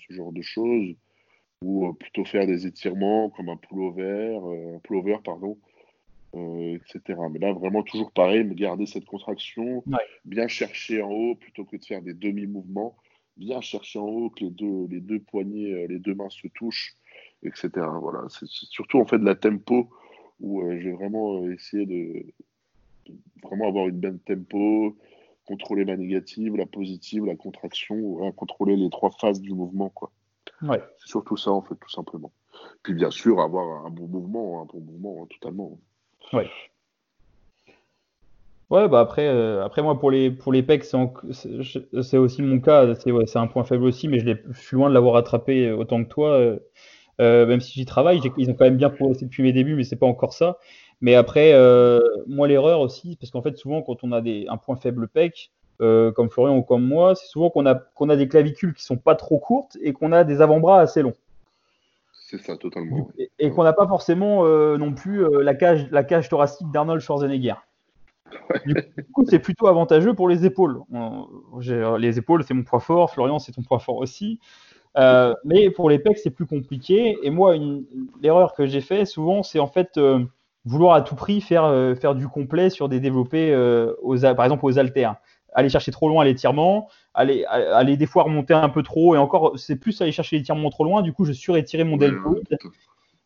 ce 0.08 0.14
genre 0.14 0.32
de 0.32 0.42
choses. 0.42 0.96
Ou 1.62 1.94
plutôt 1.94 2.26
faire 2.26 2.48
des 2.48 2.66
étirements 2.66 3.30
comme 3.30 3.50
un 3.50 3.58
pullover, 3.58 4.38
un 4.76 4.80
pullover 4.80 5.18
pardon, 5.24 5.58
etc. 6.34 7.20
Mais 7.32 7.40
là, 7.40 7.54
vraiment 7.54 7.82
toujours 7.82 8.12
pareil, 8.12 8.44
me 8.44 8.54
garder 8.54 8.86
cette 8.86 9.06
contraction, 9.06 9.84
bien 10.26 10.48
chercher 10.48 11.02
en 11.02 11.12
haut 11.12 11.36
plutôt 11.36 11.64
que 11.64 11.78
de 11.78 11.86
faire 11.86 12.02
des 12.02 12.14
demi-mouvements, 12.14 12.98
bien 13.38 13.62
chercher 13.62 14.00
en 14.00 14.08
haut 14.08 14.30
que 14.32 14.44
les 14.44 14.50
deux, 14.50 14.88
les 14.90 15.00
deux 15.00 15.20
poignets, 15.20 15.88
les 15.88 15.98
deux 15.98 16.14
mains 16.14 16.30
se 16.30 16.48
touchent, 16.50 16.98
etc. 17.44 17.70
Voilà, 18.02 18.28
c'est 18.30 18.48
surtout 18.48 19.00
en 19.00 19.06
fait 19.06 19.18
de 19.18 19.26
la 19.26 19.36
tempo 19.36 19.90
où 20.40 20.62
euh, 20.62 20.78
je 20.80 20.90
vais 20.90 20.95
vraiment 20.95 21.44
euh, 21.44 21.53
essayer 21.53 21.86
de, 21.86 22.26
vraiment 23.44 23.68
avoir 23.68 23.88
une 23.88 23.99
bonne 23.99 24.20
tempo, 24.20 24.95
contrôler 25.45 25.86
ma 25.86 25.95
négative, 25.95 26.56
la 26.56 26.66
positive, 26.66 27.26
la 27.26 27.36
contraction, 27.36 28.32
contrôler 28.34 28.76
les 28.76 28.90
trois 28.90 29.12
phases 29.12 29.41
du 29.41 29.53
mouvement. 29.53 29.90
Quoi. 29.90 30.12
Ouais. 30.62 30.82
C'est 30.99 31.10
surtout 31.10 31.38
ça, 31.38 31.52
en 31.52 31.62
fait, 31.62 31.76
tout 31.76 31.90
simplement. 31.90 32.32
Puis 32.84 32.94
bien 32.94 33.12
sûr, 33.12 33.41
avoir 33.41 33.86
un 33.86 33.90
bon 33.90 34.07
mouvement, 34.07 34.62
un 34.62 34.66
bon 34.66 34.80
mouvement, 34.80 35.24
hein, 35.24 35.28
totalement. 35.30 35.78
Ouais. 36.34 36.49
Ouais, 38.72 38.88
bah 38.88 38.99
après, 38.99 39.28
euh, 39.28 39.64
après 39.64 39.84
moi 39.84 39.99
pour 39.99 40.10
les 40.10 40.32
pour 40.32 40.52
les 40.52 40.64
pecs, 40.64 40.86
c'est 40.86 42.18
aussi 42.18 42.41
mon 42.41 42.60
cas. 42.60 42.95
C'est 42.95 43.12
ouais, 43.12 43.26
un 43.36 43.45
point 43.45 43.64
faible 43.64 43.84
aussi, 43.84 44.07
mais 44.07 44.20
je, 44.20 44.32
je 44.49 44.60
suis 44.60 44.76
loin 44.76 44.90
de 44.90 44.95
l'avoir 44.95 45.18
attrapé 45.18 45.72
autant 45.72 46.03
que 46.03 46.10
toi. 46.10 46.32
Euh, 46.32 46.60
euh, 47.22 47.46
même 47.46 47.62
si 47.62 47.74
j'y 47.74 47.86
travaille, 47.86 48.20
ils 48.38 48.50
ont 48.50 48.54
quand 48.54 48.66
même 48.66 48.78
bien 48.78 48.90
progressé 48.90 49.26
depuis 49.26 49.44
mes 49.44 49.54
débuts, 49.54 49.76
mais 49.76 49.84
c'est 49.84 49.96
pas 49.96 50.06
encore 50.06 50.34
ça. 50.34 50.58
Mais 51.02 51.16
après, 51.16 51.54
moi 52.28 52.48
l'erreur 52.48 52.80
aussi, 52.80 53.18
parce 53.20 53.32
qu'en 53.32 53.42
fait 53.42 53.58
souvent 53.58 53.82
quand 53.82 54.04
on 54.04 54.12
a 54.12 54.22
des, 54.22 54.46
un 54.50 54.58
point 54.58 54.76
faible 54.76 55.08
pec, 55.08 55.52
comme 55.80 56.30
Florian 56.30 56.58
ou 56.58 56.64
comme 56.64 56.86
moi, 56.86 57.16
c'est 57.16 57.28
souvent 57.28 57.50
qu'on 57.50 57.66
a 57.66 57.76
qu'on 57.76 58.10
a 58.10 58.16
des 58.16 58.28
clavicules 58.28 58.74
qui 58.74 58.84
sont 58.84 58.98
pas 58.98 59.16
trop 59.16 59.38
courtes 59.38 59.78
et 59.82 59.94
qu'on 59.94 60.12
a 60.12 60.24
des 60.24 60.42
avant-bras 60.42 60.80
assez 60.80 61.02
longs. 61.02 61.16
C'est 62.14 62.40
ça, 62.42 62.58
totalement. 62.58 63.10
Et, 63.38 63.52
qu'on 63.52 63.64
n'a 63.64 63.74
pas 63.74 63.88
forcément 63.88 64.46
non 64.78 64.94
plus 64.94 65.26
la 65.44 65.54
cage 65.54 65.88
la 65.92 66.04
cage 66.04 66.30
thoracique 66.30 66.72
d'Arnold 66.72 67.02
Schwarzenegger. 67.02 67.56
Du 68.66 68.76
coup, 69.14 69.26
c'est 69.28 69.40
plutôt 69.40 69.68
avantageux 69.68 70.14
pour 70.14 70.28
les 70.28 70.46
épaules. 70.46 70.82
Les 72.00 72.18
épaules, 72.18 72.44
c'est 72.44 72.54
mon 72.54 72.64
point 72.64 72.80
fort. 72.80 73.12
Florian, 73.12 73.40
c'est 73.40 73.52
ton 73.52 73.62
point 73.62 73.80
fort 73.80 73.98
aussi. 73.98 74.40
Euh, 74.98 75.34
mais 75.44 75.70
pour 75.70 75.90
les 75.90 76.00
pecs, 76.00 76.18
c'est 76.18 76.30
plus 76.30 76.46
compliqué. 76.46 77.18
Et 77.24 77.30
moi, 77.30 77.56
l'erreur 78.22 78.54
que 78.54 78.66
j'ai 78.66 78.82
fait 78.82 79.06
souvent, 79.06 79.44
c'est 79.44 79.60
en 79.60 79.68
fait 79.68 79.98
euh, 79.98 80.24
vouloir 80.64 80.96
à 80.96 81.02
tout 81.02 81.16
prix 81.16 81.42
faire, 81.42 81.66
euh, 81.66 81.96
faire 81.96 82.16
du 82.16 82.28
complet 82.28 82.70
sur 82.70 82.90
des 82.90 83.00
développés, 83.00 83.56
aux, 84.02 84.18
par 84.18 84.46
exemple 84.46 84.66
aux 84.66 84.80
haltères. 84.80 85.16
Aller 85.54 85.70
chercher 85.70 85.92
trop 85.92 86.10
loin 86.10 86.26
l'étirement, 86.26 86.90
aller, 87.14 87.46
aller 87.46 87.96
des 87.96 88.08
fois 88.08 88.24
remonter 88.24 88.54
un 88.54 88.70
peu 88.70 88.84
trop. 88.84 89.16
Et 89.16 89.18
encore, 89.18 89.58
c'est 89.58 89.78
plus 89.78 90.02
aller 90.02 90.12
chercher 90.12 90.38
l'étirement 90.38 90.70
trop 90.70 90.84
loin. 90.84 91.02
Du 91.02 91.14
coup, 91.14 91.24
je 91.24 91.32
surétirais 91.32 91.86
mon 91.86 91.98
deltoïde 91.98 92.58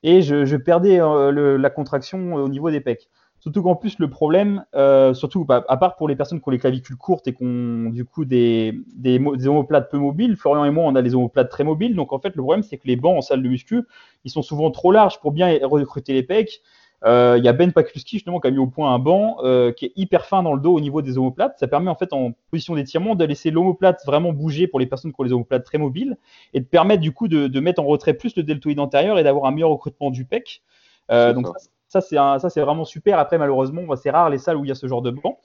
et 0.03 0.21
je, 0.21 0.45
je 0.45 0.55
perdais 0.55 0.99
la 0.99 1.69
contraction 1.69 2.35
au 2.35 2.47
niveau 2.47 2.69
des 2.69 2.81
pecs. 2.81 3.09
Surtout 3.39 3.63
qu'en 3.63 3.75
plus, 3.75 3.99
le 3.99 4.09
problème, 4.09 4.65
euh, 4.75 5.13
surtout 5.13 5.45
bah, 5.45 5.63
à 5.69 5.77
part 5.77 5.95
pour 5.95 6.09
les 6.09 6.15
personnes 6.15 6.41
qui 6.41 6.47
ont 6.47 6.51
les 6.51 6.59
clavicules 6.59 6.97
courtes 6.97 7.27
et 7.27 7.33
qui 7.33 7.43
ont 7.43 7.89
du 7.89 8.03
coup 8.03 8.25
des, 8.25 8.77
des, 8.95 9.17
des, 9.17 9.47
omoplates 9.47 9.89
peu 9.89 9.97
mobiles, 9.97 10.35
Florian 10.35 10.65
et 10.65 10.71
moi, 10.71 10.83
on 10.85 10.95
a 10.95 11.01
des 11.01 11.15
omoplates 11.15 11.49
très 11.49 11.63
mobiles. 11.63 11.95
Donc 11.95 12.11
en 12.11 12.19
fait, 12.19 12.35
le 12.35 12.43
problème, 12.43 12.63
c'est 12.63 12.77
que 12.77 12.87
les 12.87 12.97
bancs 12.97 13.17
en 13.17 13.21
salle 13.21 13.41
de 13.41 13.47
muscu, 13.47 13.83
ils 14.25 14.31
sont 14.31 14.41
souvent 14.41 14.71
trop 14.71 14.91
larges 14.91 15.19
pour 15.19 15.31
bien 15.31 15.57
recruter 15.63 16.13
les 16.13 16.23
pecs. 16.23 16.61
Euh, 17.05 17.35
il 17.37 17.45
y 17.45 17.47
a 17.47 17.53
Ben 17.53 17.71
Pakulski 17.71 18.17
justement 18.17 18.41
qui 18.41 18.47
a 18.47 18.51
mis 18.51 18.57
au 18.57 18.67
point 18.67 18.93
un 18.93 18.99
banc 18.99 19.37
euh, 19.43 19.71
qui 19.71 19.85
est 19.85 19.93
hyper 19.95 20.25
fin 20.25 20.43
dans 20.43 20.53
le 20.53 20.59
dos 20.59 20.73
au 20.73 20.81
niveau 20.81 21.01
des 21.01 21.17
omoplates. 21.17 21.57
Ça 21.57 21.67
permet 21.67 21.89
en 21.89 21.95
fait 21.95 22.11
en 22.11 22.33
position 22.51 22.75
d'étirement 22.75 23.15
de 23.15 23.23
laisser 23.23 23.51
l'omoplate 23.51 24.01
vraiment 24.05 24.33
bouger 24.33 24.67
pour 24.67 24.79
les 24.79 24.85
personnes 24.85 25.13
qui 25.13 25.21
ont 25.21 25.23
les 25.23 25.31
omoplates 25.31 25.63
très 25.63 25.77
mobiles 25.77 26.17
et 26.53 26.59
de 26.59 26.65
permettre 26.65 27.01
du 27.01 27.13
coup 27.13 27.29
de, 27.29 27.47
de 27.47 27.59
mettre 27.61 27.81
en 27.81 27.85
retrait 27.85 28.15
plus 28.15 28.35
le 28.35 28.43
deltoïde 28.43 28.79
antérieur 28.79 29.17
et 29.17 29.23
d'avoir 29.23 29.45
un 29.45 29.51
meilleur 29.51 29.69
recrutement 29.69 30.11
du 30.11 30.25
pec. 30.25 30.61
Euh, 31.09 31.33
donc 31.33 31.47
ça, 31.47 31.53
ça, 31.89 32.01
c'est 32.01 32.61
vraiment 32.61 32.85
super. 32.85 33.19
Après, 33.19 33.37
malheureusement, 33.37 33.83
c'est 33.95 34.11
rare 34.11 34.29
les 34.29 34.37
salles 34.37 34.57
où 34.57 34.65
il 34.65 34.69
y 34.69 34.71
a 34.71 34.75
ce 34.75 34.87
genre 34.87 35.01
de 35.01 35.11
banc. 35.11 35.39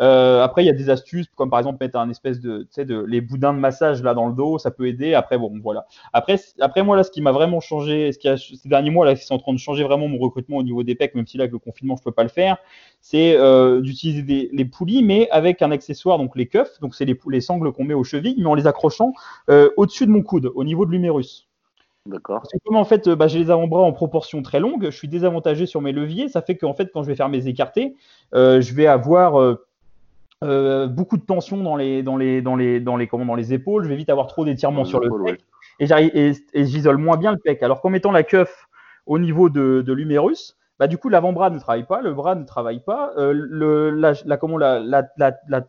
Euh, 0.00 0.42
après, 0.42 0.62
il 0.62 0.66
y 0.66 0.70
a 0.70 0.74
des 0.74 0.90
astuces, 0.90 1.26
comme 1.34 1.48
par 1.48 1.58
exemple 1.58 1.78
mettre 1.80 1.98
un 1.98 2.10
espèce 2.10 2.40
de, 2.40 2.64
tu 2.64 2.68
sais, 2.70 2.86
les 3.06 3.20
boudins 3.20 3.54
de 3.54 3.58
massage 3.58 4.02
là 4.02 4.14
dans 4.14 4.26
le 4.26 4.34
dos, 4.34 4.58
ça 4.58 4.70
peut 4.70 4.86
aider. 4.86 5.14
Après, 5.14 5.38
bon, 5.38 5.52
voilà. 5.62 5.86
Après, 6.12 6.38
moi 6.82 6.96
là, 6.96 7.02
ce 7.02 7.10
qui 7.10 7.22
m'a 7.22 7.32
vraiment 7.32 7.60
changé, 7.60 8.10
ces 8.12 8.68
derniers 8.68 8.90
mois 8.90 9.06
là, 9.06 9.14
qui 9.14 9.24
sont 9.24 9.34
en 9.34 9.38
train 9.38 9.52
de 9.54 9.58
changer 9.58 9.84
vraiment 9.84 10.08
mon 10.08 10.18
recrutement 10.18 10.58
au 10.58 10.62
niveau 10.62 10.82
des 10.82 10.94
pecs, 10.94 11.14
même 11.14 11.26
si 11.26 11.38
là 11.38 11.44
avec 11.44 11.52
le 11.52 11.58
confinement 11.58 11.96
je 11.96 12.02
peux 12.02 12.12
pas 12.12 12.24
le 12.24 12.28
faire, 12.28 12.58
c'est 13.00 13.36
euh, 13.36 13.80
d'utiliser 13.80 14.50
les 14.52 14.64
poulies, 14.64 15.02
mais 15.02 15.30
avec 15.30 15.62
un 15.62 15.70
accessoire, 15.70 16.18
donc 16.18 16.36
les 16.36 16.46
cuffs, 16.46 16.78
donc 16.80 16.94
c'est 16.94 17.04
les, 17.04 17.18
les 17.28 17.40
sangles 17.40 17.72
qu'on 17.72 17.84
met 17.84 17.94
aux 17.94 18.04
chevilles, 18.04 18.36
mais 18.38 18.46
en 18.46 18.54
les 18.54 18.66
accrochant 18.66 19.12
euh, 19.48 19.70
au-dessus 19.76 20.06
de 20.06 20.10
mon 20.10 20.22
coude, 20.22 20.52
au 20.54 20.64
niveau 20.64 20.84
de 20.84 20.90
l'humérus. 20.90 21.48
D'accord. 22.06 22.44
Comme 22.64 22.76
en 22.76 22.84
fait, 22.84 23.08
bah, 23.08 23.26
j'ai 23.26 23.40
les 23.40 23.50
avant-bras 23.50 23.82
en 23.82 23.92
proportion 23.92 24.42
très 24.42 24.60
longue, 24.60 24.84
je 24.84 24.96
suis 24.96 25.08
désavantagé 25.08 25.66
sur 25.66 25.80
mes 25.80 25.92
leviers. 25.92 26.28
Ça 26.28 26.40
fait 26.40 26.56
qu'en 26.56 26.72
fait, 26.72 26.90
quand 26.92 27.02
je 27.02 27.08
vais 27.08 27.16
faire 27.16 27.28
mes 27.28 27.48
écartés, 27.48 27.96
euh, 28.34 28.60
je 28.60 28.74
vais 28.74 28.86
avoir 28.86 29.40
euh, 29.40 29.66
euh, 30.44 30.86
beaucoup 30.86 31.16
de 31.16 31.24
tension 31.24 31.56
dans 31.56 31.76
les, 31.76 32.02
dans 32.02 32.16
les, 32.16 32.42
dans 32.42 32.54
les, 32.54 32.80
dans 32.80 32.96
les, 32.96 33.08
comment, 33.08 33.24
dans 33.24 33.34
les 33.34 33.52
épaules. 33.52 33.84
Je 33.84 33.88
vais 33.88 33.96
vite 33.96 34.10
avoir 34.10 34.28
trop 34.28 34.44
d'étirement 34.44 34.84
sur 34.84 35.00
le 35.00 35.10
pec 35.24 35.40
et, 35.80 35.86
et, 35.90 36.32
et 36.54 36.64
j'isole 36.64 36.98
moins 36.98 37.16
bien 37.16 37.32
le 37.32 37.38
pec. 37.38 37.62
Alors 37.62 37.80
qu'en 37.80 37.90
mettant 37.90 38.12
la 38.12 38.22
cuff 38.22 38.68
au 39.06 39.18
niveau 39.18 39.48
de, 39.48 39.82
de 39.84 39.92
l'humérus, 39.92 40.56
bah, 40.78 40.86
du 40.86 40.98
coup, 40.98 41.08
l'avant-bras 41.08 41.50
ne 41.50 41.58
travaille 41.58 41.86
pas, 41.86 42.02
le 42.02 42.14
bras 42.14 42.34
ne 42.34 42.44
travaille 42.44 42.80
pas, 42.80 43.12
le, 43.16 43.90
la, 43.90 44.12
la, 44.24 44.36
comment, 44.36 44.58
la, 44.58 44.78
la, 44.80 45.02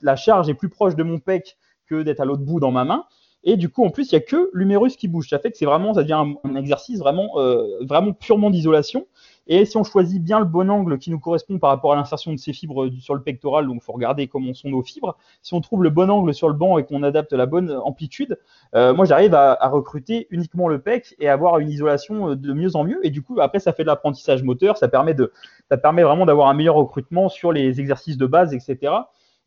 la, 0.01 0.15
charge 0.15 0.49
est 0.49 0.53
plus 0.53 0.69
proche 0.69 0.95
de 0.95 1.03
mon 1.03 1.17
pec 1.17 1.57
que 1.87 2.03
d'être 2.03 2.19
à 2.19 2.25
l'autre 2.25 2.43
bout 2.43 2.59
dans 2.59 2.71
ma 2.71 2.83
main. 2.83 3.05
Et 3.43 3.55
du 3.55 3.69
coup, 3.69 3.85
en 3.85 3.89
plus, 3.89 4.11
il 4.11 4.15
n'y 4.15 4.17
a 4.17 4.25
que 4.25 4.49
l'humérus 4.53 4.97
qui 4.97 5.07
bouge. 5.07 5.29
Ça 5.29 5.39
fait 5.39 5.51
que 5.51 5.57
c'est 5.57 5.65
vraiment, 5.65 5.93
ça 5.93 6.01
devient 6.01 6.23
un, 6.43 6.55
exercice 6.55 6.99
vraiment, 6.99 7.39
euh, 7.39 7.63
vraiment 7.81 8.13
purement 8.13 8.49
d'isolation. 8.49 9.07
Et 9.49 9.63
si 9.63 9.77
on 9.77 9.83
choisit 9.83 10.21
bien 10.21 10.39
le 10.39 10.45
bon 10.45 10.69
angle 10.69 10.97
qui 10.97 11.09
nous 11.09 11.19
correspond 11.19 11.57
par 11.57 11.69
rapport 11.69 11.93
à 11.93 11.95
l'insertion 11.95 12.33
de 12.33 12.37
ces 12.37 12.51
fibres 12.51 12.89
sur 12.99 13.15
le 13.15 13.21
pectoral, 13.21 13.65
donc 13.65 13.77
il 13.77 13.81
faut 13.81 13.93
regarder 13.93 14.27
comment 14.27 14.53
sont 14.53 14.69
nos 14.69 14.81
fibres. 14.81 15.17
Si 15.41 15.53
on 15.53 15.61
trouve 15.61 15.83
le 15.83 15.89
bon 15.89 16.09
angle 16.09 16.33
sur 16.33 16.49
le 16.49 16.53
banc 16.53 16.77
et 16.77 16.85
qu'on 16.85 17.01
adapte 17.03 17.31
la 17.31 17.45
bonne 17.45 17.71
amplitude, 17.71 18.37
euh, 18.75 18.93
moi 18.93 19.05
j'arrive 19.05 19.33
à, 19.33 19.53
à, 19.53 19.69
recruter 19.69 20.27
uniquement 20.31 20.67
le 20.67 20.81
pec 20.81 21.15
et 21.19 21.29
avoir 21.29 21.59
une 21.59 21.69
isolation 21.69 22.31
euh, 22.31 22.35
de 22.35 22.51
mieux 22.51 22.75
en 22.75 22.83
mieux. 22.83 22.99
Et 23.05 23.09
du 23.09 23.21
coup, 23.21 23.39
après, 23.39 23.59
ça 23.59 23.71
fait 23.71 23.83
de 23.83 23.87
l'apprentissage 23.87 24.43
moteur, 24.43 24.75
ça 24.75 24.89
permet 24.89 25.13
de, 25.13 25.31
ça 25.69 25.77
permet 25.77 26.03
vraiment 26.03 26.25
d'avoir 26.25 26.49
un 26.49 26.53
meilleur 26.53 26.75
recrutement 26.75 27.29
sur 27.29 27.53
les 27.53 27.79
exercices 27.79 28.17
de 28.17 28.25
base, 28.25 28.53
etc. 28.53 28.93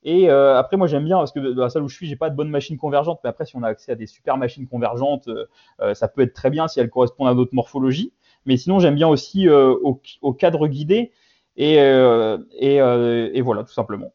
Et 0.03 0.31
euh, 0.31 0.57
après, 0.57 0.77
moi, 0.77 0.87
j'aime 0.87 1.05
bien 1.05 1.19
parce 1.19 1.33
que 1.33 1.41
dans 1.41 1.63
la 1.63 1.71
salle 1.71 1.83
où 1.83 1.89
je 1.89 1.95
suis, 1.95 2.07
j'ai 2.07 2.17
pas 2.17 2.31
de 2.31 2.37
bonne 2.37 2.49
machine 2.49 2.79
convergente. 2.79 3.21
Mais 3.23 3.31
après, 3.31 3.45
si 3.45 3.57
on 3.57 3.63
a 3.63 3.69
accès 3.69 3.93
à 3.93 3.95
des 3.95 4.07
super 4.07 4.37
machines 4.39 4.67
convergentes, 4.67 5.29
euh, 5.29 5.47
euh, 5.81 5.95
ça 5.95 6.09
peut 6.09 6.23
être 6.23 6.33
très 6.33 6.51
bien 6.51 6.69
si 6.69 6.81
elles 6.81 6.91
correspondent 6.91 7.29
à 7.29 7.35
notre 7.35 7.55
morphologie. 7.55 8.13
Mais 8.47 8.57
sinon, 8.57 8.79
j'aime 8.79 8.95
bien 8.95 9.09
aussi 9.09 9.49
au, 9.51 10.01
au, 10.23 10.33
cadre 10.33 10.67
guidé. 10.67 11.13
Et, 11.57 11.75
et, 11.75 12.77
et, 12.77 13.41
voilà, 13.43 13.65
tout 13.65 13.73
simplement. 13.73 14.15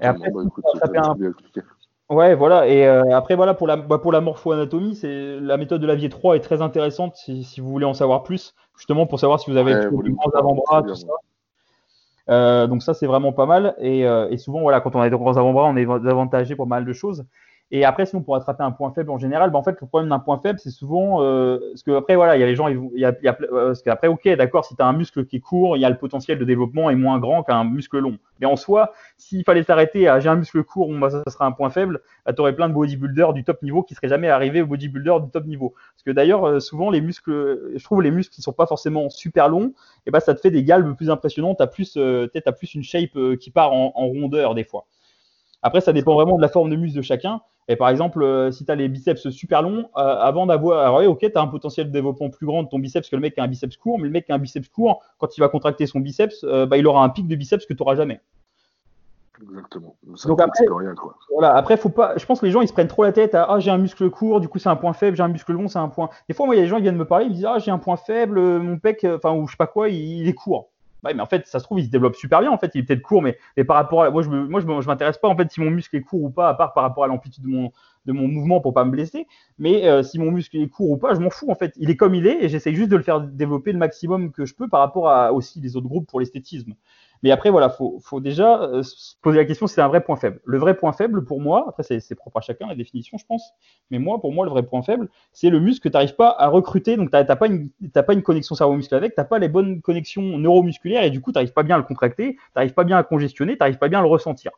Et 0.00 0.06
après, 0.06 0.30
bah, 0.30 0.40
écoute, 0.46 0.64
ça, 0.80 0.88
fait 0.88 0.96
un... 0.96 1.14
bien 1.14 1.34
Ouais, 2.08 2.34
voilà. 2.34 2.66
Et 2.66 2.86
après, 2.86 3.34
voilà, 3.34 3.52
pour 3.52 3.66
la, 3.66 3.76
bah, 3.76 3.98
pour 3.98 4.10
la 4.10 4.22
morpho-anatomie, 4.22 4.96
c'est 4.96 5.38
la 5.38 5.58
méthode 5.58 5.82
de 5.82 5.86
Lavier 5.86 6.08
3 6.08 6.36
est 6.36 6.40
très 6.40 6.62
intéressante 6.62 7.16
si, 7.16 7.44
si, 7.44 7.60
vous 7.60 7.68
voulez 7.68 7.84
en 7.84 7.92
savoir 7.92 8.22
plus, 8.22 8.54
justement 8.78 9.06
pour 9.06 9.20
savoir 9.20 9.38
si 9.38 9.50
vous 9.50 9.58
avez 9.58 9.74
ouais, 9.74 9.88
plus 9.88 10.14
grands 10.14 10.30
avant-bras, 10.30 10.82
tout 10.82 10.94
ça. 10.94 11.08
Euh, 12.28 12.66
donc 12.66 12.82
ça, 12.82 12.94
c'est 12.94 13.06
vraiment 13.06 13.32
pas 13.32 13.46
mal. 13.46 13.74
Et, 13.80 14.06
euh, 14.06 14.36
souvent, 14.38 14.60
voilà, 14.60 14.80
quand 14.80 14.94
on 14.96 15.00
a 15.00 15.08
des 15.10 15.16
grands 15.16 15.36
avant-bras, 15.36 15.64
on 15.66 15.76
est 15.76 15.86
avantagé 16.08 16.56
pour 16.56 16.66
mal 16.66 16.84
de 16.84 16.92
choses. 16.92 17.24
Et 17.72 17.84
après, 17.84 18.06
sinon, 18.06 18.22
pour 18.22 18.36
attraper 18.36 18.62
un 18.62 18.70
point 18.70 18.92
faible 18.92 19.10
en 19.10 19.18
général, 19.18 19.50
ben, 19.50 19.58
en 19.58 19.62
fait, 19.64 19.76
le 19.80 19.86
problème 19.88 20.08
d'un 20.08 20.20
point 20.20 20.38
faible, 20.38 20.60
c'est 20.60 20.70
souvent 20.70 21.20
euh, 21.22 21.58
parce 21.72 21.82
que 21.82 21.90
après, 21.96 22.14
voilà, 22.14 22.36
il 22.36 22.40
y 22.40 22.44
a 22.44 22.46
les 22.46 22.54
gens, 22.54 22.68
il 22.68 22.78
y 22.94 23.04
a, 23.04 23.12
y 23.22 23.28
a 23.28 23.36
euh, 23.52 23.66
parce 23.68 23.82
qu'après, 23.82 24.06
ok, 24.06 24.28
d'accord, 24.36 24.64
si 24.64 24.76
tu 24.76 24.82
as 24.82 24.86
un 24.86 24.92
muscle 24.92 25.26
qui 25.26 25.36
est 25.36 25.40
court, 25.40 25.76
il 25.76 25.80
y 25.80 25.84
a 25.84 25.90
le 25.90 25.98
potentiel 25.98 26.38
de 26.38 26.44
développement 26.44 26.90
est 26.90 26.94
moins 26.94 27.18
grand 27.18 27.42
qu'un 27.42 27.64
muscle 27.64 27.98
long. 27.98 28.18
Mais 28.38 28.46
en 28.46 28.54
soi, 28.54 28.92
s'il 29.16 29.42
fallait 29.42 29.64
s'arrêter 29.64 30.06
à 30.06 30.20
j'ai 30.20 30.28
un 30.28 30.36
muscle 30.36 30.62
court, 30.62 30.88
bon, 30.88 31.00
bah, 31.00 31.10
ça, 31.10 31.24
sera 31.28 31.46
un 31.46 31.50
point 31.50 31.70
faible, 31.70 32.02
bah, 32.24 32.32
tu 32.32 32.40
aurais 32.40 32.54
plein 32.54 32.68
de 32.68 32.74
bodybuilders 32.74 33.32
du 33.32 33.42
top 33.42 33.60
niveau 33.62 33.82
qui 33.82 33.96
seraient 33.96 34.08
jamais 34.08 34.28
arrivés 34.28 34.62
au 34.62 34.66
bodybuilder 34.66 35.16
du 35.24 35.30
top 35.30 35.46
niveau. 35.46 35.74
Parce 35.94 36.04
que 36.04 36.12
d'ailleurs, 36.12 36.46
euh, 36.46 36.60
souvent, 36.60 36.90
les 36.90 37.00
muscles, 37.00 37.72
je 37.74 37.82
trouve 37.82 38.00
les 38.00 38.12
muscles 38.12 38.32
qui 38.32 38.42
sont 38.42 38.52
pas 38.52 38.66
forcément 38.66 39.10
super 39.10 39.48
longs, 39.48 39.72
et 40.06 40.12
ben, 40.12 40.20
ça 40.20 40.34
te 40.34 40.40
fait 40.40 40.52
des 40.52 40.62
galbes 40.62 40.94
plus 40.94 41.10
impressionnantes. 41.10 41.56
Tu 41.58 41.64
as 41.64 41.96
euh, 42.00 42.28
as 42.46 42.52
plus 42.52 42.74
une 42.74 42.84
shape 42.84 43.18
qui 43.40 43.50
part 43.50 43.72
en 43.72 44.06
rondeur 44.06 44.54
des 44.54 44.62
fois. 44.62 44.86
Après, 45.66 45.80
ça 45.80 45.92
dépend 45.92 46.14
vraiment 46.14 46.36
de 46.36 46.42
la 46.42 46.48
forme 46.48 46.70
de 46.70 46.76
muscle 46.76 46.96
de 46.96 47.02
chacun. 47.02 47.40
Et 47.66 47.74
par 47.74 47.88
exemple, 47.88 48.22
euh, 48.22 48.52
si 48.52 48.64
tu 48.64 48.70
as 48.70 48.76
les 48.76 48.88
biceps 48.88 49.30
super 49.30 49.62
longs, 49.62 49.86
euh, 49.96 50.00
avant 50.00 50.46
d'avoir. 50.46 50.78
Alors, 50.86 51.00
oui, 51.00 51.06
ok, 51.06 51.18
tu 51.18 51.32
as 51.34 51.40
un 51.40 51.48
potentiel 51.48 51.88
de 51.88 51.92
développement 51.92 52.30
plus 52.30 52.46
grand 52.46 52.62
de 52.62 52.68
ton 52.68 52.78
biceps 52.78 53.10
que 53.10 53.16
le 53.16 53.22
mec 53.22 53.34
qui 53.34 53.40
a 53.40 53.42
un 53.42 53.48
biceps 53.48 53.76
court, 53.76 53.98
mais 53.98 54.04
le 54.04 54.10
mec 54.10 54.26
qui 54.26 54.32
a 54.32 54.36
un 54.36 54.38
biceps 54.38 54.68
court, 54.68 55.02
quand 55.18 55.36
il 55.36 55.40
va 55.40 55.48
contracter 55.48 55.88
son 55.88 55.98
biceps, 55.98 56.44
euh, 56.44 56.66
bah, 56.66 56.76
il 56.76 56.86
aura 56.86 57.02
un 57.02 57.08
pic 57.08 57.26
de 57.26 57.34
biceps 57.34 57.66
que 57.66 57.74
tu 57.74 57.82
n'auras 57.82 57.96
jamais. 57.96 58.20
Exactement. 59.42 59.96
Donc 60.24 60.40
après, 60.40 60.64
rien, 60.70 60.94
quoi. 60.94 61.16
Voilà, 61.32 61.56
après, 61.56 61.76
faut 61.76 61.88
pas. 61.88 62.16
Je 62.16 62.24
pense 62.24 62.38
que 62.38 62.46
les 62.46 62.52
gens 62.52 62.60
ils 62.60 62.68
se 62.68 62.72
prennent 62.72 62.86
trop 62.86 63.02
la 63.02 63.12
tête 63.12 63.34
à 63.34 63.42
ah 63.50 63.58
j'ai 63.58 63.72
un 63.72 63.78
muscle 63.78 64.08
court, 64.08 64.40
du 64.40 64.46
coup 64.48 64.60
c'est 64.60 64.68
un 64.68 64.76
point 64.76 64.92
faible, 64.92 65.16
j'ai 65.16 65.24
un 65.24 65.28
muscle 65.28 65.52
long, 65.52 65.66
c'est 65.66 65.80
un 65.80 65.88
point. 65.88 66.10
Des 66.28 66.34
fois, 66.34 66.46
moi, 66.46 66.54
il 66.54 66.58
y 66.58 66.60
a 66.60 66.64
des 66.64 66.68
gens 66.68 66.76
qui 66.76 66.82
viennent 66.82 66.96
me 66.96 67.04
parler, 67.04 67.24
ils 67.24 67.30
me 67.30 67.34
disent 67.34 67.44
ah 67.44 67.58
j'ai 67.58 67.72
un 67.72 67.78
point 67.78 67.96
faible, 67.96 68.40
mon 68.40 68.78
pec, 68.78 69.04
enfin 69.04 69.32
ou 69.32 69.48
je 69.48 69.52
sais 69.52 69.56
pas 69.58 69.66
quoi, 69.66 69.88
il 69.88 70.28
est 70.28 70.32
court 70.32 70.70
mais 71.04 71.20
en 71.20 71.26
fait, 71.26 71.46
ça 71.46 71.58
se 71.58 71.64
trouve, 71.64 71.80
il 71.80 71.86
se 71.86 71.90
développe 71.90 72.16
super 72.16 72.40
bien. 72.40 72.50
En 72.50 72.58
fait, 72.58 72.70
il 72.74 72.80
est 72.80 72.82
peut-être 72.84 73.02
court, 73.02 73.22
mais, 73.22 73.38
mais, 73.56 73.64
par 73.64 73.76
rapport 73.76 74.02
à 74.02 74.10
moi, 74.10 74.22
je 74.22 74.28
moi, 74.28 74.60
je 74.60 74.86
m'intéresse 74.86 75.18
pas 75.18 75.28
en 75.28 75.36
fait 75.36 75.50
si 75.50 75.60
mon 75.60 75.70
muscle 75.70 75.94
est 75.96 76.02
court 76.02 76.22
ou 76.22 76.30
pas, 76.30 76.48
à 76.48 76.54
part 76.54 76.72
par 76.72 76.82
rapport 76.82 77.04
à 77.04 77.06
l'amplitude 77.06 77.44
de 77.44 77.48
mon, 77.48 77.70
de 78.06 78.12
mon 78.12 78.28
mouvement 78.28 78.60
pour 78.60 78.74
pas 78.74 78.84
me 78.84 78.90
blesser. 78.90 79.26
Mais 79.58 79.86
euh, 79.86 80.02
si 80.02 80.18
mon 80.18 80.30
muscle 80.30 80.56
est 80.56 80.68
court 80.68 80.90
ou 80.90 80.96
pas, 80.96 81.14
je 81.14 81.20
m'en 81.20 81.30
fous 81.30 81.50
en 81.50 81.54
fait. 81.54 81.72
Il 81.76 81.90
est 81.90 81.96
comme 81.96 82.14
il 82.14 82.26
est 82.26 82.44
et 82.44 82.48
j'essaie 82.48 82.74
juste 82.74 82.90
de 82.90 82.96
le 82.96 83.02
faire 83.02 83.20
développer 83.20 83.72
le 83.72 83.78
maximum 83.78 84.32
que 84.32 84.44
je 84.44 84.54
peux 84.54 84.68
par 84.68 84.80
rapport 84.80 85.08
à 85.08 85.32
aussi 85.32 85.60
les 85.60 85.76
autres 85.76 85.88
groupes 85.88 86.08
pour 86.08 86.20
l'esthétisme. 86.20 86.74
Mais 87.22 87.30
après, 87.30 87.50
voilà, 87.50 87.68
faut, 87.70 87.98
faut 88.00 88.20
déjà 88.20 88.62
euh, 88.62 88.82
se 88.82 89.14
poser 89.22 89.38
la 89.38 89.44
question 89.44 89.66
c'est 89.66 89.80
un 89.80 89.88
vrai 89.88 90.02
point 90.02 90.16
faible. 90.16 90.40
Le 90.44 90.58
vrai 90.58 90.76
point 90.76 90.92
faible, 90.92 91.24
pour 91.24 91.40
moi, 91.40 91.66
après, 91.68 91.82
c'est 91.82 92.14
propre 92.14 92.38
à 92.38 92.40
chacun, 92.40 92.66
la 92.66 92.74
définition, 92.74 93.18
je 93.18 93.26
pense. 93.26 93.50
Mais 93.90 93.98
moi, 93.98 94.20
pour 94.20 94.32
moi, 94.32 94.44
le 94.44 94.50
vrai 94.50 94.62
point 94.62 94.82
faible, 94.82 95.08
c'est 95.32 95.50
le 95.50 95.60
muscle 95.60 95.82
que 95.82 95.88
tu 95.88 95.94
n'arrives 95.94 96.16
pas 96.16 96.34
à 96.38 96.48
recruter. 96.48 96.96
Donc, 96.96 97.10
tu 97.10 97.16
n'as 97.16 97.36
pas, 97.36 97.46
une, 97.46 97.70
pas 97.92 98.12
une 98.12 98.22
connexion 98.22 98.54
cerveau-muscle 98.54 98.94
avec, 98.94 99.14
tu 99.14 99.20
n'as 99.20 99.24
pas 99.24 99.38
les 99.38 99.48
bonnes 99.48 99.80
connexions 99.80 100.38
neuromusculaires 100.38 101.04
et 101.04 101.10
du 101.10 101.20
coup, 101.20 101.32
tu 101.32 101.36
n'arrives 101.36 101.52
pas 101.52 101.62
bien 101.62 101.76
à 101.76 101.78
le 101.78 101.84
contracter, 101.84 102.34
tu 102.34 102.40
n'arrives 102.54 102.74
pas 102.74 102.84
bien 102.84 102.96
à 102.98 103.02
congestionner, 103.02 103.52
tu 103.52 103.58
n'arrives 103.60 103.78
pas 103.78 103.88
bien 103.88 104.00
à 104.00 104.02
le 104.02 104.08
ressentir. 104.08 104.52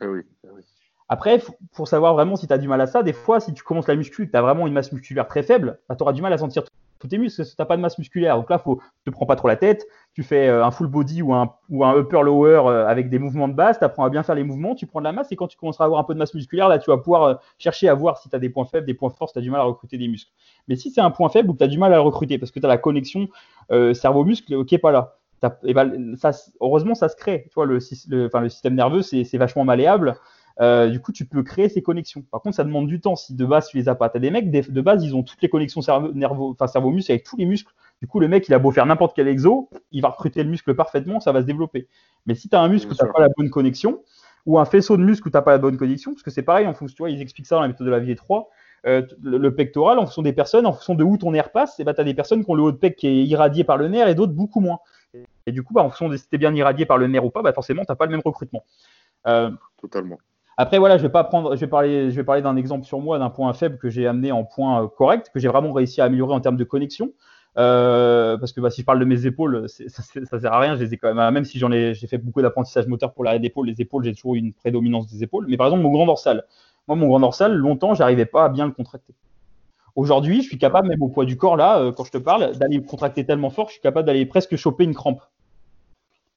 Ah 0.00 0.06
oui, 0.06 0.22
ah 0.44 0.50
oui. 0.54 0.62
Après, 1.08 1.40
pour 1.72 1.86
savoir 1.86 2.14
vraiment 2.14 2.34
si 2.36 2.48
tu 2.48 2.52
as 2.52 2.58
du 2.58 2.66
mal 2.66 2.80
à 2.80 2.86
ça, 2.86 3.02
des 3.02 3.12
fois, 3.12 3.38
si 3.38 3.54
tu 3.54 3.62
commences 3.62 3.86
la 3.86 3.94
muscu, 3.94 4.28
tu 4.28 4.36
as 4.36 4.42
vraiment 4.42 4.66
une 4.66 4.72
masse 4.72 4.90
musculaire 4.90 5.28
très 5.28 5.42
faible, 5.42 5.78
bah, 5.88 5.94
tu 5.94 6.02
auras 6.02 6.12
du 6.12 6.20
mal 6.20 6.32
à 6.32 6.38
sentir 6.38 6.64
tous 6.98 7.08
tes 7.08 7.18
muscles, 7.18 7.44
tu 7.44 7.52
n'as 7.58 7.64
pas 7.64 7.76
de 7.76 7.82
masse 7.82 7.98
musculaire. 7.98 8.36
Donc 8.36 8.50
là, 8.50 8.58
faut, 8.58 8.80
te 9.04 9.10
prends 9.10 9.26
pas 9.26 9.36
trop 9.36 9.48
la 9.48 9.56
tête, 9.56 9.86
tu 10.14 10.22
fais 10.22 10.48
euh, 10.48 10.64
un 10.64 10.70
full 10.70 10.86
body 10.86 11.22
ou 11.22 11.34
un, 11.34 11.50
upper 11.96 12.22
lower 12.22 12.62
euh, 12.66 12.86
avec 12.86 13.10
des 13.10 13.18
mouvements 13.18 13.48
de 13.48 13.54
base, 13.54 13.78
tu 13.78 13.84
apprends 13.84 14.04
à 14.04 14.10
bien 14.10 14.22
faire 14.22 14.34
les 14.34 14.44
mouvements, 14.44 14.74
tu 14.74 14.86
prends 14.86 15.00
de 15.00 15.04
la 15.04 15.12
masse 15.12 15.30
et 15.32 15.36
quand 15.36 15.48
tu 15.48 15.56
commenceras 15.56 15.84
à 15.84 15.86
avoir 15.86 16.00
un 16.00 16.04
peu 16.04 16.14
de 16.14 16.18
masse 16.18 16.34
musculaire, 16.34 16.68
là, 16.68 16.78
tu 16.78 16.90
vas 16.90 16.98
pouvoir 16.98 17.22
euh, 17.22 17.34
chercher 17.58 17.88
à 17.88 17.94
voir 17.94 18.18
si 18.18 18.28
tu 18.28 18.36
as 18.36 18.38
des 18.38 18.48
points 18.48 18.64
faibles, 18.64 18.86
des 18.86 18.94
points 18.94 19.10
forts, 19.10 19.28
si 19.28 19.34
tu 19.34 19.38
as 19.38 19.42
du 19.42 19.50
mal 19.50 19.60
à 19.60 19.64
recruter 19.64 19.98
des 19.98 20.08
muscles. 20.08 20.30
Mais 20.68 20.76
si 20.76 20.90
c'est 20.90 21.00
un 21.00 21.10
point 21.10 21.28
faible 21.28 21.50
ou 21.50 21.52
que 21.52 21.58
tu 21.58 21.64
as 21.64 21.68
du 21.68 21.78
mal 21.78 21.92
à 21.92 21.96
le 21.96 22.02
recruter 22.02 22.38
parce 22.38 22.50
que 22.50 22.60
tu 22.60 22.66
as 22.66 22.68
la 22.68 22.78
connexion 22.78 23.28
cerveau-muscle 23.70 24.64
qui 24.64 24.74
n'est 24.74 24.78
pas 24.78 24.92
là, 24.92 25.16
et 25.64 25.74
ben, 25.74 26.16
ça, 26.16 26.30
heureusement, 26.60 26.94
ça 26.94 27.08
se 27.08 27.16
crée. 27.16 27.48
Tu 27.52 27.64
le 27.64 27.80
système 27.80 28.74
nerveux, 28.74 29.02
c'est 29.02 29.36
vachement 29.36 29.64
malléable. 29.64 30.16
Euh, 30.60 30.88
du 30.88 31.00
coup, 31.00 31.12
tu 31.12 31.26
peux 31.26 31.42
créer 31.42 31.68
ces 31.68 31.82
connexions. 31.82 32.22
Par 32.30 32.40
contre, 32.40 32.56
ça 32.56 32.64
demande 32.64 32.86
du 32.86 33.00
temps 33.00 33.14
si 33.14 33.34
de 33.34 33.44
base 33.44 33.68
tu 33.68 33.76
les 33.76 33.88
as 33.88 33.94
pas. 33.94 34.08
Tu 34.08 34.16
as 34.16 34.20
des 34.20 34.30
mecs, 34.30 34.50
de 34.50 34.80
base, 34.80 35.04
ils 35.04 35.14
ont 35.14 35.22
toutes 35.22 35.42
les 35.42 35.48
connexions 35.48 35.82
cerveau, 35.82 36.12
nerveux, 36.12 36.44
enfin 36.44 36.66
cerveau-muscle 36.66 37.12
avec 37.12 37.24
tous 37.24 37.36
les 37.36 37.44
muscles. 37.44 37.72
Du 38.00 38.08
coup, 38.08 38.20
le 38.20 38.28
mec, 38.28 38.48
il 38.48 38.54
a 38.54 38.58
beau 38.58 38.70
faire 38.70 38.86
n'importe 38.86 39.14
quel 39.14 39.28
exo, 39.28 39.68
il 39.90 40.02
va 40.02 40.08
recruter 40.08 40.42
le 40.42 40.50
muscle 40.50 40.74
parfaitement, 40.74 41.20
ça 41.20 41.32
va 41.32 41.40
se 41.40 41.46
développer. 41.46 41.88
Mais 42.26 42.34
si 42.34 42.48
tu 42.48 42.56
as 42.56 42.60
un 42.60 42.68
muscle 42.68 42.90
où 42.92 42.94
tu 42.94 43.04
n'as 43.04 43.12
pas 43.12 43.20
la 43.20 43.28
bonne 43.36 43.50
connexion, 43.50 44.02
ou 44.44 44.58
un 44.58 44.64
faisceau 44.64 44.96
de 44.96 45.02
muscle 45.02 45.28
où 45.28 45.30
tu 45.30 45.36
n'as 45.36 45.42
pas 45.42 45.52
la 45.52 45.58
bonne 45.58 45.76
connexion, 45.76 46.12
parce 46.12 46.22
que 46.22 46.30
c'est 46.30 46.42
pareil, 46.42 46.66
en 46.66 46.74
fonction, 46.74 46.94
tu 46.94 47.02
vois, 47.02 47.10
ils 47.10 47.20
expliquent 47.20 47.46
ça 47.46 47.56
dans 47.56 47.62
la 47.62 47.68
méthode 47.68 47.86
de 47.86 47.92
la 47.92 47.98
vie 47.98 48.14
3, 48.14 48.48
euh, 48.86 49.02
le, 49.22 49.54
pectoral, 49.54 49.98
en 49.98 50.04
fonction 50.06 50.22
des 50.22 50.32
personnes, 50.32 50.66
en 50.66 50.72
fonction 50.72 50.94
de 50.94 51.04
où 51.04 51.16
ton 51.16 51.32
nerf 51.32 51.50
passe, 51.50 51.80
et 51.80 51.84
bah, 51.84 51.94
tu 51.94 52.00
as 52.00 52.04
des 52.04 52.14
personnes 52.14 52.44
qui 52.44 52.50
ont 52.50 52.54
le 52.54 52.62
haut 52.62 52.72
de 52.72 52.76
pec 52.76 52.96
qui 52.96 53.08
est 53.08 53.24
irradié 53.24 53.64
par 53.64 53.76
le 53.76 53.88
nerf 53.88 54.08
et 54.08 54.14
d'autres 54.14 54.32
beaucoup 54.32 54.60
moins. 54.60 54.78
Et 55.46 55.52
du 55.52 55.62
coup, 55.62 55.74
bah, 55.74 55.82
en 55.82 55.88
fonction 55.88 56.08
de 56.08 56.16
si 56.16 56.28
tu 56.28 56.34
es 56.36 56.38
bien 56.38 56.54
irradié 56.54 56.86
par 56.86 56.98
le 56.98 57.06
nerf 57.08 57.24
ou 57.24 57.30
pas, 57.30 57.42
bah, 57.42 57.52
forcément, 57.52 57.82
tu 57.84 57.90
n'as 57.90 57.96
pas 57.96 58.06
le 58.06 58.12
même 58.12 58.22
recrutement. 58.24 58.64
Euh, 59.26 59.50
Totalement. 59.80 60.18
Après, 60.58 60.78
voilà, 60.78 60.96
je 60.96 61.02
vais 61.02 61.10
pas 61.10 61.24
prendre, 61.24 61.54
je 61.54 61.60
vais 61.60 61.66
parler, 61.66 62.10
je 62.10 62.16
vais 62.16 62.24
parler 62.24 62.40
d'un 62.40 62.56
exemple 62.56 62.86
sur 62.86 62.98
moi, 63.00 63.18
d'un 63.18 63.28
point 63.28 63.52
faible 63.52 63.78
que 63.78 63.90
j'ai 63.90 64.06
amené 64.06 64.32
en 64.32 64.44
point 64.44 64.84
euh, 64.84 64.88
correct, 64.88 65.30
que 65.32 65.38
j'ai 65.38 65.48
vraiment 65.48 65.72
réussi 65.72 66.00
à 66.00 66.04
améliorer 66.04 66.34
en 66.34 66.40
termes 66.40 66.56
de 66.56 66.64
connexion. 66.64 67.12
Euh, 67.58 68.36
parce 68.38 68.52
que 68.52 68.60
bah, 68.60 68.70
si 68.70 68.82
je 68.82 68.86
parle 68.86 68.98
de 68.98 69.04
mes 69.06 69.26
épaules, 69.26 69.66
ça, 69.68 70.02
ça 70.02 70.40
sert 70.40 70.52
à 70.52 70.60
rien. 70.60 70.76
Je 70.76 70.84
les 70.84 70.94
ai 70.94 70.96
quand 70.98 71.12
même, 71.14 71.34
même 71.34 71.44
si 71.44 71.58
j'en 71.58 71.72
ai, 71.72 71.94
j'ai 71.94 72.06
fait 72.06 72.18
beaucoup 72.18 72.42
d'apprentissage 72.42 72.86
moteur 72.86 73.12
pour 73.14 73.24
l'arrêt 73.24 73.38
d'épaule, 73.38 73.66
les 73.66 73.80
épaules, 73.80 74.04
j'ai 74.04 74.14
toujours 74.14 74.34
eu 74.34 74.38
une 74.38 74.52
prédominance 74.52 75.08
des 75.08 75.22
épaules. 75.22 75.46
Mais 75.48 75.56
par 75.56 75.66
exemple, 75.66 75.82
mon 75.82 75.90
grand 75.90 76.06
dorsal, 76.06 76.44
moi, 76.88 76.96
mon 76.96 77.08
grand 77.08 77.20
dorsal, 77.20 77.54
longtemps, 77.54 77.94
j'arrivais 77.94 78.26
pas 78.26 78.44
à 78.44 78.48
bien 78.48 78.66
le 78.66 78.72
contracter. 78.72 79.14
Aujourd'hui, 79.94 80.42
je 80.42 80.48
suis 80.48 80.58
capable, 80.58 80.88
même 80.88 81.02
au 81.02 81.08
poids 81.08 81.24
du 81.24 81.36
corps, 81.36 81.56
là, 81.56 81.78
euh, 81.80 81.92
quand 81.92 82.04
je 82.04 82.12
te 82.12 82.18
parle, 82.18 82.56
d'aller 82.56 82.82
contracter 82.82 83.24
tellement 83.24 83.50
fort, 83.50 83.68
je 83.68 83.72
suis 83.72 83.82
capable 83.82 84.06
d'aller 84.06 84.26
presque 84.26 84.56
choper 84.56 84.84
une 84.84 84.94
crampe. 84.94 85.22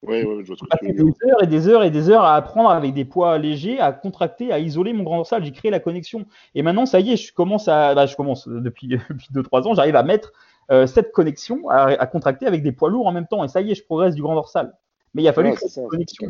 Oui, 0.02 0.24
oui, 0.24 0.46
je 0.46 0.54
vois 0.54 0.58
Des 0.82 1.30
heures 1.30 1.44
et 1.44 1.48
des 1.48 1.68
heures 1.68 1.84
et 1.84 1.92
des 1.92 2.10
heures 2.10 2.24
à 2.24 2.36
apprendre 2.36 2.70
avec 2.70 2.94
des 2.94 3.04
poids 3.04 3.38
légers, 3.38 3.80
à 3.80 3.92
contracter, 3.92 4.52
à 4.54 4.60
isoler 4.60 4.94
mon 4.94 5.04
grand 5.04 5.18
dorsal. 5.18 5.44
J'ai 5.44 5.52
créé 5.52 5.72
la 5.72 5.82
connexion. 5.82 6.26
Et 6.56 6.62
maintenant, 6.62 6.86
ça 6.86 7.02
y 7.02 7.12
est, 7.12 7.18
je 7.18 7.34
commence 7.34 7.68
à, 7.68 7.94
bah, 7.96 8.06
je 8.06 8.16
commence 8.16 8.48
depuis 8.48 8.88
depuis 9.10 9.28
deux 9.32 9.44
trois 9.44 9.68
ans, 9.68 9.74
j'arrive 9.74 9.98
à 9.98 10.04
mettre 10.04 10.32
euh, 10.72 10.88
cette 10.88 11.12
connexion, 11.12 11.68
à, 11.70 12.06
contracter 12.08 12.46
avec 12.46 12.64
des 12.64 12.72
poids 12.72 12.90
lourds 12.90 13.08
en 13.08 13.12
même 13.12 13.28
temps. 13.28 13.44
Et 13.44 13.50
ça 13.50 13.62
y 13.62 13.72
est, 13.72 13.76
je 13.76 13.84
progresse 13.84 14.16
du 14.16 14.22
grand 14.22 14.36
dorsal. 14.36 14.74
Mais 15.14 15.24
il 15.24 15.28
a 15.28 15.34
fallu 15.34 15.52
créer 15.54 15.68
cette 15.68 15.88
connexion. 15.88 16.28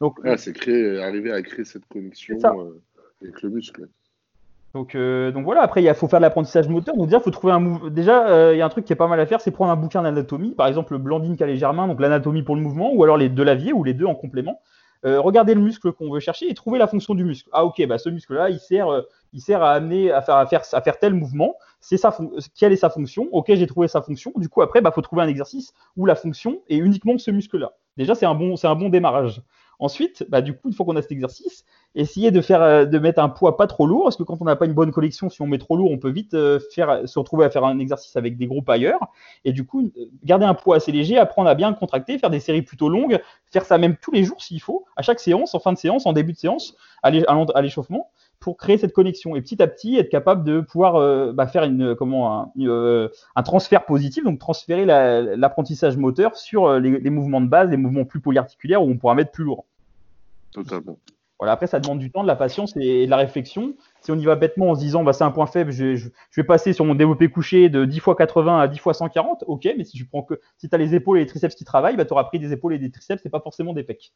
Donc, 0.00 0.20
c'est 0.36 0.52
créer, 0.52 1.02
arriver 1.02 1.32
à 1.32 1.42
créer 1.42 1.64
cette 1.64 1.84
connexion 1.86 2.38
euh, 2.44 2.80
avec 3.20 3.42
le 3.42 3.50
muscle. 3.50 3.88
Donc, 4.74 4.94
euh, 4.94 5.30
donc 5.32 5.44
voilà, 5.44 5.62
après 5.62 5.82
il 5.82 5.94
faut 5.94 6.08
faire 6.08 6.20
de 6.20 6.22
l'apprentissage 6.22 6.68
moteur. 6.68 6.96
Donc 6.96 7.06
déjà, 7.06 7.20
faut 7.20 7.30
trouver 7.30 7.52
un 7.52 7.60
mouvement. 7.60 7.88
Déjà, 7.90 8.28
euh, 8.28 8.54
il 8.54 8.58
y 8.58 8.60
a 8.60 8.66
un 8.66 8.68
truc 8.68 8.84
qui 8.84 8.92
est 8.92 8.96
pas 8.96 9.08
mal 9.08 9.18
à 9.18 9.26
faire, 9.26 9.40
c'est 9.40 9.50
prendre 9.50 9.72
un 9.72 9.76
bouquin 9.76 10.02
d'anatomie, 10.02 10.54
par 10.54 10.66
exemple 10.66 10.92
le 10.92 10.98
Blandine 10.98 11.36
Calais 11.36 11.56
Germain, 11.56 11.88
donc 11.88 12.00
l'anatomie 12.00 12.42
pour 12.42 12.54
le 12.54 12.62
mouvement, 12.62 12.92
ou 12.92 13.02
alors 13.02 13.16
les 13.16 13.28
deux 13.28 13.44
laviers 13.44 13.72
ou 13.72 13.82
les 13.84 13.94
deux 13.94 14.06
en 14.06 14.14
complément. 14.14 14.60
Euh, 15.04 15.20
regardez 15.20 15.54
le 15.54 15.60
muscle 15.60 15.92
qu'on 15.92 16.10
veut 16.12 16.20
chercher 16.20 16.50
et 16.50 16.54
trouver 16.54 16.78
la 16.78 16.88
fonction 16.88 17.14
du 17.14 17.24
muscle. 17.24 17.48
Ah 17.52 17.64
ok, 17.64 17.86
bah 17.86 17.98
ce 17.98 18.08
muscle-là, 18.08 18.50
il 18.50 18.58
sert, 18.58 18.88
il 19.32 19.40
sert 19.40 19.62
à 19.62 19.72
amener 19.72 20.10
à 20.10 20.20
faire, 20.22 20.34
à 20.34 20.46
faire, 20.46 20.62
à 20.72 20.80
faire 20.82 20.98
tel 20.98 21.14
mouvement. 21.14 21.54
C'est 21.80 21.96
ça, 21.96 22.16
quelle 22.58 22.72
est 22.72 22.76
sa 22.76 22.90
fonction 22.90 23.28
Ok, 23.30 23.46
j'ai 23.54 23.66
trouvé 23.66 23.86
sa 23.86 24.02
fonction. 24.02 24.32
Du 24.36 24.48
coup, 24.48 24.60
après, 24.60 24.80
bah 24.80 24.90
faut 24.90 25.00
trouver 25.00 25.22
un 25.22 25.28
exercice 25.28 25.72
où 25.96 26.04
la 26.04 26.16
fonction 26.16 26.60
est 26.68 26.78
uniquement 26.78 27.16
ce 27.16 27.30
muscle-là. 27.30 27.72
Déjà, 27.96 28.14
c'est 28.16 28.26
un 28.26 28.34
bon, 28.34 28.56
c'est 28.56 28.66
un 28.66 28.74
bon 28.74 28.88
démarrage. 28.88 29.40
Ensuite, 29.80 30.26
bah, 30.28 30.42
du 30.42 30.54
coup, 30.54 30.68
une 30.68 30.74
fois 30.74 30.84
qu'on 30.84 30.96
a 30.96 31.02
cet 31.02 31.12
exercice, 31.12 31.64
essayer 31.94 32.30
de 32.30 32.40
faire, 32.40 32.62
euh, 32.62 32.84
de 32.84 32.98
mettre 32.98 33.20
un 33.20 33.28
poids 33.28 33.56
pas 33.56 33.66
trop 33.66 33.86
lourd, 33.86 34.04
parce 34.04 34.16
que 34.16 34.22
quand 34.22 34.40
on 34.40 34.44
n'a 34.44 34.56
pas 34.56 34.66
une 34.66 34.72
bonne 34.72 34.92
collection, 34.92 35.28
si 35.30 35.42
on 35.42 35.46
met 35.46 35.58
trop 35.58 35.76
lourd, 35.76 35.90
on 35.90 35.98
peut 35.98 36.10
vite 36.10 36.34
euh, 36.34 36.58
se 36.70 37.18
retrouver 37.18 37.44
à 37.44 37.50
faire 37.50 37.64
un 37.64 37.78
exercice 37.78 38.16
avec 38.16 38.36
des 38.36 38.46
groupes 38.46 38.68
ailleurs. 38.68 39.00
Et 39.44 39.52
du 39.52 39.64
coup, 39.64 39.90
garder 40.24 40.44
un 40.44 40.54
poids 40.54 40.76
assez 40.76 40.92
léger, 40.92 41.18
apprendre 41.18 41.48
à 41.48 41.54
bien 41.54 41.72
contracter, 41.72 42.18
faire 42.18 42.30
des 42.30 42.40
séries 42.40 42.62
plutôt 42.62 42.88
longues, 42.88 43.20
faire 43.50 43.64
ça 43.64 43.78
même 43.78 43.96
tous 43.96 44.12
les 44.12 44.24
jours 44.24 44.42
s'il 44.42 44.60
faut, 44.60 44.84
à 44.96 45.02
chaque 45.02 45.20
séance, 45.20 45.54
en 45.54 45.60
fin 45.60 45.72
de 45.72 45.78
séance, 45.78 46.06
en 46.06 46.12
début 46.12 46.32
de 46.32 46.38
séance, 46.38 46.76
à 47.02 47.10
l'échauffement 47.62 48.10
pour 48.40 48.56
créer 48.56 48.78
cette 48.78 48.92
connexion 48.92 49.34
et 49.34 49.42
petit 49.42 49.60
à 49.60 49.66
petit 49.66 49.96
être 49.96 50.10
capable 50.10 50.44
de 50.44 50.60
pouvoir 50.60 50.94
euh, 50.94 51.32
bah, 51.32 51.48
faire 51.48 51.64
une, 51.64 51.96
comment, 51.96 52.52
un, 52.56 53.08
un, 53.34 53.42
transfert 53.42 53.84
positif, 53.84 54.22
donc 54.22 54.38
transférer 54.38 54.84
l'apprentissage 54.84 55.96
moteur 55.96 56.36
sur 56.36 56.78
les, 56.78 57.00
les, 57.00 57.10
mouvements 57.10 57.40
de 57.40 57.48
base, 57.48 57.68
les 57.68 57.76
mouvements 57.76 58.04
plus 58.04 58.20
polyarticulaires 58.20 58.80
où 58.80 58.88
on 58.88 58.96
pourra 58.96 59.16
mettre 59.16 59.32
plus 59.32 59.42
lourd. 59.42 59.64
Totalement. 60.52 60.98
Voilà, 61.38 61.52
après, 61.52 61.68
ça 61.68 61.78
demande 61.78 62.00
du 62.00 62.10
temps, 62.10 62.22
de 62.22 62.26
la 62.26 62.34
patience 62.34 62.76
et 62.76 63.06
de 63.06 63.10
la 63.10 63.16
réflexion. 63.16 63.74
Si 64.00 64.10
on 64.10 64.16
y 64.16 64.24
va 64.24 64.34
bêtement 64.34 64.70
en 64.70 64.74
se 64.74 64.80
disant, 64.80 65.04
bah, 65.04 65.12
c'est 65.12 65.22
un 65.22 65.30
point 65.30 65.46
faible, 65.46 65.70
je, 65.70 65.94
je, 65.94 66.08
vais 66.36 66.44
passer 66.44 66.72
sur 66.72 66.84
mon 66.84 66.96
développé 66.96 67.28
couché 67.28 67.68
de 67.68 67.84
10 67.84 67.96
x 67.98 68.06
80 68.18 68.58
à 68.58 68.66
10 68.66 68.76
x 68.76 68.98
140, 68.98 69.44
ok, 69.46 69.68
mais 69.76 69.84
si 69.84 69.96
tu 69.96 70.04
prends 70.04 70.22
que, 70.22 70.40
si 70.56 70.68
as 70.72 70.76
les 70.76 70.96
épaules 70.96 71.18
et 71.18 71.20
les 71.20 71.26
triceps 71.26 71.54
qui 71.54 71.64
travaillent, 71.64 71.96
bah, 71.96 72.04
tu 72.04 72.12
auras 72.12 72.24
pris 72.24 72.40
des 72.40 72.52
épaules 72.52 72.74
et 72.74 72.78
des 72.78 72.90
triceps, 72.90 73.22
c'est 73.22 73.30
pas 73.30 73.40
forcément 73.40 73.72
des 73.72 73.84
pecs. 73.84 74.12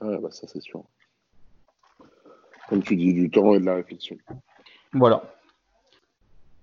Ouais, 0.00 0.16
bah, 0.18 0.28
ça, 0.30 0.46
c'est 0.46 0.62
sûr. 0.62 0.84
Comme 2.70 2.82
tu 2.82 2.96
dis, 2.96 3.12
du 3.12 3.30
temps 3.30 3.54
et 3.54 3.60
de 3.60 3.66
la 3.66 3.74
réflexion. 3.74 4.16
Voilà. 4.94 5.22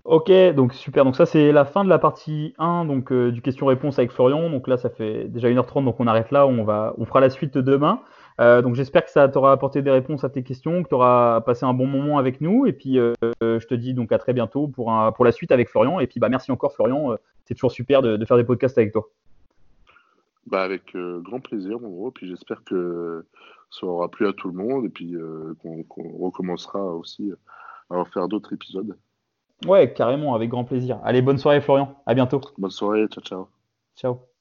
Ok, 0.04 0.32
donc 0.56 0.74
super. 0.74 1.04
Donc 1.04 1.16
ça 1.16 1.26
c'est 1.26 1.52
la 1.52 1.66
fin 1.66 1.84
de 1.84 1.90
la 1.90 1.98
partie 1.98 2.54
1 2.60 2.86
donc 2.86 3.12
euh, 3.12 3.32
du 3.32 3.42
question-réponse 3.42 3.98
avec 3.98 4.12
Florian. 4.12 4.52
Donc 4.52 4.68
là 4.68 4.78
ça 4.78 4.92
fait 4.92 5.24
déjà 5.28 5.50
1h30 5.50 5.84
donc 5.84 6.00
on 6.00 6.06
arrête 6.06 6.30
là, 6.30 6.46
on 6.46 6.64
va 6.64 6.94
on 7.00 7.06
fera 7.06 7.22
la 7.22 7.32
suite 7.32 7.58
demain. 7.58 8.02
Euh, 8.42 8.62
donc 8.62 8.76
j'espère 8.76 9.06
que 9.06 9.12
ça 9.12 9.30
t'aura 9.30 9.52
apporté 9.52 9.82
des 9.82 9.92
réponses 9.92 10.24
à 10.24 10.30
tes 10.30 10.44
questions, 10.44 10.84
que 10.84 10.90
tu 10.90 10.96
auras 10.96 11.42
passé 11.42 11.66
un 11.66 11.74
bon 11.74 11.88
moment 11.88 12.18
avec 12.18 12.42
nous 12.42 12.66
et 12.66 12.74
puis 12.74 13.00
euh, 13.00 13.14
je 13.42 13.66
te 13.66 13.74
dis 13.74 13.94
donc 13.94 14.12
à 14.12 14.18
très 14.18 14.34
bientôt 14.34 14.68
pour 14.68 14.92
un, 14.92 15.12
pour 15.14 15.24
la 15.24 15.32
suite 15.32 15.52
avec 15.52 15.70
Florian 15.70 16.00
et 16.00 16.08
puis 16.08 16.20
bah 16.20 16.28
merci 16.28 16.52
encore 16.52 16.74
Florian, 16.74 17.16
c'est 17.46 17.54
toujours 17.54 17.72
super 17.72 18.02
de, 18.02 18.24
faire 18.26 18.38
des 18.38 18.44
podcasts 18.44 18.78
avec 18.78 18.92
toi. 18.92 19.10
Bah 20.48 20.64
avec 20.64 20.96
grand 20.96 21.40
plaisir 21.40 21.80
mon 21.80 21.90
gros, 21.90 22.12
puis 22.12 22.28
j'espère 22.28 22.64
que 22.66 23.26
ça 23.72 23.86
aura 23.86 24.10
plu 24.10 24.28
à 24.28 24.34
tout 24.34 24.50
le 24.50 24.56
monde 24.56 24.86
et 24.86 24.90
puis 24.90 25.16
qu'on 25.60 25.86
recommencera 26.20 26.84
aussi 26.94 27.32
à 27.90 27.96
en 27.96 28.06
faire 28.06 28.28
d'autres 28.28 28.54
épisodes. 28.54 28.98
Ouais, 29.66 29.94
carrément, 29.94 30.36
avec 30.36 30.50
grand 30.50 30.66
plaisir. 30.66 31.00
Allez, 31.06 31.22
bonne 31.22 31.38
soirée 31.38 31.62
Florian, 31.62 31.96
à 32.06 32.14
bientôt. 32.14 32.42
Bonne 32.58 32.72
soirée, 32.72 33.08
ciao 33.08 33.24
ciao. 33.24 33.48
Ciao. 33.96 34.35